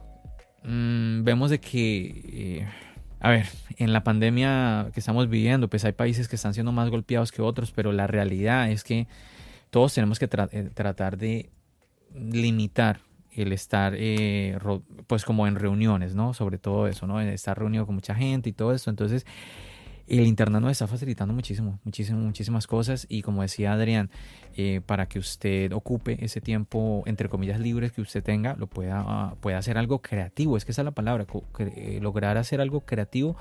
mm, 0.63 1.24
vemos 1.24 1.50
de 1.50 1.60
que, 1.60 2.62
eh, 2.62 2.68
a 3.20 3.30
ver, 3.32 3.48
en 3.78 3.94
la 3.94 4.04
pandemia 4.04 4.89
que 4.94 5.00
estamos 5.00 5.30
viviendo, 5.30 5.70
pues 5.70 5.86
hay 5.86 5.94
países 5.94 6.28
que 6.28 6.36
están 6.36 6.54
siendo 6.54 6.72
más 6.72 6.89
golpeados 6.89 7.32
que 7.32 7.42
otros, 7.42 7.72
pero 7.72 7.92
la 7.92 8.08
realidad 8.08 8.72
es 8.72 8.84
que 8.84 9.08
todos 9.70 9.93
tenemos 9.93 10.20
que 10.20 10.26
eh, 10.26 10.70
tratar 10.74 11.18
de 11.18 11.49
limitar 12.14 12.99
el 13.36 13.51
estar 13.51 13.93
eh, 13.97 14.58
pues 15.08 15.26
como 15.26 15.47
en 15.47 15.56
reuniones, 15.56 16.16
¿no? 16.16 16.34
Sobre 16.34 16.58
todo 16.58 16.88
eso, 16.88 17.08
¿no? 17.08 17.20
Estar 17.20 17.58
reunido 17.58 17.86
con 17.86 17.95
mucha 17.95 18.14
gente 18.14 18.49
y 18.49 18.54
todo 18.54 18.74
eso. 18.74 18.89
Entonces, 18.89 19.26
el 20.08 20.28
Internet 20.28 20.62
nos 20.62 20.72
está 20.72 20.88
facilitando 20.88 21.34
muchísimo, 21.34 21.80
muchísimo, 21.84 22.20
muchísimas 22.20 22.68
cosas 22.68 23.06
y 23.10 23.22
como 23.22 23.41
decía 23.41 23.74
Adrián, 23.74 24.10
eh, 24.56 24.82
para 24.86 25.08
que 25.08 25.20
usted 25.20 25.72
ocupe 25.72 26.24
ese 26.24 26.41
tiempo, 26.41 27.04
entre 27.06 27.30
comillas, 27.30 27.60
libres 27.60 27.91
que 27.91 28.01
usted 28.01 28.24
tenga, 28.24 28.56
lo 28.58 28.68
pueda, 28.68 29.36
pueda 29.41 29.58
hacer 29.58 29.78
algo 29.78 30.01
creativo, 30.01 30.58
es 30.58 30.66
que 30.66 30.72
esa 30.72 30.82
es 30.82 30.86
la 30.86 30.91
palabra, 30.91 31.26
eh, 31.60 31.99
lograr 32.01 32.38
hacer 32.38 32.62
algo 32.62 32.82
creativo 32.82 33.36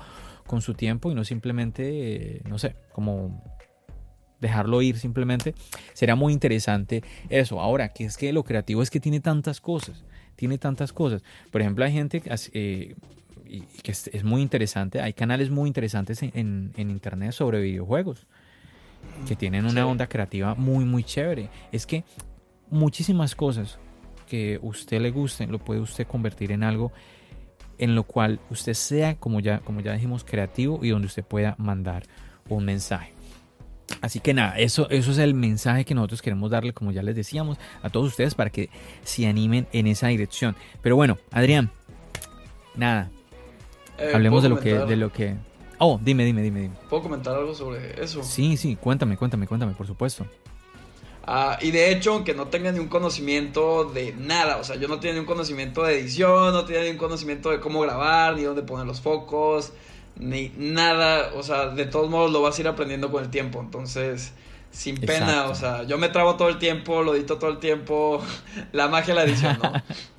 con 0.47 0.61
su 0.61 0.73
tiempo 0.73 1.11
y 1.11 1.15
no 1.15 1.23
simplemente, 1.23 2.41
no 2.47 2.57
sé, 2.57 2.75
como 2.91 3.43
dejarlo 4.43 4.81
ir 4.81 4.99
simplemente, 4.99 5.55
sería 5.93 6.15
muy 6.15 6.33
interesante 6.33 7.01
eso. 7.29 7.59
Ahora, 7.59 7.89
que 7.89 8.05
es 8.05 8.17
que 8.17 8.31
lo 8.31 8.43
creativo 8.43 8.83
es 8.83 8.91
que 8.91 8.99
tiene 8.99 9.19
tantas 9.19 9.59
cosas, 9.59 10.03
tiene 10.35 10.59
tantas 10.59 10.93
cosas. 10.93 11.23
Por 11.51 11.61
ejemplo, 11.61 11.83
hay 11.83 11.93
gente 11.93 12.21
eh, 12.53 12.95
que 13.81 13.91
es, 13.91 14.23
muy 14.23 14.41
interesante, 14.41 15.01
hay 15.01 15.13
canales 15.13 15.49
muy 15.49 15.67
interesantes 15.67 16.23
en, 16.23 16.73
internet 16.75 17.31
sobre 17.31 17.61
videojuegos 17.61 18.25
que 19.27 19.35
tienen 19.35 19.65
una 19.65 19.85
onda 19.85 20.07
creativa 20.07 20.55
muy, 20.55 20.85
muy 20.85 21.03
chévere. 21.03 21.49
Es 21.71 21.85
que 21.85 22.03
muchísimas 22.69 23.35
cosas 23.35 23.77
que 24.27 24.59
usted 24.61 25.01
le 25.01 25.11
gusten 25.11 25.51
lo 25.51 25.59
puede 25.59 25.81
usted 25.81 26.07
convertir 26.07 26.51
en 26.51 26.63
algo 26.63 26.91
en 27.77 27.95
lo 27.95 28.03
cual 28.03 28.39
usted 28.49 28.73
sea, 28.73 29.15
como 29.15 29.39
ya, 29.39 29.59
como 29.59 29.81
ya 29.81 29.93
dijimos, 29.93 30.23
creativo 30.23 30.79
y 30.83 30.89
donde 30.89 31.07
usted 31.07 31.23
pueda 31.23 31.55
mandar 31.57 32.03
un 32.47 32.65
mensaje. 32.65 33.13
Así 34.01 34.19
que 34.19 34.33
nada, 34.33 34.57
eso, 34.57 34.89
eso 34.89 35.11
es 35.11 35.17
el 35.17 35.33
mensaje 35.33 35.85
que 35.85 35.93
nosotros 35.93 36.21
queremos 36.21 36.51
darle, 36.51 36.73
como 36.73 36.91
ya 36.91 37.03
les 37.03 37.15
decíamos, 37.15 37.57
a 37.81 37.89
todos 37.89 38.07
ustedes 38.07 38.35
para 38.35 38.49
que 38.49 38.69
se 39.03 39.27
animen 39.27 39.67
en 39.71 39.87
esa 39.87 40.07
dirección. 40.07 40.55
Pero 40.81 40.95
bueno, 40.95 41.17
Adrián, 41.31 41.71
nada, 42.75 43.11
eh, 43.97 44.11
hablemos 44.13 44.43
de 44.43 44.49
lo, 44.49 44.59
que, 44.59 44.73
de 44.73 44.95
lo 44.95 45.11
que... 45.11 45.35
Oh, 45.79 45.99
dime, 46.01 46.25
dime, 46.25 46.41
dime, 46.41 46.61
dime. 46.61 46.75
¿Puedo 46.89 47.03
comentar 47.03 47.35
algo 47.35 47.53
sobre 47.53 48.01
eso? 48.01 48.23
Sí, 48.23 48.57
sí, 48.57 48.75
cuéntame, 48.75 49.17
cuéntame, 49.17 49.47
cuéntame, 49.47 49.73
por 49.73 49.87
supuesto. 49.87 50.25
Ah, 51.25 51.57
y 51.61 51.71
de 51.71 51.91
hecho, 51.91 52.13
aunque 52.13 52.33
no 52.33 52.47
tenga 52.47 52.71
ni 52.71 52.79
un 52.79 52.89
conocimiento 52.89 53.85
de 53.85 54.13
nada, 54.13 54.57
o 54.57 54.63
sea, 54.63 54.75
yo 54.75 54.89
no 54.89 54.99
tenía 54.99 55.13
ni 55.13 55.19
un 55.21 55.25
conocimiento 55.25 55.83
de 55.83 55.99
edición, 55.99 56.53
no 56.53 56.65
tenía 56.65 56.83
ni 56.83 56.89
un 56.89 56.97
conocimiento 56.97 57.49
de 57.49 57.61
cómo 57.61 57.79
grabar, 57.79 58.35
ni 58.35 58.43
dónde 58.43 58.61
poner 58.61 58.85
los 58.85 58.99
focos, 58.99 59.71
ni 60.17 60.51
nada, 60.57 61.31
o 61.35 61.41
sea, 61.41 61.67
de 61.67 61.85
todos 61.85 62.09
modos 62.09 62.31
lo 62.31 62.41
vas 62.41 62.57
a 62.57 62.61
ir 62.61 62.67
aprendiendo 62.67 63.09
con 63.09 63.23
el 63.23 63.29
tiempo, 63.29 63.61
entonces, 63.61 64.33
sin 64.69 64.97
pena, 64.97 65.45
o 65.45 65.55
sea, 65.55 65.83
yo 65.83 65.97
me 65.97 66.09
trabo 66.09 66.35
todo 66.35 66.49
el 66.49 66.59
tiempo, 66.59 67.03
lo 67.03 67.15
edito 67.15 67.37
todo 67.37 67.51
el 67.51 67.59
tiempo, 67.59 68.21
la 68.73 68.89
magia 68.89 69.13
de 69.13 69.21
la 69.21 69.25
edición, 69.25 69.59
¿no? 69.63 69.71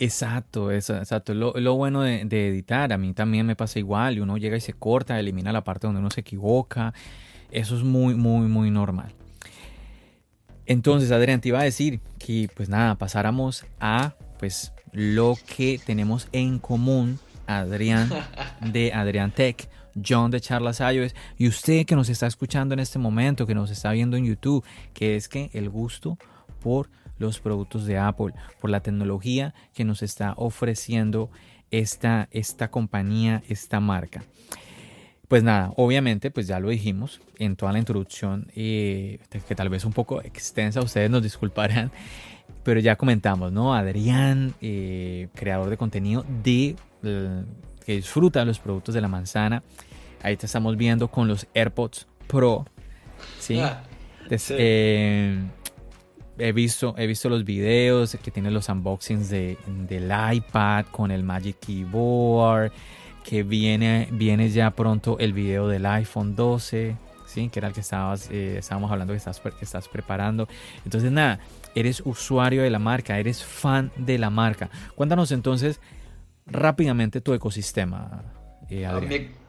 Exacto, 0.00 0.70
exacto. 0.70 1.34
Lo, 1.34 1.52
lo 1.54 1.74
bueno 1.74 2.02
de, 2.02 2.48
editar, 2.48 2.92
a 2.92 2.98
mí 2.98 3.12
también 3.14 3.46
me 3.46 3.56
pasa 3.56 3.78
igual, 3.78 4.16
y 4.16 4.20
uno 4.20 4.36
llega 4.36 4.56
y 4.56 4.60
se 4.60 4.72
corta, 4.72 5.18
elimina 5.18 5.52
la 5.52 5.64
parte 5.64 5.86
donde 5.86 6.00
uno 6.00 6.10
se 6.10 6.20
equivoca, 6.20 6.94
eso 7.50 7.76
es 7.76 7.82
muy, 7.82 8.14
muy, 8.14 8.46
muy 8.46 8.70
normal. 8.70 9.12
Entonces, 10.66 11.10
Adrián, 11.10 11.40
te 11.40 11.48
iba 11.48 11.60
a 11.60 11.64
decir 11.64 12.00
que, 12.18 12.48
pues 12.54 12.68
nada, 12.68 12.94
pasáramos 12.96 13.64
a, 13.80 14.14
pues, 14.38 14.72
lo 14.92 15.36
que 15.56 15.80
tenemos 15.84 16.28
en 16.32 16.58
común 16.58 17.18
Adrián 17.46 18.10
de 18.60 18.92
Adrián 18.92 19.32
Tech, 19.32 19.68
John 20.06 20.30
de 20.30 20.40
Charlas 20.40 20.80
iOS 20.80 21.14
y 21.38 21.48
usted 21.48 21.84
que 21.86 21.96
nos 21.96 22.08
está 22.08 22.26
escuchando 22.26 22.74
en 22.74 22.80
este 22.80 22.98
momento, 22.98 23.46
que 23.46 23.54
nos 23.54 23.70
está 23.70 23.90
viendo 23.92 24.16
en 24.16 24.26
YouTube, 24.26 24.64
que 24.94 25.16
es 25.16 25.28
que 25.28 25.50
el 25.54 25.68
gusto 25.70 26.18
por 26.62 26.88
los 27.18 27.40
productos 27.40 27.86
de 27.86 27.98
Apple, 27.98 28.34
por 28.60 28.70
la 28.70 28.80
tecnología 28.80 29.54
que 29.74 29.84
nos 29.84 30.02
está 30.02 30.34
ofreciendo 30.36 31.30
esta, 31.70 32.28
esta 32.30 32.70
compañía, 32.70 33.42
esta 33.48 33.80
marca. 33.80 34.22
Pues 35.28 35.42
nada, 35.42 35.72
obviamente, 35.76 36.30
pues 36.30 36.46
ya 36.46 36.58
lo 36.58 36.70
dijimos 36.70 37.20
en 37.38 37.54
toda 37.54 37.72
la 37.72 37.78
introducción, 37.78 38.50
eh, 38.56 39.18
que 39.46 39.54
tal 39.54 39.68
vez 39.68 39.84
un 39.84 39.92
poco 39.92 40.22
extensa, 40.22 40.80
ustedes 40.80 41.10
nos 41.10 41.22
disculparán, 41.22 41.92
pero 42.64 42.80
ya 42.80 42.96
comentamos, 42.96 43.52
¿no? 43.52 43.74
Adrián, 43.74 44.54
eh, 44.62 45.28
creador 45.34 45.68
de 45.68 45.76
contenido 45.76 46.24
de 46.42 46.76
que 47.02 47.92
disfruta 47.92 48.44
los 48.44 48.58
productos 48.58 48.94
de 48.94 49.00
la 49.02 49.08
manzana. 49.08 49.62
Ahí 50.22 50.36
te 50.36 50.46
estamos 50.46 50.76
viendo 50.76 51.08
con 51.08 51.28
los 51.28 51.46
AirPods 51.54 52.06
Pro. 52.26 52.66
¿sí? 53.38 53.58
Ah, 53.60 53.82
eh, 54.30 55.38
he, 56.38 56.52
visto, 56.52 56.94
he 56.96 57.06
visto 57.06 57.28
los 57.28 57.44
videos 57.44 58.16
que 58.22 58.30
tiene 58.30 58.50
los 58.50 58.68
unboxings 58.68 59.28
de, 59.28 59.58
del 59.66 60.10
iPad 60.34 60.86
con 60.86 61.10
el 61.10 61.22
Magic 61.22 61.58
Keyboard. 61.60 62.72
Que 63.24 63.42
viene, 63.42 64.08
viene 64.10 64.48
ya 64.48 64.70
pronto 64.70 65.18
el 65.18 65.32
video 65.32 65.68
del 65.68 65.84
iPhone 65.86 66.34
12. 66.34 66.96
¿sí? 67.26 67.48
Que 67.50 67.58
era 67.58 67.68
el 67.68 67.74
que 67.74 67.80
estabas, 67.80 68.30
eh, 68.30 68.56
estábamos 68.58 68.90
hablando 68.90 69.12
que 69.12 69.18
estás, 69.18 69.40
que 69.40 69.64
estás 69.64 69.88
preparando. 69.88 70.48
Entonces, 70.84 71.12
nada, 71.12 71.40
eres 71.74 72.02
usuario 72.04 72.62
de 72.62 72.70
la 72.70 72.78
marca, 72.78 73.18
eres 73.18 73.44
fan 73.44 73.92
de 73.96 74.18
la 74.18 74.30
marca. 74.30 74.70
Cuéntanos 74.94 75.30
entonces 75.32 75.80
rápidamente 76.46 77.20
tu 77.20 77.34
ecosistema, 77.34 78.22
eh, 78.70 78.86
ah, 78.86 79.00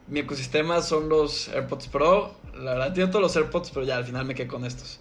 Mi, 0.08 0.20
ecosistema 0.20 0.82
son 0.82 1.08
los 1.08 1.48
AirPods 1.48 1.88
Pro. 1.88 2.34
La 2.54 2.74
verdad, 2.74 2.92
tengo 2.92 3.08
todos 3.08 3.22
los 3.22 3.36
AirPods, 3.36 3.70
pero 3.70 3.86
ya 3.86 3.96
al 3.96 4.04
final 4.04 4.24
me 4.24 4.34
quedé 4.34 4.46
con 4.46 4.64
estos. 4.64 5.00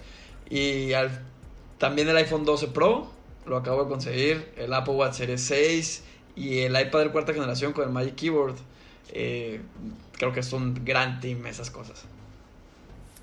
Y 0.49 0.93
también 1.79 2.09
el 2.09 2.17
iPhone 2.17 2.45
12 2.45 2.67
Pro, 2.67 3.09
lo 3.45 3.57
acabo 3.57 3.83
de 3.83 3.89
conseguir. 3.89 4.51
El 4.57 4.73
Apple 4.73 4.93
Watch 4.93 5.13
Series 5.13 5.41
6 5.41 6.03
y 6.35 6.59
el 6.59 6.79
iPad 6.79 7.05
de 7.05 7.09
cuarta 7.09 7.33
generación 7.33 7.73
con 7.73 7.85
el 7.85 7.89
Magic 7.89 8.15
Keyboard. 8.15 8.55
Eh, 9.11 9.61
creo 10.11 10.33
que 10.33 10.41
es 10.41 10.53
un 10.53 10.85
gran 10.85 11.19
team 11.21 11.47
esas 11.47 11.71
cosas. 11.71 12.05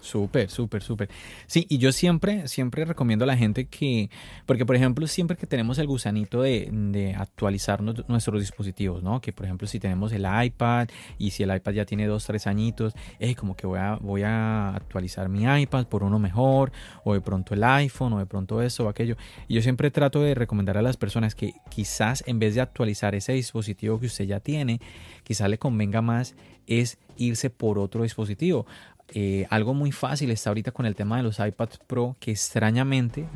Súper, 0.06 0.48
súper, 0.50 0.84
súper. 0.84 1.08
Sí, 1.48 1.66
y 1.68 1.78
yo 1.78 1.90
siempre, 1.90 2.46
siempre 2.46 2.84
recomiendo 2.84 3.24
a 3.24 3.26
la 3.26 3.36
gente 3.36 3.66
que, 3.66 4.08
porque 4.46 4.64
por 4.64 4.76
ejemplo, 4.76 5.08
siempre 5.08 5.36
que 5.36 5.48
tenemos 5.48 5.78
el 5.78 5.88
gusanito 5.88 6.42
de, 6.42 7.14
actualizar 7.18 7.82
nuestros 7.82 8.40
dispositivos, 8.40 9.02
¿no? 9.02 9.20
Que 9.20 9.32
por 9.32 9.46
ejemplo, 9.46 9.66
si 9.66 9.80
tenemos 9.80 10.12
el 10.12 10.24
iPad 10.24 10.88
y 11.18 11.32
si 11.32 11.42
el 11.42 11.54
iPad 11.54 11.72
ya 11.72 11.84
tiene 11.84 12.06
dos, 12.06 12.24
tres 12.24 12.46
añitos, 12.46 12.94
es 13.18 13.34
como 13.34 13.56
que 13.56 13.66
voy 13.66 13.80
a, 13.80 13.96
voy 13.96 14.22
a 14.22 14.76
actualizar 14.76 15.28
mi 15.28 15.42
iPad 15.42 15.86
por 15.86 16.04
uno 16.04 16.20
mejor, 16.20 16.70
o 17.02 17.12
de 17.12 17.20
pronto 17.20 17.54
el 17.54 17.64
iPhone, 17.64 18.12
o 18.12 18.18
de 18.20 18.26
pronto 18.26 18.62
eso 18.62 18.84
o 18.84 18.88
aquello. 18.88 19.16
Y 19.48 19.54
yo 19.54 19.62
siempre 19.62 19.90
trato 19.90 20.20
de 20.20 20.36
recomendar 20.36 20.78
a 20.78 20.82
las 20.82 20.96
personas 20.96 21.34
que 21.34 21.54
quizás 21.68 22.22
en 22.28 22.38
vez 22.38 22.54
de 22.54 22.60
actualizar 22.60 23.16
ese 23.16 23.32
dispositivo 23.32 23.98
que 23.98 24.06
usted 24.06 24.26
ya 24.26 24.38
tiene, 24.38 24.80
quizás 25.24 25.50
le 25.50 25.58
convenga 25.58 26.00
más 26.00 26.36
es 26.66 26.98
irse 27.16 27.50
por 27.50 27.78
otro 27.78 28.02
dispositivo. 28.02 28.66
Eh, 29.10 29.46
algo 29.50 29.72
muy 29.72 29.92
fácil 29.92 30.30
está 30.30 30.50
ahorita 30.50 30.72
con 30.72 30.84
el 30.84 30.96
tema 30.96 31.16
de 31.16 31.22
los 31.22 31.38
iPad 31.38 31.68
Pro, 31.86 32.16
que 32.18 32.32
extrañamente 32.32 33.26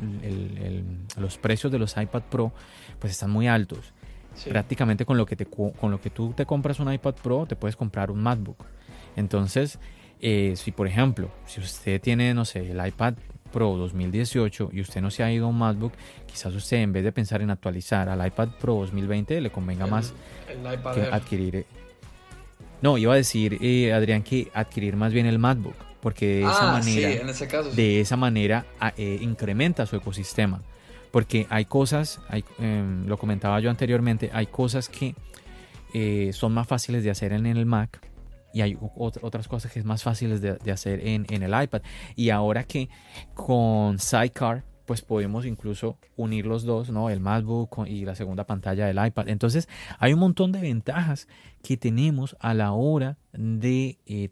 los 1.17 1.37
precios 1.37 1.71
de 1.71 1.79
los 1.79 1.95
iPad 1.95 2.23
Pro 2.29 2.51
pues 2.99 3.13
están 3.13 3.31
muy 3.31 3.47
altos. 3.47 3.93
Prácticamente 4.49 5.05
con 5.05 5.17
lo, 5.17 5.25
que 5.25 5.35
te, 5.35 5.45
con 5.45 5.91
lo 5.91 5.99
que 5.99 6.09
tú 6.09 6.33
te 6.33 6.45
compras 6.45 6.79
un 6.79 6.91
iPad 6.91 7.15
Pro, 7.15 7.45
te 7.45 7.55
puedes 7.55 7.75
comprar 7.75 8.11
un 8.11 8.21
MacBook. 8.21 8.65
Entonces, 9.15 9.79
eh, 10.19 10.53
si 10.55 10.71
por 10.71 10.87
ejemplo, 10.87 11.31
si 11.45 11.59
usted 11.59 11.99
tiene, 12.01 12.33
no 12.33 12.45
sé, 12.45 12.71
el 12.71 12.85
iPad 12.85 13.15
Pro 13.51 13.75
2018 13.75 14.69
y 14.71 14.81
usted 14.81 15.01
no 15.01 15.11
se 15.11 15.23
ha 15.23 15.31
ido 15.31 15.45
a 15.45 15.49
un 15.49 15.57
MacBook, 15.57 15.93
quizás 16.25 16.53
usted 16.53 16.77
en 16.77 16.93
vez 16.93 17.03
de 17.03 17.11
pensar 17.11 17.41
en 17.41 17.49
actualizar 17.49 18.07
al 18.07 18.25
iPad 18.25 18.49
Pro 18.59 18.75
2020 18.75 19.41
le 19.41 19.51
convenga 19.51 19.87
más 19.87 20.13
adquirir 21.11 21.65
no, 22.81 22.97
iba 22.97 23.13
a 23.13 23.15
decir, 23.15 23.57
eh, 23.61 23.93
Adrián, 23.93 24.23
que 24.23 24.49
adquirir 24.53 24.95
más 24.95 25.13
bien 25.13 25.25
el 25.25 25.37
MacBook, 25.37 25.75
porque 26.01 26.25
de 26.25 26.41
esa 26.41 26.69
ah, 26.69 26.79
manera, 26.79 27.33
de 27.75 28.01
esa 28.01 28.17
manera 28.17 28.65
eh, 28.97 29.19
incrementa 29.21 29.85
su 29.85 29.95
ecosistema. 29.95 30.61
Porque 31.11 31.45
hay 31.49 31.65
cosas, 31.65 32.21
hay, 32.29 32.43
em, 32.57 33.05
lo 33.05 33.17
comentaba 33.17 33.59
yo 33.59 33.69
anteriormente, 33.69 34.29
hay 34.33 34.47
cosas 34.47 34.87
que 34.87 35.13
eh, 35.93 36.31
son 36.33 36.53
más 36.53 36.67
fáciles 36.67 37.03
de 37.03 37.11
hacer 37.11 37.33
en 37.33 37.45
el 37.45 37.65
Mac 37.65 37.99
y 38.53 38.61
hay 38.61 38.77
otras 38.79 39.47
cosas 39.47 39.71
que 39.71 39.79
es 39.79 39.85
más 39.85 40.03
fáciles 40.03 40.41
de, 40.41 40.55
de 40.55 40.71
hacer 40.71 41.05
en, 41.05 41.25
en, 41.29 41.43
el 41.43 41.63
iPad. 41.63 41.81
Y 42.15 42.29
ahora 42.29 42.63
que 42.63 42.89
con 43.33 43.99
Sidecar 43.99 44.63
pues 44.91 45.01
podemos 45.01 45.45
incluso 45.45 45.97
unir 46.17 46.45
los 46.45 46.65
dos, 46.65 46.89
¿no? 46.89 47.09
El 47.09 47.21
MacBook 47.21 47.87
y 47.87 48.03
la 48.03 48.13
segunda 48.13 48.45
pantalla 48.45 48.87
del 48.87 48.99
iPad. 49.07 49.29
Entonces, 49.29 49.69
hay 49.99 50.11
un 50.11 50.19
montón 50.19 50.51
de 50.51 50.59
ventajas 50.59 51.29
que 51.63 51.77
tenemos 51.77 52.35
a 52.41 52.53
la 52.53 52.73
hora 52.73 53.17
de 53.31 53.99
eh, 54.05 54.29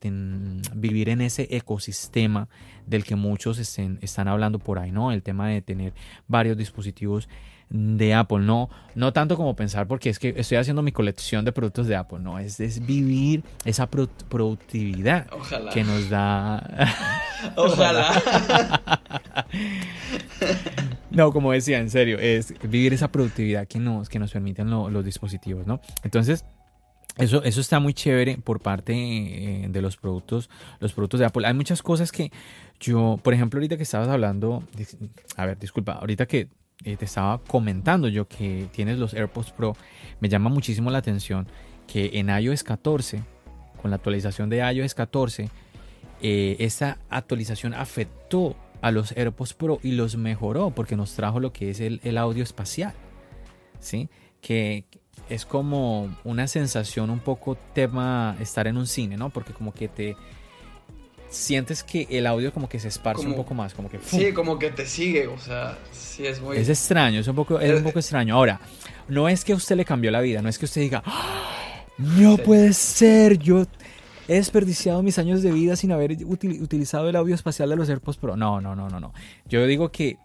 vivir 0.75 1.07
en 1.07 1.21
ese 1.21 1.47
ecosistema 1.51 2.49
del 2.85 3.05
que 3.05 3.15
muchos 3.15 3.57
están 3.57 4.27
hablando 4.27 4.59
por 4.59 4.79
ahí, 4.79 4.91
¿no? 4.91 5.13
El 5.13 5.23
tema 5.23 5.47
de 5.47 5.61
tener 5.61 5.93
varios 6.27 6.57
dispositivos 6.57 7.29
de 7.69 8.13
Apple, 8.15 8.39
no, 8.39 8.69
no 8.95 9.13
tanto 9.13 9.37
como 9.37 9.55
pensar 9.55 9.87
porque 9.87 10.09
es 10.09 10.17
que 10.17 10.33
estoy 10.37 10.57
haciendo 10.57 10.81
mi 10.81 10.91
colección 10.91 11.45
de 11.45 11.51
productos 11.51 11.87
de 11.87 11.95
Apple, 11.95 12.19
no, 12.19 12.39
es, 12.39 12.59
es 12.59 12.85
vivir 12.85 13.43
esa 13.63 13.87
productividad 13.87 15.27
que 15.71 15.83
nos 15.83 16.09
da. 16.09 16.95
Ojalá. 17.55 18.21
no, 21.11 21.31
como 21.31 21.51
decía, 21.51 21.79
en 21.79 21.89
serio, 21.89 22.17
es 22.19 22.53
vivir 22.61 22.93
esa 22.93 23.11
productividad 23.11 23.67
que 23.67 23.79
nos, 23.79 24.09
que 24.09 24.17
nos 24.17 24.31
permiten 24.31 24.69
los 24.69 25.05
dispositivos, 25.05 25.67
¿no? 25.67 25.79
Entonces, 26.03 26.45
Eso, 27.17 27.43
eso 27.43 27.59
está 27.59 27.81
muy 27.81 27.93
chévere 27.93 28.37
por 28.37 28.61
parte 28.61 28.93
eh, 28.95 29.67
de 29.69 29.81
los 29.81 29.97
productos, 29.97 30.49
los 30.79 30.93
productos 30.93 31.19
de 31.19 31.25
Apple. 31.25 31.45
Hay 31.45 31.53
muchas 31.53 31.83
cosas 31.83 32.11
que 32.13 32.31
yo, 32.79 33.19
por 33.21 33.33
ejemplo, 33.33 33.57
ahorita 33.57 33.75
que 33.75 33.83
estabas 33.83 34.07
hablando, 34.07 34.63
a 35.35 35.45
ver, 35.45 35.59
disculpa, 35.59 35.93
ahorita 35.93 36.25
que 36.27 36.47
eh, 36.83 36.97
te 36.97 37.05
estaba 37.05 37.39
comentando 37.39 38.07
yo 38.07 38.27
que 38.27 38.67
tienes 38.71 38.97
los 38.97 39.13
AirPods 39.13 39.51
Pro, 39.51 39.75
me 40.19 40.29
llama 40.29 40.49
muchísimo 40.49 40.91
la 40.91 40.99
atención 40.99 41.47
que 41.87 42.11
en 42.13 42.29
iOS 42.29 42.63
14, 42.63 43.23
con 43.81 43.91
la 43.91 43.97
actualización 43.97 44.49
de 44.49 44.57
iOS 44.71 44.93
14, 44.93 45.49
eh, 46.21 46.57
esa 46.59 46.99
actualización 47.09 47.73
afectó 47.73 48.55
a 48.81 48.91
los 48.91 49.11
AirPods 49.11 49.53
Pro 49.53 49.79
y 49.83 49.91
los 49.91 50.15
mejoró 50.15 50.71
porque 50.71 50.95
nos 50.95 51.13
trajo 51.13 51.39
lo 51.39 51.51
que 51.51 51.69
es 51.69 51.79
el, 51.79 51.99
el 52.03 52.17
audio 52.17 52.43
espacial. 52.43 52.93
¿sí? 53.79 54.09
Que, 54.41 54.85
es 55.29 55.45
como 55.45 56.15
una 56.23 56.47
sensación 56.47 57.09
un 57.09 57.19
poco 57.19 57.55
tema 57.73 58.35
estar 58.39 58.67
en 58.67 58.77
un 58.77 58.87
cine, 58.87 59.15
¿no? 59.15 59.29
Porque 59.29 59.53
como 59.53 59.73
que 59.73 59.87
te 59.87 60.15
sientes 61.29 61.83
que 61.83 62.07
el 62.09 62.27
audio 62.27 62.53
como 62.53 62.67
que 62.67 62.79
se 62.79 62.87
esparce 62.87 63.25
un 63.25 63.35
poco 63.35 63.53
más, 63.53 63.73
como 63.73 63.89
que 63.89 63.99
sí, 64.03 64.33
como 64.33 64.57
que 64.57 64.71
te 64.71 64.85
sigue, 64.85 65.27
o 65.27 65.37
sea, 65.37 65.77
sí 65.91 66.25
es 66.25 66.41
muy 66.41 66.57
es 66.57 66.69
extraño, 66.69 67.19
es 67.19 67.27
un 67.27 67.35
poco 67.35 67.59
es 67.59 67.77
un 67.77 67.83
poco 67.83 67.99
extraño. 67.99 68.35
Ahora, 68.35 68.59
no 69.07 69.29
es 69.29 69.45
que 69.45 69.53
a 69.53 69.55
usted 69.55 69.75
le 69.75 69.85
cambió 69.85 70.11
la 70.11 70.21
vida, 70.21 70.41
no 70.41 70.49
es 70.49 70.57
que 70.57 70.65
usted 70.65 70.81
diga, 70.81 71.03
¡Ah! 71.05 71.85
no 71.97 72.37
puede 72.37 72.73
ser, 72.73 73.37
yo 73.37 73.65
he 74.27 74.35
desperdiciado 74.35 75.01
mis 75.01 75.17
años 75.17 75.41
de 75.41 75.51
vida 75.51 75.75
sin 75.75 75.91
haber 75.91 76.11
utilizado 76.23 77.09
el 77.09 77.15
audio 77.15 77.33
espacial 77.33 77.69
de 77.69 77.75
los 77.75 77.89
AirPods 77.89 78.17
Pro. 78.17 78.35
No, 78.35 78.61
no, 78.61 78.75
no, 78.75 78.87
no, 78.87 78.99
no. 78.99 79.13
Yo 79.45 79.65
digo 79.65 79.91
que 79.91 80.17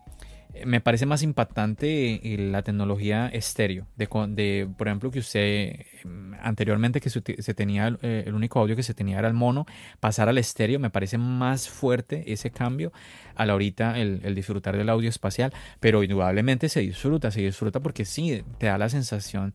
me 0.64 0.80
parece 0.80 1.06
más 1.06 1.22
impactante 1.22 2.34
eh, 2.34 2.38
la 2.38 2.62
tecnología 2.62 3.28
estéreo. 3.28 3.86
De, 3.96 4.68
por 4.76 4.88
ejemplo, 4.88 5.10
que 5.10 5.18
usted 5.18 5.80
mm, 6.04 6.34
anteriormente 6.40 7.00
que 7.00 7.10
se, 7.10 7.20
tenía 7.54 7.96
eh, 8.02 8.24
el 8.26 8.34
único 8.34 8.60
audio 8.60 8.76
que 8.76 8.82
se 8.82 8.94
tenía 8.94 9.18
era 9.18 9.28
el 9.28 9.34
mono, 9.34 9.66
pasar 10.00 10.28
al 10.28 10.38
estéreo, 10.38 10.78
me 10.78 10.90
parece 10.90 11.18
más 11.18 11.68
fuerte 11.68 12.32
ese 12.32 12.50
cambio 12.50 12.92
a 13.34 13.46
la 13.46 13.54
ahorita 13.54 13.98
el, 13.98 14.34
disfrutar 14.34 14.76
del 14.76 14.88
audio 14.88 15.08
espacial. 15.08 15.52
Pero 15.80 16.02
indudablemente 16.02 16.68
se 16.68 16.80
disfruta, 16.80 17.30
se 17.30 17.40
disfruta 17.40 17.80
porque 17.80 18.04
sí, 18.04 18.44
te 18.58 18.66
da 18.66 18.78
la 18.78 18.88
sensación. 18.88 19.54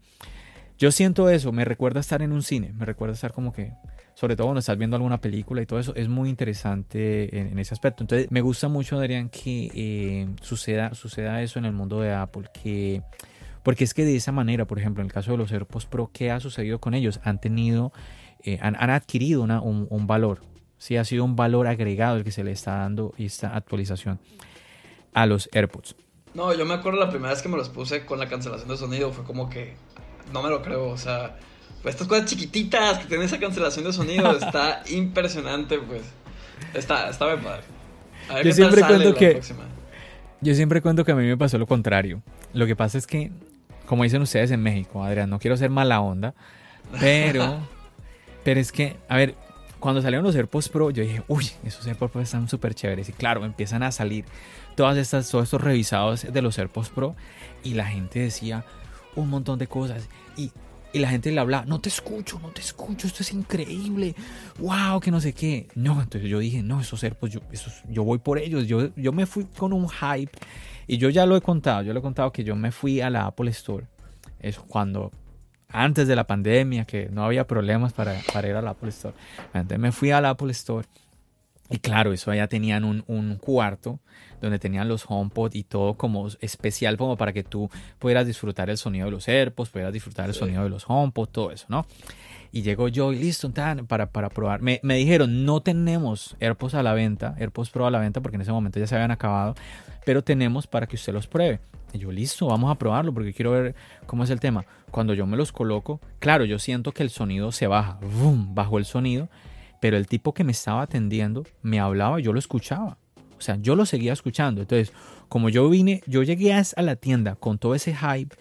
Yo 0.78 0.92
siento 0.92 1.30
eso, 1.30 1.52
me 1.52 1.66
recuerda 1.66 2.00
estar 2.00 2.22
en 2.22 2.32
un 2.32 2.42
cine, 2.42 2.72
me 2.74 2.86
recuerda 2.86 3.14
estar 3.14 3.34
como 3.34 3.52
que 3.52 3.74
sobre 4.20 4.36
todo 4.36 4.48
cuando 4.48 4.60
estás 4.60 4.78
viendo 4.78 4.98
alguna 4.98 5.22
película 5.22 5.62
y 5.62 5.66
todo 5.66 5.80
eso, 5.80 5.96
es 5.96 6.10
muy 6.10 6.28
interesante 6.28 7.40
en, 7.40 7.58
ese 7.58 7.74
aspecto. 7.74 8.04
Entonces, 8.04 8.30
me 8.32 8.42
gusta 8.42 8.68
mucho, 8.68 8.98
Adrián, 8.98 9.30
que 9.30 9.72
eh, 9.74 10.28
suceda, 10.42 10.94
suceda 10.94 11.42
eso 11.42 11.58
en 11.58 11.64
el 11.64 11.72
mundo 11.72 12.02
de 12.02 12.14
Apple, 12.14 12.50
que 12.52 13.02
porque 13.64 13.86
es 13.86 13.94
que 13.94 14.04
de 14.04 14.18
esa 14.18 14.34
manera, 14.34 14.66
por 14.66 14.78
ejemplo, 14.78 15.02
en 15.02 15.06
el 15.06 15.14
caso 15.14 15.32
de 15.32 15.38
los 15.38 15.54
AirPods 15.54 15.86
Pro, 15.86 16.12
¿qué 16.12 16.32
ha 16.32 16.42
sucedido 16.42 16.80
con 16.80 16.96
ellos? 16.96 17.22
Han 17.24 17.40
tenido, 17.40 17.94
eh, 18.44 18.60
han, 18.62 18.76
adquirido 18.76 19.44
un, 19.44 20.08
valor, 20.08 20.42
sí, 20.78 20.98
ha 20.98 21.06
sido 21.06 21.24
un 21.24 21.38
valor 21.38 21.68
agregado 21.68 22.18
el 22.18 22.26
que 22.26 22.32
se 22.32 22.44
le 22.44 22.52
está 22.52 22.76
dando 22.76 23.14
esta 23.18 23.56
actualización 23.56 24.20
a 25.14 25.28
los 25.28 25.48
AirPods. 25.54 25.96
No, 26.34 26.54
yo 26.54 26.66
me 26.66 26.74
acuerdo 26.74 27.00
la 27.00 27.10
primera 27.10 27.32
vez 27.32 27.42
que 27.42 27.48
me 27.48 27.56
los 27.56 27.70
puse 27.70 28.06
con 28.06 28.20
la 28.20 28.28
cancelación 28.28 28.68
de 28.68 28.76
sonido, 28.76 29.14
fue 29.14 29.24
como 29.24 29.50
que 29.50 29.76
no 30.34 30.44
me 30.44 30.50
lo 30.50 30.62
creo, 30.62 30.90
o 30.90 30.98
sea, 30.98 31.38
pues 31.82 31.96
estas 31.96 32.08
cosas 32.08 32.26
chiquititas 32.26 33.00
que 33.00 33.06
tienen 33.06 33.26
esa 33.26 33.40
cancelación 33.40 33.86
de 33.86 33.94
sonido, 33.94 34.32
está 34.38 34.84
impresionante, 34.90 35.80
pues. 35.80 36.02
Está, 36.74 37.10
está 37.10 37.26
bien 37.28 37.40
padre. 37.40 37.64
yo 38.44 38.54
siempre 38.54 38.82
cuento 38.82 39.14
que. 39.16 39.42
Yo 40.42 40.56
siempre 40.56 40.82
cuento 40.82 41.04
que 41.04 41.12
a 41.12 41.16
mí 41.16 41.26
me 41.26 41.38
pasó 41.38 41.58
lo 41.58 41.68
contrario. 41.68 42.22
Lo 42.54 42.66
que 42.66 42.76
pasa 42.76 42.98
es 42.98 43.08
que, 43.08 43.32
como 43.86 44.04
dicen 44.04 44.22
ustedes 44.22 44.52
en 44.52 44.62
México, 44.62 45.04
Adrián, 45.04 45.30
no 45.30 45.40
quiero 45.40 45.58
ser 45.58 45.70
mala 45.70 46.02
onda, 46.02 46.34
pero. 47.00 47.60
pero 48.44 48.60
es 48.60 48.72
que, 48.72 48.96
a 49.08 49.18
ver, 49.18 49.36
cuando 49.80 50.02
salieron 50.02 50.26
los 50.26 50.36
AirPods 50.36 50.70
Pro, 50.70 50.92
yo 50.92 51.04
dije, 51.04 51.24
uy, 51.28 51.50
esos 51.64 51.88
AirPods 51.88 52.12
Pro 52.12 52.22
están 52.22 52.50
súper 52.50 52.74
chéveres. 52.74 53.10
Y 53.10 53.14
claro, 53.14 53.46
empiezan 53.46 53.84
a 53.84 53.92
salir 53.92 54.26
todas 54.76 54.98
estas, 54.98 55.30
todos 55.30 55.46
estos 55.46 55.62
revisados 55.62 56.32
de 56.32 56.42
los 56.42 56.58
AirPods 56.58 56.90
Pro. 56.90 57.16
Y 57.64 57.74
la 57.74 57.86
gente 57.86 58.20
decía 58.20 58.66
un 59.16 59.30
montón 59.30 59.60
de 59.60 59.68
cosas. 59.68 60.08
Y 60.36 60.52
y 60.92 61.00
la 61.00 61.10
gente 61.10 61.32
le 61.32 61.40
habla, 61.40 61.66
no 61.66 61.80
te 61.80 61.90
escucho, 61.90 62.40
no 62.40 62.50
te 62.50 62.62
escucho, 62.62 63.08
esto 63.08 63.24
es 63.24 63.32
increíble, 63.32 64.16
wow, 64.58 65.00
que 65.00 65.12
no 65.12 65.22
sé 65.22 65.34
qué. 65.34 65.68
No, 65.76 66.02
entonces 66.02 66.30
yo 66.30 66.40
dije, 66.40 66.64
no, 66.64 66.82
esos 66.82 67.06
pues 67.20 67.32
yo, 67.32 67.42
yo 67.90 68.04
voy 68.04 68.18
por 68.20 68.40
ellos, 68.40 68.68
yo, 68.68 68.94
yo 68.96 69.12
me 69.12 69.26
fui 69.26 69.46
con 69.46 69.74
un 69.74 69.88
hype 69.88 70.32
y 70.88 70.98
yo 70.98 71.10
ya 71.10 71.26
lo 71.26 71.36
he 71.36 71.42
contado, 71.42 71.84
yo 71.84 71.94
lo 71.94 72.00
he 72.00 72.02
contado 72.02 72.32
que 72.32 72.44
yo 72.44 72.56
me 72.56 72.72
fui 72.72 73.02
a 73.02 73.10
la 73.10 73.26
Apple 73.26 73.52
Store, 73.52 73.86
eso 74.40 74.66
cuando, 74.68 75.12
antes 75.70 76.08
de 76.08 76.16
la 76.16 76.26
pandemia, 76.26 76.86
que 76.86 77.10
no 77.10 77.24
había 77.24 77.46
problemas 77.46 77.94
para, 77.94 78.16
para 78.34 78.48
ir 78.48 78.56
a 78.56 78.62
la 78.62 78.72
Apple 78.72 78.90
Store. 78.90 79.14
Entonces 79.54 79.80
me 79.80 79.92
fui 79.92 80.12
a 80.12 80.22
la 80.22 80.32
Apple 80.32 80.52
Store 80.52 80.88
y 81.70 81.78
claro, 81.78 82.14
eso 82.14 82.32
allá 82.32 82.48
tenían 82.48 82.84
un, 82.84 83.04
un, 83.08 83.36
cuarto 83.36 84.00
donde 84.42 84.58
tenían 84.58 84.88
los 84.88 85.06
HomePod 85.08 85.54
y 85.54 85.64
todo 85.64 85.96
como 85.96 86.28
especial 86.42 86.98
como 86.98 87.16
para 87.16 87.32
que 87.32 87.44
tú 87.44 87.70
pudieras 88.00 88.26
disfrutar 88.26 88.70
el 88.72 88.78
sonido 88.78 89.06
de 89.06 89.12
los 89.12 89.28
AirPods, 89.28 89.70
pudieras 89.70 89.94
disfrutar 89.94 90.28
el 90.30 90.34
sonido 90.34 90.64
de 90.64 90.70
los 90.70 90.86
HomePod, 90.88 91.30
todo 91.30 91.52
eso, 91.52 91.68
¿no? 91.70 91.86
Y 92.52 92.64
llego 92.64 92.88
yo 92.88 93.14
y 93.14 93.20
listo, 93.20 93.52
para, 93.88 94.10
para 94.10 94.30
probar. 94.30 94.62
Me, 94.62 94.80
me, 94.82 94.96
dijeron, 94.96 95.46
no 95.46 95.62
tenemos 95.62 96.36
AirPods 96.40 96.74
a 96.74 96.82
la 96.82 96.94
venta, 96.94 97.36
AirPods 97.38 97.70
Pro 97.70 97.86
a 97.86 97.92
la 97.92 98.00
venta 98.00 98.22
porque 98.22 98.38
en 98.38 98.42
ese 98.42 98.52
momento 98.52 98.80
ya 98.80 98.88
se 98.88 98.96
habían 98.96 99.12
acabado, 99.12 99.54
pero 100.06 100.24
tenemos 100.24 100.66
para 100.66 100.88
que 100.88 100.96
usted 100.96 101.14
los 101.14 101.28
pruebe. 101.28 101.60
Y 101.94 102.00
yo, 102.00 102.12
listo, 102.12 102.48
vamos 102.48 102.72
a 102.72 102.76
probarlo 102.76 103.14
porque 103.14 103.34
quiero 103.34 103.52
ver 103.52 103.76
cómo 104.08 104.24
es 104.24 104.32
el 104.32 104.40
tema. 104.40 104.66
Cuando 104.90 105.14
yo 105.14 105.28
me 105.28 105.38
los 105.38 105.52
coloco, 105.52 106.00
claro, 106.18 106.46
yo 106.46 106.58
siento 106.58 106.92
que 106.92 107.04
el 107.04 107.12
sonido 107.12 107.52
se 107.52 107.68
baja, 107.68 108.00
boom, 108.02 108.56
bajó 108.56 108.80
el 108.80 108.86
sonido 108.86 109.30
pero 109.80 109.98
el 109.98 110.08
tipo 110.08 110.34
que 110.34 110.44
me 110.44 110.52
estaba 110.52 110.82
atendiendo 110.82 111.46
me 111.62 111.80
hablaba, 111.80 112.20
yo 112.20 112.34
lo 112.34 112.40
escuchaba. 112.40 112.98
O 113.38 113.42
sea, 113.42 113.56
yo 113.56 113.76
lo 113.76 113.86
seguía 113.86 114.14
escuchando. 114.14 114.62
Entonces, 114.62 114.94
como 115.30 115.50
yo 115.50 115.70
vine, 115.70 116.02
yo 116.08 116.24
llegué 116.24 116.54
a 116.54 116.82
la 116.82 116.96
tienda 116.98 117.36
con 117.36 117.58
todo 117.58 117.74
ese 117.74 117.96
hype 117.96 118.36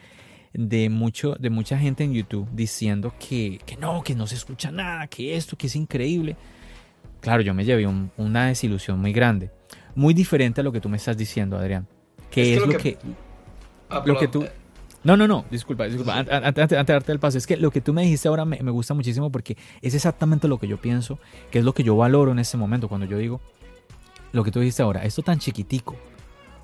de, 0.53 0.89
mucho, 0.91 1.37
de 1.37 1.51
mucha 1.51 1.79
gente 1.79 2.05
en 2.05 2.13
YouTube 2.13 2.49
diciendo 2.53 3.15
que, 3.19 3.61
que 3.65 3.77
no, 3.77 4.03
que 4.03 4.15
no 4.15 4.27
se 4.27 4.35
escucha 4.35 4.73
nada, 4.73 5.07
que 5.07 5.37
esto, 5.37 5.57
que 5.57 5.69
es 5.69 5.77
increíble. 5.77 6.37
Claro, 7.21 7.43
yo 7.43 7.55
me 7.55 7.65
llevé 7.65 7.87
una 8.17 8.47
desilusión 8.47 9.01
muy 9.01 9.13
grande. 9.13 9.51
Muy 9.95 10.15
diferente 10.15 10.61
a 10.61 10.65
lo 10.65 10.73
que 10.73 10.81
tú 10.81 10.89
me 10.89 10.97
estás 10.97 11.17
diciendo, 11.17 11.57
Adrián. 11.57 11.87
Que 12.31 12.55
es, 12.55 12.67
lo, 12.67 12.77
que, 12.77 12.99
ah, 13.91 14.03
lo 14.05 14.19
que 14.19 14.29
tú... 14.29 14.47
No, 15.05 15.17
no, 15.17 15.29
no, 15.29 15.45
disculpa, 15.51 15.85
disculpa. 15.85 16.19
Antes, 16.19 16.69
de 16.69 16.77
darte 16.77 17.13
el 17.13 17.21
paso, 17.21 17.39
es 17.39 17.47
que 17.47 17.57
lo 17.57 17.71
que 17.71 17.81
tú 17.81 17.93
me 17.93 18.03
dijiste 18.03 18.29
ahora 18.29 18.45
me, 18.45 18.59
gusta 18.71 18.95
muchísimo 18.95 19.31
porque 19.31 19.57
es 19.81 19.95
exactamente 19.95 20.49
lo 20.49 20.59
que 20.59 20.67
yo 20.67 20.77
pienso, 20.77 21.19
que 21.51 21.61
es 21.61 21.65
lo 21.65 21.73
que 21.73 21.85
yo 21.85 21.97
valoro 21.97 22.33
en 22.33 22.39
este 22.39 22.57
momento 22.57 22.89
cuando 22.89 23.07
yo 23.07 23.17
digo 23.19 23.41
lo 24.33 24.45
que 24.45 24.51
tú 24.51 24.61
dijiste 24.61 24.83
ahora, 24.83 25.05
esto 25.05 25.23
tan 25.23 25.39
chiquitico 25.39 25.97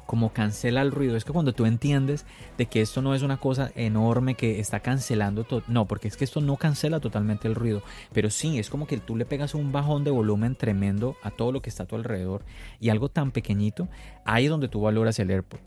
como 0.07 0.35
cancela 0.35 0.82
el 0.82 0.93
ruido, 0.93 1.16
es 1.16 1.24
que 1.24 1.32
cuando 1.32 1.55
tú 1.55 1.64
entiendes 1.64 2.26
de 2.59 2.66
que 2.66 2.82
esto 2.82 3.01
no 3.01 3.14
es 3.14 3.22
una 3.22 3.39
cosa 3.39 3.70
enorme 3.74 4.35
que 4.35 4.61
está 4.61 4.80
cancelando 4.80 5.45
todo, 5.45 5.62
no, 5.66 5.87
porque 5.87 6.09
es 6.09 6.18
que 6.18 6.24
esto 6.24 6.43
no 6.43 6.57
cancela 6.57 7.01
totalmente 7.01 7.49
el 7.49 7.55
ruido, 7.55 7.82
pero 8.12 8.28
sí, 8.28 8.59
es 8.59 8.68
como 8.68 8.87
que 8.87 8.99
tú 8.99 9.16
le 9.16 9.24
pegas 9.24 9.55
un 9.55 9.72
bajón 9.72 10.05
de 10.05 10.11
volumen 10.11 10.57
tremendo 10.57 11.16
a 11.22 11.30
todo 11.30 11.53
lo 11.53 11.62
que 11.62 11.70
está 11.70 11.85
a 11.85 11.87
tu 11.87 11.97
alrededor 11.97 12.45
y 12.80 12.91
algo 12.91 13.09
tan 13.09 13.30
pequeñito, 13.30 13.89
ahí 14.26 14.45
es 14.45 14.51
donde 14.51 14.68
tú 14.68 14.82
valoras 14.82 15.18
el 15.20 15.30
AirPod, 15.30 15.61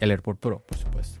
el 0.00 0.10
AirPod 0.10 0.36
Pro, 0.36 0.58
por 0.66 0.76
supuesto. 0.76 1.20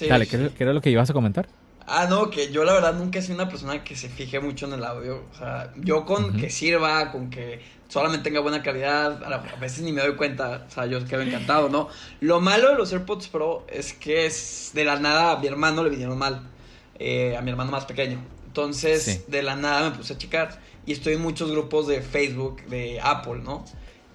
Dale, 0.00 0.26
¿qué, 0.26 0.50
¿qué, 0.56 0.64
era 0.64 0.72
lo 0.72 0.80
que 0.80 0.90
ibas 0.90 1.10
a 1.10 1.12
comentar? 1.12 1.48
Ah, 1.88 2.06
no, 2.10 2.30
que 2.30 2.50
yo 2.50 2.64
la 2.64 2.72
verdad 2.72 2.94
nunca 2.94 3.20
he 3.20 3.22
sido 3.22 3.36
una 3.36 3.48
persona 3.48 3.84
que 3.84 3.94
se 3.94 4.08
fije 4.08 4.40
mucho 4.40 4.66
en 4.66 4.72
el 4.72 4.84
audio. 4.84 5.22
O 5.32 5.38
sea, 5.38 5.72
yo 5.76 6.04
con 6.04 6.36
que 6.36 6.50
sirva, 6.50 7.12
con 7.12 7.30
que 7.30 7.60
solamente 7.88 8.24
tenga 8.24 8.40
buena 8.40 8.60
calidad, 8.60 9.22
a 9.22 9.56
veces 9.60 9.84
ni 9.84 9.92
me 9.92 10.02
doy 10.02 10.16
cuenta. 10.16 10.66
O 10.68 10.70
sea, 10.70 10.86
yo 10.86 11.04
quedo 11.04 11.22
encantado, 11.22 11.68
¿no? 11.68 11.88
Lo 12.20 12.40
malo 12.40 12.70
de 12.70 12.74
los 12.74 12.92
AirPods 12.92 13.28
Pro 13.28 13.64
es 13.68 13.92
que 13.92 14.26
es 14.26 14.72
de 14.74 14.84
la 14.84 14.98
nada 14.98 15.32
a 15.32 15.38
mi 15.38 15.46
hermano 15.46 15.84
le 15.84 15.90
vinieron 15.90 16.18
mal. 16.18 16.42
Eh, 16.98 17.36
a 17.36 17.42
mi 17.42 17.50
hermano 17.50 17.70
más 17.70 17.84
pequeño. 17.84 18.20
Entonces, 18.46 19.30
de 19.30 19.42
la 19.42 19.54
nada 19.54 19.90
me 19.90 19.96
puse 19.96 20.14
a 20.14 20.18
checar. 20.18 20.60
Y 20.86 20.92
estoy 20.92 21.14
en 21.14 21.22
muchos 21.22 21.52
grupos 21.52 21.86
de 21.86 22.00
Facebook 22.00 22.62
de 22.66 23.00
Apple, 23.00 23.42
¿no? 23.44 23.64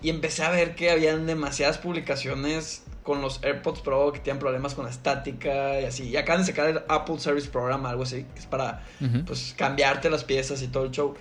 Y 0.01 0.09
empecé 0.09 0.43
a 0.43 0.49
ver 0.49 0.75
que 0.75 0.89
habían 0.89 1.27
demasiadas 1.27 1.77
publicaciones 1.77 2.83
con 3.03 3.21
los 3.21 3.43
AirPods 3.43 3.81
Pro 3.81 4.11
que 4.11 4.19
tienen 4.19 4.39
problemas 4.39 4.75
con 4.75 4.85
la 4.85 4.91
estática 4.91 5.81
y 5.81 5.85
así. 5.85 6.09
Y 6.09 6.17
acaban 6.17 6.41
de 6.41 6.47
sacar 6.47 6.69
el 6.69 6.81
Apple 6.87 7.19
Service 7.19 7.49
Program, 7.49 7.85
algo 7.85 8.03
así, 8.03 8.25
que 8.33 8.39
es 8.39 8.45
para 8.45 8.83
pues 9.25 9.55
cambiarte 9.57 10.09
las 10.09 10.23
piezas 10.23 10.61
y 10.61 10.67
todo 10.67 10.85
el 10.85 10.91
show. 10.91 11.15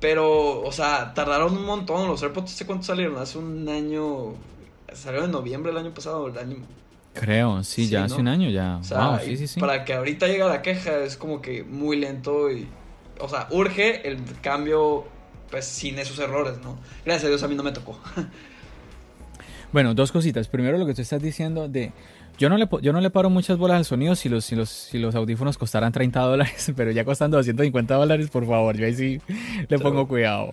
Pero, 0.00 0.60
o 0.60 0.72
sea, 0.72 1.14
tardaron 1.14 1.56
un 1.56 1.64
montón. 1.64 2.06
Los 2.08 2.22
AirPods, 2.22 2.52
¿hace 2.52 2.66
cuánto 2.66 2.84
salieron? 2.84 3.16
Hace 3.16 3.38
un 3.38 3.68
año. 3.68 4.34
Salieron 4.92 5.26
en 5.26 5.32
noviembre 5.32 5.72
del 5.72 5.80
año 5.82 5.94
pasado, 5.94 6.28
el 6.28 6.38
año. 6.38 6.56
Creo, 7.14 7.62
sí, 7.62 7.88
ya 7.88 8.04
hace 8.04 8.16
un 8.16 8.28
año 8.28 8.50
ya. 8.50 8.76
O 8.78 8.84
sea, 8.84 9.20
sí, 9.20 9.36
sí, 9.36 9.46
sí. 9.46 9.60
Para 9.60 9.84
que 9.84 9.94
ahorita 9.94 10.26
llegue 10.26 10.44
la 10.44 10.62
queja 10.62 10.98
es 10.98 11.16
como 11.16 11.40
que 11.40 11.62
muy 11.64 11.96
lento 11.96 12.50
y. 12.50 12.68
O 13.20 13.28
sea, 13.28 13.46
urge 13.50 14.06
el 14.08 14.18
cambio, 14.42 15.04
pues 15.50 15.64
sin 15.64 15.98
esos 15.98 16.18
errores, 16.18 16.58
¿no? 16.58 16.78
Gracias 17.04 17.24
a 17.24 17.28
Dios 17.28 17.42
a 17.42 17.48
mí 17.48 17.54
no 17.54 17.62
me 17.62 17.72
tocó. 17.72 17.98
Bueno, 19.74 19.92
dos 19.92 20.12
cositas. 20.12 20.46
Primero 20.46 20.78
lo 20.78 20.86
que 20.86 20.94
tú 20.94 21.02
estás 21.02 21.20
diciendo 21.20 21.68
de... 21.68 21.90
Yo 22.38 22.48
no 22.48 22.56
le, 22.56 22.68
yo 22.80 22.92
no 22.92 23.00
le 23.00 23.10
paro 23.10 23.28
muchas 23.28 23.58
bolas 23.58 23.78
al 23.78 23.84
sonido 23.84 24.14
si 24.14 24.28
los, 24.28 24.44
si 24.44 24.54
los, 24.54 24.70
si 24.70 25.00
los 25.00 25.16
audífonos 25.16 25.58
costaran 25.58 25.90
30 25.90 26.20
dólares, 26.20 26.72
pero 26.76 26.92
ya 26.92 27.04
costando 27.04 27.38
250 27.38 27.92
dólares, 27.92 28.30
por 28.30 28.46
favor, 28.46 28.76
yo 28.76 28.86
ahí 28.86 28.94
sí 28.94 29.20
le 29.68 29.78
pongo 29.80 30.06
cuidado. 30.06 30.52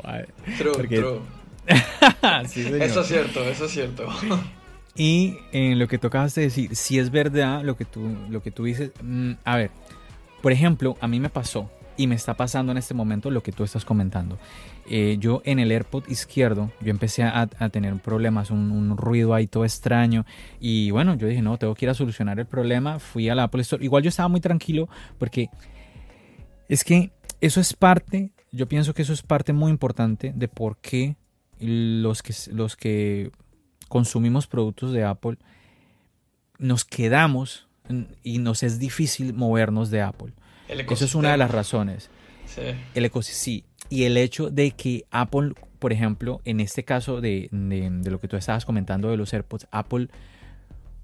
True, 0.57 0.88
true. 0.88 1.19
eso 2.84 3.01
es 3.01 3.07
cierto, 3.07 3.43
eso 3.43 3.65
es 3.65 3.72
cierto. 3.72 4.07
Y 4.95 5.38
en 5.51 5.78
lo 5.78 5.88
que 5.88 5.99
tocabas 5.99 6.34
de 6.34 6.41
decir, 6.41 6.76
si 6.76 6.97
es 6.97 7.11
verdad 7.11 7.61
lo 7.63 7.78
que 7.78 7.86
tú, 7.86 8.01
lo 8.28 8.41
que 8.41 8.49
tú 8.49 8.63
dices, 8.63 8.89
mm, 9.03 9.34
a 9.45 9.55
ver, 9.55 9.69
por 10.41 10.51
ejemplo, 10.51 10.97
a 10.99 11.07
mí 11.07 11.19
me 11.19 11.30
pasó 11.30 11.69
y 11.95 12.07
me 12.07 12.15
está 12.15 12.34
pasando 12.34 12.72
en 12.72 12.80
este 12.80 12.95
momento 12.95 13.30
lo 13.30 13.43
que 13.43 13.51
tú 13.51 13.63
estás 13.63 13.86
comentando. 13.86 14.39
Eh, 14.90 15.18
yo 15.20 15.42
en 15.46 15.60
el 15.60 15.72
AirPod 15.72 16.08
izquierdo, 16.08 16.72
yo 16.82 16.90
empecé 16.90 17.24
a, 17.24 17.48
tener 17.70 17.96
problemas, 17.98 18.52
un, 18.52 18.98
ruido 18.98 19.34
ahí 19.34 19.48
todo 19.48 19.64
extraño. 19.64 20.26
Y 20.60 20.92
bueno, 20.92 21.16
yo 21.16 21.28
dije, 21.28 21.42
no, 21.42 21.58
tengo 21.58 21.76
que 21.76 21.86
ir 21.86 21.90
a 21.90 21.94
solucionar 21.94 22.40
el 22.40 22.46
problema. 22.46 23.00
Fui 23.00 23.30
a 23.30 23.36
la 23.36 23.44
Apple 23.44 23.62
Store. 23.62 23.84
Igual 23.84 24.04
yo 24.04 24.10
estaba 24.10 24.28
muy 24.28 24.42
tranquilo 24.42 24.90
porque 25.18 25.50
es 26.68 26.84
que 26.84 27.12
eso 27.42 27.60
es 27.60 27.74
parte, 27.74 28.32
yo 28.52 28.68
pienso 28.68 28.94
que 28.94 29.02
eso 29.02 29.14
es 29.14 29.22
parte 29.22 29.54
muy 29.54 29.72
importante 29.72 30.34
de 30.36 30.48
por 30.48 30.78
qué 30.78 31.16
los 31.60 32.22
que, 32.24 32.34
los 32.52 32.76
que 32.76 33.32
consumimos 33.88 34.48
productos 34.48 34.92
de 34.94 35.04
Apple 35.04 35.38
nos 36.58 36.86
quedamos 36.86 37.68
y 38.24 38.40
nos 38.40 38.64
es 38.64 38.80
difícil 38.80 39.34
movernos 39.34 39.90
de 39.90 40.02
Apple. 40.02 40.34
Eso 40.68 41.06
es 41.06 41.16
una 41.16 41.32
de 41.32 41.38
las 41.38 41.52
razones. 41.52 42.10
Sí. 42.46 42.62
El 42.94 43.06
ecosistema, 43.06 43.68
Y 43.92 44.06
el 44.06 44.16
hecho 44.16 44.50
de 44.50 44.72
que 44.72 45.04
Apple, 45.12 45.52
por 45.78 45.92
ejemplo, 45.92 46.39
en 46.46 46.62
este 46.62 46.86
caso 46.86 47.20
de, 47.20 47.50
lo 47.52 48.20
que 48.22 48.30
tú 48.30 48.38
estabas 48.38 48.64
comentando 48.64 49.10
de 49.10 49.18
los 49.18 49.34
AirPods, 49.34 49.68
Apple, 49.70 50.08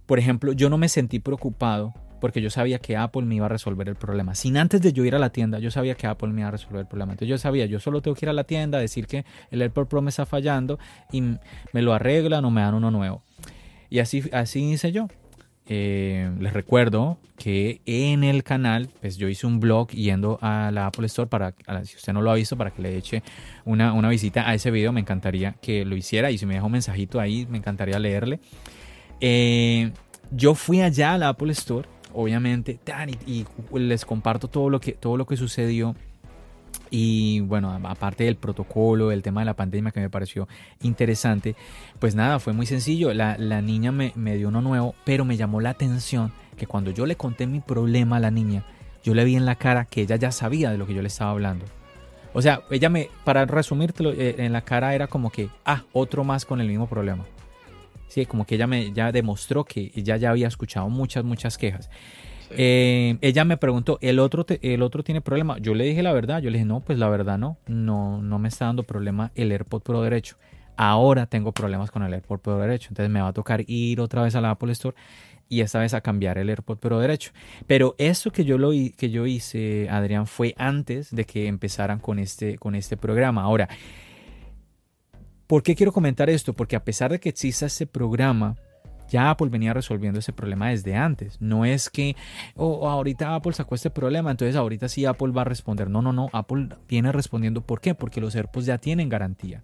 por 0.05 0.19
ejemplo, 0.19 0.53
yo 0.53 0.69
no 0.69 0.77
me 0.77 0.87
sentí 0.87 1.19
preocupado 1.19 1.93
porque 2.21 2.41
yo 2.41 2.49
sabía 2.49 2.79
que 2.79 2.95
Apple 2.95 3.23
me 3.23 3.35
iba 3.35 3.45
a 3.45 3.49
resolver 3.49 3.89
el 3.89 3.95
problema. 3.95 4.35
Sin 4.35 4.55
antes 4.55 4.81
de 4.81 4.93
yo 4.93 5.03
ir 5.03 5.15
a 5.15 5.19
la 5.19 5.31
tienda, 5.31 5.59
yo 5.59 5.69
sabía 5.69 5.95
que 5.95 6.07
Apple 6.07 6.29
me 6.29 6.39
iba 6.39 6.47
a 6.47 6.51
resolver 6.51 6.79
el 6.79 6.87
problema. 6.87 7.11
Entonces 7.11 7.27
yo 7.27 7.37
sabía, 7.37 7.65
yo 7.65 7.81
solo 7.81 8.01
tengo 8.01 8.15
que 8.15 8.23
ir 8.23 8.29
a 8.29 8.33
la 8.33 8.45
tienda, 8.45 8.79
decir 8.79 9.05
que 9.05 9.25
el 9.51 9.61
AirPod 9.61 9.87
Pro 9.87 10.01
me 10.01 10.09
está 10.09 10.25
fallando 10.25 10.79
y 11.11 11.23
me 11.73 11.81
lo 11.81 11.93
arreglan 11.93 12.45
o 12.45 12.51
me 12.51 12.61
dan 12.61 12.73
uno 12.73 12.89
nuevo. 12.89 13.21
Y 13.89 13.99
así, 13.99 14.23
así 14.31 14.63
hice 14.63 14.93
yo. 14.93 15.09
Eh, 15.69 16.31
les 16.39 16.53
recuerdo 16.53 17.17
que 17.37 17.81
en 17.85 18.23
el 18.23 18.43
canal, 18.43 18.89
pues 19.01 19.17
yo 19.17 19.27
hice 19.27 19.45
un 19.45 19.59
blog 19.59 19.89
yendo 19.89 20.39
a 20.41 20.71
la 20.71 20.87
Apple 20.87 21.05
Store 21.07 21.29
para, 21.29 21.53
si 21.83 21.97
usted 21.97 22.13
no 22.13 22.21
lo 22.21 22.31
ha 22.31 22.35
visto, 22.35 22.57
para 22.57 22.71
que 22.71 22.81
le 22.81 22.95
eche 22.97 23.21
una, 23.65 23.91
visita 24.09 24.49
a 24.49 24.53
ese 24.53 24.71
video. 24.71 24.91
Me 24.91 25.01
encantaría 25.01 25.55
que 25.61 25.85
lo 25.85 25.95
hiciera 25.95 26.31
y 26.31 26.37
si 26.37 26.45
me 26.45 26.55
deja 26.55 26.65
un 26.65 26.71
mensajito 26.71 27.19
ahí, 27.19 27.45
me 27.49 27.57
encantaría 27.57 27.99
leerle. 27.99 28.39
Eh, 29.19 29.91
yo 30.31 30.55
fui 30.55 30.81
allá 30.81 31.13
a 31.13 31.17
la 31.17 31.29
Apple 31.29 31.51
Store, 31.51 31.87
obviamente, 32.13 32.79
y, 33.25 33.41
y, 33.41 33.45
les 33.79 34.05
comparto 34.05 34.47
todo 34.47 34.69
lo 34.69 34.79
que, 34.79 34.93
todo 34.93 35.17
lo 35.17 35.25
que 35.25 35.37
sucedió 35.37 35.95
y 36.89 37.41
bueno, 37.41 37.71
aparte 37.83 38.23
del 38.23 38.35
protocolo, 38.35 39.11
el 39.11 39.21
tema 39.21 39.41
de 39.41 39.45
la 39.45 39.55
pandemia 39.55 39.91
que 39.91 39.99
me 39.99 40.09
pareció 40.09 40.47
interesante, 40.81 41.55
pues 41.99 42.15
nada, 42.15 42.39
fue 42.39 42.53
muy 42.53 42.65
sencillo. 42.65 43.13
La, 43.13 43.37
niña 43.61 43.91
me, 43.91 44.37
dio 44.37 44.47
uno 44.47 44.61
nuevo, 44.61 44.95
pero 45.05 45.25
me 45.25 45.37
llamó 45.37 45.61
la 45.61 45.71
atención 45.71 46.31
que 46.55 46.67
cuando 46.67 46.91
yo 46.91 47.05
le 47.05 47.15
conté 47.15 47.47
mi 47.47 47.59
problema 47.59 48.17
a 48.17 48.19
la 48.19 48.31
niña, 48.31 48.63
yo 49.03 49.13
le 49.13 49.23
vi 49.25 49.35
en 49.35 49.45
la 49.45 49.55
cara 49.55 49.85
que 49.85 50.01
ella 50.01 50.15
ya 50.15 50.31
sabía 50.31 50.71
de 50.71 50.77
lo 50.77 50.87
que 50.87 50.93
yo 50.93 51.01
le 51.01 51.07
estaba 51.07 51.31
hablando. 51.31 51.65
O 52.33 52.41
sea, 52.41 52.61
ella 52.69 52.89
me, 52.89 53.09
para 53.23 53.45
resumírtelo, 53.45 54.11
eh, 54.11 54.35
en 54.39 54.53
la 54.53 54.61
cara 54.61 54.93
era 54.93 55.07
como 55.07 55.31
que, 55.31 55.49
ah, 55.65 55.83
otro 55.93 56.23
más 56.23 56.45
con 56.45 56.61
el 56.61 56.67
mismo 56.67 56.87
problema. 56.87 57.25
Sí, 58.07 58.25
como 58.25 58.45
que 58.45 58.55
ella 58.55 58.67
me 58.67 58.91
ya 58.93 59.11
demostró 59.11 59.63
que 59.63 59.91
ella 59.95 60.17
ya 60.17 60.29
había 60.29 60.47
escuchado 60.47 60.89
muchas, 60.89 61.23
muchas 61.23 61.57
quejas. 61.57 61.89
Eh, 62.51 63.17
ella 63.21 63.45
me 63.45 63.57
preguntó, 63.57 63.97
¿el 64.01 64.19
otro, 64.19 64.45
¿el 64.47 64.81
otro 64.81 65.03
tiene 65.03 65.21
problema? 65.21 65.57
Yo 65.59 65.73
le 65.73 65.85
dije 65.85 66.03
la 66.03 66.13
verdad, 66.13 66.41
yo 66.41 66.49
le 66.49 66.57
dije, 66.57 66.65
no, 66.65 66.79
pues 66.79 66.97
la 66.97 67.09
verdad 67.09 67.37
no, 67.37 67.57
no, 67.67 68.21
no 68.21 68.39
me 68.39 68.47
está 68.47 68.65
dando 68.65 68.83
problema 68.83 69.31
el 69.35 69.51
AirPod 69.51 69.81
Pro 69.81 70.01
derecho. 70.01 70.37
Ahora 70.75 71.25
tengo 71.25 71.51
problemas 71.51 71.91
con 71.91 72.03
el 72.03 72.13
AirPod 72.13 72.39
Pro 72.39 72.59
derecho, 72.59 72.89
entonces 72.89 73.11
me 73.11 73.21
va 73.21 73.29
a 73.29 73.33
tocar 73.33 73.63
ir 73.67 73.99
otra 73.99 74.21
vez 74.21 74.35
a 74.35 74.41
la 74.41 74.51
Apple 74.51 74.71
Store 74.71 74.95
y 75.49 75.61
esta 75.61 75.79
vez 75.79 75.93
a 75.93 76.01
cambiar 76.01 76.37
el 76.37 76.49
AirPod 76.49 76.77
Pro 76.77 76.99
derecho. 76.99 77.31
Pero 77.65 77.95
eso 77.97 78.31
que 78.31 78.45
yo, 78.45 78.57
lo, 78.57 78.71
que 78.71 79.09
yo 79.09 79.25
hice, 79.25 79.89
Adrián, 79.89 80.27
fue 80.27 80.53
antes 80.57 81.13
de 81.15 81.25
que 81.25 81.47
empezaran 81.47 81.99
con 81.99 82.19
este, 82.19 82.57
con 82.57 82.75
este 82.75 82.97
programa. 82.97 83.43
Ahora, 83.43 83.67
¿por 85.47 85.63
qué 85.63 85.75
quiero 85.75 85.91
comentar 85.91 86.29
esto? 86.29 86.53
Porque 86.53 86.75
a 86.75 86.83
pesar 86.83 87.11
de 87.11 87.19
que 87.19 87.29
exista 87.29 87.65
este 87.65 87.87
programa, 87.87 88.55
ya 89.09 89.29
Apple 89.29 89.49
venía 89.49 89.73
resolviendo 89.73 90.19
ese 90.19 90.33
problema 90.33 90.69
desde 90.69 90.95
antes. 90.95 91.37
No 91.41 91.65
es 91.65 91.89
que 91.89 92.15
oh, 92.55 92.89
ahorita 92.89 93.35
Apple 93.35 93.53
sacó 93.53 93.75
este 93.75 93.89
problema, 93.89 94.31
entonces 94.31 94.55
ahorita 94.55 94.87
sí 94.89 95.05
Apple 95.05 95.31
va 95.31 95.41
a 95.41 95.45
responder. 95.45 95.89
No, 95.89 96.01
no, 96.01 96.13
no. 96.13 96.29
Apple 96.33 96.69
viene 96.87 97.11
respondiendo. 97.11 97.61
¿Por 97.61 97.81
qué? 97.81 97.95
Porque 97.95 98.21
los 98.21 98.35
AirPods 98.35 98.65
ya 98.65 98.77
tienen 98.77 99.09
garantía. 99.09 99.63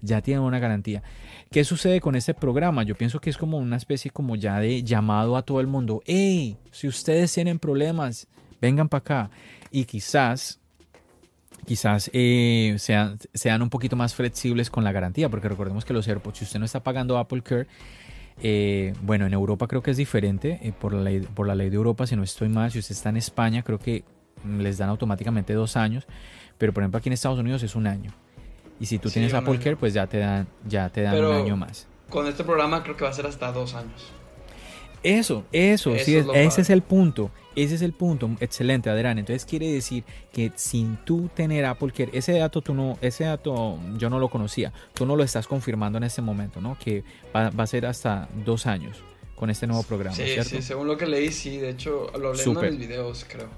Ya 0.00 0.22
tienen 0.22 0.44
una 0.44 0.60
garantía. 0.60 1.02
¿Qué 1.50 1.64
sucede 1.64 2.00
con 2.00 2.14
este 2.14 2.32
programa? 2.32 2.84
Yo 2.84 2.94
pienso 2.94 3.20
que 3.20 3.30
es 3.30 3.36
como 3.36 3.58
una 3.58 3.76
especie 3.76 4.10
como 4.10 4.36
ya 4.36 4.60
de 4.60 4.82
llamado 4.84 5.36
a 5.36 5.42
todo 5.42 5.60
el 5.60 5.66
mundo. 5.66 6.02
¡Hey! 6.06 6.56
Si 6.70 6.86
ustedes 6.86 7.32
tienen 7.32 7.58
problemas, 7.58 8.28
vengan 8.60 8.88
para 8.88 9.00
acá. 9.00 9.30
Y 9.70 9.84
quizás 9.84 10.60
quizás 11.66 12.10
eh, 12.14 12.76
sean, 12.78 13.18
sean, 13.34 13.60
un 13.60 13.68
poquito 13.68 13.94
más 13.94 14.14
flexibles 14.14 14.70
con 14.70 14.84
la 14.84 14.92
garantía, 14.92 15.28
porque 15.28 15.48
recordemos 15.48 15.84
que 15.84 15.92
los 15.92 16.08
AirPods, 16.08 16.38
si 16.38 16.44
usted 16.44 16.58
no 16.58 16.64
está 16.64 16.82
pagando 16.82 17.18
Apple 17.18 17.42
Care, 17.42 17.66
eh, 18.42 18.94
bueno, 19.02 19.26
en 19.26 19.32
Europa 19.32 19.66
creo 19.66 19.82
que 19.82 19.90
es 19.90 19.96
diferente, 19.96 20.58
eh, 20.62 20.72
por, 20.78 20.92
la 20.92 21.02
ley, 21.02 21.20
por 21.20 21.46
la 21.46 21.54
ley 21.54 21.70
de 21.70 21.76
Europa, 21.76 22.06
si 22.06 22.16
no 22.16 22.22
estoy 22.22 22.48
mal, 22.48 22.70
si 22.70 22.78
usted 22.78 22.94
está 22.94 23.08
en 23.08 23.16
España, 23.16 23.62
creo 23.62 23.78
que 23.78 24.04
les 24.58 24.78
dan 24.78 24.88
automáticamente 24.88 25.52
dos 25.54 25.76
años, 25.76 26.06
pero 26.56 26.72
por 26.72 26.82
ejemplo 26.82 26.98
aquí 26.98 27.08
en 27.08 27.14
Estados 27.14 27.38
Unidos 27.38 27.62
es 27.62 27.74
un 27.74 27.86
año. 27.86 28.12
Y 28.80 28.86
si 28.86 28.98
tú 28.98 29.10
tienes 29.10 29.34
Apple 29.34 29.58
Care, 29.58 29.76
pues 29.76 29.92
ya 29.92 30.06
te 30.06 30.18
dan, 30.18 30.46
ya 30.66 30.88
te 30.88 31.02
dan 31.02 31.24
un 31.24 31.32
año 31.32 31.56
más. 31.56 31.88
Con 32.08 32.26
este 32.26 32.44
programa 32.44 32.82
creo 32.82 32.96
que 32.96 33.04
va 33.04 33.10
a 33.10 33.12
ser 33.12 33.26
hasta 33.26 33.50
dos 33.50 33.74
años. 33.74 34.12
Eso, 35.02 35.44
eso, 35.52 35.96
sí, 35.98 36.16
ese 36.34 36.60
es 36.60 36.70
el 36.70 36.82
punto. 36.82 37.30
Ese 37.64 37.74
es 37.74 37.82
el 37.82 37.92
punto. 37.92 38.30
Excelente, 38.38 38.88
Adrián. 38.88 39.18
Entonces 39.18 39.44
quiere 39.44 39.72
decir 39.72 40.04
que 40.32 40.52
sin 40.54 40.96
tú 41.04 41.28
tener 41.34 41.64
Apple 41.64 41.90
Care, 41.90 42.10
ese 42.12 42.38
dato 42.38 42.62
tú 42.62 42.72
no, 42.72 42.96
ese 43.00 43.24
dato 43.24 43.80
yo 43.96 44.08
no 44.08 44.20
lo 44.20 44.28
conocía. 44.28 44.72
Tú 44.94 45.06
no 45.06 45.16
lo 45.16 45.24
estás 45.24 45.48
confirmando 45.48 45.98
en 45.98 46.04
este 46.04 46.22
momento, 46.22 46.60
¿no? 46.60 46.78
Que 46.78 47.02
va, 47.34 47.48
a 47.48 47.66
ser 47.66 47.86
hasta 47.86 48.28
dos 48.44 48.66
años 48.66 49.02
con 49.34 49.50
este 49.50 49.66
nuevo 49.66 49.82
programa. 49.82 50.14
Sí, 50.14 50.24
sí, 50.44 50.62
según 50.62 50.86
lo 50.86 50.96
que 50.96 51.06
leí, 51.06 51.32
sí. 51.32 51.56
De 51.56 51.70
hecho, 51.70 52.12
lo 52.16 52.32
leí 52.32 52.44
en 52.44 52.54
los 52.54 52.78
videos, 52.78 53.26
creo. 53.28 53.48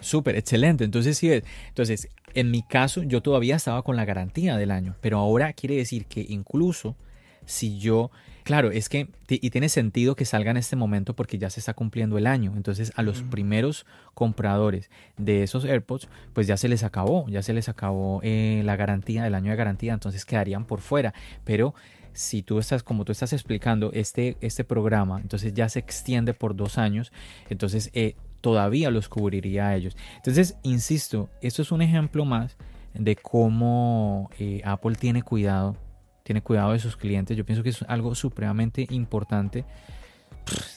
Súper, 0.00 0.36
excelente. 0.36 0.84
Entonces, 0.84 1.18
sí, 1.18 1.30
entonces, 1.68 2.08
en 2.32 2.50
mi 2.50 2.62
caso, 2.62 3.02
yo 3.02 3.20
todavía 3.20 3.56
estaba 3.56 3.82
con 3.82 3.96
la 3.96 4.06
garantía 4.06 4.56
del 4.56 4.70
año, 4.70 4.96
pero 5.02 5.18
ahora 5.18 5.52
quiere 5.52 5.76
decir 5.76 6.06
que 6.06 6.24
incluso 6.26 6.96
si 7.44 7.78
yo 7.78 8.10
Claro, 8.50 8.72
es 8.72 8.88
que, 8.88 9.06
y 9.28 9.50
tiene 9.50 9.68
sentido 9.68 10.16
que 10.16 10.24
salga 10.24 10.50
en 10.50 10.56
este 10.56 10.74
momento 10.74 11.14
porque 11.14 11.38
ya 11.38 11.50
se 11.50 11.60
está 11.60 11.72
cumpliendo 11.72 12.18
el 12.18 12.26
año. 12.26 12.54
Entonces, 12.56 12.92
a 12.96 13.02
los 13.02 13.22
primeros 13.22 13.86
compradores 14.12 14.90
de 15.16 15.44
esos 15.44 15.64
AirPods, 15.64 16.08
pues 16.32 16.48
ya 16.48 16.56
se 16.56 16.68
les 16.68 16.82
acabó, 16.82 17.28
ya 17.28 17.44
se 17.44 17.52
les 17.52 17.68
acabó 17.68 18.18
eh, 18.24 18.62
la 18.64 18.74
garantía, 18.74 19.24
el 19.24 19.36
año 19.36 19.52
de 19.52 19.56
garantía, 19.56 19.92
entonces 19.92 20.24
quedarían 20.24 20.64
por 20.64 20.80
fuera. 20.80 21.14
Pero 21.44 21.76
si 22.12 22.42
tú 22.42 22.58
estás, 22.58 22.82
como 22.82 23.04
tú 23.04 23.12
estás 23.12 23.32
explicando, 23.32 23.92
este, 23.92 24.36
este 24.40 24.64
programa, 24.64 25.20
entonces 25.20 25.54
ya 25.54 25.68
se 25.68 25.78
extiende 25.78 26.34
por 26.34 26.56
dos 26.56 26.76
años, 26.76 27.12
entonces 27.50 27.88
eh, 27.92 28.16
todavía 28.40 28.90
los 28.90 29.08
cubriría 29.08 29.68
a 29.68 29.76
ellos. 29.76 29.96
Entonces, 30.16 30.56
insisto, 30.64 31.30
esto 31.40 31.62
es 31.62 31.70
un 31.70 31.82
ejemplo 31.82 32.24
más 32.24 32.56
de 32.94 33.14
cómo 33.14 34.28
eh, 34.40 34.60
Apple 34.64 34.96
tiene 34.96 35.22
cuidado, 35.22 35.76
tiene 36.30 36.42
cuidado 36.42 36.70
de 36.70 36.78
sus 36.78 36.96
clientes. 36.96 37.36
Yo 37.36 37.44
pienso 37.44 37.64
que 37.64 37.70
es 37.70 37.82
algo 37.88 38.14
supremamente 38.14 38.86
importante. 38.90 39.64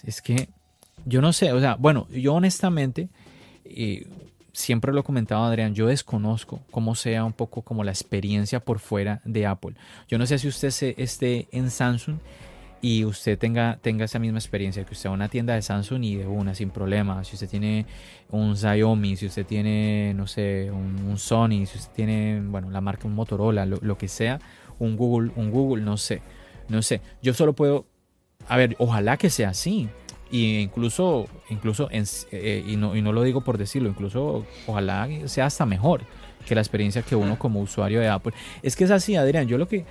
Es 0.04 0.20
que 0.20 0.49
yo 1.06 1.22
no 1.22 1.32
sé, 1.32 1.54
o 1.54 1.60
sea, 1.60 1.76
bueno, 1.76 2.08
yo 2.10 2.34
honestamente, 2.34 3.10
eh, 3.64 4.08
siempre 4.51 4.91
lo 4.91 5.01
he 5.01 5.04
comentado 5.04 5.43
Adrián, 5.43 5.76
yo 5.76 5.86
desconozco 5.86 6.62
cómo 6.72 6.95
sea 6.95 7.24
un 7.24 7.34
poco 7.34 7.62
como 7.62 7.84
la 7.84 7.91
experiencia 7.91 8.62
por 8.62 8.80
fuera 8.80 9.22
de 9.26 9.45
Apple. 9.45 9.76
Yo 10.08 10.18
no 10.18 10.26
sé 10.26 10.39
si 10.39 10.47
usted 10.47 10.74
esté 10.97 11.47
en 11.51 11.70
Samsung 11.70 12.18
y 12.84 13.06
usted 13.06 13.39
tenga, 13.39 13.78
tenga 13.82 14.04
esa 14.04 14.20
misma 14.20 14.39
experiencia, 14.39 14.84
que 14.84 14.91
usted 14.91 15.08
va 15.08 15.14
a 15.14 15.16
una 15.16 15.30
tienda 15.30 15.54
de 15.54 15.62
Samsung 15.62 16.04
y 16.04 16.16
de 16.18 16.28
una 16.28 16.54
sin 16.54 16.70
problema. 16.70 17.24
Si 17.24 17.36
usted 17.36 17.47
tiene 17.47 17.86
un 18.30 18.58
Xiaomi, 18.58 19.16
si 19.16 19.28
usted 19.28 19.45
tiene, 19.45 20.14
no 20.14 20.28
sé, 20.28 20.70
un, 20.70 21.18
Sony, 21.18 21.66
si 21.66 21.78
usted 21.78 21.93
tiene, 21.93 22.41
bueno, 22.43 22.70
la 22.70 22.82
marca, 22.82 23.08
un 23.08 23.16
Motorola, 23.16 23.66
lo, 23.66 23.97
que 23.97 24.10
sea, 24.10 24.41
un 24.80 24.97
Google, 24.97 25.32
un 25.36 25.51
Google, 25.51 25.84
no 25.84 25.97
sé, 25.97 26.21
no 26.69 26.82
sé. 26.82 27.01
Yo 27.21 27.34
solo 27.34 27.53
puedo, 27.53 27.86
a 28.47 28.57
ver, 28.57 28.76
ojalá 28.80 29.17
que 29.17 29.30
sea 29.30 29.49
así. 29.49 29.89
Y 30.32 30.57
incluso, 30.57 31.28
incluso 31.51 31.89
eh, 31.91 32.63
y, 32.67 32.76
no, 32.76 32.95
y 32.95 33.03
no 33.03 33.13
lo 33.13 33.21
digo 33.21 33.41
por 33.41 33.59
decirlo, 33.59 33.88
incluso 33.88 34.47
ojalá 34.65 35.07
sea 35.26 35.45
hasta 35.45 35.65
mejor 35.67 36.01
que 36.47 36.55
la 36.55 36.61
experiencia 36.61 37.03
que 37.03 37.15
uno 37.15 37.38
como 37.38 37.61
usuario 37.61 37.99
de 37.99 38.07
Apple. 38.07 38.34
Es 38.63 38.76
que 38.76 38.86
es 38.86 38.91
así, 38.91 39.15
Adrián. 39.15 39.47
Yo 39.47 39.59
lo 39.59 39.67
que, 39.67 39.86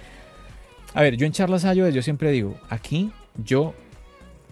a 0.94 1.02
ver, 1.02 1.16
yo 1.16 1.26
en 1.26 1.32
charlas 1.32 1.64
yo 1.74 2.02
siempre 2.02 2.32
digo, 2.32 2.58
aquí 2.68 3.12
yo 3.36 3.72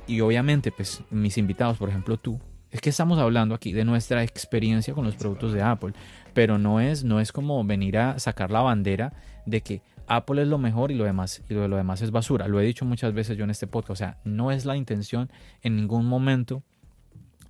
y 0.07 0.21
obviamente 0.21 0.73
pues 0.73 1.03
mis 1.11 1.39
invitados, 1.39 1.79
por 1.79 1.89
ejemplo 1.89 2.17
tú, 2.17 2.41
es 2.71 2.81
que 2.81 2.91
estamos 2.91 3.19
hablando 3.19 3.55
aquí 3.55 3.73
de 3.73 3.85
nuestra 3.85 4.23
experiencia 4.23 4.93
con 4.93 5.05
los 5.05 5.15
productos 5.15 5.53
de 5.53 5.63
Apple, 5.63 5.93
pero 6.35 6.59
no 6.59 6.81
es 6.81 7.05
no 7.05 7.21
es 7.21 7.33
como 7.33 7.63
venir 7.65 7.99
a 7.99 8.19
sacar 8.19 8.51
la 8.51 8.61
bandera 8.61 9.13
de 9.47 9.61
que 9.61 9.83
Apple 10.11 10.43
es 10.43 10.49
lo 10.49 10.59
mejor 10.59 10.91
y 10.91 10.95
lo 10.95 11.05
demás 11.05 11.43
y 11.49 11.55
lo, 11.55 11.69
lo 11.69 11.77
demás 11.77 12.03
es 12.03 12.11
basura. 12.11 12.49
Lo 12.49 12.61
he 12.61 12.65
dicho 12.65 12.85
muchas 12.85 13.15
veces 13.15 13.37
yo 13.37 13.45
en 13.45 13.51
este 13.51 13.67
podcast, 13.67 13.91
o 13.91 13.97
sea, 13.97 14.19
no 14.25 14.51
es 14.51 14.65
la 14.65 14.77
intención 14.77 15.31
en 15.63 15.77
ningún 15.77 16.07
momento 16.07 16.63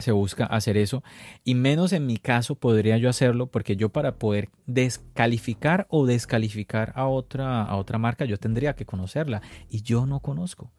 se 0.01 0.13
busca 0.13 0.47
hacer 0.47 0.77
eso 0.77 1.03
y 1.45 1.55
menos 1.55 1.93
en 1.93 2.07
mi 2.07 2.17
caso 2.17 2.55
podría 2.55 2.97
yo 2.97 3.09
hacerlo 3.09 3.47
porque 3.47 3.77
yo 3.77 3.91
para 3.91 4.17
poder 4.17 4.49
descalificar 4.67 5.87
o 5.91 6.07
descalificar 6.07 6.93
a 6.97 7.07
otra 7.07 7.63
a 7.63 7.77
otra 7.77 7.99
marca 7.99 8.25
yo 8.25 8.39
tendría 8.39 8.75
que 8.75 8.87
conocerla 8.87 9.43
y 9.69 9.83
yo 9.83 10.07
no 10.07 10.21
conozco 10.21 10.71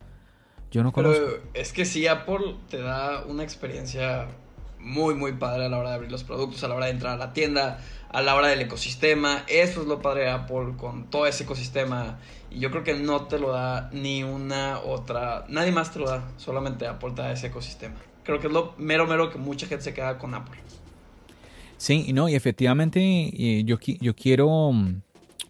yo 0.71 0.83
no 0.83 0.91
conozco 0.91 1.23
Pero 1.23 1.43
es 1.53 1.71
que 1.71 1.85
sí 1.85 2.07
Apple 2.07 2.55
te 2.69 2.81
da 2.81 3.23
una 3.25 3.43
experiencia 3.43 4.27
muy 4.81 5.15
muy 5.15 5.33
padre 5.33 5.65
a 5.65 5.69
la 5.69 5.77
hora 5.77 5.89
de 5.89 5.95
abrir 5.95 6.11
los 6.11 6.23
productos 6.23 6.63
a 6.63 6.67
la 6.67 6.75
hora 6.75 6.85
de 6.87 6.91
entrar 6.91 7.13
a 7.13 7.17
la 7.17 7.33
tienda 7.33 7.79
a 8.09 8.21
la 8.21 8.35
hora 8.35 8.47
del 8.47 8.61
ecosistema. 8.61 9.43
Eso 9.47 9.81
es 9.81 9.87
lo 9.87 10.01
padre 10.01 10.23
de 10.23 10.29
Apple 10.31 10.73
con 10.77 11.05
todo 11.09 11.27
ese 11.27 11.43
ecosistema. 11.43 12.19
Y 12.49 12.59
yo 12.59 12.69
creo 12.71 12.83
que 12.83 12.93
no 12.93 13.21
te 13.27 13.39
lo 13.39 13.51
da 13.51 13.89
ni 13.93 14.23
una 14.23 14.79
otra 14.79 15.45
nadie 15.47 15.71
más 15.71 15.91
te 15.91 15.99
lo 15.99 16.09
da 16.09 16.29
solamente 16.37 16.87
Apple 16.87 17.11
te 17.11 17.21
da 17.21 17.31
ese 17.31 17.47
ecosistema. 17.47 17.95
Creo 18.23 18.39
que 18.39 18.47
es 18.47 18.53
lo 18.53 18.73
mero 18.77 19.07
mero 19.07 19.29
que 19.29 19.37
mucha 19.37 19.67
gente 19.67 19.83
se 19.83 19.93
queda 19.93 20.17
con 20.17 20.33
Apple. 20.33 20.59
Sí, 21.77 22.13
no, 22.13 22.29
y 22.29 22.35
efectivamente 22.35 23.63
yo, 23.63 23.79
yo 23.79 24.15
quiero, 24.15 24.71
mm, 24.71 25.01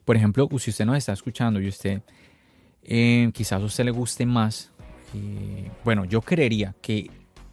por 0.05 0.15
ejemplo, 0.15 0.47
si 0.59 0.69
usted 0.69 0.85
nos 0.85 0.97
está 0.97 1.11
escuchando 1.11 1.59
y 1.59 1.67
usted, 1.67 2.01
eh, 2.83 3.29
quizás 3.33 3.61
a 3.61 3.65
usted 3.65 3.83
le 3.83 3.91
guste 3.91 4.25
más, 4.25 4.71
eh, 5.13 5.69
bueno, 5.83 6.05
yo 6.05 6.21
creería 6.21 6.73
que 6.81 7.11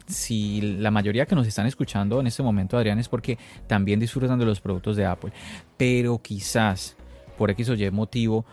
si 0.09 0.61
la 0.61 0.91
mayoría 0.91 1.25
que 1.25 1.35
nos 1.35 1.47
están 1.47 1.67
escuchando 1.67 2.19
en 2.19 2.27
este 2.27 2.43
momento, 2.43 2.77
Adrián, 2.77 2.99
es 2.99 3.07
porque 3.07 3.37
también 3.67 3.99
disfrutan 3.99 4.39
de 4.39 4.45
los 4.45 4.59
productos 4.59 4.97
de 4.97 5.05
Apple, 5.05 5.31
pero 5.77 6.19
quizás 6.21 6.97
por 7.37 7.51
X 7.51 7.69
o 7.69 7.75
Y 7.75 7.89
motivo, 7.91 8.45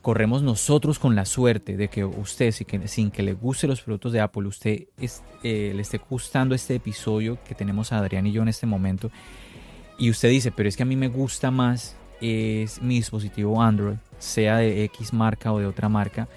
corremos 0.00 0.42
nosotros 0.42 0.98
con 0.98 1.14
la 1.14 1.24
suerte 1.24 1.76
de 1.76 1.88
que 1.88 2.04
usted, 2.04 2.52
sin 2.52 2.66
que, 2.66 2.88
sin 2.88 3.10
que 3.10 3.22
le 3.22 3.32
guste 3.32 3.66
los 3.66 3.80
productos 3.80 4.12
de 4.12 4.20
Apple, 4.20 4.46
usted 4.46 4.84
eh, 5.42 5.72
le 5.74 5.82
esté 5.82 5.98
gustando 5.98 6.54
este 6.54 6.74
episodio 6.74 7.38
que 7.44 7.54
tenemos 7.54 7.92
a 7.92 7.98
Adrián 7.98 8.26
y 8.26 8.32
yo 8.32 8.42
en 8.42 8.48
este 8.48 8.66
momento, 8.66 9.10
y 9.98 10.10
usted 10.10 10.28
dice, 10.28 10.52
pero 10.52 10.68
es 10.68 10.76
que 10.76 10.82
a 10.82 10.86
mí 10.86 10.96
me 10.96 11.08
gusta 11.08 11.50
más 11.50 11.96
es 12.20 12.80
mi 12.80 12.96
dispositivo 12.96 13.60
Android, 13.60 13.96
sea 14.18 14.58
de 14.58 14.84
X 14.84 15.12
marca 15.12 15.52
o 15.52 15.58
de 15.58 15.66
otra 15.66 15.88
marca, 15.88 16.28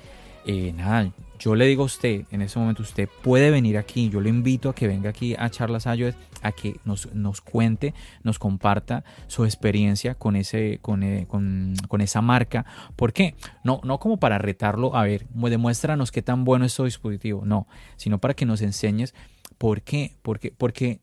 eh, 0.45 0.73
nada, 0.75 1.11
yo 1.39 1.55
le 1.55 1.65
digo 1.65 1.83
a 1.83 1.85
usted, 1.85 2.25
en 2.31 2.41
ese 2.41 2.59
momento 2.59 2.81
usted 2.81 3.07
puede 3.21 3.51
venir 3.51 3.77
aquí, 3.77 4.09
yo 4.09 4.21
le 4.21 4.29
invito 4.29 4.69
a 4.69 4.75
que 4.75 4.88
venga 4.88 5.09
aquí 5.09 5.35
a 5.38 5.49
Charlas 5.49 5.85
iOS, 5.85 6.15
a 6.41 6.51
que 6.51 6.79
nos, 6.85 7.13
nos 7.13 7.41
cuente, 7.41 7.93
nos 8.23 8.39
comparta 8.39 9.03
su 9.27 9.45
experiencia 9.45 10.15
con, 10.15 10.35
ese, 10.35 10.79
con, 10.81 11.03
eh, 11.03 11.25
con, 11.27 11.75
con, 11.88 12.01
esa 12.01 12.21
marca. 12.21 12.65
¿Por 12.95 13.13
qué? 13.13 13.35
No, 13.63 13.81
no 13.83 13.99
como 13.99 14.17
para 14.17 14.38
retarlo, 14.38 14.95
a 14.95 15.03
ver, 15.03 15.27
demuéstranos 15.29 16.11
qué 16.11 16.21
tan 16.21 16.43
bueno 16.43 16.65
es 16.65 16.73
su 16.73 16.85
dispositivo, 16.85 17.45
no, 17.45 17.67
sino 17.95 18.19
para 18.19 18.33
que 18.33 18.45
nos 18.45 18.61
enseñes 18.61 19.13
por 19.57 19.81
qué, 19.81 20.15
porque 20.21 21.01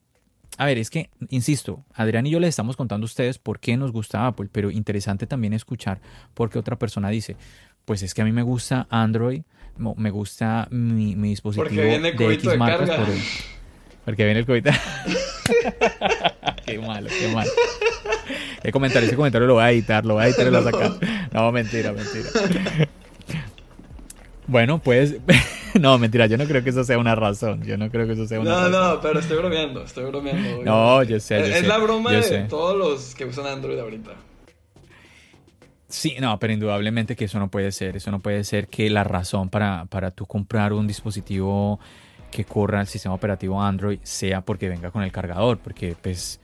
a 0.56 0.66
ver, 0.66 0.78
es 0.78 0.90
que, 0.90 1.10
insisto, 1.30 1.84
Adrián 1.94 2.26
y 2.26 2.30
yo 2.30 2.38
les 2.38 2.50
estamos 2.50 2.76
contando 2.76 3.04
a 3.04 3.06
ustedes 3.06 3.38
por 3.38 3.58
qué 3.58 3.76
nos 3.76 3.90
gusta 3.90 4.26
Apple, 4.26 4.48
pero 4.52 4.70
interesante 4.70 5.26
también 5.26 5.52
escuchar 5.52 6.00
por 6.32 6.48
qué 6.48 6.58
otra 6.58 6.78
persona 6.78 7.08
dice, 7.08 7.36
pues 7.84 8.02
es 8.02 8.14
que 8.14 8.22
a 8.22 8.24
mí 8.24 8.32
me 8.32 8.42
gusta 8.42 8.86
Android, 8.88 9.42
me 9.76 10.10
gusta 10.10 10.68
mi, 10.70 11.16
mi 11.16 11.30
dispositivo 11.30 11.64
porque 11.64 11.84
viene 11.84 12.10
el 12.10 12.16
de 12.16 12.34
X 12.34 12.56
marcas 12.56 12.88
carga. 12.88 13.04
por 13.04 13.14
porque 14.04 14.24
viene 14.24 14.40
el 14.40 14.46
COVID. 14.46 14.66
qué 16.66 16.78
malo, 16.78 17.08
qué 17.08 17.28
malo. 17.28 17.50
Qué 18.62 18.70
comentario, 18.70 19.06
ese 19.06 19.16
comentario 19.16 19.46
lo 19.46 19.54
voy 19.54 19.64
a 19.64 19.70
editar, 19.70 20.04
lo 20.04 20.14
voy 20.14 20.24
a 20.24 20.26
editar 20.26 20.46
y 20.46 20.50
lo 20.50 20.62
voy 20.62 20.68
a 20.68 20.72
sacar. 20.72 21.28
No, 21.32 21.52
mentira, 21.52 21.92
mentira. 21.92 22.88
Bueno, 24.46 24.78
pues. 24.78 25.16
no, 25.80 25.98
mentira, 25.98 26.26
yo 26.26 26.36
no 26.36 26.44
creo 26.44 26.62
que 26.62 26.70
eso 26.70 26.84
sea 26.84 26.98
una 26.98 27.14
razón. 27.14 27.62
Yo 27.62 27.78
no 27.78 27.90
creo 27.90 28.06
que 28.06 28.12
eso 28.12 28.26
sea 28.26 28.40
una 28.40 28.50
no, 28.50 28.56
razón. 28.56 28.72
No, 28.72 28.94
no, 28.94 29.00
pero 29.00 29.20
estoy 29.20 29.38
bromeando, 29.38 29.82
estoy 29.82 30.04
bromeando. 30.04 30.62
No, 30.64 31.02
yo 31.02 31.18
sé, 31.18 31.38
yo 31.38 31.46
es, 31.46 31.52
sé. 31.52 31.58
Es 31.60 31.66
la 31.66 31.78
broma 31.78 32.12
de 32.12 32.22
sé. 32.22 32.46
todos 32.48 32.76
los 32.76 33.14
que 33.14 33.24
usan 33.24 33.46
Android 33.46 33.78
ahorita. 33.78 34.10
Sí, 35.94 36.16
no, 36.20 36.36
pero 36.40 36.52
indudablemente 36.52 37.14
que 37.14 37.26
eso 37.26 37.38
no 37.38 37.48
puede 37.48 37.70
ser. 37.70 37.96
Eso 37.96 38.10
no 38.10 38.18
puede 38.18 38.42
ser 38.42 38.66
que 38.66 38.90
la 38.90 39.04
razón 39.04 39.48
para, 39.48 39.84
para 39.84 40.10
tú 40.10 40.26
comprar 40.26 40.72
un 40.72 40.88
dispositivo 40.88 41.78
que 42.32 42.44
corra 42.44 42.80
el 42.80 42.88
sistema 42.88 43.14
operativo 43.14 43.62
Android 43.62 44.00
sea 44.02 44.40
porque 44.40 44.68
venga 44.68 44.90
con 44.90 45.04
el 45.04 45.12
cargador. 45.12 45.58
Porque, 45.58 45.94
pues, 46.02 46.40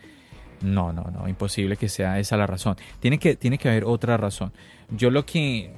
no, 0.62 0.92
no, 0.92 1.02
no, 1.12 1.28
imposible 1.28 1.76
que 1.76 1.88
sea 1.88 2.20
esa 2.20 2.36
la 2.36 2.46
razón. 2.46 2.76
Tiene 3.00 3.18
que, 3.18 3.34
tiene 3.34 3.58
que 3.58 3.68
haber 3.68 3.86
otra 3.86 4.16
razón. 4.16 4.52
Yo 4.88 5.10
lo 5.10 5.26
que 5.26 5.72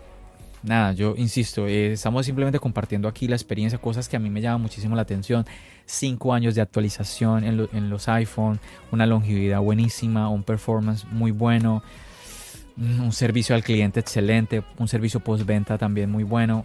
nada, 0.63 0.93
yo 0.93 1.15
insisto, 1.17 1.67
eh, 1.67 1.93
estamos 1.93 2.27
simplemente 2.27 2.59
compartiendo 2.59 3.09
aquí 3.09 3.27
la 3.27 3.37
experiencia, 3.37 3.79
cosas 3.79 4.07
que 4.07 4.17
a 4.17 4.21
mí 4.21 4.29
me 4.29 4.43
llaman 4.43 4.61
muchísimo 4.61 4.97
la 4.97 5.03
atención. 5.03 5.47
Cinco 5.87 6.35
años 6.35 6.55
de 6.55 6.61
actualización 6.61 7.45
en, 7.45 7.69
en, 7.73 7.89
los 7.89 8.07
iPhone, 8.09 8.61
una 8.91 9.07
longevidad 9.07 9.61
buenísima, 9.61 10.29
un 10.29 10.43
performance 10.43 11.07
muy 11.11 11.31
bueno, 11.31 11.83
un 12.77 13.13
servicio 13.13 13.55
al 13.55 13.63
cliente 13.63 14.01
excelente, 14.01 14.63
un 14.79 14.89
servicio 14.89 15.21
postventa 15.21 15.79
también 15.79 16.11
muy 16.11 16.25
bueno. 16.25 16.65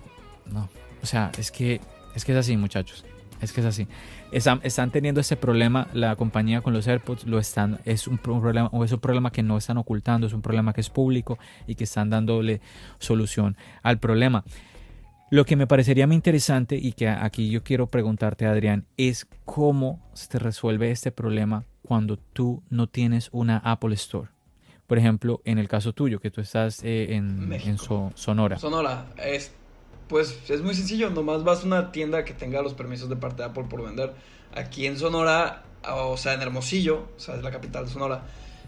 No, 0.52 0.70
o 1.02 1.06
sea, 1.06 1.32
es 1.38 1.52
que 1.52 1.82
es 2.16 2.26
que 2.26 2.32
es 2.32 2.38
así, 2.40 2.58
muchachos. 2.58 3.06
Es 3.42 3.52
que 3.52 3.62
es 3.62 3.68
así. 3.68 3.88
Están, 4.32 4.92
teniendo 4.92 5.22
ese 5.22 5.38
problema 5.38 5.88
la 5.94 6.16
compañía 6.16 6.62
con 6.62 6.74
los 6.74 6.88
AirPods, 6.88 7.28
lo 7.28 7.38
están, 7.38 7.80
es 7.86 8.08
un 8.08 8.18
problema, 8.18 8.70
o 8.72 8.84
es 8.84 8.92
un 8.92 9.00
problema 9.00 9.32
que 9.32 9.44
no 9.44 9.58
están 9.58 9.78
ocultando, 9.78 10.26
es 10.26 10.34
un 10.34 10.42
problema 10.42 10.74
que 10.74 10.82
es 10.82 10.90
público 10.90 11.38
y 11.68 11.76
que 11.76 11.84
están 11.84 12.10
dándole 12.10 12.62
solución 12.98 13.56
al 13.84 14.00
problema. 14.00 14.44
Lo 15.30 15.46
que 15.46 15.56
me 15.56 15.68
parecería 15.68 16.08
muy 16.08 16.16
interesante 16.16 16.78
y 16.78 16.94
que 16.94 17.08
aquí 17.08 17.50
yo 17.50 17.62
quiero 17.64 17.88
preguntarte, 17.88 18.46
Adrián, 18.46 18.86
es 18.98 19.28
cómo 19.46 20.00
se 20.14 20.40
resuelve 20.40 20.90
este 20.90 21.12
problema 21.12 21.66
cuando 21.84 22.18
tú 22.18 22.64
no 22.70 22.88
tienes 22.88 23.30
una 23.32 23.58
Apple 23.58 23.94
Store. 23.94 24.37
Por 24.88 24.98
ejemplo, 24.98 25.42
en 25.46 25.58
el 25.60 25.68
caso 25.68 25.94
tuyo, 25.94 26.20
que 26.20 26.32
tú 26.32 26.42
estás 26.42 26.84
eh, 26.84 27.14
en, 27.16 27.52
en 27.52 27.78
so, 27.78 28.12
Sonora. 28.16 28.58
Sonora, 28.58 29.08
es 29.18 29.52
pues 30.08 30.50
es 30.50 30.62
muy 30.62 30.74
sencillo, 30.74 31.10
nomás 31.10 31.44
vas 31.44 31.64
a 31.64 31.66
una 31.66 31.92
tienda 31.92 32.24
que 32.24 32.34
tenga 32.34 32.62
los 32.62 32.74
permisos 32.74 33.10
de 33.10 33.16
parte 33.16 33.44
de 33.44 33.50
Apple 33.50 33.66
por 33.70 33.84
vender. 33.84 34.14
Aquí 34.56 34.86
en 34.86 34.98
Sonora, 34.98 35.64
o 35.90 36.18
sea, 36.18 36.34
en 36.34 36.42
Hermosillo, 36.42 37.08
o 37.16 37.20
sea, 37.20 37.36
es 37.36 37.44
la 37.44 37.52
capital 37.52 37.86
de 37.86 37.92
Sonora. 37.92 38.24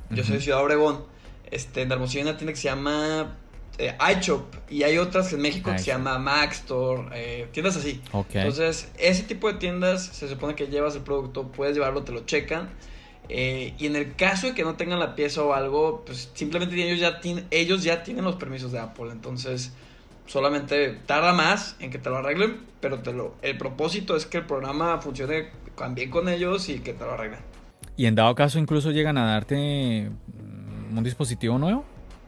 Yo 0.09 0.17
uh 0.17 0.20
-huh. 0.20 0.24
soy 0.26 0.36
de 0.36 0.41
Ciudad 0.41 0.61
Obregón. 0.61 1.05
Este, 1.49 1.82
en 1.82 1.91
Hermosillo 1.91 2.24
hay 2.24 2.30
una 2.30 2.38
tienda 2.38 2.53
que 2.53 2.59
se 2.59 2.67
llama 2.67 3.38
eh, 3.78 3.97
iShop 4.20 4.53
y 4.70 4.84
hay 4.84 4.97
otras 4.97 5.32
en 5.34 5.41
México 5.41 5.72
que 5.72 5.80
se 5.80 5.86
llama 5.86 6.20
Mac 6.20 6.51
Store, 6.51 7.07
eh, 7.13 7.47
tiendas 7.51 7.78
así. 7.78 8.01
Okay. 8.11 8.41
Entonces, 8.41 8.91
ese 8.97 9.24
tipo 9.24 9.47
de 9.51 9.57
tiendas 9.57 10.03
se 10.03 10.28
supone 10.28 10.55
que 10.55 10.67
llevas 10.67 10.95
el 10.95 11.01
producto, 11.01 11.47
puedes 11.47 11.76
llevarlo, 11.76 12.03
te 12.03 12.11
lo 12.11 12.26
checan. 12.26 12.70
Eh, 13.30 13.75
y 13.77 13.86
en 13.86 13.95
el 13.95 14.15
caso 14.15 14.47
de 14.47 14.53
que 14.53 14.63
no 14.63 14.75
tengan 14.75 14.99
la 14.99 15.15
pieza 15.15 15.43
o 15.43 15.53
algo, 15.53 16.03
pues 16.05 16.32
simplemente 16.34 16.75
ellos 16.75 16.99
ya, 16.99 17.19
ellos 17.51 17.84
ya 17.84 18.03
tienen 18.03 18.25
los 18.25 18.36
permisos 18.36 18.71
de 18.71 18.80
Apple. 18.80 19.11
Entonces, 19.11 19.71
Solamente 20.30 20.95
tarda 21.07 21.34
más 21.34 21.75
en 21.80 21.89
que 21.89 21.97
te 21.97 22.07
lo 22.07 22.17
arreglen, 22.17 22.59
pero 22.80 22.99
te 22.99 23.11
lo, 23.11 23.34
el 23.41 23.57
propósito 23.57 24.15
es 24.15 24.27
que 24.27 24.38
el 24.38 24.45
programa 24.45 24.99
funcione 24.99 25.47
bien 25.95 26.11
con 26.11 26.30
ellos 26.30 26.69
y 26.69 26.82
que 26.82 26.93
te 26.93 27.03
lo 27.03 27.13
arreglen. 27.13 27.39
¿Y 27.97 28.05
en 28.05 28.13
dado 28.13 28.36
caso 28.36 28.59
incluso 28.59 28.91
llegan 28.91 29.17
a 29.17 29.25
darte 29.25 30.07
mm, 30.07 30.95
un 30.95 31.03
dispositivo 31.03 31.57
nuevo? 31.57 31.84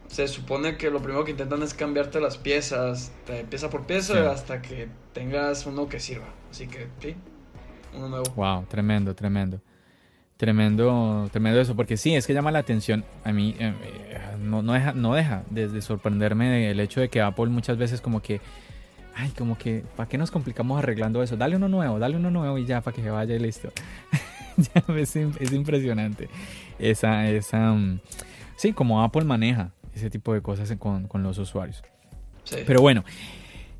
Se 0.08 0.26
supone 0.26 0.76
que 0.76 0.90
lo 0.90 1.00
primero 1.00 1.24
que 1.24 1.30
intentan 1.30 1.62
es 1.62 1.74
cambiarte 1.74 2.20
las 2.20 2.38
piezas, 2.38 3.12
pieza 3.48 3.70
por 3.70 3.86
pieza, 3.86 4.32
hasta 4.32 4.60
que 4.60 4.88
tengas 5.12 5.64
uno 5.66 5.88
que 5.88 6.00
sirva. 6.00 6.26
Así 6.50 6.66
que, 6.66 6.88
sí, 7.00 7.14
uno 7.94 8.08
nuevo. 8.08 8.24
Wow, 8.34 8.66
tremendo, 8.68 9.14
tremendo. 9.14 9.60
Tremendo, 10.42 11.28
tremendo 11.30 11.60
eso, 11.60 11.76
porque 11.76 11.96
sí, 11.96 12.16
es 12.16 12.26
que 12.26 12.34
llama 12.34 12.50
la 12.50 12.58
atención. 12.58 13.04
A 13.22 13.30
mí 13.32 13.54
eh, 13.60 13.72
eh, 14.10 14.18
no, 14.40 14.60
no, 14.60 14.72
deja, 14.72 14.92
no 14.92 15.14
deja 15.14 15.44
de, 15.50 15.80
sorprenderme 15.80 16.68
el 16.68 16.80
hecho 16.80 17.00
de 17.00 17.08
que 17.08 17.20
Apple 17.20 17.46
muchas 17.46 17.78
veces 17.78 18.00
como 18.00 18.20
que, 18.20 18.40
ay, 19.14 19.30
como 19.38 19.56
que, 19.56 19.84
¿para 19.94 20.08
qué 20.08 20.18
nos 20.18 20.32
complicamos 20.32 20.80
arreglando 20.80 21.22
eso? 21.22 21.36
Dale 21.36 21.54
uno 21.54 21.68
nuevo, 21.68 22.00
dale 22.00 22.16
uno 22.16 22.32
nuevo 22.32 22.58
y 22.58 22.66
ya, 22.66 22.80
para 22.80 22.92
que 22.92 23.02
se 23.02 23.10
vaya 23.10 23.36
y 23.36 23.38
listo. 23.38 23.68
es, 24.96 25.14
es, 25.14 25.52
impresionante 25.52 26.28
esa, 26.80 27.28
esa, 27.28 27.70
mm, 27.74 28.00
sí, 28.56 28.72
como 28.72 29.04
Apple 29.04 29.22
maneja 29.22 29.70
ese 29.94 30.10
tipo 30.10 30.34
de 30.34 30.40
cosas 30.40 30.74
con, 30.76 31.06
con 31.06 31.22
los 31.22 31.38
usuarios. 31.38 31.84
Pero 32.66 32.80
bueno, 32.80 33.04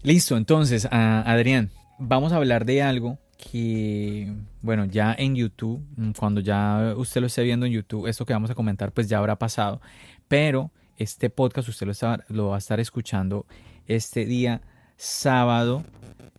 listo, 0.05 0.37
entonces, 0.37 0.87
Adrián, 0.93 1.71
vamos 1.99 2.33
a 2.33 2.37
hablar 2.37 2.67
de 2.67 2.83
algo 2.83 3.19
que, 3.51 4.33
bueno, 4.61 4.85
ya 4.85 5.15
en 5.19 5.35
YouTube, 5.35 5.83
mm, 5.97 6.13
cuando 6.13 6.41
ya 6.41 6.95
usted 6.97 7.21
lo 7.21 7.27
esté 7.27 7.43
viendo 7.43 7.67
en 7.67 7.73
YouTube, 7.73 8.07
esto 8.07 8.25
que 8.25 8.33
vamos 8.33 8.51
a 8.51 8.55
comentar, 8.55 8.93
pues 8.93 9.09
ya 9.09 9.19
habrá 9.19 9.37
pasado. 9.37 9.81
Pero 10.29 10.71
este 10.97 11.31
podcast 11.31 11.69
usted 11.69 11.87
lo, 11.87 11.95
lo 12.29 12.49
va 12.49 12.57
a 12.57 12.59
estar 12.59 12.79
escuchando 12.79 13.47
este 13.87 14.25
día 14.25 14.63
sábado, 14.97 15.85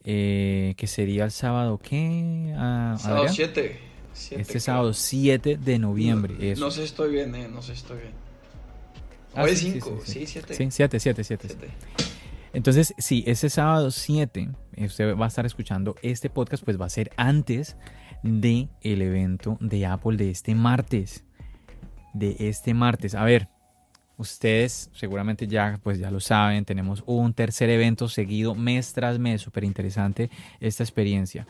eh, 0.05 0.73
que 0.77 0.87
sería 0.87 1.25
el 1.25 1.31
sábado, 1.31 1.79
¿qué? 1.81 2.53
Ah, 2.57 2.95
sábado 2.99 3.27
7. 3.27 3.79
Este 4.31 4.59
sábado 4.59 4.93
7 4.93 5.57
de 5.57 5.79
noviembre. 5.79 6.55
No, 6.55 6.71
sé 6.71 6.81
si 6.81 6.85
estoy 6.85 7.11
bien, 7.11 7.33
eh, 7.35 7.47
no 7.47 7.61
sé 7.61 7.75
si 7.75 7.81
estoy 7.81 7.97
bien. 7.97 8.13
Ah, 9.35 9.43
Hoy 9.43 9.55
5, 9.55 10.01
sí, 10.05 10.25
7. 10.27 10.53
Sí, 10.53 10.67
7, 10.69 10.99
7, 10.99 11.23
7. 11.23 11.47
Entonces, 12.53 12.93
si 12.99 13.23
ese 13.25 13.49
sábado 13.49 13.89
7 13.89 14.49
usted 14.77 15.17
va 15.17 15.25
a 15.25 15.27
estar 15.27 15.45
escuchando 15.45 15.95
este 16.01 16.29
podcast, 16.29 16.63
pues 16.63 16.79
va 16.79 16.85
a 16.85 16.89
ser 16.89 17.11
antes 17.17 17.75
de 18.21 18.69
el 18.81 19.01
evento 19.01 19.57
de 19.59 19.85
Apple 19.85 20.17
de 20.17 20.29
este 20.29 20.55
martes. 20.55 21.23
De 22.13 22.35
este 22.39 22.75
martes. 22.75 23.15
A 23.15 23.23
ver, 23.23 23.47
ustedes 24.17 24.89
seguramente 24.93 25.47
ya, 25.47 25.79
pues 25.83 25.97
ya 25.97 26.11
lo 26.11 26.19
saben, 26.19 26.63
tenemos 26.63 27.03
un 27.07 27.33
tercer 27.33 27.69
evento 27.69 28.07
seguido 28.07 28.53
mes 28.53 28.93
tras 28.93 29.17
mes, 29.17 29.41
súper 29.41 29.63
interesante 29.63 30.29
esta 30.59 30.83
experiencia. 30.83 31.47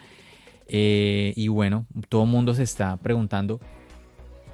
Eh, 0.67 1.33
y 1.35 1.49
bueno, 1.49 1.85
todo 2.07 2.23
el 2.23 2.29
mundo 2.29 2.53
se 2.53 2.63
está 2.63 2.95
preguntando 2.95 3.59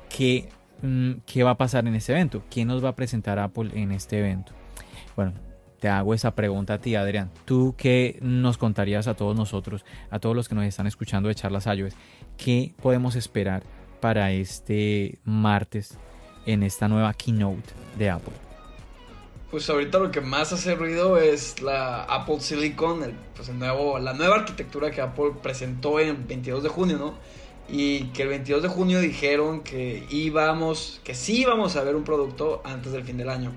qué, 0.09 0.49
mm, 0.81 1.11
qué 1.27 1.43
va 1.43 1.51
a 1.51 1.57
pasar 1.57 1.87
en 1.87 1.93
este 1.93 2.11
evento, 2.13 2.43
quién 2.49 2.67
nos 2.67 2.83
va 2.83 2.89
a 2.89 2.95
presentar 2.95 3.37
Apple 3.37 3.69
en 3.73 3.91
este 3.91 4.17
evento. 4.17 4.51
Bueno, 5.15 5.33
te 5.79 5.89
hago 5.89 6.13
esa 6.13 6.35
pregunta 6.35 6.75
a 6.75 6.77
ti, 6.79 6.95
Adrián. 6.95 7.31
¿Tú 7.45 7.75
qué 7.77 8.19
nos 8.21 8.57
contarías 8.57 9.07
a 9.07 9.15
todos 9.15 9.35
nosotros, 9.35 9.85
a 10.11 10.19
todos 10.19 10.35
los 10.35 10.49
que 10.49 10.55
nos 10.55 10.65
están 10.65 10.87
escuchando 10.87 11.29
de 11.29 11.35
Charlas 11.35 11.65
iOS? 11.65 11.93
¿Qué 12.37 12.73
podemos 12.81 13.15
esperar 13.15 13.63
para 13.99 14.31
este 14.31 15.19
martes 15.23 15.97
en 16.45 16.63
esta 16.63 16.87
nueva 16.87 17.13
keynote 17.13 17.69
de 17.97 18.09
Apple? 18.09 18.33
Pues 19.51 19.67
ahorita 19.67 19.97
lo 19.97 20.11
que 20.11 20.21
más 20.21 20.53
hace 20.53 20.75
ruido 20.75 21.17
es 21.17 21.61
la 21.61 22.03
Apple 22.03 22.39
Silicon, 22.39 22.99
pues 23.35 23.49
el 23.49 23.57
nuevo, 23.57 23.97
la 23.97 24.13
nueva 24.13 24.35
arquitectura 24.35 24.91
que 24.91 25.01
Apple 25.01 25.31
presentó 25.41 25.99
en 25.99 26.09
el 26.09 26.17
22 26.17 26.61
de 26.61 26.69
junio, 26.69 26.97
¿no? 26.99 27.15
Y 27.67 28.05
que 28.09 28.23
el 28.23 28.29
22 28.29 28.61
de 28.63 28.69
junio 28.69 28.99
dijeron 28.99 29.61
que 29.61 30.05
íbamos, 30.11 31.01
que 31.03 31.15
sí 31.15 31.41
íbamos 31.41 31.75
a 31.75 31.83
ver 31.83 31.95
un 31.95 32.03
producto 32.03 32.61
antes 32.63 32.91
del 32.91 33.03
fin 33.03 33.17
del 33.17 33.29
año. 33.29 33.51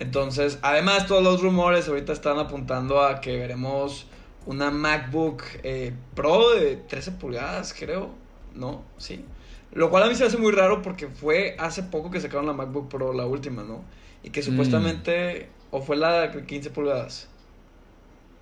Entonces, 0.00 0.58
además 0.62 1.06
todos 1.06 1.22
los 1.22 1.42
rumores 1.42 1.86
ahorita 1.86 2.12
están 2.12 2.38
apuntando 2.38 3.02
a 3.02 3.20
que 3.20 3.36
veremos 3.36 4.06
una 4.46 4.70
MacBook 4.70 5.42
eh, 5.62 5.92
Pro 6.14 6.54
de 6.54 6.76
13 6.76 7.12
pulgadas, 7.12 7.74
creo. 7.78 8.10
¿No? 8.54 8.82
Sí. 8.96 9.24
Lo 9.72 9.90
cual 9.90 10.04
a 10.04 10.06
mí 10.06 10.14
se 10.14 10.24
hace 10.24 10.38
muy 10.38 10.52
raro 10.52 10.82
porque 10.82 11.06
fue 11.06 11.54
hace 11.58 11.82
poco 11.84 12.10
que 12.10 12.20
sacaron 12.20 12.46
la 12.46 12.54
MacBook 12.54 12.88
Pro, 12.88 13.12
la 13.12 13.26
última, 13.26 13.62
¿no? 13.62 13.84
Y 14.24 14.30
que 14.30 14.42
supuestamente... 14.42 15.48
Mm. 15.56 15.60
O 15.72 15.80
fue 15.80 15.96
la 15.96 16.22
de 16.22 16.44
15 16.44 16.70
pulgadas. 16.70 17.28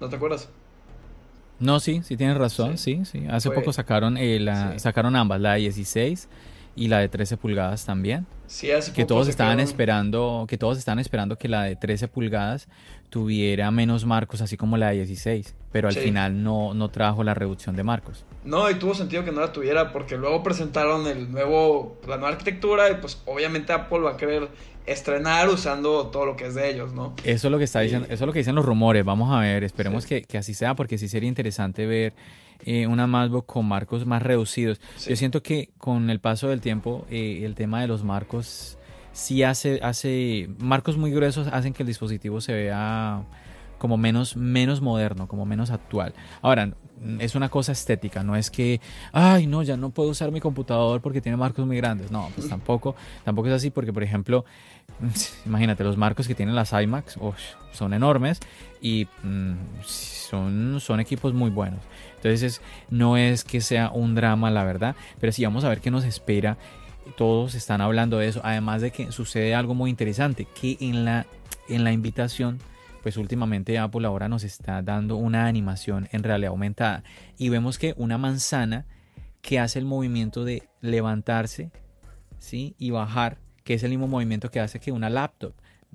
¿No 0.01 0.09
te 0.09 0.17
acuerdas? 0.17 0.49
No, 1.61 1.79
sí, 1.79 2.01
sí 2.03 2.17
tienes 2.17 2.39
razón, 2.39 2.79
sí, 2.79 3.05
sí. 3.05 3.27
Hace 3.29 3.51
poco 3.51 3.71
sacaron, 3.75 4.17
eh, 4.17 4.41
la, 4.41 4.79
sacaron 4.79 5.15
ambas, 5.15 5.39
la 5.39 5.55
de 5.55 5.61
16 5.61 6.27
y 6.79 6.89
la 6.89 7.01
de 7.01 7.09
13 7.09 7.37
pulgadas 7.37 7.85
también. 7.85 8.27
Sí, 8.47 8.71
hace 8.71 8.93
que 8.93 9.05
todos 9.05 9.29
estaban 9.29 9.61
esperando, 9.61 10.47
que 10.49 10.57
todos 10.57 10.79
estaban 10.79 11.01
esperando 11.01 11.37
que 11.37 11.49
la 11.49 11.65
de 11.65 11.77
13 11.77 12.09
pulgadas 12.09 12.69
tuviera 13.11 13.71
menos 13.71 14.07
marcos, 14.07 14.41
así 14.41 14.57
como 14.57 14.77
la 14.77 14.91
de 14.91 14.97
16, 14.97 15.55
pero 15.73 15.89
al 15.89 15.95
final 15.95 16.43
no, 16.43 16.75
no 16.75 16.89
trajo 16.89 17.25
la 17.25 17.35
reducción 17.35 17.75
de 17.75 17.83
marcos. 17.83 18.25
No, 18.45 18.71
y 18.71 18.77
tuvo 18.77 18.95
sentido 18.95 19.25
que 19.25 19.33
no 19.33 19.41
la 19.41 19.53
tuviera 19.53 19.93
porque 19.93 20.17
luego 20.17 20.43
presentaron 20.43 21.07
el 21.07 21.31
nuevo, 21.31 21.99
la 22.07 22.17
nueva 22.17 22.31
arquitectura 22.31 22.91
y 22.91 22.95
pues 22.95 23.21
obviamente 23.27 23.73
Apple 23.73 24.01
va 24.01 24.13
a 24.13 24.17
querer 24.17 24.49
estrenar 24.87 25.49
usando 25.49 26.07
todo 26.07 26.25
lo 26.25 26.37
que 26.37 26.47
es 26.47 26.55
de 26.55 26.71
ellos, 26.71 26.93
¿no? 26.93 27.15
Eso 27.25 27.49
es 27.49 27.53
lo 27.53 27.59
que 27.59 27.65
está 27.65 27.81
diciendo, 27.81 28.07
eso 28.07 28.25
es 28.25 28.27
lo 28.27 28.33
que 28.33 28.39
dicen 28.39 28.55
los 28.55 28.65
rumores. 28.65 29.05
Vamos 29.05 29.31
a 29.37 29.41
ver, 29.41 29.65
esperemos 29.65 30.07
que, 30.07 30.23
que, 30.23 30.39
así 30.39 30.55
sea, 30.55 30.75
porque 30.75 30.97
sí 30.97 31.09
sería 31.09 31.29
interesante 31.29 31.87
ver 31.87 32.15
eh, 32.65 32.87
una 32.87 33.07
MacBook 33.07 33.47
con 33.47 33.67
marcos 33.67 34.07
más 34.07 34.23
reducidos. 34.23 34.81
Yo 35.07 35.17
siento 35.17 35.43
que 35.43 35.71
con 35.79 36.11
el 36.11 36.21
paso 36.21 36.49
del 36.49 36.61
tiempo, 36.61 37.07
eh, 37.11 37.43
el 37.45 37.55
tema 37.55 37.81
de 37.81 37.89
los 37.89 38.05
marcos 38.05 38.79
sí 39.13 39.43
hace, 39.43 39.81
hace, 39.83 40.49
marcos 40.59 40.97
muy 40.97 41.11
gruesos 41.11 41.49
hacen 41.49 41.73
que 41.73 41.83
el 41.83 41.87
dispositivo 41.87 42.41
se 42.41 42.53
vea 42.53 43.25
como 43.79 43.97
menos, 43.97 44.37
menos 44.37 44.81
moderno, 44.81 45.29
como 45.29 45.47
menos 45.47 45.71
actual. 45.71 46.15
Ahora, 46.43 46.75
es 47.21 47.35
una 47.35 47.49
cosa 47.49 47.73
estética, 47.73 48.23
no 48.23 48.37
es 48.37 48.51
que, 48.51 48.81
ay, 49.13 49.47
no, 49.47 49.63
ya 49.63 49.77
no 49.77 49.91
puedo 49.91 50.11
usar 50.11 50.33
mi 50.33 50.41
computador 50.41 51.01
porque 51.01 51.21
tiene 51.21 51.37
marcos 51.37 51.67
muy 51.67 51.77
grandes. 51.77 52.11
No, 52.11 52.29
pues 52.35 52.49
tampoco, 52.49 52.97
tampoco 53.25 53.49
es 53.49 53.55
así 53.55 53.71
porque, 53.71 53.93
por 53.93 54.03
ejemplo, 54.03 54.45
imagínate, 55.47 55.85
los 55.85 55.97
marcos 55.97 56.27
que 56.27 56.35
tienen 56.35 56.55
las 56.55 56.73
iMacs 56.73 57.19
son 57.73 57.95
enormes 57.95 58.41
y 58.81 59.07
mm, 59.23 59.55
son, 59.85 60.81
son 60.81 61.01
equipos 61.01 61.35
muy 61.35 61.51
buenos. 61.51 61.81
Entonces, 62.17 62.61
no 62.91 63.17
es 63.17 63.45
que 63.45 63.61
sea 63.61 63.91
un 63.91 64.15
drama, 64.15 64.51
la 64.51 64.65
verdad, 64.65 64.97
pero 65.21 65.33
sí 65.33 65.45
vamos 65.45 65.65
a 65.65 65.69
ver 65.69 65.81
qué 65.81 65.91
nos 65.91 66.05
espera. 66.05 66.57
Todos 67.17 67.55
están 67.55 67.81
hablando 67.81 68.19
de 68.19 68.29
eso, 68.29 68.41
además 68.45 68.83
de 68.83 68.91
que 68.91 69.13
sucede 69.13 69.55
algo 69.55 69.75
muy 69.75 69.91
interesante, 69.91 70.47
que 70.61 70.77
en 70.81 71.05
la, 71.05 71.27
en 71.69 71.85
la 71.85 71.93
invitación 71.93 72.59
pues 73.03 73.17
últimamente 73.17 73.79
Apple 73.79 74.07
ahora 74.07 74.29
nos 74.29 74.45
está 74.45 74.83
dando 74.83 75.17
una 75.17 75.47
animación 75.47 76.09
en 76.13 76.23
realidad 76.23 76.51
aumentada 76.51 77.05
y 77.39 77.49
vemos 77.49 77.79
que 77.79 77.95
una 77.97 78.19
manzana 78.19 78.87
que 79.41 79.59
hace 79.59 79.79
el 79.79 79.85
movimiento 79.85 80.45
de 80.45 80.69
levantarse 80.81 81.71
¿sí? 82.39 82.75
y 82.79 82.91
bajar, 82.91 83.39
que 83.69 83.75
es 83.75 83.83
el 83.83 83.91
mismo 83.91 84.09
movimiento 84.09 84.51
que 84.51 84.61
hace 84.61 84.81
que 84.81 84.93
una 84.93 85.11
laptop 85.11 85.53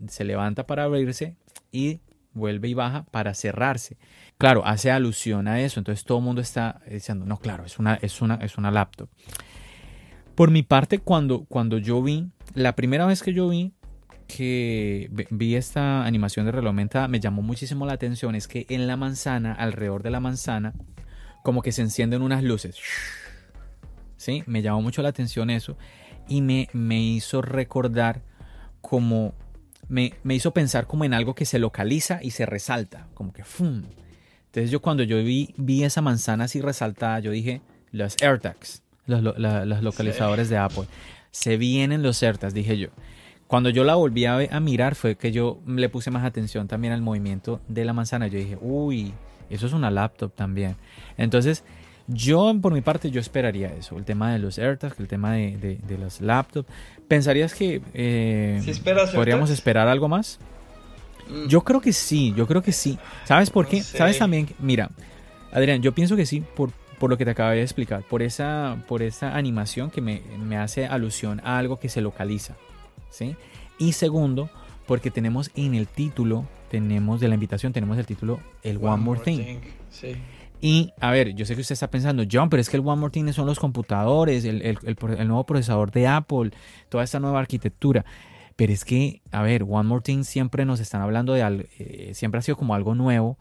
se 0.07 0.24
levanta 0.24 0.67
para 0.67 0.84
abrirse 0.84 1.36
y 1.71 2.01
vuelve 2.32 2.67
y 2.67 2.76
baja 2.76 3.03
para 3.09 3.34
cerrarse. 3.34 3.97
Claro, 4.38 4.63
hace 4.63 4.91
alusión 4.91 5.47
a 5.47 5.59
eso, 5.59 5.80
entonces 5.80 6.05
todo 6.05 6.19
el 6.19 6.24
mundo 6.24 6.39
está 6.39 6.82
diciendo, 6.88 7.26
no, 7.26 7.39
claro, 7.39 7.65
es 7.65 7.80
una, 7.80 7.95
es 7.95 8.21
una, 8.21 8.36
es 8.36 8.59
una 8.59 8.69
laptop. 8.69 9.09
Por 10.36 10.51
mi 10.51 10.61
parte, 10.61 10.99
cuando, 10.99 11.45
cuando 11.45 11.80
yo 11.80 12.03
vi, 12.03 12.28
la 12.53 12.76
primera 12.76 13.07
vez 13.07 13.24
que 13.24 13.34
yo 13.34 13.49
vi 13.49 13.74
que 14.28 15.09
vi 15.32 15.55
esta 15.55 16.05
animación 16.05 16.45
de 16.45 16.51
reloj 16.51 16.76
me 17.09 17.19
llamó 17.19 17.41
muchísimo 17.41 17.88
la 17.88 17.93
atención 17.93 18.36
es 18.36 18.47
que 18.47 18.67
en 18.69 18.86
la 18.86 18.97
manzana, 18.97 19.51
alrededor 19.51 20.03
de 20.03 20.11
la 20.11 20.19
manzana, 20.19 20.76
como 21.43 21.63
que 21.63 21.71
se 21.71 21.82
encienden 21.82 22.21
unas 22.21 22.43
luces. 22.43 22.78
¿Sí? 24.15 24.43
Me 24.45 24.61
llamó 24.61 24.84
mucho 24.84 25.01
la 25.01 25.09
atención 25.09 25.49
eso 25.49 25.76
y 26.28 26.41
me, 26.41 26.69
me 26.74 27.01
hizo 27.01 27.41
recordar 27.41 28.21
como... 28.82 29.34
Me, 29.88 30.13
me, 30.24 30.34
hizo 30.34 30.51
pensar 30.51 30.88
como 30.88 31.03
en 31.03 31.13
algo 31.13 31.36
que 31.36 31.45
se 31.45 31.59
localiza 31.59 32.19
y 32.24 32.32
se 32.32 32.45
resalta, 32.45 33.07
como 33.13 33.34
que 33.34 33.43
¡fum! 33.43 33.84
Entonces 34.45 34.71
yo 34.71 34.82
cuando 34.82 35.03
yo 35.03 35.17
vi, 35.17 35.53
vi 35.57 35.84
esa 35.84 36.01
manzana 36.01 36.45
así 36.45 36.61
resaltada, 36.61 37.19
yo 37.19 37.32
dije, 37.32 37.61
los 37.91 38.15
AirTags, 38.21 38.82
los, 39.07 39.21
los 39.21 39.84
localizadores 39.84 40.49
de 40.49 40.57
Apple. 40.57 40.86
Se 41.32 41.57
vienen 41.57 42.03
los 42.03 42.21
AirTags, 42.21 42.53
dije 42.53 42.78
yo. 42.78 42.89
Cuando 43.47 43.69
yo 43.69 43.84
la 43.84 43.95
volví 43.95 44.26
a, 44.26 44.59
mirar 44.59 44.95
fue 44.95 45.15
que 45.15 45.32
yo 45.32 45.59
le 45.67 45.89
puse 45.89 46.09
más 46.09 46.24
atención 46.24 46.67
también 46.67 46.93
al 46.93 47.01
movimiento 47.01 47.61
de 47.67 47.86
la 47.86 47.93
manzana. 47.93 48.28
Yo 48.28 48.39
dije, 48.39 48.57
uy, 48.61 49.13
eso 49.49 49.67
es 49.67 49.74
una 49.74 49.91
laptop 49.91 50.34
también. 50.34 50.76
Entonces, 51.17 51.63
yo 52.07 52.53
por 52.61 52.73
mi 52.73 52.81
parte, 52.81 53.09
yo 53.11 53.19
esperaría 53.19 53.73
eso. 53.73 53.97
El 53.97 54.05
tema 54.05 54.33
de 54.33 54.39
los 54.39 54.57
AirTags, 54.57 54.99
el 54.99 55.07
tema 55.07 55.33
de, 55.33 55.79
de, 55.81 55.97
los 55.97 56.21
laptops. 56.21 56.69
¿Pensarías 57.07 57.53
que 57.53 57.81
eh, 57.93 58.61
podríamos 59.13 59.49
esperar 59.49 59.87
algo 59.87 60.07
más? 60.07 60.39
Mm. 61.29 61.47
Yo 61.47 61.61
creo 61.61 61.79
que 61.81 61.93
sí, 61.93 62.33
yo 62.35 62.47
creo 62.47 62.61
que 62.61 62.71
sí. 62.71 62.97
¿Sabes 63.25 63.49
por 63.49 63.65
No 63.65 63.71
qué? 63.71 63.83
sé. 63.83 63.97
¿Sabes 63.97 64.17
también? 64.19 64.49
Mira, 64.59 64.89
Adrián, 65.51 65.81
yo 65.81 65.93
pienso 65.93 66.15
que 66.15 66.25
sí 66.25 66.43
por, 66.55 66.71
por 66.99 67.09
lo 67.09 67.17
que 67.17 67.25
te 67.25 67.31
acabé 67.31 67.57
de 67.57 67.61
explicar, 67.63 68.03
por 68.03 68.21
esa, 68.21 68.77
por 68.87 69.01
esa 69.01 69.35
animación 69.35 69.89
que 69.89 70.01
me, 70.01 70.21
me 70.39 70.57
hace 70.57 70.85
alusión 70.85 71.41
a 71.43 71.57
algo 71.57 71.79
que 71.79 71.89
se 71.89 72.01
localiza, 72.01 72.55
¿sí? 73.09 73.35
Y 73.77 73.93
segundo, 73.93 74.49
porque 74.87 75.11
tenemos 75.11 75.51
en 75.55 75.75
el 75.75 75.87
título, 75.87 76.45
tenemos 76.69 77.19
de 77.19 77.27
la 77.27 77.35
invitación, 77.35 77.71
tenemos 77.71 77.97
el 77.97 78.05
título 78.05 78.39
El 78.63 78.77
One, 78.77 79.03
More 79.03 79.21
Thing. 79.21 79.59
Sí. 79.89 80.15
Y, 80.66 80.93
a 81.01 81.11
ver, 81.11 81.36
yo 81.36 81.45
sé 81.45 81.55
que 81.55 81.61
usted 81.61 81.74
está 81.74 81.91
pensando, 81.91 82.24
John, 82.32 82.49
pero 82.49 82.61
es 82.61 82.70
que 82.70 82.78
el 82.78 82.88
One 82.88 83.01
More 83.01 83.11
Thing 83.11 83.30
son 83.34 83.47
los 83.47 83.59
computadores, 83.59 84.45
el, 84.45 84.78
nuevo 85.28 85.45
procesador 85.45 85.91
de 85.91 86.07
Apple, 86.07 86.51
toda 86.88 87.03
esta 87.03 87.20
nueva 87.20 87.41
arquitectura. 87.41 88.05
Pero 88.55 88.72
es 88.72 88.86
que, 88.86 89.22
a 89.32 89.41
ver, 89.41 89.64
One 89.64 89.89
More 89.89 90.01
Thing 90.01 90.24
siempre 90.24 90.64
nos 90.64 90.80
están 90.80 91.01
hablando 91.01 91.34
de 91.34 91.43
algo, 91.43 91.66
eh, 91.78 92.11
siempre 92.14 92.39
ha 92.39 92.41
sido 92.41 92.55
como 92.55 92.76
algo 92.76 92.95
nuevo. 92.95 93.38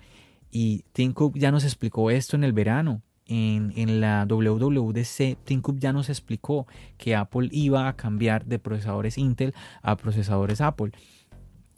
Y 0.51 0.85
Tim 0.95 1.13
Cook 1.13 1.39
ya 1.39 1.53
nos 1.53 1.63
explicó 1.63 2.11
esto 2.11 2.35
en 2.35 2.43
el 2.43 2.53
verano. 2.53 3.03
En, 3.25 3.73
en 3.77 4.01
la 4.01 4.27
WWDC, 4.29 5.39
Tim 5.45 5.61
Cook 5.61 5.79
ya 5.79 5.93
nos 5.93 6.09
explicó 6.09 6.67
que 6.99 7.15
Apple 7.15 7.51
iba 7.53 7.87
a 7.87 7.95
cambiar 7.95 8.47
de 8.47 8.59
procesadores 8.59 9.17
Intel 9.17 9.55
a 9.81 9.97
procesadores 9.97 10.61
Apple. 10.61 10.91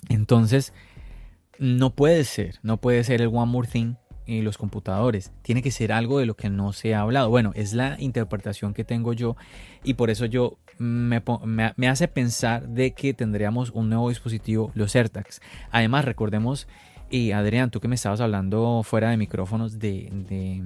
Entonces, 0.09 0.73
no 1.59 1.95
puede 1.95 2.25
ser, 2.25 2.61
no 2.63 2.79
puede 2.79 3.05
ser 3.05 3.21
el 3.21 3.29
One 3.29 3.53
More 3.53 3.69
Thing 3.69 3.97
y 4.27 4.43
los 4.43 4.59
computadores. 4.59 5.33
Tiene 5.43 5.62
que 5.62 5.70
ser 5.70 5.93
algo 5.93 6.18
de 6.18 6.27
lo 6.27 6.35
que 6.35 6.51
no 6.51 6.72
se 6.72 6.95
ha 6.95 7.01
hablado. 7.01 7.29
Bueno, 7.31 7.53
es 7.55 7.72
la 7.75 7.97
interpretación 8.01 8.75
que 8.75 8.85
tengo 8.85 9.12
yo 9.12 9.37
y 9.83 9.95
por 9.95 10.11
eso 10.11 10.27
yo 10.27 10.59
me, 10.79 11.22
me 11.77 11.89
hace 11.89 12.09
pensar 12.09 12.68
de 12.68 12.93
que 12.93 13.14
tendríamos 13.14 13.70
un 13.70 13.89
nuevo 13.89 14.09
dispositivo, 14.09 14.72
los 14.75 14.95
AirTags. 14.95 15.41
Además, 15.70 16.05
recordemos, 16.05 16.66
y 17.11 17.33
Adrián, 17.33 17.70
tú 17.70 17.81
que 17.81 17.89
me 17.89 17.95
estabas 17.95 18.20
hablando 18.20 18.83
fuera 18.83 19.11
de 19.11 19.16
micrófonos 19.16 19.79
de, 19.79 20.09
de, 20.29 20.62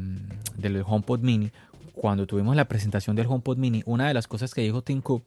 del 0.57 0.83
HomePod 0.87 1.21
Mini, 1.21 1.51
cuando 1.95 2.27
tuvimos 2.27 2.57
la 2.57 2.67
presentación 2.67 3.17
del 3.17 3.27
HomePod 3.27 3.59
Mini, 3.59 3.83
una 3.85 4.09
de 4.09 4.15
las 4.15 4.29
cosas 4.29 4.55
que 4.55 4.63
dijo 4.63 4.83
Tim 4.83 5.01
Cook 5.01 5.25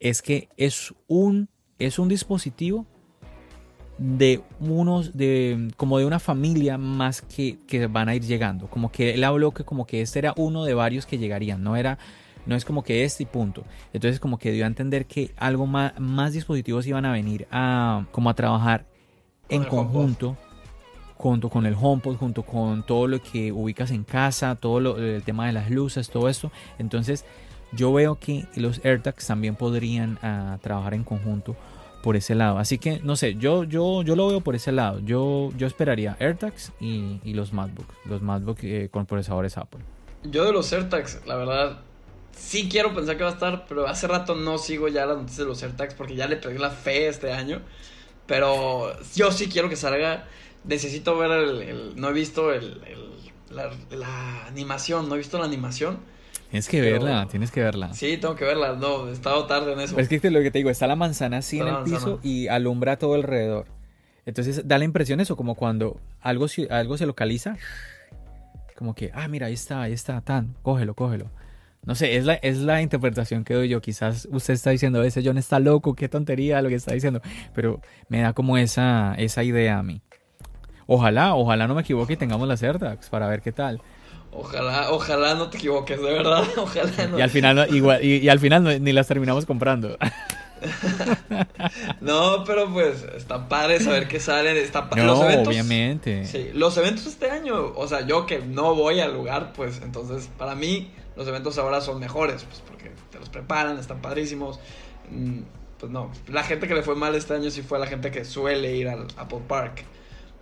es 0.00 0.20
que 0.20 0.48
es 0.56 0.94
un, 1.08 1.48
es 1.78 1.98
un 1.98 2.08
dispositivo 2.08 2.86
de 3.98 4.40
unos 4.60 5.16
de 5.16 5.70
como 5.76 5.98
de 5.98 6.06
una 6.06 6.18
familia 6.18 6.78
más 6.78 7.22
que, 7.22 7.58
que 7.66 7.86
van 7.86 8.08
a 8.08 8.14
ir 8.14 8.22
llegando. 8.22 8.66
Como 8.66 8.90
que 8.90 9.14
él 9.14 9.24
habló 9.24 9.52
que 9.52 9.64
como 9.64 9.86
que 9.86 10.02
este 10.02 10.18
era 10.18 10.34
uno 10.36 10.64
de 10.64 10.74
varios 10.74 11.06
que 11.06 11.18
llegarían 11.18 11.62
no 11.62 11.76
era 11.76 11.98
no 12.46 12.56
es 12.56 12.64
como 12.64 12.82
que 12.82 13.04
este 13.04 13.22
y 13.22 13.26
punto. 13.26 13.64
Entonces 13.92 14.20
como 14.20 14.38
que 14.38 14.50
dio 14.50 14.64
a 14.64 14.66
entender 14.66 15.06
que 15.06 15.30
algo 15.36 15.66
más, 15.66 15.98
más 15.98 16.32
dispositivos 16.32 16.86
iban 16.86 17.04
a 17.04 17.12
venir 17.12 17.46
a 17.50 18.06
como 18.10 18.30
a 18.30 18.34
trabajar 18.34 18.86
Con 19.48 19.62
en 19.62 19.64
conjunto 19.64 20.36
junto 21.16 21.48
con 21.48 21.64
el 21.64 21.76
HomePod 21.80 22.16
junto 22.16 22.42
con 22.42 22.84
todo 22.84 23.06
lo 23.06 23.22
que 23.22 23.52
ubicas 23.52 23.92
en 23.92 24.02
casa 24.02 24.56
todo 24.56 24.80
lo, 24.80 24.98
el 24.98 25.22
tema 25.22 25.46
de 25.46 25.52
las 25.52 25.70
luces 25.70 26.10
todo 26.10 26.28
esto. 26.28 26.50
Entonces 26.78 27.24
yo 27.72 27.92
veo 27.92 28.18
que 28.18 28.46
los 28.56 28.84
AirTags 28.84 29.26
también 29.26 29.54
podrían 29.54 30.18
ah, 30.22 30.58
trabajar 30.60 30.94
en 30.94 31.04
conjunto 31.04 31.56
por 32.04 32.16
ese 32.16 32.34
lado. 32.34 32.58
Así 32.58 32.76
que 32.76 33.00
no 33.02 33.16
sé, 33.16 33.36
yo, 33.36 33.64
yo, 33.64 34.02
yo 34.02 34.14
lo 34.14 34.28
veo 34.28 34.42
por 34.42 34.54
ese 34.54 34.72
lado. 34.72 35.00
Yo, 35.00 35.50
yo 35.56 35.66
esperaría 35.66 36.18
AirTags 36.20 36.72
y, 36.78 37.18
y 37.24 37.32
los 37.32 37.54
MacBook, 37.54 37.86
los 38.04 38.20
MacBook 38.20 38.58
eh, 38.62 38.90
con 38.92 39.06
procesadores 39.06 39.56
Apple. 39.56 39.80
Yo 40.22 40.44
de 40.44 40.52
los 40.52 40.70
AirTags, 40.70 41.22
la 41.26 41.36
verdad, 41.36 41.78
sí 42.36 42.68
quiero 42.68 42.94
pensar 42.94 43.16
que 43.16 43.24
va 43.24 43.30
a 43.30 43.32
estar, 43.32 43.64
pero 43.66 43.86
hace 43.86 44.06
rato 44.06 44.34
no 44.34 44.58
sigo 44.58 44.88
ya 44.88 45.06
las 45.06 45.16
noticias 45.16 45.38
de 45.38 45.46
los 45.46 45.62
AirTags 45.62 45.94
porque 45.94 46.14
ya 46.14 46.28
le 46.28 46.36
perdí 46.36 46.58
la 46.58 46.68
fe 46.68 47.08
este 47.08 47.32
año. 47.32 47.62
Pero 48.26 48.92
yo 49.14 49.32
sí 49.32 49.48
quiero 49.48 49.70
que 49.70 49.76
salga. 49.76 50.28
Necesito 50.64 51.16
ver 51.16 51.30
el. 51.30 51.92
no 51.96 52.10
he 52.10 52.12
visto 52.12 52.52
el, 52.52 52.82
la 53.50 54.46
animación, 54.46 55.08
no 55.08 55.14
he 55.14 55.18
visto 55.18 55.38
la 55.38 55.46
animación. 55.46 56.00
Tienes 56.54 56.68
que 56.68 56.80
Pero- 56.80 57.04
verla, 57.04 57.26
tienes 57.28 57.50
que 57.50 57.60
verla. 57.64 57.92
Sí, 57.94 58.16
tengo 58.16 58.36
que 58.36 58.44
verla. 58.44 58.74
No, 58.74 59.08
he 59.08 59.12
estado 59.12 59.44
tarde 59.46 59.72
en 59.72 59.80
eso. 59.80 59.98
Es 59.98 60.08
que 60.08 60.30
lo 60.30 60.40
que 60.40 60.52
te 60.52 60.58
digo, 60.58 60.70
está 60.70 60.86
la 60.86 60.94
manzana 60.94 61.38
así 61.38 61.58
Está 61.58 61.68
en 61.70 61.76
el 61.78 61.82
piso 61.82 62.20
y 62.22 62.46
alumbra 62.46 62.96
todo 62.96 63.14
alrededor. 63.14 63.66
Entonces 64.24 64.68
da 64.68 64.78
la 64.78 64.84
impresión 64.84 65.18
eso, 65.18 65.34
como 65.36 65.56
cuando 65.56 66.00
algo, 66.20 66.46
se- 66.46 66.68
algo 66.70 66.96
se 66.96 67.06
localiza, 67.06 67.56
como 68.76 68.94
que, 68.94 69.10
ah, 69.14 69.26
mira, 69.26 69.48
ahí 69.48 69.54
está, 69.54 69.82
ahí 69.82 69.92
está, 69.92 70.20
tan, 70.20 70.54
cógelo, 70.62 70.94
cógelo. 70.94 71.28
No 71.84 71.96
sé, 71.96 72.16
es 72.16 72.24
la, 72.24 72.34
es 72.34 72.58
la 72.58 72.80
interpretación 72.82 73.42
que 73.42 73.54
doy 73.54 73.68
yo. 73.68 73.80
Quizás 73.80 74.28
usted 74.30 74.54
está 74.54 74.70
diciendo, 74.70 75.02
ese 75.02 75.22
John 75.24 75.38
está 75.38 75.58
loco, 75.58 75.94
qué 75.96 76.08
tontería 76.08 76.62
lo 76.62 76.68
que 76.68 76.76
está 76.76 76.94
diciendo. 76.94 77.20
Pero 77.52 77.80
me 78.08 78.20
da 78.20 78.32
como 78.32 78.56
esa, 78.58 79.14
esa 79.18 79.42
idea 79.42 79.78
a 79.78 79.82
mí. 79.82 80.02
Ojalá, 80.86 81.34
ojalá 81.34 81.66
no 81.66 81.74
me 81.74 81.80
equivoque 81.80 82.12
y 82.12 82.16
tengamos 82.16 82.46
las 82.46 82.62
AirTags 82.62 83.08
para 83.10 83.26
ver 83.26 83.42
qué 83.42 83.50
tal. 83.50 83.82
Ojalá, 84.36 84.90
ojalá 84.90 85.34
no 85.36 85.48
te 85.48 85.58
equivoques, 85.58 85.96
de 86.00 86.12
verdad. 86.12 86.42
Ojalá 86.56 87.06
no. 87.08 87.18
Y 87.18 87.22
al 87.22 87.30
final, 87.30 87.54
no- 87.56 87.66
igual, 87.66 88.04
y, 88.04 88.16
y 88.16 88.28
al 88.28 88.40
final 88.40 88.64
no- 88.64 88.76
ni 88.78 88.92
las 88.92 89.06
terminamos 89.06 89.46
comprando. 89.46 89.96
No, 92.00 92.44
pero 92.44 92.72
pues 92.72 93.04
está 93.16 93.48
padre 93.48 93.80
saber 93.80 94.08
que 94.08 94.20
salen. 94.20 94.56
Está 94.56 94.88
pa- 94.88 94.96
No, 94.96 95.04
los 95.04 95.20
eventos, 95.22 95.48
obviamente. 95.48 96.24
Sí, 96.26 96.50
los 96.54 96.76
eventos 96.78 97.06
este 97.06 97.30
año, 97.30 97.72
o 97.76 97.86
sea, 97.86 98.06
yo 98.06 98.26
que 98.26 98.38
no 98.40 98.74
voy 98.74 99.00
al 99.00 99.12
lugar, 99.14 99.52
pues 99.54 99.80
entonces 99.82 100.30
para 100.38 100.54
mí 100.54 100.90
los 101.16 101.26
eventos 101.28 101.58
ahora 101.58 101.80
son 101.80 102.00
mejores, 102.00 102.44
pues 102.44 102.62
porque 102.66 102.90
te 103.10 103.18
los 103.18 103.28
preparan, 103.28 103.78
están 103.78 104.00
padrísimos. 104.00 104.58
Mm, 105.10 105.40
Pues 105.78 105.92
no, 105.92 106.10
la 106.28 106.44
gente 106.44 106.66
que 106.66 106.74
le 106.74 106.82
fue 106.82 106.94
mal 106.94 107.14
este 107.14 107.34
año 107.34 107.50
sí 107.50 107.60
fue 107.62 107.78
la 107.78 107.86
gente 107.86 108.10
que 108.10 108.24
suele 108.24 108.74
ir 108.76 108.88
al 108.88 109.06
Apple 109.16 109.42
Park. 109.46 109.84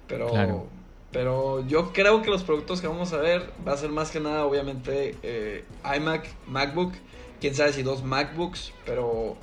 Pero, 0.07 0.29
Claro. 0.29 0.67
Pero 1.13 1.67
yo 1.67 1.93
creo 1.93 2.23
que 2.23 2.31
los 2.31 2.43
productos 2.43 2.81
que 2.81 2.87
vamos 2.89 3.13
a 3.13 3.19
ver 3.19 3.51
va 3.67 3.73
a 3.73 3.77
ser 3.77 3.91
más 3.91 4.11
que 4.11 4.19
nada, 4.21 4.45
obviamente, 4.47 5.15
eh, 5.23 5.65
iMac, 5.97 6.27
MacBook, 6.49 6.93
quién 7.41 7.55
sabe 7.55 7.73
si 7.73 7.83
dos 7.83 8.03
MacBooks, 8.03 8.73
pero 8.87 9.37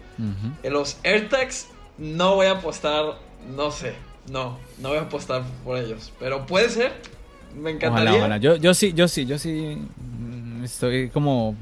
en 0.64 0.74
los 0.74 0.98
AirTags 1.04 1.68
no 1.98 2.36
voy 2.36 2.48
a 2.48 2.52
apostar, 2.54 3.16
no 3.56 3.72
sé, 3.72 3.94
no, 4.32 4.58
no 4.80 4.90
voy 4.90 4.98
a 4.98 5.02
apostar 5.02 5.44
por 5.64 5.78
ellos, 5.78 6.12
pero 6.20 6.46
puede 6.46 6.70
ser, 6.70 6.94
me 7.56 7.72
encantaría. 7.72 8.10
Ojalá, 8.12 8.18
ojalá. 8.20 8.38
Yo, 8.38 8.56
yo 8.56 8.74
sí, 8.74 8.94
yo 8.94 9.08
sí, 9.08 9.26
yo 9.26 9.38
sí 9.38 9.78
mm, 9.98 10.64
estoy 10.64 11.10
como 11.10 11.56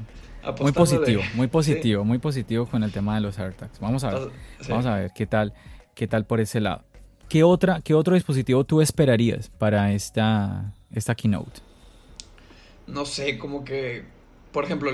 muy 0.60 0.72
positivo, 0.72 1.22
muy 1.34 1.46
Sí. 1.46 1.50
positivo, 1.50 2.04
muy 2.04 2.18
positivo 2.18 2.66
con 2.66 2.82
el 2.82 2.92
tema 2.92 3.14
de 3.16 3.20
los 3.20 3.38
AirTags. 3.38 3.78
Vamos 3.80 4.04
a 4.04 4.10
ver, 4.10 4.30
Sí. 4.60 4.70
vamos 4.70 4.86
a 4.86 4.94
ver 4.96 5.10
qué 5.14 5.26
tal, 5.26 5.52
qué 5.94 6.06
tal 6.08 6.24
por 6.24 6.40
ese 6.40 6.60
lado. 6.60 6.82
¿Qué 7.28 7.44
otra, 7.44 7.82
qué 7.82 7.94
otro 7.94 8.14
dispositivo 8.14 8.64
tú 8.64 8.80
esperarías 8.80 9.50
para 9.50 9.92
esta, 9.92 10.72
esta 10.90 11.14
keynote? 11.14 11.60
No 12.86 13.04
sé, 13.04 13.36
como 13.36 13.64
que, 13.64 14.04
por 14.50 14.64
ejemplo, 14.64 14.90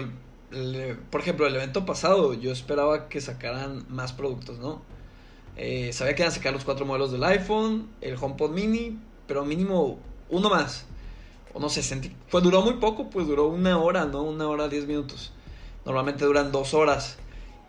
el, 0.51 0.99
por 1.11 1.21
ejemplo, 1.21 1.47
el 1.47 1.55
evento 1.55 1.87
pasado 1.87 2.35
yo 2.35 2.51
esperaba 2.51 3.09
que 3.09 3.21
sacaran 3.21 3.87
más 3.89 4.13
productos, 4.13 4.59
¿no? 4.59 4.83
Eh, 5.57 5.93
sabía 5.93 6.17
que 6.17 6.23
iban 6.23 6.33
a 6.33 6.35
sacar 6.35 6.53
los 6.53 6.65
cuatro 6.65 6.85
modelos 6.85 7.13
del 7.13 7.23
iPhone, 7.23 7.89
el 8.01 8.17
HomePod 8.21 8.51
Mini, 8.51 8.99
pero 9.29 9.45
mínimo 9.45 10.01
uno 10.29 10.51
más. 10.51 10.87
No 11.59 11.69
sé, 11.69 11.85
sentí, 11.85 12.13
pues 12.33 12.43
duró 12.43 12.63
muy 12.63 12.75
poco, 12.75 13.11
pues 13.11 13.29
duró 13.29 13.47
una 13.47 13.79
hora, 13.79 14.07
¿no? 14.07 14.23
Una 14.25 14.49
hora, 14.49 14.69
diez 14.69 14.87
minutos. 14.87 15.33
Normalmente 15.85 16.25
duran 16.25 16.51
dos 16.51 16.75
horas. 16.75 17.17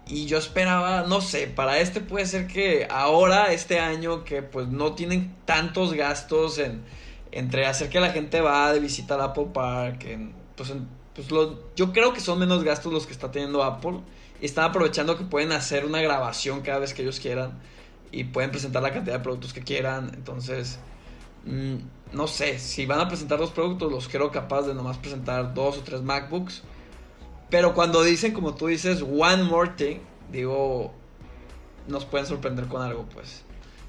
Y 0.08 0.26
yo 0.28 0.38
esperaba, 0.38 1.04
no 1.08 1.20
sé, 1.22 1.48
para 1.48 1.80
este 1.80 2.00
puede 2.00 2.26
ser 2.28 2.46
que 2.48 2.88
ahora, 2.92 3.52
este 3.54 3.80
año, 3.80 4.24
que 4.24 4.44
pues 4.44 4.68
no 4.68 4.94
tienen 4.94 5.36
tantos 5.46 5.94
gastos 5.94 6.60
en 6.60 6.84
entre 7.32 7.66
hacer 7.66 7.90
que 7.90 8.00
la 8.00 8.12
gente 8.12 8.40
va 8.40 8.72
de 8.72 8.80
visita 8.80 9.16
al 9.16 9.22
Apple 9.22 9.48
Park, 9.54 10.06
en, 10.06 10.34
pues, 10.56 10.72
pues 11.14 11.32
lo- 11.32 11.60
yo 11.76 11.92
creo 11.92 12.14
que 12.14 12.22
son 12.22 12.40
menos 12.40 12.64
gastos 12.64 12.94
los 12.94 13.06
que 13.06 13.12
está 13.12 13.30
teniendo 13.32 13.62
Apple. 13.64 14.00
Y 14.42 14.46
están 14.46 14.66
aprovechando 14.66 15.18
que 15.18 15.26
pueden 15.26 15.52
hacer 15.52 15.86
una 15.86 16.02
grabación 16.02 16.62
cada 16.62 16.80
vez 16.80 16.94
que 16.94 17.02
ellos 17.02 17.20
quieran. 17.20 17.60
Y 18.12 18.26
pueden 18.26 18.52
presentar 18.52 18.82
la 18.84 18.94
cantidad 18.94 19.18
de 19.18 19.24
productos 19.24 19.54
que 19.54 19.62
quieran. 19.64 20.12
Entonces, 20.14 20.80
mm, 21.46 21.76
no 22.14 22.28
sé, 22.28 22.60
si 22.60 22.86
van 22.86 23.00
a 23.02 23.08
presentar 23.10 23.40
los 23.40 23.52
productos, 23.52 23.92
los 23.92 24.08
creo 24.08 24.32
capaz 24.32 24.64
de 24.64 24.74
nomás 24.74 24.98
presentar 24.98 25.54
dos 25.54 25.78
o 25.78 25.82
tres 25.82 26.02
MacBooks. 26.02 26.64
Pero 27.50 27.74
cuando 27.74 28.04
dicen, 28.04 28.34
como 28.34 28.56
tú 28.56 28.68
dices, 28.68 29.02
one 29.02 29.44
more 29.44 29.72
thing, 29.72 29.98
digo, 30.32 30.94
nos 31.88 32.06
pueden 32.06 32.26
sorprender 32.26 32.66
con 32.68 32.82
algo, 32.82 33.06
pues. 33.14 33.44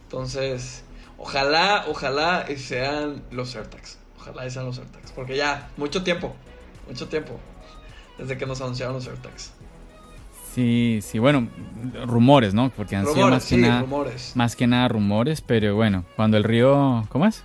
Entonces, 0.04 0.84
ojalá, 1.18 1.84
ojalá 1.88 2.44
y 2.48 2.56
sean 2.56 3.22
los 3.30 3.56
AirTags. 3.56 3.98
Ojalá 4.18 4.48
sean 4.50 4.66
los 4.66 4.78
AirTags. 4.78 5.12
Porque 5.12 5.36
ya, 5.36 5.70
mucho 5.76 6.02
tiempo, 6.02 6.34
mucho 6.86 7.08
tiempo. 7.08 7.38
Desde 8.18 8.36
que 8.38 8.46
nos 8.46 8.60
anunciaron 8.60 8.94
los 8.94 9.06
AirTags. 9.08 9.52
Sí, 10.54 11.00
sí, 11.02 11.18
bueno, 11.18 11.48
rumores, 12.06 12.54
¿no? 12.54 12.70
Porque 12.70 12.96
han 12.96 13.02
sido 13.04 13.14
Rumores, 13.14 13.34
más 13.34 13.42
que 13.44 13.54
sí, 13.56 13.60
nada, 13.60 13.80
rumores. 13.82 14.32
más 14.36 14.56
que 14.56 14.66
nada 14.66 14.88
rumores, 14.88 15.40
pero 15.42 15.74
bueno, 15.74 16.04
cuando 16.16 16.38
el 16.38 16.44
río, 16.44 17.04
¿cómo 17.10 17.26
es? 17.26 17.42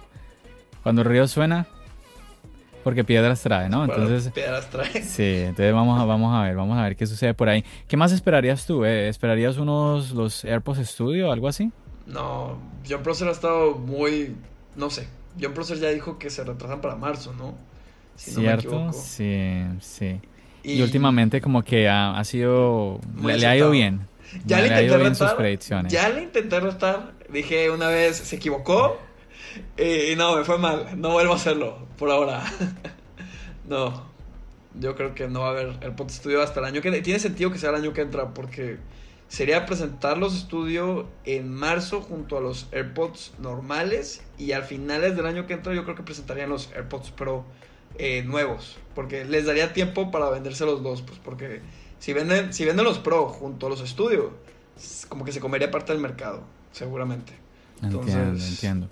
Cuando 0.81 1.01
el 1.01 1.09
río 1.09 1.27
suena, 1.27 1.67
porque 2.83 3.03
piedras 3.03 3.41
trae, 3.41 3.69
¿no? 3.69 3.83
Entonces, 3.85 4.31
piedras 4.31 4.69
trae. 4.69 5.03
sí, 5.03 5.35
entonces 5.37 5.73
vamos 5.73 5.99
a, 5.99 6.05
vamos 6.05 6.33
a 6.35 6.43
ver, 6.43 6.55
vamos 6.55 6.77
a 6.77 6.83
ver 6.83 6.95
qué 6.95 7.05
sucede 7.05 7.33
por 7.33 7.49
ahí. 7.49 7.63
¿Qué 7.87 7.97
más 7.97 8.11
esperarías 8.11 8.65
tú? 8.65 8.85
eh? 8.85 9.09
¿Esperarías 9.09 9.57
unos 9.57 10.11
los 10.11 10.43
AirPods 10.45 10.87
Studio 10.87 11.29
o 11.29 11.31
algo 11.31 11.47
así? 11.47 11.71
No, 12.07 12.57
John 12.87 13.03
Prosser 13.03 13.27
ha 13.27 13.31
estado 13.31 13.75
muy, 13.75 14.35
no 14.75 14.89
sé, 14.89 15.07
John 15.39 15.53
Prosser 15.53 15.79
ya 15.79 15.89
dijo 15.89 16.17
que 16.17 16.29
se 16.29 16.43
retrasan 16.43 16.81
para 16.81 16.95
marzo, 16.95 17.33
¿no? 17.33 17.55
Si 18.15 18.31
¿Cierto? 18.31 18.91
sí, 18.93 19.63
sí. 19.79 20.19
Y, 20.63 20.81
últimamente 20.81 21.41
como 21.41 21.63
que 21.63 21.89
ha, 21.89 22.23
sido, 22.23 22.99
le, 23.23 23.45
ha 23.47 23.55
ido 23.55 23.71
bien. 23.71 24.01
Ya 24.45 24.61
le, 24.61 24.67
intenté 24.67 24.97
retar, 24.97 25.87
Ya 25.87 26.09
le 26.09 26.23
intenté 26.23 26.59
retar, 26.59 27.13
dije 27.29 27.69
una 27.71 27.87
vez, 27.87 28.17
se 28.17 28.35
equivocó 28.35 28.97
y, 29.77 30.15
no, 30.15 30.35
me 30.35 30.43
fue 30.43 30.57
mal, 30.57 30.99
no 30.99 31.11
vuelvo 31.11 31.33
a 31.33 31.35
hacerlo 31.35 31.87
por 31.97 32.09
ahora. 32.09 32.43
no, 33.67 34.03
yo 34.79 34.95
creo 34.95 35.13
que 35.13 35.27
no 35.27 35.41
va 35.41 35.47
a 35.47 35.51
haber 35.51 35.77
el 35.81 35.93
Pot 35.93 36.09
Studio 36.09 36.41
hasta 36.41 36.59
el 36.59 36.65
año 36.65 36.81
que 36.81 37.01
Tiene 37.01 37.19
sentido 37.19 37.51
que 37.51 37.57
sea 37.57 37.69
el 37.69 37.75
año 37.75 37.93
que 37.93 38.01
entra 38.01 38.33
porque 38.33 38.77
sería 39.27 39.65
presentar 39.65 40.17
los 40.17 40.35
estudios 40.35 41.05
en 41.23 41.53
marzo 41.53 42.01
junto 42.01 42.37
a 42.37 42.41
los 42.41 42.67
AirPods 42.73 43.33
normales 43.39 44.21
y 44.37 44.51
al 44.51 44.63
finales 44.63 45.15
del 45.15 45.25
año 45.25 45.47
que 45.47 45.53
entra 45.53 45.73
yo 45.73 45.83
creo 45.83 45.95
que 45.95 46.03
presentarían 46.03 46.49
los 46.49 46.69
AirPods 46.73 47.11
Pro 47.11 47.45
eh, 47.97 48.23
nuevos 48.23 48.77
porque 48.93 49.23
les 49.23 49.45
daría 49.45 49.71
tiempo 49.71 50.11
para 50.11 50.29
venderse 50.29 50.65
los 50.65 50.83
dos 50.83 51.01
pues 51.01 51.17
porque 51.19 51.61
si 51.99 52.11
venden 52.11 52.53
si 52.53 52.65
venden 52.65 52.85
los 52.85 52.99
Pro 52.99 53.29
junto 53.29 53.67
a 53.67 53.69
los 53.69 53.81
estudios 53.81 54.31
como 55.07 55.23
que 55.23 55.31
se 55.31 55.39
comería 55.39 55.71
parte 55.71 55.93
del 55.93 56.01
mercado 56.01 56.43
seguramente. 56.71 57.33
Entiendo 57.81 58.43
entiendo 58.43 58.89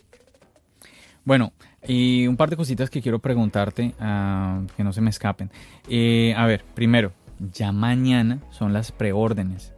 bueno 1.29 1.53
y 1.87 2.25
un 2.25 2.37
par 2.37 2.49
de 2.49 2.57
cositas 2.57 2.89
que 2.89 3.03
quiero 3.03 3.19
preguntarte 3.19 3.93
ah, 3.99 4.63
que 4.75 4.83
no 4.83 4.91
se 4.91 4.99
me 4.99 5.11
escapen. 5.11 5.51
Eh, 5.87 6.33
a 6.35 6.47
ver 6.47 6.65
primero 6.73 7.11
ya 7.53 7.71
mañana 7.71 8.39
son 8.49 8.73
las 8.73 8.91
preórdenes. 8.91 9.71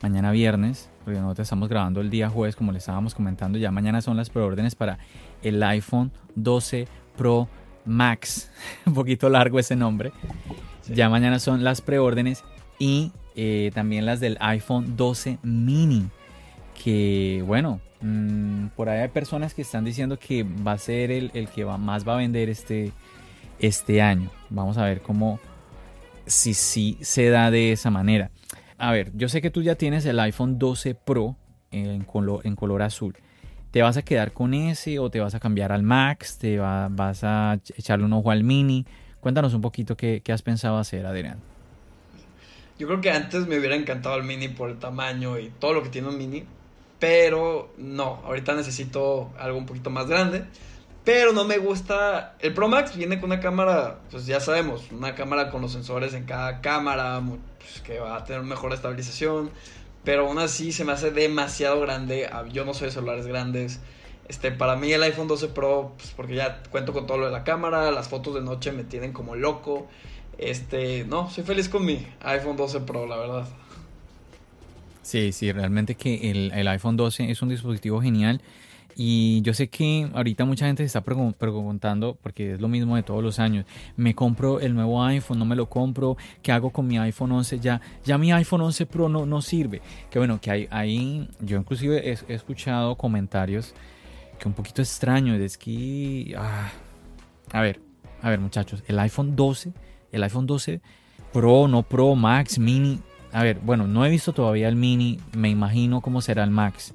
Mañana 0.00 0.30
viernes, 0.30 0.88
porque 1.04 1.20
nosotros 1.20 1.44
estamos 1.44 1.68
grabando 1.68 2.00
el 2.00 2.08
día 2.08 2.30
jueves, 2.30 2.56
como 2.56 2.72
le 2.72 2.78
estábamos 2.78 3.14
comentando, 3.14 3.58
ya 3.58 3.70
mañana 3.70 4.00
son 4.00 4.16
las 4.16 4.30
preórdenes 4.30 4.76
para 4.76 4.98
el 5.42 5.62
iPhone 5.62 6.10
12 6.36 6.88
Pro 7.18 7.48
Max, 7.84 8.50
un 8.86 8.94
poquito 8.94 9.28
largo 9.28 9.58
ese 9.58 9.76
nombre. 9.76 10.12
Ya 10.88 11.10
mañana 11.10 11.38
son 11.38 11.64
las 11.64 11.82
preórdenes 11.82 12.44
y 12.78 13.12
eh, 13.36 13.72
también 13.74 14.06
las 14.06 14.20
del 14.20 14.38
iPhone 14.40 14.96
12 14.96 15.38
mini, 15.42 16.08
que 16.82 17.42
bueno, 17.46 17.80
mm, 18.00 18.68
por 18.76 18.88
ahí 18.88 19.00
hay 19.00 19.08
personas 19.08 19.54
que 19.54 19.62
están 19.62 19.84
diciendo 19.84 20.18
que 20.18 20.44
va 20.44 20.72
a 20.72 20.78
ser 20.78 21.10
el, 21.10 21.30
que 21.54 21.64
va, 21.64 21.78
más 21.78 22.06
va 22.06 22.14
a 22.14 22.18
vender 22.18 22.48
este, 22.48 22.92
este 23.58 24.02
año. 24.02 24.30
Vamos 24.50 24.78
a 24.78 24.84
ver 24.84 25.00
cómo, 25.00 25.40
si 26.26 26.54
sí 26.54 26.98
se 27.00 27.28
da 27.28 27.50
de 27.50 27.72
esa 27.72 27.90
manera 27.90 28.30
a 28.78 28.92
ver, 28.92 29.10
yo 29.14 29.28
sé 29.28 29.42
que 29.42 29.50
tú 29.50 29.62
ya 29.62 29.74
tienes 29.74 30.06
el 30.06 30.18
iPhone 30.20 30.58
12 30.58 30.94
Pro 30.94 31.36
en 31.72 32.04
color, 32.04 32.40
en 32.44 32.54
color 32.54 32.82
azul. 32.82 33.14
¿Te 33.72 33.82
vas 33.82 33.96
a 33.96 34.02
quedar 34.02 34.32
con 34.32 34.54
ese 34.54 34.98
o 35.00 35.10
te 35.10 35.20
vas 35.20 35.34
a 35.34 35.40
cambiar 35.40 35.72
al 35.72 35.82
Max? 35.82 36.38
¿Te 36.38 36.58
vas 36.58 37.24
a 37.24 37.58
echarle 37.76 38.06
un 38.06 38.12
ojo 38.12 38.30
al 38.30 38.44
Mini? 38.44 38.86
Cuéntanos 39.20 39.52
un 39.52 39.60
poquito 39.60 39.96
qué, 39.96 40.22
has 40.32 40.42
pensado 40.42 40.78
hacer, 40.78 41.04
Adrián. 41.04 41.38
Yo 42.78 42.86
creo 42.86 43.00
que 43.00 43.10
antes 43.10 43.48
me 43.48 43.58
hubiera 43.58 43.74
encantado 43.74 44.16
el 44.16 44.22
Mini 44.22 44.48
por 44.48 44.70
el 44.70 44.78
tamaño 44.78 45.38
y 45.38 45.50
todo 45.58 45.74
lo 45.74 45.82
que 45.82 45.88
tiene 45.88 46.08
un 46.08 46.16
Mini. 46.16 46.44
Pero 46.98 47.72
no, 47.76 48.22
ahorita 48.24 48.54
necesito 48.54 49.30
algo 49.38 49.58
un 49.58 49.66
poquito 49.66 49.90
más 49.90 50.06
grande. 50.06 50.44
Pero 51.04 51.32
no 51.32 51.44
me 51.44 51.58
gusta. 51.58 52.36
El 52.40 52.52
Pro 52.52 52.68
Max 52.68 52.96
viene 52.96 53.20
con 53.20 53.30
una 53.30 53.40
cámara, 53.40 54.00
pues 54.10 54.26
ya 54.26 54.40
sabemos, 54.40 54.90
una 54.90 55.14
cámara 55.14 55.50
con 55.50 55.62
los 55.62 55.72
sensores 55.72 56.12
en 56.12 56.24
cada 56.24 56.60
cámara, 56.60 57.22
pues, 57.58 57.80
que 57.82 57.98
va 57.98 58.16
a 58.16 58.24
tener 58.24 58.42
mejor 58.42 58.72
estabilización. 58.72 59.50
Pero 60.04 60.26
aún 60.26 60.38
así 60.38 60.72
se 60.72 60.84
me 60.84 60.92
hace 60.92 61.10
demasiado 61.10 61.80
grande. 61.80 62.28
Ah, 62.30 62.44
yo 62.50 62.64
no 62.64 62.74
soy 62.74 62.88
de 62.88 62.92
celulares 62.92 63.26
grandes. 63.26 63.80
Este, 64.28 64.52
para 64.52 64.76
mí 64.76 64.92
el 64.92 65.02
iPhone 65.02 65.28
12 65.28 65.48
Pro, 65.48 65.94
pues 65.96 66.12
porque 66.14 66.34
ya 66.34 66.62
cuento 66.70 66.92
con 66.92 67.06
todo 67.06 67.16
lo 67.16 67.26
de 67.26 67.32
la 67.32 67.44
cámara, 67.44 67.90
las 67.90 68.08
fotos 68.08 68.34
de 68.34 68.42
noche 68.42 68.72
me 68.72 68.84
tienen 68.84 69.12
como 69.12 69.34
loco. 69.34 69.88
Este, 70.36 71.04
no, 71.04 71.30
soy 71.30 71.44
feliz 71.44 71.68
con 71.68 71.84
mi 71.84 72.06
iPhone 72.20 72.56
12 72.56 72.80
Pro, 72.80 73.06
la 73.06 73.16
verdad. 73.16 73.48
Sí, 75.08 75.32
sí, 75.32 75.50
realmente 75.52 75.94
que 75.94 76.30
el, 76.30 76.52
el 76.52 76.68
iPhone 76.68 76.98
12 76.98 77.30
es 77.30 77.40
un 77.40 77.48
dispositivo 77.48 78.02
genial. 78.02 78.42
Y 78.94 79.40
yo 79.40 79.54
sé 79.54 79.70
que 79.70 80.06
ahorita 80.12 80.44
mucha 80.44 80.66
gente 80.66 80.82
se 80.82 80.98
está 80.98 81.00
preguntando, 81.00 82.18
porque 82.22 82.52
es 82.52 82.60
lo 82.60 82.68
mismo 82.68 82.94
de 82.94 83.02
todos 83.02 83.22
los 83.22 83.38
años, 83.38 83.64
me 83.96 84.14
compro 84.14 84.60
el 84.60 84.74
nuevo 84.74 85.02
iPhone, 85.02 85.38
no 85.38 85.46
me 85.46 85.56
lo 85.56 85.70
compro, 85.70 86.18
¿qué 86.42 86.52
hago 86.52 86.68
con 86.68 86.86
mi 86.86 86.98
iPhone 86.98 87.32
11? 87.32 87.58
Ya, 87.58 87.80
ya 88.04 88.18
mi 88.18 88.32
iPhone 88.32 88.60
11 88.60 88.84
Pro 88.84 89.08
no, 89.08 89.24
no 89.24 89.40
sirve. 89.40 89.80
Que 90.10 90.18
bueno, 90.18 90.42
que 90.42 90.50
hay, 90.50 90.68
ahí 90.70 91.26
yo 91.40 91.56
inclusive 91.56 92.06
he, 92.06 92.34
escuchado 92.34 92.94
comentarios 92.96 93.74
que 94.38 94.46
un 94.46 94.52
poquito 94.52 94.82
extraños, 94.82 95.40
es 95.40 95.56
que, 95.56 96.34
ah, 96.36 96.70
a 97.52 97.62
ver, 97.62 97.80
a 98.20 98.28
ver 98.28 98.40
muchachos, 98.40 98.84
el 98.86 98.98
iPhone 98.98 99.36
12, 99.36 99.72
el 100.12 100.22
iPhone 100.22 100.46
12 100.46 100.82
Pro, 101.32 101.66
no 101.66 101.82
Pro, 101.82 102.14
Max, 102.14 102.58
Mini, 102.58 103.00
a 103.32 103.42
ver, 103.42 103.60
bueno, 103.62 103.86
no 103.86 104.04
he 104.04 104.10
visto 104.10 104.32
todavía 104.32 104.68
el 104.68 104.76
Mini, 104.76 105.18
me 105.36 105.48
imagino 105.50 106.00
cómo 106.00 106.20
será 106.20 106.44
el 106.44 106.50
Max. 106.50 106.94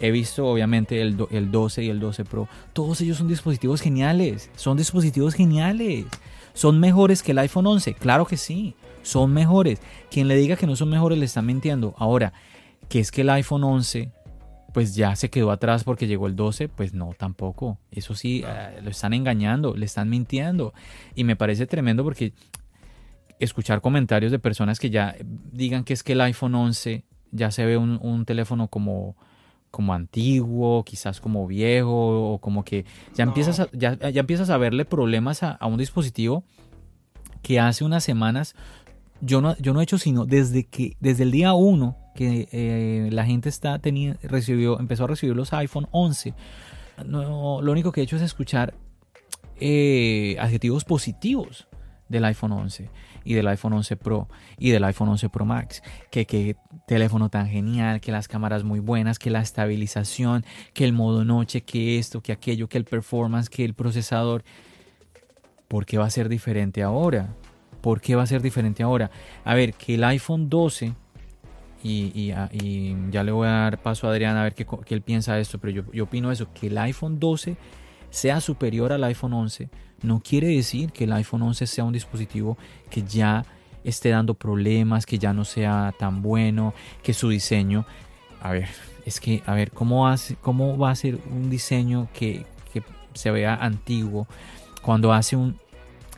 He 0.00 0.10
visto 0.10 0.46
obviamente 0.46 1.00
el, 1.00 1.16
el 1.30 1.50
12 1.50 1.84
y 1.84 1.88
el 1.88 2.00
12 2.00 2.24
Pro. 2.24 2.48
Todos 2.72 3.00
ellos 3.00 3.18
son 3.18 3.28
dispositivos 3.28 3.80
geniales. 3.80 4.50
Son 4.54 4.76
dispositivos 4.76 5.34
geniales. 5.34 6.06
¿Son 6.54 6.78
mejores 6.78 7.22
que 7.22 7.32
el 7.32 7.38
iPhone 7.38 7.66
11? 7.66 7.94
Claro 7.94 8.24
que 8.24 8.36
sí. 8.36 8.74
Son 9.02 9.32
mejores. 9.32 9.80
Quien 10.10 10.28
le 10.28 10.36
diga 10.36 10.56
que 10.56 10.66
no 10.66 10.76
son 10.76 10.90
mejores 10.90 11.18
le 11.18 11.24
está 11.24 11.42
mintiendo. 11.42 11.94
Ahora, 11.98 12.32
que 12.88 13.00
es 13.00 13.10
que 13.10 13.22
el 13.22 13.30
iPhone 13.30 13.64
11 13.64 14.12
pues 14.72 14.94
ya 14.94 15.16
se 15.16 15.30
quedó 15.30 15.50
atrás 15.50 15.82
porque 15.82 16.06
llegó 16.06 16.26
el 16.26 16.36
12, 16.36 16.68
pues 16.68 16.94
no, 16.94 17.14
tampoco. 17.18 17.78
Eso 17.90 18.14
sí, 18.14 18.44
eh, 18.46 18.80
lo 18.82 18.90
están 18.90 19.14
engañando, 19.14 19.74
le 19.74 19.86
están 19.86 20.08
mintiendo. 20.08 20.74
Y 21.14 21.24
me 21.24 21.36
parece 21.36 21.66
tremendo 21.66 22.04
porque 22.04 22.32
escuchar 23.38 23.80
comentarios 23.80 24.32
de 24.32 24.38
personas 24.38 24.78
que 24.78 24.90
ya 24.90 25.16
digan 25.52 25.84
que 25.84 25.92
es 25.92 26.02
que 26.02 26.12
el 26.12 26.20
iPhone 26.20 26.54
11 26.54 27.04
ya 27.30 27.50
se 27.50 27.64
ve 27.64 27.76
un 27.76 28.24
teléfono 28.24 28.68
como 28.68 29.16
como 29.70 29.94
antiguo, 29.94 30.84
quizás 30.84 31.20
como 31.20 31.46
viejo, 31.46 32.34
o 32.34 32.38
como 32.38 32.64
que 32.64 32.84
ya, 33.14 33.24
empiezas, 33.24 33.60
a, 33.60 33.68
ya, 33.72 33.98
empiezas 34.00 34.50
a 34.50 34.56
verle 34.56 34.84
problemas 34.84 35.42
a, 35.42 35.58
un 35.66 35.78
dispositivo 35.78 36.44
que 37.42 37.60
hace 37.60 37.84
unas 37.84 38.02
semanas 38.02 38.54
yo 39.20 39.40
no, 39.40 39.56
yo 39.58 39.74
no 39.74 39.80
he 39.80 39.82
hecho 39.82 39.98
sino 39.98 40.26
desde 40.26 40.64
que 40.64 40.96
desde 41.00 41.24
el 41.24 41.30
día 41.30 41.52
1 41.52 41.96
que 42.14 42.48
eh, 42.52 43.08
la 43.12 43.24
gente 43.24 43.48
está 43.48 43.78
teniendo, 43.78 44.18
recibió, 44.22 44.80
empezó 44.80 45.04
a 45.04 45.08
recibir 45.08 45.36
los 45.36 45.52
iPhone 45.52 45.86
11, 45.90 46.34
no, 47.06 47.62
lo 47.62 47.72
único 47.72 47.92
que 47.92 48.00
he 48.00 48.04
hecho 48.04 48.16
es 48.16 48.22
escuchar 48.22 48.74
eh, 49.60 50.36
adjetivos 50.40 50.84
positivos 50.84 51.68
del 52.08 52.24
iPhone 52.24 52.52
11 52.52 52.90
y 53.24 53.34
del 53.34 53.46
iPhone 53.48 53.72
11 53.74 53.96
Pro 53.96 54.28
y 54.58 54.70
del 54.70 54.84
iPhone 54.84 55.08
11 55.08 55.28
Pro 55.28 55.44
Max. 55.44 55.82
Que 56.10 56.26
qué 56.26 56.56
teléfono 56.86 57.28
tan 57.28 57.48
genial, 57.48 58.00
que 58.00 58.12
las 58.12 58.28
cámaras 58.28 58.64
muy 58.64 58.80
buenas, 58.80 59.18
que 59.18 59.30
la 59.30 59.40
estabilización, 59.40 60.44
que 60.74 60.84
el 60.84 60.92
modo 60.92 61.24
noche, 61.24 61.62
que 61.62 61.98
esto, 61.98 62.20
que 62.20 62.32
aquello, 62.32 62.68
que 62.68 62.78
el 62.78 62.84
performance, 62.84 63.48
que 63.48 63.64
el 63.64 63.74
procesador. 63.74 64.44
¿Por 65.68 65.84
qué 65.84 65.98
va 65.98 66.06
a 66.06 66.10
ser 66.10 66.28
diferente 66.28 66.82
ahora? 66.82 67.34
¿Por 67.80 68.00
qué 68.00 68.16
va 68.16 68.22
a 68.22 68.26
ser 68.26 68.42
diferente 68.42 68.82
ahora? 68.82 69.10
A 69.44 69.54
ver, 69.54 69.74
que 69.74 69.94
el 69.94 70.04
iPhone 70.04 70.48
12 70.48 70.94
y, 71.82 72.32
ah, 72.32 72.48
y, 72.52 72.96
ya 73.10 73.22
le 73.22 73.32
voy 73.32 73.46
a 73.46 73.50
dar 73.50 73.82
paso 73.82 74.08
a 74.08 74.10
Adrián 74.10 74.36
a 74.36 74.42
ver 74.42 74.54
qué, 74.54 74.66
él 74.88 75.02
piensa 75.02 75.34
de 75.34 75.42
esto, 75.42 75.58
pero 75.58 75.72
yo, 75.72 75.92
yo 75.92 76.04
opino 76.04 76.32
eso, 76.32 76.48
que 76.52 76.66
el 76.66 76.78
iPhone 76.78 77.20
12 77.20 77.56
sea 78.10 78.40
superior 78.40 78.92
al 78.92 79.04
iPhone 79.04 79.34
11 79.34 79.68
no 80.02 80.20
quiere 80.20 80.48
decir 80.48 80.92
que 80.92 81.04
el 81.04 81.12
iPhone 81.12 81.42
11 81.42 81.66
sea 81.66 81.84
un 81.84 81.92
dispositivo 81.92 82.56
que 82.90 83.02
ya 83.02 83.44
esté 83.84 84.10
dando 84.10 84.34
problemas, 84.34 85.06
que 85.06 85.18
ya 85.18 85.32
no 85.32 85.44
sea 85.44 85.92
tan 85.98 86.22
bueno, 86.22 86.74
que 87.02 87.14
su 87.14 87.28
diseño, 87.28 87.84
a 88.40 88.52
ver, 88.52 88.68
es 89.04 89.20
que, 89.20 89.42
a 89.46 89.54
ver, 89.54 89.72
¿cómo, 89.72 90.06
hace, 90.06 90.36
cómo 90.36 90.78
va 90.78 90.90
a 90.90 90.94
ser 90.94 91.18
un 91.30 91.50
diseño 91.50 92.08
que, 92.12 92.46
se 93.14 93.32
vea 93.32 93.56
antiguo 93.56 94.28
cuando 94.80 95.12
hace 95.12 95.34
un, 95.34 95.56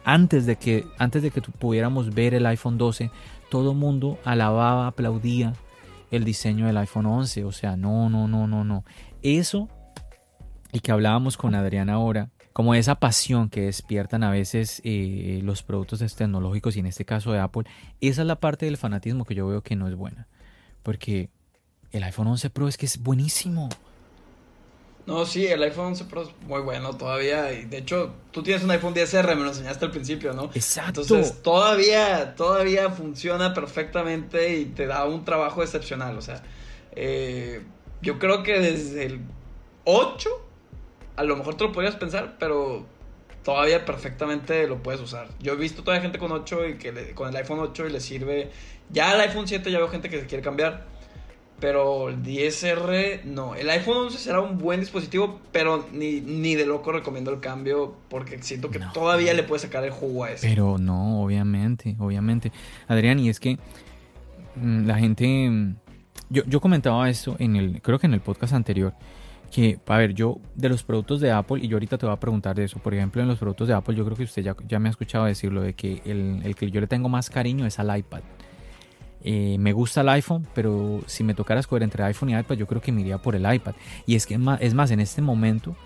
antes 0.05 0.45
de 0.45 0.57
que, 0.57 0.85
antes 0.99 1.23
de 1.23 1.31
que 1.31 1.41
pudiéramos 1.41 2.15
ver 2.15 2.35
el 2.35 2.45
iPhone 2.45 2.77
12, 2.77 3.11
todo 3.49 3.73
mundo 3.73 4.19
alababa, 4.23 4.87
aplaudía 4.87 5.55
el 6.11 6.25
diseño 6.25 6.67
del 6.67 6.77
iPhone 6.77 7.07
11, 7.07 7.45
o 7.45 7.53
sea, 7.53 7.77
no, 7.77 8.11
no, 8.11 8.29
no, 8.29 8.47
no, 8.47 8.65
no. 8.65 8.85
Eso, 9.23 9.69
y 10.73 10.81
que 10.81 10.93
hablábamos 10.93 11.37
con 11.37 11.55
Adrián 11.55 11.91
ahora, 11.91 12.31
como 12.53 12.75
esa 12.75 12.97
pasión 12.97 13.49
que 13.49 13.63
despiertan 13.63 14.23
a 14.23 14.31
veces 14.31 14.81
eh, 14.85 15.41
los 15.43 15.63
productos 15.63 16.01
tecnológicos 16.15 16.77
y 16.77 16.81
en 16.81 16.87
este 16.87 17.05
caso 17.05 17.33
de 17.33 17.39
Apple, 17.39 17.65
esa 18.01 18.23
es 18.23 18.27
la 18.27 18.37
parte 18.37 18.67
del 18.67 18.77
fanatismo 18.77 19.25
que 19.25 19.35
yo 19.35 19.47
veo 19.47 19.63
que 19.63 19.77
no 19.77 19.89
es 19.89 19.95
buena. 19.95 20.27
Porque 20.83 21.31
el 21.93 22.03
iPhone 22.03 22.29
11 22.29 22.51
Pro 22.51 22.69
es 22.69 22.77
que 22.77 22.87
es 22.87 23.03
buenísimo. 23.03 23.69
No, 25.07 25.25
sí, 25.27 25.47
el 25.47 25.63
iPhone 25.63 25.87
11 25.87 26.05
Pro 26.05 26.23
es 26.23 26.29
muy 26.47 26.61
bueno 26.61 26.97
todavía. 26.97 27.53
Y 27.53 27.65
de 27.65 27.79
hecho, 27.79 28.13
tú 28.31 28.43
tienes 28.43 28.63
un 28.63 28.71
iPhone 28.71 28.95
10R, 28.95 29.29
me 29.35 29.43
lo 29.43 29.49
enseñaste 29.49 29.85
al 29.85 29.91
principio, 29.91 30.33
¿no? 30.33 30.51
Exacto. 30.55 31.03
Entonces, 31.03 31.43
todavía, 31.43 32.35
todavía 32.35 32.91
funciona 32.91 33.55
perfectamente 33.55 34.59
y 34.59 34.67
te 34.67 34.87
da 34.87 35.05
un 35.07 35.25
trabajo 35.25 35.63
excepcional. 35.63 36.17
O 36.17 36.23
sea, 36.23 36.43
eh, 36.93 37.63
yo 38.03 38.19
creo 38.19 38.43
que 38.43 38.61
desde 38.61 39.07
el 39.07 39.21
8, 39.85 40.31
a 41.17 41.25
lo 41.25 41.37
mejor 41.37 41.57
te 41.57 41.65
lo 41.65 41.73
podrías 41.73 41.97
pensar, 41.97 42.37
pero 42.39 42.87
todavía 43.45 43.85
perfectamente 43.85 44.67
lo 44.67 44.83
puedes 44.83 45.01
usar. 45.01 45.29
Yo 45.41 45.55
he 45.55 45.57
visto 45.57 45.83
todavía 45.83 46.03
gente 46.03 46.19
con 46.19 46.33
8 46.33 46.69
y 46.69 46.75
que 46.75 47.15
con 47.15 47.29
el 47.29 47.37
iPhone 47.37 47.61
8 47.61 47.87
y 47.87 47.91
le 47.91 48.01
sirve. 48.01 48.51
Ya 48.91 49.15
el 49.15 49.21
iPhone 49.21 49.47
7 49.47 49.71
ya 49.71 49.79
veo 49.79 49.89
gente 49.89 50.09
que 50.09 50.21
se 50.21 50.27
quiere 50.27 50.43
cambiar. 50.43 50.85
Pero 51.61 52.09
el 52.09 52.23
10R, 52.23 53.25
no. 53.25 53.55
El 53.55 53.69
iPhone 53.69 54.07
11 54.07 54.17
será 54.17 54.41
un 54.41 54.57
buen 54.57 54.81
dispositivo, 54.81 55.41
pero 55.53 55.87
ni, 55.93 56.23
ni 56.23 56.55
de 56.55 56.65
loco 56.65 56.91
recomiendo 56.91 57.31
el 57.31 57.41
cambio 57.41 57.97
porque 58.09 58.43
siento 58.43 58.71
que 58.71 58.81
todavía 58.95 59.35
le 59.35 59.43
puedes 59.43 59.63
sacar 59.63 59.85
el 59.85 59.91
jugo 59.91 60.25
a 60.25 60.31
ese. 60.31 60.49
Pero 60.49 60.79
no, 60.79 61.23
obviamente, 61.23 61.97
obviamente. 61.99 62.51
Adrián, 62.89 63.19
y 63.19 63.29
es 63.29 63.39
que 63.41 63.59
mm, 64.57 64.87
la 64.87 64.99
gente... 64.99 65.27
Mm, 65.51 65.77
yo, 66.31 66.45
yo 66.47 66.61
comentaba 66.61 67.11
esto 67.11 67.37
en 67.39 67.57
el, 67.57 67.83
creo 67.83 67.99
que 67.99 68.07
en 68.07 68.15
el 68.15 68.21
podcast 68.21 68.55
anterior, 68.55 68.95
que, 69.51 69.79
a 69.87 69.97
ver, 69.99 70.15
yo 70.15 70.39
de 70.55 70.69
los 70.69 70.83
productos 70.83 71.21
de 71.21 71.33
Apple, 71.33 71.59
y 71.63 71.69
yo 71.69 71.77
ahorita 71.77 71.99
te 71.99 72.07
voy 72.07 72.15
a 72.15 72.21
preguntar 72.21 72.55
de 72.55 72.65
eso, 72.65 72.79
por 72.79 72.95
ejemplo, 72.95 73.21
en 73.21 73.29
los 73.29 73.39
productos 73.39 73.69
de 73.69 73.75
Apple, 73.75 73.95
yo 73.95 74.05
creo 74.05 74.17
que 74.17 74.25
usted 74.25 74.43
ya, 74.43 74.57
ya 74.69 74.79
me 74.79 74.89
ha 74.89 74.91
escuchado 74.91 75.25
decirlo, 75.25 75.63
de 75.63 75.75
que 75.75 76.03
el, 76.05 76.41
el 76.45 76.55
que 76.55 76.71
yo 76.71 76.81
le 76.81 76.87
tengo 76.87 77.09
más 77.09 77.31
cariño 77.31 77.67
es 77.67 77.79
al 77.79 77.97
iPad. 77.97 78.21
Eh, 79.23 79.57
me 79.59 79.73
gusta 79.73 80.01
el 80.01 80.09
iPhone, 80.09 80.47
pero 80.55 81.01
si 81.07 81.25
me 81.25 81.35
tocara 81.35 81.61
escoger 81.61 81.83
entre 81.83 82.03
iPhone 82.05 82.31
y 82.31 82.39
iPad, 82.39 82.57
yo 82.57 82.67
creo 82.67 82.81
que 82.81 82.93
me 82.93 83.03
iría 83.03 83.19
por 83.19 83.37
el 83.37 83.53
iPad. 83.53 83.75
Y 84.07 84.15
es 84.15 84.27
que 84.27 84.35
es 84.35 84.75
más, 84.75 84.91
en 84.91 85.01
este 85.01 85.21
momento, 85.23 85.77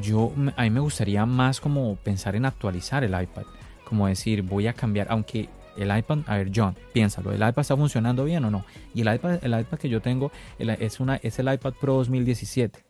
yo 0.00 0.32
a 0.56 0.62
mí 0.62 0.70
me 0.70 0.80
gustaría 0.80 1.24
más 1.26 1.60
como 1.60 1.96
pensar 1.96 2.34
en 2.36 2.44
actualizar 2.44 3.04
el 3.04 3.20
iPad. 3.20 3.44
Como 3.84 4.06
decir, 4.08 4.42
voy 4.42 4.66
a 4.66 4.72
cambiar, 4.72 5.06
aunque 5.10 5.48
el 5.76 5.96
iPad, 5.96 6.20
a 6.26 6.38
ver, 6.38 6.50
John, 6.54 6.74
piénsalo, 6.92 7.30
¿el 7.32 7.36
iPad 7.38 7.60
está 7.60 7.76
funcionando 7.76 8.24
bien 8.24 8.44
o 8.44 8.50
no? 8.50 8.64
Y 8.94 9.02
el 9.02 9.14
iPad, 9.14 9.44
el 9.44 9.60
iPad 9.60 9.78
que 9.78 9.88
yo 9.88 10.00
tengo 10.00 10.32
es, 10.58 10.98
una, 10.98 11.16
es 11.16 11.38
el 11.38 11.52
iPad 11.52 11.74
Pro 11.74 11.94
2017. 11.94 12.85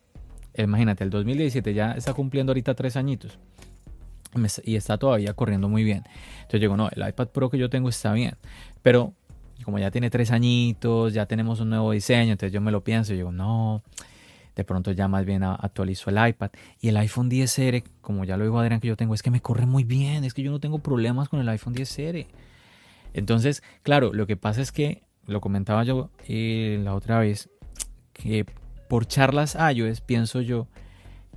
Imagínate, 0.57 1.03
el 1.03 1.09
2017 1.09 1.73
ya 1.73 1.91
está 1.91 2.13
cumpliendo 2.13 2.51
ahorita 2.51 2.73
tres 2.73 2.95
añitos 2.95 3.37
y 4.63 4.75
está 4.75 4.97
todavía 4.97 5.33
corriendo 5.33 5.69
muy 5.69 5.83
bien. 5.83 6.03
Entonces 6.37 6.61
digo, 6.61 6.77
no, 6.77 6.89
el 6.89 7.07
iPad 7.07 7.29
Pro 7.29 7.49
que 7.49 7.57
yo 7.57 7.69
tengo 7.69 7.89
está 7.89 8.13
bien, 8.13 8.35
pero 8.81 9.13
como 9.63 9.79
ya 9.79 9.91
tiene 9.91 10.09
tres 10.09 10.31
añitos, 10.31 11.13
ya 11.13 11.25
tenemos 11.25 11.59
un 11.59 11.69
nuevo 11.69 11.91
diseño, 11.91 12.31
entonces 12.31 12.53
yo 12.53 12.61
me 12.61 12.71
lo 12.71 12.83
pienso 12.83 13.13
y 13.13 13.17
digo, 13.17 13.31
no, 13.31 13.83
de 14.55 14.63
pronto 14.63 14.91
ya 14.91 15.07
más 15.07 15.25
bien 15.25 15.43
actualizo 15.43 16.09
el 16.09 16.27
iPad. 16.27 16.51
Y 16.79 16.89
el 16.89 16.97
iPhone 16.97 17.29
10R, 17.29 17.83
como 18.01 18.23
ya 18.25 18.37
lo 18.37 18.43
dijo 18.43 18.59
Adrián 18.59 18.79
que 18.79 18.87
yo 18.87 18.97
tengo, 18.97 19.13
es 19.13 19.21
que 19.21 19.31
me 19.31 19.41
corre 19.41 19.65
muy 19.65 19.83
bien, 19.83 20.23
es 20.23 20.33
que 20.33 20.43
yo 20.43 20.51
no 20.51 20.59
tengo 20.59 20.79
problemas 20.79 21.29
con 21.29 21.39
el 21.39 21.49
iPhone 21.49 21.75
10R. 21.75 22.27
Entonces, 23.13 23.63
claro, 23.83 24.13
lo 24.13 24.27
que 24.27 24.37
pasa 24.37 24.61
es 24.61 24.71
que, 24.71 25.03
lo 25.25 25.41
comentaba 25.41 25.83
yo 25.83 26.09
eh, 26.27 26.79
la 26.83 26.95
otra 26.95 27.19
vez, 27.19 27.49
que 28.13 28.45
por 28.87 29.07
charlas 29.07 29.57
iOS 29.73 30.01
pienso 30.01 30.41
yo 30.41 30.67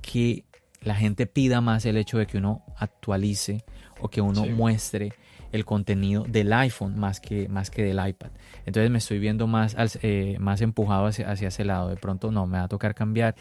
que 0.02 0.44
la 0.82 0.94
gente 0.94 1.26
pida 1.26 1.60
más 1.60 1.84
el 1.84 1.96
hecho 1.96 2.18
de 2.18 2.26
que 2.26 2.38
uno 2.38 2.62
actualice 2.76 3.64
o 4.00 4.08
que 4.08 4.20
uno 4.20 4.46
muestre 4.46 5.12
el 5.52 5.64
contenido 5.64 6.24
del 6.24 6.52
iPhone 6.52 6.98
más 6.98 7.20
que, 7.20 7.48
más 7.48 7.70
que 7.70 7.82
del 7.82 8.06
iPad. 8.06 8.30
Entonces 8.66 8.90
me 8.90 8.98
estoy 8.98 9.18
viendo 9.18 9.46
más, 9.46 9.76
eh, 10.02 10.36
más 10.38 10.60
empujado 10.60 11.06
hacia, 11.06 11.30
hacia, 11.30 11.48
ese 11.48 11.64
lado. 11.64 11.88
De 11.88 11.96
pronto 11.96 12.30
no, 12.30 12.46
me 12.46 12.58
va 12.58 12.64
a 12.64 12.68
tocar 12.68 12.94
cambiar. 12.94 13.34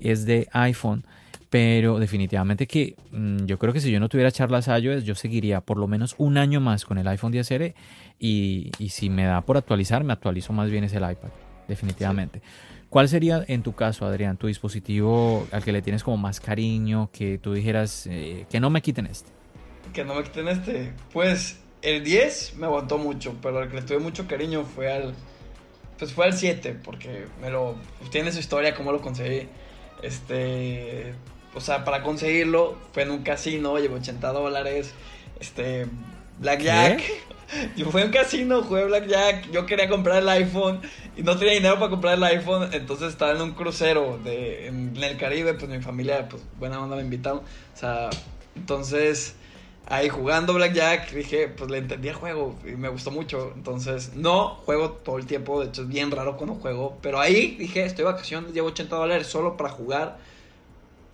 Es 0.00 0.24
de 0.24 0.48
iPhone. 0.52 1.04
Pero 1.48 2.00
definitivamente 2.00 2.66
que 2.66 2.96
mm, 3.12 3.44
yo 3.46 3.58
creo 3.58 3.72
que 3.72 3.80
si 3.80 3.90
yo 3.90 4.00
no 4.00 4.08
tuviera 4.08 4.32
charlas 4.32 4.66
iOS, 4.66 5.04
yo 5.04 5.14
seguiría 5.14 5.60
por 5.60 5.78
lo 5.78 5.86
menos 5.86 6.16
un 6.18 6.38
año 6.38 6.60
más 6.60 6.84
con 6.84 6.98
el 6.98 7.06
iPhone 7.08 7.32
10R. 7.32 7.74
Y, 8.18 8.70
y 8.78 8.88
si 8.88 9.10
me 9.10 9.24
da 9.24 9.42
por 9.42 9.56
actualizar, 9.56 10.02
me 10.02 10.12
actualizo 10.12 10.52
más 10.52 10.70
bien 10.70 10.84
es 10.84 10.92
el 10.92 11.08
iPad. 11.08 11.30
Definitivamente. 11.68 12.42
¿Cuál 12.90 13.08
sería 13.08 13.44
en 13.48 13.62
tu 13.62 13.74
caso, 13.74 14.06
Adrián, 14.06 14.36
tu 14.36 14.46
dispositivo 14.46 15.46
al 15.50 15.64
que 15.64 15.72
le 15.72 15.82
tienes 15.82 16.04
como 16.04 16.16
más 16.16 16.40
cariño, 16.40 17.10
que 17.12 17.38
tú 17.38 17.52
dijeras 17.52 18.06
eh, 18.08 18.46
que 18.48 18.60
no 18.60 18.70
me 18.70 18.80
quiten 18.80 19.06
este? 19.06 19.36
que 19.92 20.04
no 20.04 20.14
me 20.14 20.22
quiten 20.22 20.48
este. 20.48 20.92
Pues 21.12 21.58
el 21.82 22.04
10 22.04 22.54
me 22.56 22.66
aguantó 22.66 22.98
mucho, 22.98 23.34
pero 23.42 23.62
el 23.62 23.68
que 23.68 23.76
le 23.76 23.82
tuve 23.82 23.98
mucho 23.98 24.26
cariño 24.26 24.64
fue 24.64 24.92
al. 24.92 25.14
Pues 25.98 26.12
fue 26.12 26.26
al 26.26 26.34
7, 26.34 26.76
porque 26.84 27.26
me 27.40 27.50
lo. 27.50 27.76
Pues 27.98 28.10
tiene 28.10 28.32
su 28.32 28.38
historia, 28.38 28.74
cómo 28.74 28.92
lo 28.92 29.00
conseguí. 29.00 29.48
Este. 30.02 31.14
O 31.54 31.60
sea, 31.60 31.84
para 31.84 32.02
conseguirlo 32.02 32.76
fue 32.92 33.04
en 33.04 33.10
un 33.10 33.22
casino, 33.22 33.78
llevo 33.78 33.96
80 33.96 34.32
dólares. 34.32 34.92
Este. 35.40 35.86
Blackjack. 36.38 37.02
Yo 37.76 37.90
fui 37.90 38.02
a 38.02 38.06
un 38.06 38.10
casino, 38.10 38.62
jugué 38.62 38.84
Blackjack. 38.84 39.50
Yo 39.50 39.64
quería 39.64 39.88
comprar 39.88 40.22
el 40.22 40.28
iPhone 40.28 40.80
y 41.16 41.22
no 41.22 41.36
tenía 41.38 41.54
dinero 41.54 41.76
para 41.76 41.90
comprar 41.90 42.14
el 42.14 42.24
iPhone. 42.24 42.68
Entonces 42.72 43.08
estaba 43.08 43.32
en 43.32 43.40
un 43.40 43.52
crucero 43.52 44.20
en, 44.24 44.94
el 44.96 45.16
Caribe. 45.16 45.54
Pues 45.54 45.70
mi 45.70 45.80
familia, 45.80 46.28
pues 46.28 46.42
buena 46.58 46.80
onda 46.82 46.96
me 46.96 47.02
invitaron. 47.02 47.38
O 47.38 47.76
sea, 47.76 48.10
entonces 48.54 49.34
ahí 49.86 50.08
jugando 50.08 50.52
Blackjack, 50.52 51.12
dije, 51.12 51.48
pues 51.48 51.70
le 51.70 51.78
entendí 51.78 52.08
el 52.08 52.14
juego 52.14 52.58
y 52.66 52.72
me 52.72 52.88
gustó 52.88 53.10
mucho. 53.10 53.52
Entonces, 53.54 54.14
no 54.14 54.56
juego 54.66 54.90
todo 54.90 55.18
el 55.18 55.26
tiempo, 55.26 55.60
de 55.60 55.68
hecho 55.68 55.82
es 55.82 55.88
bien 55.88 56.10
raro 56.10 56.36
cuando 56.36 56.56
juego. 56.56 56.98
Pero 57.00 57.20
ahí 57.20 57.56
dije, 57.56 57.84
estoy 57.84 58.04
de 58.04 58.12
vacaciones, 58.12 58.52
llevo 58.52 58.68
80 58.68 58.94
dólares 58.94 59.26
solo 59.26 59.56
para 59.56 59.70
jugar. 59.70 60.18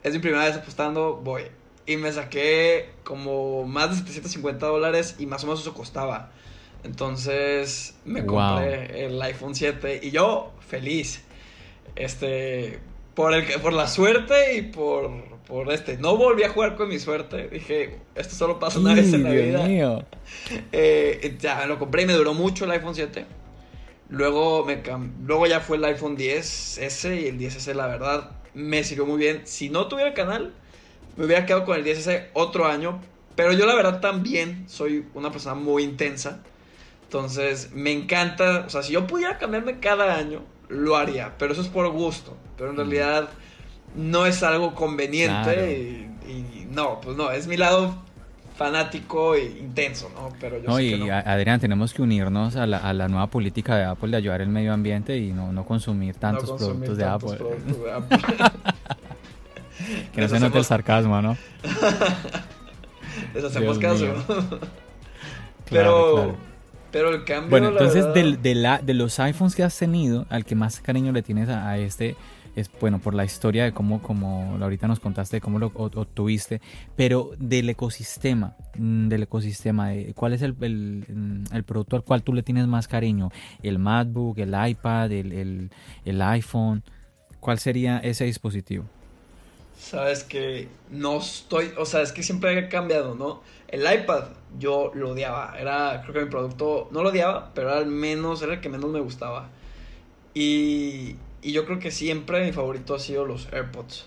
Es 0.02 0.12
mi 0.12 0.18
primera 0.18 0.44
vez 0.44 0.56
apostando, 0.56 1.20
voy. 1.22 1.42
Y 1.86 1.96
me 1.96 2.12
saqué 2.12 2.90
como 3.04 3.64
más 3.64 3.90
de 3.90 3.96
750 3.96 4.66
dólares 4.66 5.16
y 5.18 5.26
más 5.26 5.44
o 5.44 5.46
menos 5.46 5.60
eso 5.60 5.74
costaba. 5.74 6.32
Entonces 6.84 7.94
me 8.04 8.26
compré 8.26 9.06
el 9.06 9.20
iPhone 9.22 9.54
7 9.54 10.00
y 10.02 10.10
yo 10.10 10.52
feliz. 10.66 11.22
Este, 11.94 12.78
por, 13.14 13.34
el, 13.34 13.44
por 13.60 13.72
la 13.72 13.86
suerte 13.86 14.56
y 14.56 14.62
por, 14.62 15.10
por 15.46 15.72
este. 15.72 15.96
No 15.98 16.16
volví 16.16 16.42
a 16.42 16.48
jugar 16.48 16.76
con 16.76 16.88
mi 16.88 16.98
suerte. 16.98 17.48
Dije, 17.48 17.98
esto 18.14 18.34
solo 18.34 18.58
pasa 18.58 18.78
una 18.78 18.94
vez 18.94 19.12
en 19.12 19.22
la 19.22 19.30
vida. 19.30 19.66
Mío. 19.66 20.04
Eh, 20.72 21.36
ya 21.40 21.66
lo 21.66 21.78
compré 21.78 22.02
y 22.02 22.06
me 22.06 22.14
duró 22.14 22.32
mucho 22.32 22.64
el 22.64 22.70
iPhone 22.70 22.94
7. 22.94 23.26
Luego, 24.08 24.64
me 24.64 24.82
luego 25.24 25.46
ya 25.46 25.60
fue 25.60 25.76
el 25.76 25.84
iPhone 25.84 26.16
10S 26.16 27.22
y 27.22 27.28
el 27.28 27.38
10S, 27.38 27.74
la 27.74 27.86
verdad, 27.86 28.30
me 28.54 28.82
sirvió 28.84 29.06
muy 29.06 29.18
bien. 29.18 29.42
Si 29.44 29.68
no 29.68 29.88
tuviera 29.88 30.10
el 30.10 30.14
canal, 30.14 30.52
me 31.16 31.26
hubiera 31.26 31.46
quedado 31.46 31.64
con 31.64 31.78
el 31.78 31.84
10S 31.84 32.28
otro 32.32 32.66
año. 32.66 33.00
Pero 33.36 33.52
yo, 33.52 33.66
la 33.66 33.74
verdad, 33.74 34.00
también 34.00 34.68
soy 34.68 35.06
una 35.14 35.30
persona 35.30 35.54
muy 35.54 35.82
intensa. 35.82 36.42
Entonces, 37.12 37.72
me 37.74 37.92
encanta. 37.92 38.64
O 38.66 38.70
sea, 38.70 38.82
si 38.82 38.94
yo 38.94 39.06
pudiera 39.06 39.36
cambiarme 39.36 39.80
cada 39.80 40.16
año, 40.16 40.40
lo 40.70 40.96
haría. 40.96 41.34
Pero 41.36 41.52
eso 41.52 41.60
es 41.60 41.68
por 41.68 41.86
gusto. 41.90 42.38
Pero 42.56 42.70
en 42.70 42.76
realidad 42.76 43.28
no 43.94 44.24
es 44.24 44.42
algo 44.42 44.74
conveniente 44.74 46.08
y, 46.26 46.66
no, 46.70 47.02
pues 47.02 47.14
no, 47.14 47.30
es 47.30 47.46
mi 47.46 47.58
lado 47.58 47.94
fanático 48.56 49.34
e 49.34 49.44
intenso, 49.44 50.10
¿no? 50.14 50.30
Pero 50.40 50.56
yo 50.58 50.70
no, 50.70 50.80
y 50.80 51.10
Adrián, 51.10 51.60
tenemos 51.60 51.92
que 51.92 52.00
unirnos 52.00 52.56
a 52.56 52.66
la, 52.66 52.78
a 52.78 52.94
la, 52.94 53.08
nueva 53.08 53.26
política 53.26 53.76
de 53.76 53.84
Apple 53.84 54.10
de 54.10 54.16
ayudar 54.16 54.40
el 54.40 54.48
medio 54.48 54.72
ambiente 54.72 55.18
y 55.18 55.32
no, 55.32 55.52
no 55.52 55.66
consumir 55.66 56.14
tantos 56.14 56.52
productos, 56.52 56.96
de 56.96 57.04
Apple. 57.10 57.38
que 60.14 60.20
no 60.22 60.28
se 60.28 60.40
note 60.40 60.56
el 60.56 60.64
sarcasmo, 60.64 61.20
¿no? 61.20 61.36
Les 63.34 63.44
hacemos 63.44 63.78
caso. 63.78 64.14
pero, 65.68 66.36
pero 66.92 67.10
el 67.10 67.24
cambio. 67.24 67.50
Bueno, 67.50 67.68
entonces 67.70 68.04
de, 68.14 68.54
la, 68.54 68.78
de 68.78 68.94
los 68.94 69.18
iPhones 69.18 69.54
que 69.54 69.62
has 69.64 69.76
tenido, 69.76 70.26
al 70.28 70.44
que 70.44 70.54
más 70.54 70.80
cariño 70.80 71.10
le 71.12 71.22
tienes 71.22 71.48
a 71.48 71.78
este 71.78 72.16
es 72.54 72.70
bueno 72.80 72.98
por 72.98 73.14
la 73.14 73.24
historia 73.24 73.64
de 73.64 73.72
cómo, 73.72 74.02
como 74.02 74.58
ahorita 74.60 74.86
nos 74.86 75.00
contaste, 75.00 75.36
de 75.36 75.40
cómo 75.40 75.58
lo 75.58 75.72
obtuviste, 75.74 76.60
pero 76.96 77.30
del 77.38 77.70
ecosistema, 77.70 78.56
mm, 78.76 79.08
del 79.08 79.22
ecosistema, 79.22 79.88
de 79.88 80.12
cuál 80.14 80.34
es 80.34 80.42
el, 80.42 80.52
mm, 80.54 81.54
el, 81.54 81.64
producto 81.64 81.96
al 81.96 82.04
cual 82.04 82.22
tú 82.22 82.32
le 82.32 82.42
tienes 82.42 82.66
más 82.66 82.88
cariño, 82.88 83.30
el 83.62 83.78
MacBook, 83.78 84.38
el 84.38 84.54
iPad, 84.68 85.12
el, 85.12 85.70
el, 86.04 86.22
iPhone, 86.22 86.82
¿cuál 87.40 87.58
sería 87.58 87.98
ese 87.98 88.24
dispositivo? 88.24 88.84
Sabes 89.78 90.24
que 90.24 90.68
no 90.90 91.18
estoy, 91.18 91.72
o 91.76 91.84
sea, 91.84 92.02
es 92.02 92.12
que 92.12 92.22
siempre 92.22 92.56
he 92.58 92.68
cambiado, 92.68 93.14
¿no? 93.14 93.42
El 93.68 93.80
iPad 93.80 94.24
yo 94.58 94.92
lo 94.94 95.10
odiaba, 95.10 95.56
era, 95.58 96.00
creo 96.02 96.14
que 96.14 96.24
mi 96.24 96.30
producto, 96.30 96.88
no 96.92 97.02
lo 97.02 97.08
odiaba, 97.08 97.52
pero 97.54 97.72
al 97.72 97.86
menos, 97.86 98.42
era 98.42 98.54
el 98.54 98.60
que 98.60 98.68
menos 98.68 98.90
me 98.90 99.00
gustaba. 99.00 99.48
Y 100.34 101.16
y 101.42 101.52
yo 101.52 101.66
creo 101.66 101.80
que 101.80 101.90
siempre 101.90 102.44
mi 102.44 102.52
favorito 102.52 102.94
ha 102.94 103.00
sido 103.00 103.26
los 103.26 103.52
AirPods. 103.52 104.06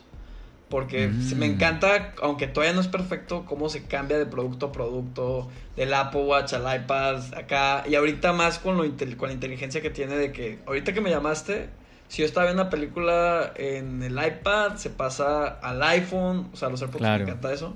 Porque 0.70 1.08
me 1.08 1.48
mm. 1.48 1.52
encanta, 1.52 2.16
aunque 2.22 2.48
todavía 2.48 2.74
no 2.74 2.82
es 2.82 2.88
perfecto, 2.88 3.46
cómo 3.46 3.70
se 3.70 3.84
cambia 3.84 4.18
de 4.18 4.26
producto 4.26 4.68
a 4.68 4.72
producto, 4.72 5.48
del 5.76 5.94
Apple 5.94 6.24
Watch 6.24 6.54
al 6.54 6.82
iPad, 6.82 7.36
acá. 7.36 7.84
Y 7.88 7.94
ahorita 7.96 8.34
más 8.34 8.58
con, 8.58 8.78
lo 8.78 8.84
con 9.18 9.28
la 9.28 9.34
inteligencia 9.34 9.82
que 9.82 9.92
tiene 9.92 10.16
de 10.16 10.32
que, 10.32 10.60
ahorita 10.66 10.94
que 10.94 11.02
me 11.02 11.12
llamaste, 11.12 11.70
si 12.08 12.22
yo 12.22 12.26
estaba 12.26 12.46
viendo 12.46 12.64
una 12.64 12.70
película 12.70 13.52
en 13.56 14.04
el 14.04 14.14
iPad, 14.14 14.76
se 14.76 14.90
pasa 14.90 15.48
al 15.48 15.82
iPhone, 15.84 16.50
o 16.54 16.56
sea, 16.56 16.70
los 16.70 16.82
AirPods 16.82 17.02
me 17.02 17.16
encanta 17.16 17.54
eso. 17.54 17.74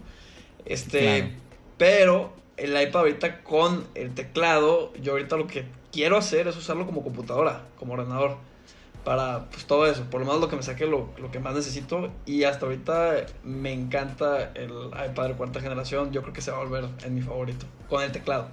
Este, 0.65 1.33
pero 1.77 2.33
el 2.57 2.79
iPad 2.79 3.01
ahorita 3.01 3.43
con 3.43 3.85
el 3.95 4.13
teclado, 4.13 4.93
yo 5.01 5.13
ahorita 5.13 5.37
lo 5.37 5.47
que 5.47 5.65
quiero 5.91 6.17
hacer 6.17 6.47
es 6.47 6.57
usarlo 6.57 6.85
como 6.85 7.03
computadora, 7.03 7.63
como 7.77 7.93
ordenador. 7.93 8.37
para 9.03 9.45
pues, 9.49 9.65
todo 9.65 9.87
eso. 9.87 10.03
Por 10.11 10.21
lo 10.21 10.27
menos 10.27 10.41
lo 10.41 10.49
que 10.49 10.55
me 10.55 10.63
saque 10.63 10.85
lo, 10.85 11.09
lo, 11.17 11.31
que 11.31 11.39
más 11.39 11.55
necesito. 11.55 12.11
Y 12.25 12.43
hasta 12.43 12.65
ahorita 12.65 13.25
me 13.43 13.73
encanta 13.73 14.51
el 14.53 14.71
iPad 14.87 15.29
de 15.29 15.33
cuarta 15.35 15.61
generación. 15.61 16.11
Yo 16.11 16.21
creo 16.21 16.33
que 16.33 16.41
se 16.41 16.51
va 16.51 16.57
a 16.57 16.63
volver 16.63 16.85
en 17.03 17.15
mi 17.15 17.21
favorito. 17.21 17.65
Con 17.89 18.03
el 18.03 18.11
teclado. 18.11 18.49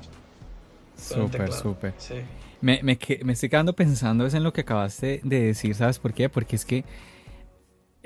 Súper, 0.97 1.53
súper. 1.53 1.95
Sí. 1.99 2.23
Me, 2.61 2.81
me, 2.83 2.99
me, 3.25 3.33
estoy 3.33 3.49
quedando 3.49 3.75
pensando 3.75 4.27
es 4.27 4.35
en 4.35 4.43
lo 4.43 4.53
que 4.53 4.63
acabaste 4.63 5.21
de 5.23 5.43
decir, 5.43 5.75
¿sabes 5.75 5.99
por 5.99 6.15
qué? 6.15 6.29
Porque 6.29 6.57
es 6.57 6.65
que 6.65 6.85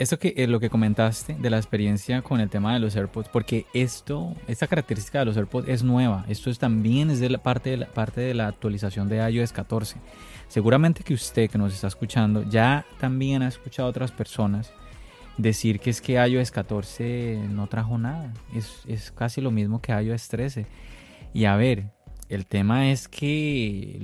eso 0.00 0.18
que 0.18 0.32
es 0.34 0.48
lo 0.48 0.60
que 0.60 0.70
comentaste 0.70 1.34
de 1.34 1.50
la 1.50 1.58
experiencia 1.58 2.22
con 2.22 2.40
el 2.40 2.48
tema 2.48 2.72
de 2.72 2.80
los 2.80 2.96
AirPods, 2.96 3.28
porque 3.28 3.66
esto, 3.74 4.34
esta 4.48 4.66
característica 4.66 5.18
de 5.18 5.26
los 5.26 5.36
AirPods 5.36 5.68
es 5.68 5.82
nueva. 5.82 6.24
Esto 6.26 6.48
es, 6.48 6.58
también 6.58 7.10
es 7.10 7.20
de 7.20 7.28
la 7.28 7.42
parte 7.42 7.68
de 7.68 7.76
la 7.76 7.86
parte 7.86 8.22
de 8.22 8.32
la 8.32 8.48
actualización 8.48 9.10
de 9.10 9.18
iOS 9.30 9.52
14. 9.52 9.98
Seguramente 10.48 11.04
que 11.04 11.12
usted 11.12 11.50
que 11.50 11.58
nos 11.58 11.74
está 11.74 11.88
escuchando 11.88 12.42
ya 12.44 12.86
también 12.98 13.42
ha 13.42 13.48
escuchado 13.48 13.88
a 13.88 13.90
otras 13.90 14.10
personas 14.10 14.72
decir 15.36 15.80
que 15.80 15.90
es 15.90 16.00
que 16.00 16.14
iOS 16.14 16.50
14 16.50 17.38
no 17.50 17.66
trajo 17.66 17.98
nada. 17.98 18.32
Es, 18.54 18.80
es 18.86 19.12
casi 19.12 19.42
lo 19.42 19.50
mismo 19.50 19.82
que 19.82 19.92
iOS 19.92 20.28
13. 20.28 20.66
Y 21.34 21.44
a 21.44 21.56
ver, 21.56 21.90
el 22.30 22.46
tema 22.46 22.90
es 22.90 23.08
que 23.08 23.98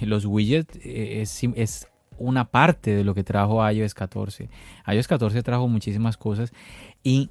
los 0.00 0.24
widgets 0.26 0.78
eh, 0.82 1.22
es, 1.22 1.86
una 2.20 2.46
parte 2.46 2.96
de 2.96 3.04
lo 3.04 3.14
que 3.14 3.22
trajo 3.22 3.66
iOS 3.70 3.94
14. 3.94 4.50
iOS 4.88 5.06
14 5.06 5.40
trajo 5.44 5.68
muchísimas 5.68 6.16
cosas 6.16 6.52
y, 7.04 7.30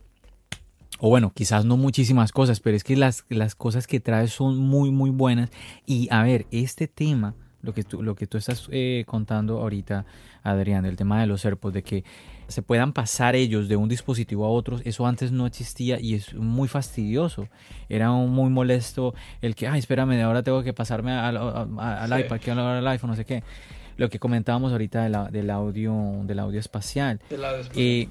o 1.00 1.10
bueno, 1.10 1.34
quizás 1.36 1.66
no 1.66 1.76
muchísimas 1.76 2.32
cosas, 2.32 2.62
pero 2.62 2.78
es 2.78 2.86
que 2.86 2.96
las, 2.96 3.26
las 3.28 3.54
cosas 3.54 3.86
que 3.86 4.00
trae 4.00 4.30
son 4.30 4.58
muy, 4.58 4.90
muy 4.90 5.10
buenas. 5.10 5.52
Y 5.86 6.08
a 6.10 6.24
ver, 6.24 6.48
este 6.52 6.88
tema, 6.88 7.36
lo 7.68 7.74
que 7.74 7.84
tú, 7.84 8.02
lo 8.02 8.16
que 8.16 8.26
tú 8.26 8.38
estás 8.38 8.68
eh, 8.72 9.04
contando 9.06 9.60
ahorita, 9.60 10.06
Adrián, 10.42 10.86
el 10.86 10.96
tema 10.96 11.20
de 11.20 11.28
los 11.28 11.46
AirPods, 11.46 11.74
de 11.74 11.84
que 11.84 12.04
se 12.48 12.62
puedan 12.62 12.94
pasar 12.94 13.36
ellos 13.36 13.68
de 13.68 13.76
un 13.76 13.90
dispositivo 13.90 14.46
a 14.46 14.50
otro, 14.50 14.80
eso 14.86 15.06
antes 15.06 15.34
no 15.34 15.46
existía 15.46 16.00
y 16.00 16.16
es 16.16 16.34
muy 16.34 16.70
fastidioso. 16.70 17.50
Era 17.90 18.10
muy 18.12 18.50
molesto 18.50 19.14
el 19.42 19.54
que, 19.54 19.68
ay, 19.68 19.80
espérame, 19.80 20.22
ahora 20.24 20.44
tengo 20.44 20.64
que 20.64 20.74
pasarme 20.74 21.12
al, 21.12 21.36
iPad, 21.36 22.40
que 22.40 22.52
al 22.52 22.88
iPhone, 22.88 23.12
no 23.12 23.16
sé 23.16 23.26
qué 23.26 23.44
lo 23.98 24.10
que 24.10 24.20
comentábamos 24.20 24.72
ahorita 24.72 25.30
del 25.32 25.50
audio 25.50 26.22
del 26.24 26.38
audio 26.38 26.60
espacial. 26.60 27.20
Eh, 27.76 28.08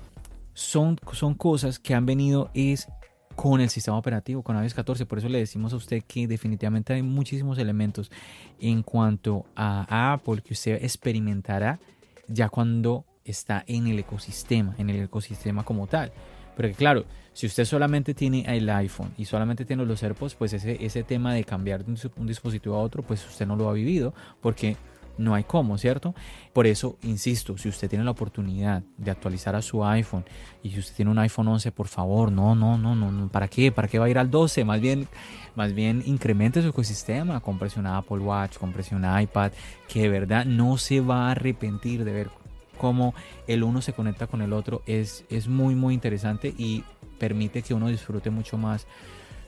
son, 0.52 0.98
son 1.12 1.34
cosas 1.34 1.78
que 1.78 1.94
han 1.94 2.06
venido 2.06 2.50
es 2.54 2.88
con 3.36 3.60
el 3.60 3.68
sistema 3.68 3.98
operativo, 3.98 4.42
con 4.42 4.60
iOS 4.60 4.74
14. 4.74 5.06
Por 5.06 5.18
eso 5.18 5.28
le 5.28 5.38
decimos 5.38 5.72
a 5.72 5.76
usted 5.76 6.02
que 6.08 6.26
definitivamente 6.26 6.94
hay 6.94 7.02
muchísimos 7.02 7.58
elementos 7.58 8.10
en 8.58 8.82
cuanto 8.82 9.44
a 9.54 10.14
Apple 10.14 10.42
que 10.42 10.54
usted 10.54 10.82
experimentará 10.82 11.78
ya 12.26 12.48
cuando 12.48 13.04
está 13.24 13.62
en 13.66 13.86
el 13.86 13.98
ecosistema, 13.98 14.74
en 14.78 14.90
el 14.90 15.04
ecosistema 15.04 15.64
como 15.64 15.86
tal. 15.86 16.12
Pero 16.56 16.74
claro, 16.74 17.04
si 17.34 17.46
usted 17.46 17.66
solamente 17.66 18.14
tiene 18.14 18.44
el 18.48 18.68
iPhone 18.70 19.12
y 19.18 19.26
solamente 19.26 19.66
tiene 19.66 19.84
los 19.84 20.02
AirPods, 20.02 20.34
pues 20.34 20.54
ese, 20.54 20.82
ese 20.84 21.02
tema 21.02 21.34
de 21.34 21.44
cambiar 21.44 21.84
de 21.84 22.10
un 22.16 22.26
dispositivo 22.26 22.76
a 22.76 22.80
otro, 22.80 23.02
pues 23.02 23.26
usted 23.26 23.46
no 23.46 23.56
lo 23.56 23.68
ha 23.68 23.74
vivido 23.74 24.14
porque 24.40 24.76
no 25.18 25.34
hay 25.34 25.44
cómo, 25.44 25.78
¿cierto? 25.78 26.14
Por 26.52 26.66
eso, 26.66 26.98
insisto, 27.02 27.56
si 27.58 27.68
usted 27.68 27.88
tiene 27.88 28.04
la 28.04 28.10
oportunidad 28.10 28.82
de 28.96 29.10
actualizar 29.10 29.54
a 29.56 29.62
su 29.62 29.84
iPhone 29.84 30.24
y 30.62 30.70
si 30.70 30.78
usted 30.78 30.94
tiene 30.96 31.10
un 31.10 31.18
iPhone 31.18 31.48
11, 31.48 31.72
por 31.72 31.88
favor, 31.88 32.32
no, 32.32 32.54
no, 32.54 32.78
no, 32.78 32.94
no, 32.94 33.28
¿para 33.28 33.48
qué? 33.48 33.72
¿Para 33.72 33.88
qué 33.88 33.98
va 33.98 34.06
a 34.06 34.08
ir 34.08 34.18
al 34.18 34.30
12? 34.30 34.64
Más 34.64 34.80
bien, 34.80 35.08
más 35.54 35.72
bien 35.72 36.02
incremente 36.06 36.62
su 36.62 36.68
ecosistema, 36.68 37.40
compres 37.40 37.76
un 37.76 37.86
Apple 37.86 38.18
Watch, 38.18 38.58
compres 38.58 38.92
un 38.92 39.04
iPad, 39.04 39.52
que 39.88 40.02
de 40.02 40.08
verdad 40.08 40.44
no 40.44 40.78
se 40.78 41.00
va 41.00 41.28
a 41.28 41.30
arrepentir 41.32 42.04
de 42.04 42.12
ver 42.12 42.30
cómo 42.76 43.14
el 43.46 43.62
uno 43.62 43.80
se 43.80 43.92
conecta 43.92 44.26
con 44.26 44.42
el 44.42 44.52
otro. 44.52 44.82
Es, 44.86 45.24
es 45.30 45.48
muy, 45.48 45.74
muy 45.74 45.94
interesante 45.94 46.54
y 46.56 46.84
permite 47.18 47.62
que 47.62 47.74
uno 47.74 47.88
disfrute 47.88 48.30
mucho 48.30 48.58
más 48.58 48.86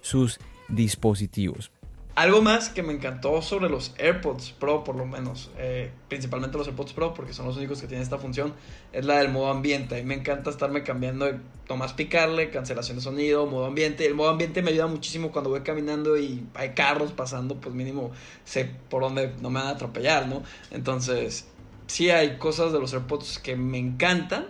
sus 0.00 0.38
dispositivos. 0.68 1.70
Algo 2.18 2.42
más 2.42 2.68
que 2.68 2.82
me 2.82 2.92
encantó 2.92 3.40
sobre 3.42 3.68
los 3.68 3.94
AirPods 3.96 4.50
Pro, 4.50 4.82
por 4.82 4.96
lo 4.96 5.06
menos, 5.06 5.52
eh, 5.56 5.92
principalmente 6.08 6.58
los 6.58 6.66
AirPods 6.66 6.92
Pro, 6.92 7.14
porque 7.14 7.32
son 7.32 7.46
los 7.46 7.56
únicos 7.56 7.80
que 7.80 7.86
tienen 7.86 8.02
esta 8.02 8.18
función, 8.18 8.54
es 8.92 9.04
la 9.04 9.18
del 9.18 9.28
modo 9.28 9.52
ambiente. 9.52 9.94
A 9.94 9.98
mí 9.98 10.04
me 10.04 10.16
encanta 10.16 10.50
estarme 10.50 10.82
cambiando 10.82 11.26
de 11.26 11.38
nomás 11.68 11.92
picarle, 11.92 12.50
cancelación 12.50 12.96
de 12.96 13.04
sonido, 13.04 13.46
modo 13.46 13.66
ambiente. 13.66 14.04
El 14.04 14.16
modo 14.16 14.30
ambiente 14.30 14.62
me 14.62 14.72
ayuda 14.72 14.88
muchísimo 14.88 15.30
cuando 15.30 15.50
voy 15.50 15.60
caminando 15.60 16.18
y 16.18 16.44
hay 16.54 16.70
carros 16.70 17.12
pasando, 17.12 17.60
pues 17.60 17.72
mínimo 17.72 18.10
sé 18.44 18.68
por 18.90 19.02
dónde 19.02 19.32
no 19.40 19.50
me 19.50 19.60
van 19.60 19.68
a 19.68 19.70
atropellar, 19.70 20.26
¿no? 20.26 20.42
Entonces, 20.72 21.46
sí 21.86 22.10
hay 22.10 22.36
cosas 22.38 22.72
de 22.72 22.80
los 22.80 22.92
AirPods 22.94 23.38
que 23.38 23.54
me 23.54 23.78
encantan, 23.78 24.48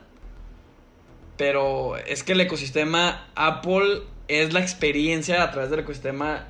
pero 1.36 1.98
es 1.98 2.22
que 2.22 2.32
el 2.32 2.40
ecosistema 2.40 3.28
Apple 3.34 4.04
es 4.26 4.54
la 4.54 4.60
experiencia 4.60 5.42
a 5.42 5.50
través 5.50 5.70
del 5.70 5.80
ecosistema 5.80 6.46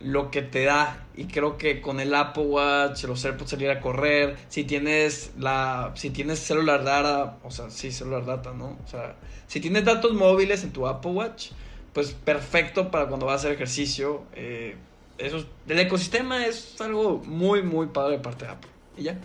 lo 0.00 0.30
que 0.30 0.42
te 0.42 0.64
da. 0.64 1.04
Y 1.16 1.24
creo 1.24 1.58
que 1.58 1.80
con 1.80 2.00
el 2.00 2.14
Apple 2.14 2.44
Watch, 2.44 3.04
los 3.04 3.24
AirPods 3.24 3.50
salir 3.50 3.70
a 3.70 3.80
correr, 3.80 4.36
si 4.48 4.64
tienes 4.64 5.32
la 5.38 5.92
si 5.94 6.10
tienes 6.10 6.38
celular 6.38 6.84
data, 6.84 7.38
o 7.42 7.50
sea, 7.50 7.70
sí 7.70 7.90
celular 7.90 8.24
data, 8.24 8.52
¿no? 8.52 8.76
O 8.84 8.88
sea, 8.88 9.16
si 9.46 9.60
tienes 9.60 9.84
datos 9.84 10.14
móviles 10.14 10.64
en 10.64 10.72
tu 10.72 10.86
Apple 10.86 11.12
Watch, 11.12 11.50
pues 11.92 12.12
perfecto 12.12 12.90
para 12.90 13.06
cuando 13.06 13.26
vas 13.26 13.34
a 13.34 13.36
hacer 13.36 13.52
ejercicio. 13.52 14.22
Eh, 14.34 14.76
eso, 15.18 15.44
el 15.66 15.78
ecosistema 15.80 16.46
es 16.46 16.80
algo 16.80 17.22
muy, 17.26 17.62
muy 17.62 17.88
padre 17.88 18.18
de 18.18 18.22
parte 18.22 18.44
de 18.44 18.52
Apple. 18.52 18.70
Y 18.96 19.02
ya. 19.04 19.18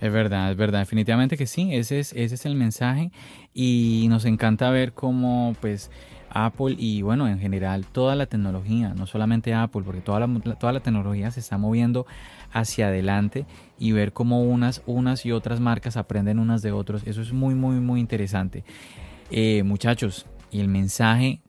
Es 0.00 0.12
verdad, 0.12 0.50
es 0.50 0.56
verdad, 0.56 0.80
definitivamente 0.80 1.36
que 1.36 1.46
sí, 1.46 1.74
ese 1.74 2.00
es, 2.00 2.12
ese 2.12 2.34
es 2.34 2.46
el 2.46 2.56
mensaje 2.56 3.10
y 3.54 4.06
nos 4.10 4.24
encanta 4.24 4.68
ver 4.70 4.92
cómo 4.92 5.56
pues 5.60 5.90
Apple 6.34 6.74
y 6.76 7.02
bueno, 7.02 7.28
en 7.28 7.38
general 7.38 7.86
toda 7.86 8.16
la 8.16 8.26
tecnología, 8.26 8.92
no 8.94 9.06
solamente 9.06 9.54
Apple, 9.54 9.82
porque 9.84 10.00
toda 10.00 10.20
la, 10.20 10.56
toda 10.58 10.72
la 10.72 10.80
tecnología 10.80 11.30
se 11.30 11.40
está 11.40 11.56
moviendo 11.56 12.06
hacia 12.52 12.88
adelante 12.88 13.46
y 13.78 13.92
ver 13.92 14.12
cómo 14.12 14.42
unas, 14.42 14.82
unas 14.86 15.24
y 15.24 15.32
otras 15.32 15.60
marcas 15.60 15.96
aprenden 15.96 16.38
unas 16.38 16.60
de 16.60 16.72
otros, 16.72 17.02
eso 17.06 17.22
es 17.22 17.32
muy, 17.32 17.54
muy, 17.54 17.76
muy 17.76 18.00
interesante. 18.00 18.64
Eh, 19.30 19.62
muchachos, 19.62 20.26
y 20.50 20.60
el 20.60 20.68
mensaje 20.68 21.40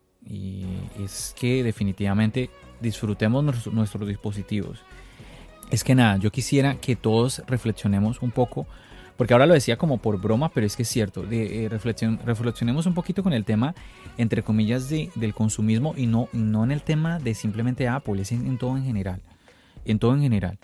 es 1.04 1.36
que 1.40 1.64
definitivamente 1.64 2.50
disfrutemos 2.80 3.68
nuestros 3.72 4.08
dispositivos. 4.08 4.80
Es 5.72 5.84
que 5.84 5.96
nada, 5.96 6.18
yo 6.18 6.32
quisiera 6.32 6.76
que 6.76 6.96
todos 6.96 7.44
reflexionemos 7.48 8.22
un 8.22 8.32
poco 8.32 8.68
porque 9.18 9.34
ahora 9.34 9.46
lo 9.46 9.54
decía 9.54 9.78
como 9.78 9.98
por 9.98 10.20
broma, 10.20 10.50
pero 10.50 10.66
es 10.66 10.76
que 10.76 10.84
es 10.84 10.90
cierto, 10.90 11.24
de, 11.24 11.66
eh, 11.66 11.70
reflexionemos 11.70 12.86
un 12.86 12.94
poquito 12.94 13.24
con 13.24 13.34
el 13.34 13.46
tema, 13.46 13.74
entre 14.18 14.44
comillas, 14.44 14.90
de, 14.90 15.10
del 15.16 15.34
consumismo 15.34 15.94
y 15.96 16.06
no, 16.08 16.28
no 16.34 16.64
en 16.64 16.72
el 16.72 16.82
tema 16.82 17.20
de 17.20 17.34
simplemente 17.34 17.88
Apple, 17.88 18.22
es 18.22 18.32
en, 18.32 18.58
todo 18.58 18.76
en 18.78 18.84
general, 18.84 19.22
en 19.86 20.00
todo 20.00 20.14
en 20.14 20.22
general. 20.22 20.58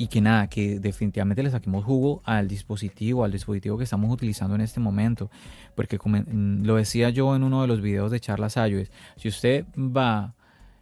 Y 0.00 0.06
que 0.06 0.20
nada, 0.20 0.46
que 0.46 0.78
definitivamente 0.78 1.42
le 1.42 1.50
saquemos 1.50 1.84
jugo 1.84 2.22
al 2.24 2.46
dispositivo, 2.46 3.24
al 3.24 3.32
dispositivo 3.32 3.76
que 3.76 3.82
estamos 3.82 4.12
utilizando 4.12 4.54
en 4.54 4.60
este 4.60 4.78
momento. 4.78 5.28
Porque 5.74 5.98
mm, 5.98 6.64
lo 6.64 6.76
decía 6.76 7.10
yo 7.10 7.34
en 7.34 7.42
uno 7.42 7.62
de 7.62 7.66
los 7.66 7.80
videos 7.80 8.12
de 8.12 8.20
charlas 8.20 8.56
iOS, 8.56 8.92
si 9.16 9.26
usted 9.26 9.66
va, 9.76 10.34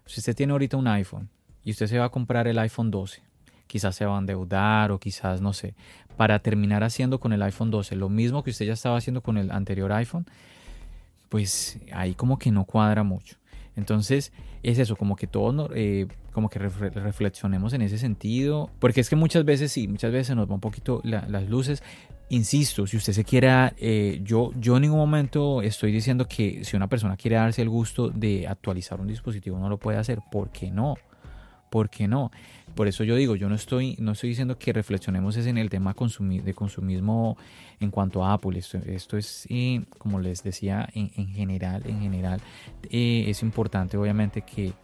si 0.05 0.20
usted 0.20 0.36
tiene 0.36 0.52
ahorita 0.52 0.76
un 0.76 0.86
iPhone 0.86 1.30
y 1.64 1.70
usted 1.70 1.86
se 1.86 1.98
va 1.98 2.05
a 2.05 2.09
comprar 2.10 2.47
el 2.47 2.59
iPhone 2.59 2.90
12, 2.90 3.22
quizás 3.66 3.97
se 3.97 4.05
va 4.05 4.16
a 4.16 4.18
endeudar 4.18 4.90
o 4.93 4.98
quizás, 4.98 5.40
no 5.40 5.52
sé, 5.52 5.74
para 6.16 6.38
terminar 6.38 6.82
haciendo 6.82 7.20
con 7.20 7.32
el 7.32 7.43
iPhone 7.43 7.70
12 7.70 7.97
lo 7.97 8.09
mismo 8.09 8.43
que 8.43 8.51
usted 8.51 8.66
ya 8.66 8.72
estaba 8.72 8.97
haciendo 8.97 9.22
con 9.22 9.38
el 9.38 9.51
anterior 9.51 9.93
iPhone, 9.93 10.26
pues 11.28 11.78
ahí 11.93 12.14
como 12.14 12.38
que 12.38 12.51
no 12.51 12.64
cuadra 12.64 13.02
mucho. 13.02 13.36
Entonces 13.76 14.32
es 14.62 14.78
eso, 14.78 14.97
como 14.97 15.16
que 15.16 15.26
todos 15.26 15.70
eh, 15.74 16.06
como 16.32 16.48
que 16.48 16.59
reflexionemos 16.59 17.72
en 17.72 17.82
ese 17.82 17.98
sentido, 17.98 18.70
porque 18.78 19.01
es 19.01 19.09
que 19.09 19.16
muchas 19.16 19.44
veces 19.44 19.70
sí, 19.72 19.86
muchas 19.86 20.12
veces 20.12 20.34
nos 20.34 20.51
va 20.51 20.55
un 20.55 20.60
poquito 20.60 21.01
las 21.05 21.48
luces. 21.48 21.82
Insisto, 22.28 22.86
si 22.86 22.97
usted 22.97 23.12
se 23.12 23.24
quiera, 23.24 23.72
eh, 23.78 24.20
yo, 24.24 24.51
yo 24.59 24.76
en 24.76 24.82
ningún 24.82 24.98
momento 24.98 25.62
estoy 25.62 25.93
diciendo 25.93 26.26
que 26.26 26.64
si 26.64 26.76
una 26.76 26.88
persona 26.88 27.16
quiere 27.16 27.36
darse 27.36 27.62
el 27.62 27.68
gusto 27.68 28.09
de 28.09 28.48
actualizar 28.48 29.01
un 29.01 29.06
dispositivo 29.06 29.59
no 29.59 29.68
lo 29.68 29.78
puede 29.78 29.98
hacer, 29.98 30.18
¿por 30.30 30.51
qué 30.51 30.70
no? 30.70 30.97
¿Por 31.70 31.88
qué 31.88 32.09
no? 32.09 32.30
Por 32.77 32.89
eso 32.89 33.05
yo 33.05 33.16
digo, 33.16 33.36
yo 33.36 33.48
no 33.48 33.55
estoy, 33.55 33.97
no 33.98 34.12
estoy 34.12 34.28
diciendo 34.28 34.59
que 34.59 34.70
reflexionemos 34.70 35.35
en 35.39 35.57
el 35.57 35.70
tema 35.70 35.94
de 36.19 36.55
consumismo 36.55 37.39
en 37.81 37.90
cuanto 37.90 38.23
a 38.23 38.35
Apple. 38.35 38.59
Esto, 38.59 39.16
es, 39.16 39.47
eh, 39.48 39.82
como 39.98 40.20
les 40.20 40.43
decía, 40.43 40.86
en, 40.93 41.09
general, 41.09 41.82
en 41.86 42.03
general, 42.03 42.43
eh, 42.90 43.24
es 43.28 43.43
importante 43.43 43.97
obviamente 43.97 44.43
que, 44.43 44.74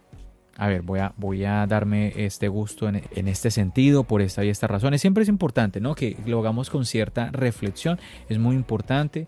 a 0.57 0.67
ver, 0.67 0.81
voy 0.81 1.01
a, 1.01 1.13
voy 1.17 1.45
a 1.45 1.67
darme 1.67 2.13
este 2.15 2.47
gusto 2.47 2.89
en, 2.89 3.27
este 3.27 3.51
sentido, 3.51 4.05
por 4.05 4.23
esta 4.23 4.43
y 4.43 4.49
esta 4.49 4.65
razones. 4.65 4.99
Siempre 4.99 5.21
es 5.21 5.29
importante, 5.29 5.79
¿no? 5.79 5.93
Que 5.93 6.17
lo 6.25 6.39
hagamos 6.39 6.71
con 6.71 6.87
cierta 6.87 7.29
reflexión. 7.29 7.99
Es 8.27 8.39
muy 8.39 8.55
importante 8.55 9.27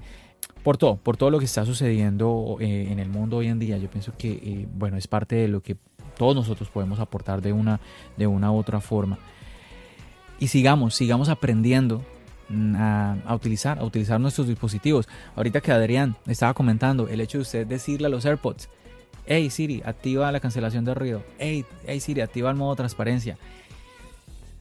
por 0.64 0.78
todo, 0.78 0.98
por 0.98 1.18
todo 1.18 1.30
lo 1.30 1.38
que 1.38 1.46
está 1.46 1.66
sucediendo 1.66 2.58
eh, 2.60 2.88
en 2.90 2.98
el 2.98 3.10
mundo 3.10 3.38
hoy 3.38 3.48
en 3.48 3.60
día. 3.60 3.78
Yo 3.78 3.92
pienso 3.92 4.14
que, 4.18 4.68
bueno, 4.74 4.98
es 4.98 5.06
parte 5.06 5.36
de 5.36 5.50
lo 5.50 5.62
que 5.62 5.78
todos 6.16 6.36
nosotros 6.36 6.70
podemos 6.70 7.00
aportar 7.00 7.42
de 7.42 7.54
una, 7.54 7.80
de 8.18 8.28
una 8.28 8.52
u 8.52 8.58
otra 8.58 8.82
forma. 8.82 9.18
Y 10.40 10.48
sigamos, 10.48 10.96
sigamos 10.96 11.30
aprendiendo 11.30 12.04
mm, 12.50 12.76
a, 12.76 13.18
a, 13.26 13.36
utilizar, 13.36 13.80
a 13.80 13.84
utilizar 13.84 14.20
nuestros 14.20 14.48
dispositivos. 14.48 15.08
Ahorita 15.36 15.62
que 15.62 15.72
Adrián 15.72 16.16
estaba 16.28 16.54
comentando 16.54 17.08
el 17.08 17.22
hecho 17.22 17.38
de 17.38 17.44
usted 17.44 17.68
decirle 17.68 18.08
a 18.08 18.10
los 18.10 18.26
AirPods, 18.26 18.70
hey 19.26 19.50
Siri, 19.50 19.82
activa 19.86 20.32
la 20.32 20.40
cancelación 20.40 20.86
de 20.86 20.94
ruido, 20.94 21.24
hey, 21.40 21.66
hey 21.86 22.00
Siri, 22.00 22.22
activa 22.22 22.50
el 22.50 22.58
modo 22.58 22.76
transparencia. 22.76 23.38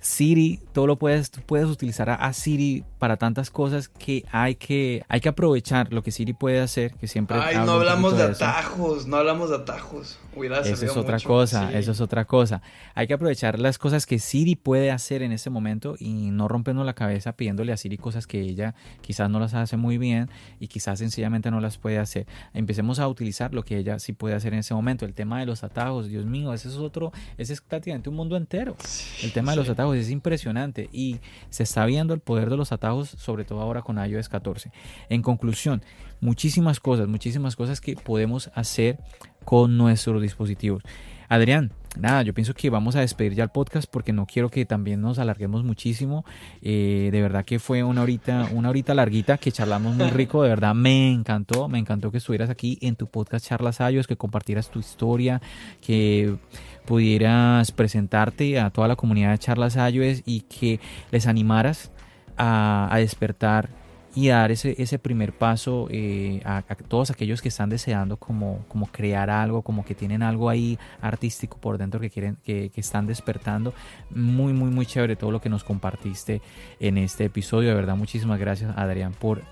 Siri, 0.05 0.61
todo 0.75 0.87
lo 0.87 0.97
puedes, 0.97 1.31
puedes 1.47 1.67
utilizar 1.67 2.11
a, 2.11 2.31
Siri 2.35 2.85
para 2.99 3.17
tantas 3.17 3.51
cosas 3.51 3.89
que 3.89 4.27
hay 4.31 4.55
que 4.55 5.03
hay 5.09 5.21
que 5.23 5.31
aprovechar 5.31 5.95
lo 5.95 6.03
que 6.03 6.11
Siri 6.11 6.35
puede 6.35 6.61
hacer, 6.61 6.93
que 6.93 7.09
siempre 7.09 7.39
Ay, 7.41 7.57
no 7.65 7.73
hablamos 7.73 8.15
de, 8.15 8.25
atajos, 8.25 9.07
no 9.07 9.17
hablamos 9.17 9.49
de 9.49 9.57
atajos. 9.57 10.19
eso 10.67 10.85
es 10.85 10.97
otra 10.99 11.19
cosa, 11.21 11.73
eso 11.73 11.93
es 11.93 12.03
otra 12.03 12.27
cosa. 12.27 12.61
Hay 12.95 13.07
que 13.07 13.15
aprovechar 13.15 13.59
las 13.59 13.79
cosas 13.79 14.05
que 14.05 14.19
Siri 14.19 14.57
puede 14.57 14.91
hacer 14.91 15.23
en 15.23 15.33
ese 15.33 15.49
momento 15.49 15.97
y 15.99 16.31
no 16.31 16.49
rompernos 16.49 16.85
la 16.85 16.93
cabeza 16.93 17.33
pidiéndole 17.33 17.73
a 17.73 17.79
Siri 17.79 17.97
cosas 17.97 18.27
que 18.27 18.43
ella 18.43 18.75
quizás 19.01 19.31
no 19.31 19.41
las 19.41 19.55
hace 19.55 19.79
muy 19.79 19.97
bien 19.97 20.29
y 20.61 20.69
quizás 20.69 20.99
sencillamente 20.99 21.51
no 21.51 21.61
las 21.61 21.79
puede 21.79 21.99
hacer. 21.99 22.27
Empecemos 22.53 22.99
a 22.99 23.09
utilizar 23.09 23.55
lo 23.55 23.65
que 23.65 23.79
ella 23.79 23.99
sí 23.99 24.13
puede 24.13 24.35
hacer 24.35 24.53
en 24.53 24.59
ese 24.59 24.75
momento. 24.75 25.07
El 25.07 25.15
tema 25.15 25.41
de 25.41 25.47
los 25.47 25.65
atajos, 25.65 26.09
Dios 26.09 26.27
mío, 26.27 26.53
ese 26.53 26.69
es 26.69 26.77
otro, 26.77 27.11
ese 27.39 27.55
es 27.55 27.63
prácticamente 27.63 28.11
un 28.11 28.17
mundo 28.17 28.37
entero. 28.37 28.77
El 29.23 29.33
tema 29.33 29.53
de 29.53 29.57
los 29.57 29.71
atajos 29.71 29.94
es 29.97 30.11
impresionante 30.11 30.89
y 30.93 31.21
se 31.51 31.63
está 31.63 31.87
viendo 31.87 32.15
el 32.15 32.21
poder 32.21 32.51
de 32.51 32.57
los 32.57 32.73
atajos, 32.73 33.09
sobre 33.09 33.45
todo 33.45 33.61
ahora 33.61 33.83
con 33.83 33.99
iOS 33.99 34.29
14. 34.29 34.71
En 35.09 35.23
conclusión, 35.23 35.83
muchísimas 36.21 36.81
cosas, 36.81 37.09
muchísimas 37.09 37.57
cosas 37.57 37.81
que 37.81 37.97
podemos 37.97 38.51
hacer 38.55 38.99
con 39.45 39.77
nuestros 39.77 40.21
dispositivos. 40.23 40.83
Adrián, 41.29 41.73
nada, 41.99 42.23
yo 42.23 42.35
pienso 42.35 42.55
que 42.55 42.71
vamos 42.71 42.97
a 42.97 43.01
despedir 43.01 43.35
ya 43.35 43.45
el 43.45 43.51
podcast 43.51 43.91
porque 43.91 44.13
no 44.13 44.27
quiero 44.27 44.51
que 44.51 44.67
también 44.67 45.01
nos 45.01 45.19
alarguemos 45.19 45.65
muchísimo. 45.65 46.25
Eh, 46.63 47.09
de 47.13 47.23
verdad 47.23 47.45
que 47.45 47.59
fue 47.59 47.83
una 47.83 48.03
horita, 48.03 48.49
una 48.53 48.71
horita 48.71 48.95
larguita 48.95 49.39
que 49.39 49.53
charlamos 49.53 49.97
muy 49.97 50.11
rico. 50.11 50.43
De 50.43 50.49
verdad 50.49 50.75
me 50.75 51.11
encantó, 51.11 51.69
me 51.69 51.79
encantó 51.79 52.11
que 52.11 52.19
estuvieras 52.19 52.51
aquí 52.51 52.79
en 52.83 52.97
tu 52.97 53.07
podcast 53.07 53.47
Charlas 53.47 53.81
Ayos, 53.81 54.07
que 54.07 54.17
compartieras 54.17 54.71
tu 54.71 54.79
historia, 54.79 55.41
que 55.81 56.37
pudieras 56.85 57.73
presentarte 57.73 58.59
a 58.61 58.71
toda 58.71 58.89
la 58.89 58.97
comunidad 58.97 59.31
de 59.31 59.39
Charlas 59.39 59.77
iOS 59.77 60.23
y 60.27 60.41
que 60.43 60.81
les 61.11 61.27
animaras 61.27 61.91
a, 62.37 62.95
despertar 62.97 63.69
y 64.15 64.29
dar 64.29 64.53
ese, 64.53 64.81
ese 64.81 64.99
primer 64.99 65.33
paso 65.33 65.89
eh, 65.91 66.41
a, 66.45 66.63
todos 66.89 67.11
aquellos 67.11 67.43
que 67.43 67.49
están 67.49 67.69
deseando 67.69 68.17
como, 68.17 68.65
como 68.69 68.87
crear 68.87 69.29
algo, 69.29 69.63
como 69.63 69.85
que 69.85 69.95
tienen 69.95 70.23
algo 70.23 70.49
ahí 70.49 70.79
artístico 71.01 71.59
por 71.59 71.79
dentro 71.79 71.99
que 72.01 72.11
quieren, 72.11 72.37
que, 72.45 72.71
que, 72.71 72.81
están 72.81 73.07
despertando. 73.07 73.75
Muy, 74.11 74.53
muy, 74.53 74.71
muy 74.71 74.87
chévere 74.87 75.17
todo 75.17 75.33
lo 75.33 75.41
que 75.41 75.49
nos 75.49 75.65
compartiste 75.65 76.43
en 76.79 76.99
este 76.99 77.25
episodio. 77.25 77.71
De 77.71 77.75
verdad, 77.75 77.97
muchísimas 77.97 78.39
gracias, 78.39 78.73
Adrián, 78.77 79.13
por 79.13 79.43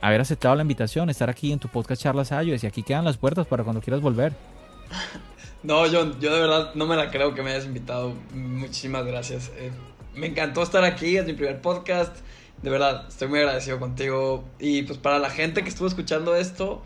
haber 0.00 0.20
aceptado 0.20 0.54
la 0.54 0.62
invitación, 0.62 1.10
estar 1.10 1.28
aquí 1.28 1.52
en 1.52 1.58
tu 1.58 1.68
podcast 1.68 2.00
Charlas 2.02 2.30
iOS 2.30 2.64
y 2.64 2.66
aquí 2.66 2.82
quedan 2.82 3.04
las 3.04 3.18
puertas 3.18 3.46
para 3.46 3.64
cuando 3.64 3.82
quieras 3.82 4.00
volver. 4.00 4.32
No, 5.66 5.82
John, 5.90 6.20
yo 6.20 6.32
de 6.32 6.40
verdad 6.42 6.76
no 6.76 6.86
me 6.86 6.94
la 6.94 7.10
creo 7.10 7.34
que 7.34 7.42
me 7.42 7.50
hayas 7.50 7.64
invitado. 7.64 8.14
Muchísimas 8.32 9.04
gracias. 9.04 9.50
Eh, 9.56 9.72
me 10.14 10.28
encantó 10.28 10.62
estar 10.62 10.84
aquí, 10.84 11.16
es 11.16 11.26
mi 11.26 11.32
primer 11.32 11.60
podcast. 11.60 12.18
De 12.62 12.70
verdad, 12.70 13.06
estoy 13.08 13.26
muy 13.26 13.40
agradecido 13.40 13.80
contigo. 13.80 14.44
Y 14.60 14.82
pues 14.82 14.96
para 14.96 15.18
la 15.18 15.28
gente 15.28 15.64
que 15.64 15.68
estuvo 15.68 15.88
escuchando 15.88 16.36
esto, 16.36 16.84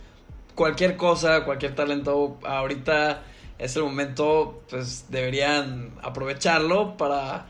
cualquier 0.55 0.97
cosa, 0.97 1.45
cualquier 1.45 1.75
talento, 1.75 2.39
ahorita 2.43 3.23
es 3.59 3.77
el 3.77 3.83
momento, 3.83 4.63
pues 4.71 5.05
deberían 5.11 5.93
aprovecharlo 6.01 6.97
para 6.97 7.49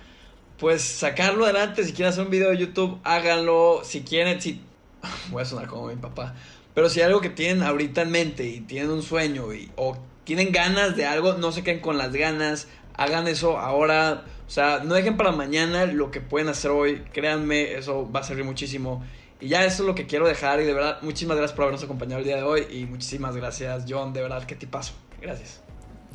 pues 0.59 0.83
sacarlo 0.83 1.45
adelante. 1.45 1.85
Si 1.85 1.93
quieren 1.93 2.13
hacer 2.13 2.25
un 2.25 2.31
video 2.31 2.51
de 2.51 2.59
YouTube, 2.59 2.99
háganlo. 3.05 3.83
Si 3.85 4.01
quieren, 4.03 4.41
si... 4.41 4.63
Voy 5.31 5.43
a 5.43 5.45
sonar 5.45 5.69
como 5.69 5.87
mi 5.87 5.95
papá. 5.95 6.35
Pero 6.75 6.89
si 6.89 6.99
hay 6.99 7.07
algo 7.07 7.21
que 7.21 7.31
tienen 7.31 7.63
ahorita 7.63 8.03
en 8.03 8.11
mente 8.11 8.49
y 8.49 8.63
tienen 8.63 8.91
un 8.91 9.05
sueño 9.05 9.53
y, 9.55 9.71
o 9.77 9.97
tienen 10.31 10.53
ganas 10.53 10.95
de 10.95 11.07
algo, 11.07 11.33
no 11.33 11.51
se 11.51 11.65
queden 11.65 11.81
con 11.81 11.99
las 11.99 12.13
ganas, 12.13 12.69
hagan 12.95 13.27
eso 13.27 13.59
ahora, 13.59 14.23
o 14.47 14.51
sea, 14.51 14.81
no 14.85 14.95
dejen 14.95 15.17
para 15.17 15.33
mañana 15.33 15.87
lo 15.87 16.13
que 16.13 16.21
pueden 16.21 16.47
hacer 16.47 16.71
hoy, 16.71 17.03
créanme, 17.13 17.73
eso 17.73 18.09
va 18.13 18.21
a 18.21 18.23
servir 18.23 18.45
muchísimo. 18.45 19.05
Y 19.41 19.49
ya 19.49 19.65
eso 19.65 19.83
es 19.83 19.89
lo 19.89 19.97
que 19.97 20.07
quiero 20.07 20.29
dejar 20.29 20.61
y 20.61 20.67
de 20.67 20.73
verdad, 20.73 20.99
muchísimas 21.03 21.37
gracias 21.37 21.57
por 21.57 21.65
habernos 21.65 21.83
acompañado 21.83 22.21
el 22.21 22.27
día 22.27 22.37
de 22.37 22.45
hoy 22.45 22.65
y 22.71 22.87
muchísimas 22.87 23.35
gracias 23.35 23.87
John, 23.89 24.13
de 24.13 24.23
verdad, 24.23 24.45
qué 24.45 24.55
tipazo. 24.55 24.93
Gracias. 25.21 25.63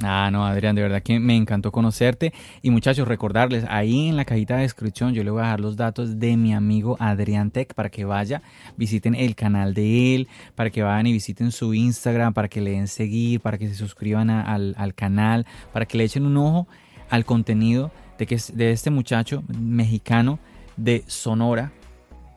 Ah, 0.03 0.29
no, 0.31 0.45
Adrián, 0.45 0.75
de 0.75 0.81
verdad 0.81 1.01
que 1.01 1.19
me 1.19 1.35
encantó 1.35 1.71
conocerte. 1.71 2.33
Y 2.61 2.69
muchachos, 2.69 3.07
recordarles, 3.07 3.65
ahí 3.69 4.09
en 4.09 4.17
la 4.17 4.25
cajita 4.25 4.55
de 4.55 4.63
descripción 4.63 5.13
yo 5.13 5.23
le 5.23 5.31
voy 5.31 5.41
a 5.41 5.45
dejar 5.45 5.59
los 5.61 5.77
datos 5.77 6.19
de 6.19 6.35
mi 6.37 6.53
amigo 6.53 6.97
Adrián 6.99 7.51
Tech 7.51 7.73
para 7.73 7.89
que 7.89 8.03
vaya, 8.03 8.41
visiten 8.77 9.15
el 9.15 9.35
canal 9.35 9.73
de 9.73 10.15
él, 10.15 10.27
para 10.55 10.69
que 10.69 10.83
vayan 10.83 11.07
y 11.07 11.13
visiten 11.13 11.51
su 11.51 11.73
Instagram, 11.73 12.33
para 12.33 12.49
que 12.49 12.61
le 12.61 12.71
den 12.71 12.87
seguir, 12.87 13.39
para 13.39 13.57
que 13.57 13.67
se 13.67 13.75
suscriban 13.75 14.29
al, 14.29 14.93
canal, 14.95 15.45
para 15.71 15.85
que 15.85 15.97
le 15.97 16.03
echen 16.03 16.25
un 16.25 16.37
ojo 16.37 16.67
al 17.09 17.23
contenido 17.25 17.91
de, 18.17 18.25
que, 18.25 18.37
de 18.53 18.71
este 18.71 18.89
muchacho 18.89 19.43
mexicano 19.47 20.39
de 20.75 21.03
Sonora. 21.07 21.71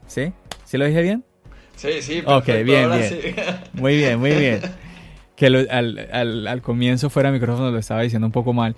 ¿Sí? 0.06 0.32
¿Sí 0.64 0.78
lo 0.78 0.86
dije 0.86 1.02
bien? 1.02 1.24
Sí, 1.76 1.88
sí. 2.00 2.22
Perfecto. 2.22 2.36
Ok, 2.36 2.46
bien, 2.64 2.90
bien. 2.90 3.34
Muy 3.74 3.96
bien, 3.96 4.18
muy 4.18 4.32
bien. 4.32 4.60
que 5.38 5.46
al, 5.46 6.62
comienzo 6.62 7.10
fuera 7.10 7.30
de 7.30 7.38
micrófono 7.38 7.70
lo 7.70 7.78
estaba 7.78 8.02
diciendo 8.02 8.26
un 8.26 8.32
poco 8.32 8.52
mal. 8.52 8.74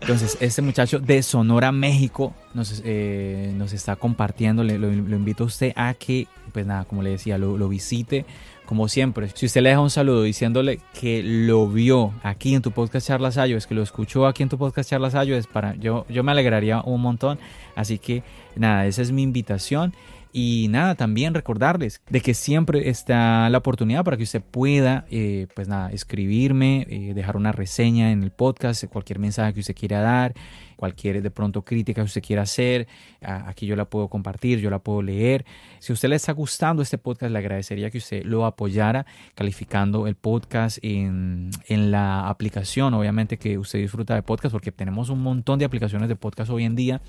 Entonces, 0.00 0.38
este 0.40 0.62
muchacho 0.62 0.98
de 0.98 1.22
Sonora, 1.22 1.72
México, 1.72 2.34
nos, 2.54 2.80
eh, 2.86 3.52
nos 3.54 3.74
está 3.74 3.96
compartiendo. 3.96 4.64
Le, 4.64 4.78
lo, 4.78 4.88
invito 4.90 5.44
a 5.44 5.46
usted 5.46 5.72
a 5.76 5.92
que, 5.92 6.26
pues 6.54 6.64
nada, 6.64 6.86
como 6.86 7.02
le 7.02 7.10
decía, 7.10 7.36
lo, 7.36 7.68
visite. 7.68 8.24
Como 8.64 8.88
siempre, 8.88 9.28
si 9.34 9.44
usted 9.44 9.60
le 9.60 9.70
deja 9.70 9.80
un 9.80 9.90
saludo 9.90 10.22
diciéndole 10.22 10.80
que 10.98 11.22
lo 11.22 11.68
vio 11.68 12.14
aquí 12.22 12.54
en 12.54 12.62
tu 12.62 12.70
podcast 12.70 13.08
Charlas 13.08 13.36
es 13.36 13.66
que 13.66 13.74
lo 13.74 13.82
escuchó 13.82 14.28
aquí 14.28 14.44
en 14.44 14.48
tu 14.48 14.58
podcast 14.58 14.88
Charlas 14.88 15.12
es 15.14 15.48
para 15.48 15.74
yo, 15.74 16.06
yo 16.08 16.22
me 16.22 16.30
alegraría 16.30 16.80
un 16.80 17.02
montón. 17.02 17.38
Así 17.74 17.98
que 17.98 18.22
nada, 18.56 18.86
esa 18.86 19.02
es 19.02 19.10
mi 19.12 19.22
invitación. 19.22 19.92
Y 20.32 20.68
nada, 20.70 20.94
también 20.94 21.34
recordarles 21.34 22.02
de 22.08 22.20
que 22.20 22.34
siempre 22.34 22.88
está 22.88 23.50
la 23.50 23.58
oportunidad 23.58 24.04
para 24.04 24.16
que 24.16 24.22
usted 24.22 24.40
pueda, 24.40 25.04
eh, 25.10 25.48
pues 25.56 25.66
nada, 25.66 25.90
escribirme, 25.90 26.86
eh, 26.88 27.14
dejar 27.14 27.36
una 27.36 27.50
reseña 27.50 28.12
en 28.12 28.22
el 28.22 28.30
podcast, 28.30 28.84
cualquier 28.86 29.18
mensaje 29.18 29.54
que 29.54 29.60
usted 29.60 29.74
quiera 29.74 30.00
dar, 30.00 30.34
cualquier 30.76 31.20
de 31.20 31.30
pronto 31.32 31.62
crítica 31.62 32.02
que 32.02 32.06
usted 32.06 32.22
quiera 32.22 32.42
hacer, 32.42 32.86
aquí 33.20 33.66
yo 33.66 33.74
la 33.74 33.86
puedo 33.86 34.08
compartir, 34.08 34.60
yo 34.60 34.70
la 34.70 34.78
puedo 34.78 35.02
leer. 35.02 35.44
Si 35.80 35.92
usted 35.92 36.08
le 36.08 36.16
está 36.16 36.32
gustando 36.32 36.80
este 36.80 36.96
podcast, 36.96 37.32
le 37.32 37.38
agradecería 37.38 37.90
que 37.90 37.98
usted 37.98 38.24
lo 38.24 38.46
apoyara 38.46 39.04
calificando 39.34 40.06
el 40.06 40.14
podcast 40.14 40.78
en, 40.82 41.50
en 41.66 41.90
la 41.90 42.28
aplicación, 42.28 42.94
obviamente 42.94 43.36
que 43.36 43.58
usted 43.58 43.80
disfruta 43.80 44.14
de 44.14 44.22
podcast, 44.22 44.52
porque 44.52 44.70
tenemos 44.70 45.10
un 45.10 45.22
montón 45.22 45.58
de 45.58 45.64
aplicaciones 45.64 46.08
de 46.08 46.14
podcast 46.14 46.50
hoy 46.50 46.64
en 46.64 46.76
día. 46.76 47.02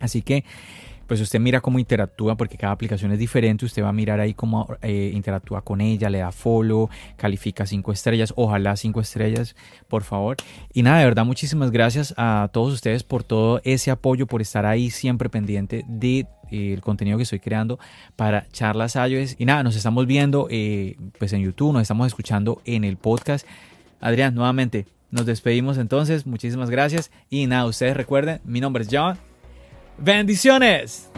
Así 0.00 0.22
que 0.22 0.44
pues 1.08 1.22
usted 1.22 1.40
mira 1.40 1.60
cómo 1.60 1.78
interactúa, 1.78 2.36
porque 2.36 2.58
cada 2.58 2.72
aplicación 2.72 3.10
es 3.10 3.18
diferente, 3.18 3.64
usted 3.64 3.82
va 3.82 3.88
a 3.88 3.92
mirar 3.92 4.20
ahí 4.20 4.34
cómo 4.34 4.68
eh, 4.82 5.10
interactúa 5.14 5.62
con 5.62 5.80
ella, 5.80 6.10
le 6.10 6.18
da 6.18 6.30
follow, 6.30 6.90
califica 7.16 7.66
cinco 7.66 7.92
estrellas, 7.92 8.34
ojalá 8.36 8.76
cinco 8.76 9.00
estrellas, 9.00 9.56
por 9.88 10.04
favor. 10.04 10.36
Y 10.72 10.82
nada, 10.82 10.98
de 10.98 11.06
verdad, 11.06 11.24
muchísimas 11.24 11.70
gracias 11.70 12.14
a 12.18 12.50
todos 12.52 12.74
ustedes 12.74 13.02
por 13.02 13.24
todo 13.24 13.60
ese 13.64 13.90
apoyo, 13.90 14.26
por 14.26 14.42
estar 14.42 14.66
ahí 14.66 14.90
siempre 14.90 15.30
pendiente 15.30 15.82
de 15.88 16.26
eh, 16.50 16.74
el 16.74 16.82
contenido 16.82 17.16
que 17.16 17.22
estoy 17.22 17.40
creando 17.40 17.78
para 18.14 18.46
charlas 18.50 18.94
iOS 18.96 19.36
y 19.38 19.46
nada 19.46 19.62
nos 19.62 19.76
estamos 19.76 20.06
viendo 20.06 20.46
eh, 20.50 20.96
pues 21.18 21.32
en 21.32 21.42
YouTube 21.42 21.72
nos 21.72 21.82
estamos 21.82 22.06
escuchando 22.06 22.60
en 22.66 22.84
el 22.84 22.98
podcast. 22.98 23.46
Adrián 24.00 24.34
nuevamente 24.34 24.86
nos 25.10 25.24
despedimos 25.24 25.78
entonces. 25.78 26.26
Muchísimas 26.26 26.68
gracias. 26.68 27.10
Y 27.30 27.46
nada 27.46 27.66
ustedes 27.66 27.96
recuerden 27.96 28.40
mi 28.44 28.60
nombre 28.60 28.82
es 28.82 28.88
John 28.92 29.18
Bendiciones. 29.98 31.10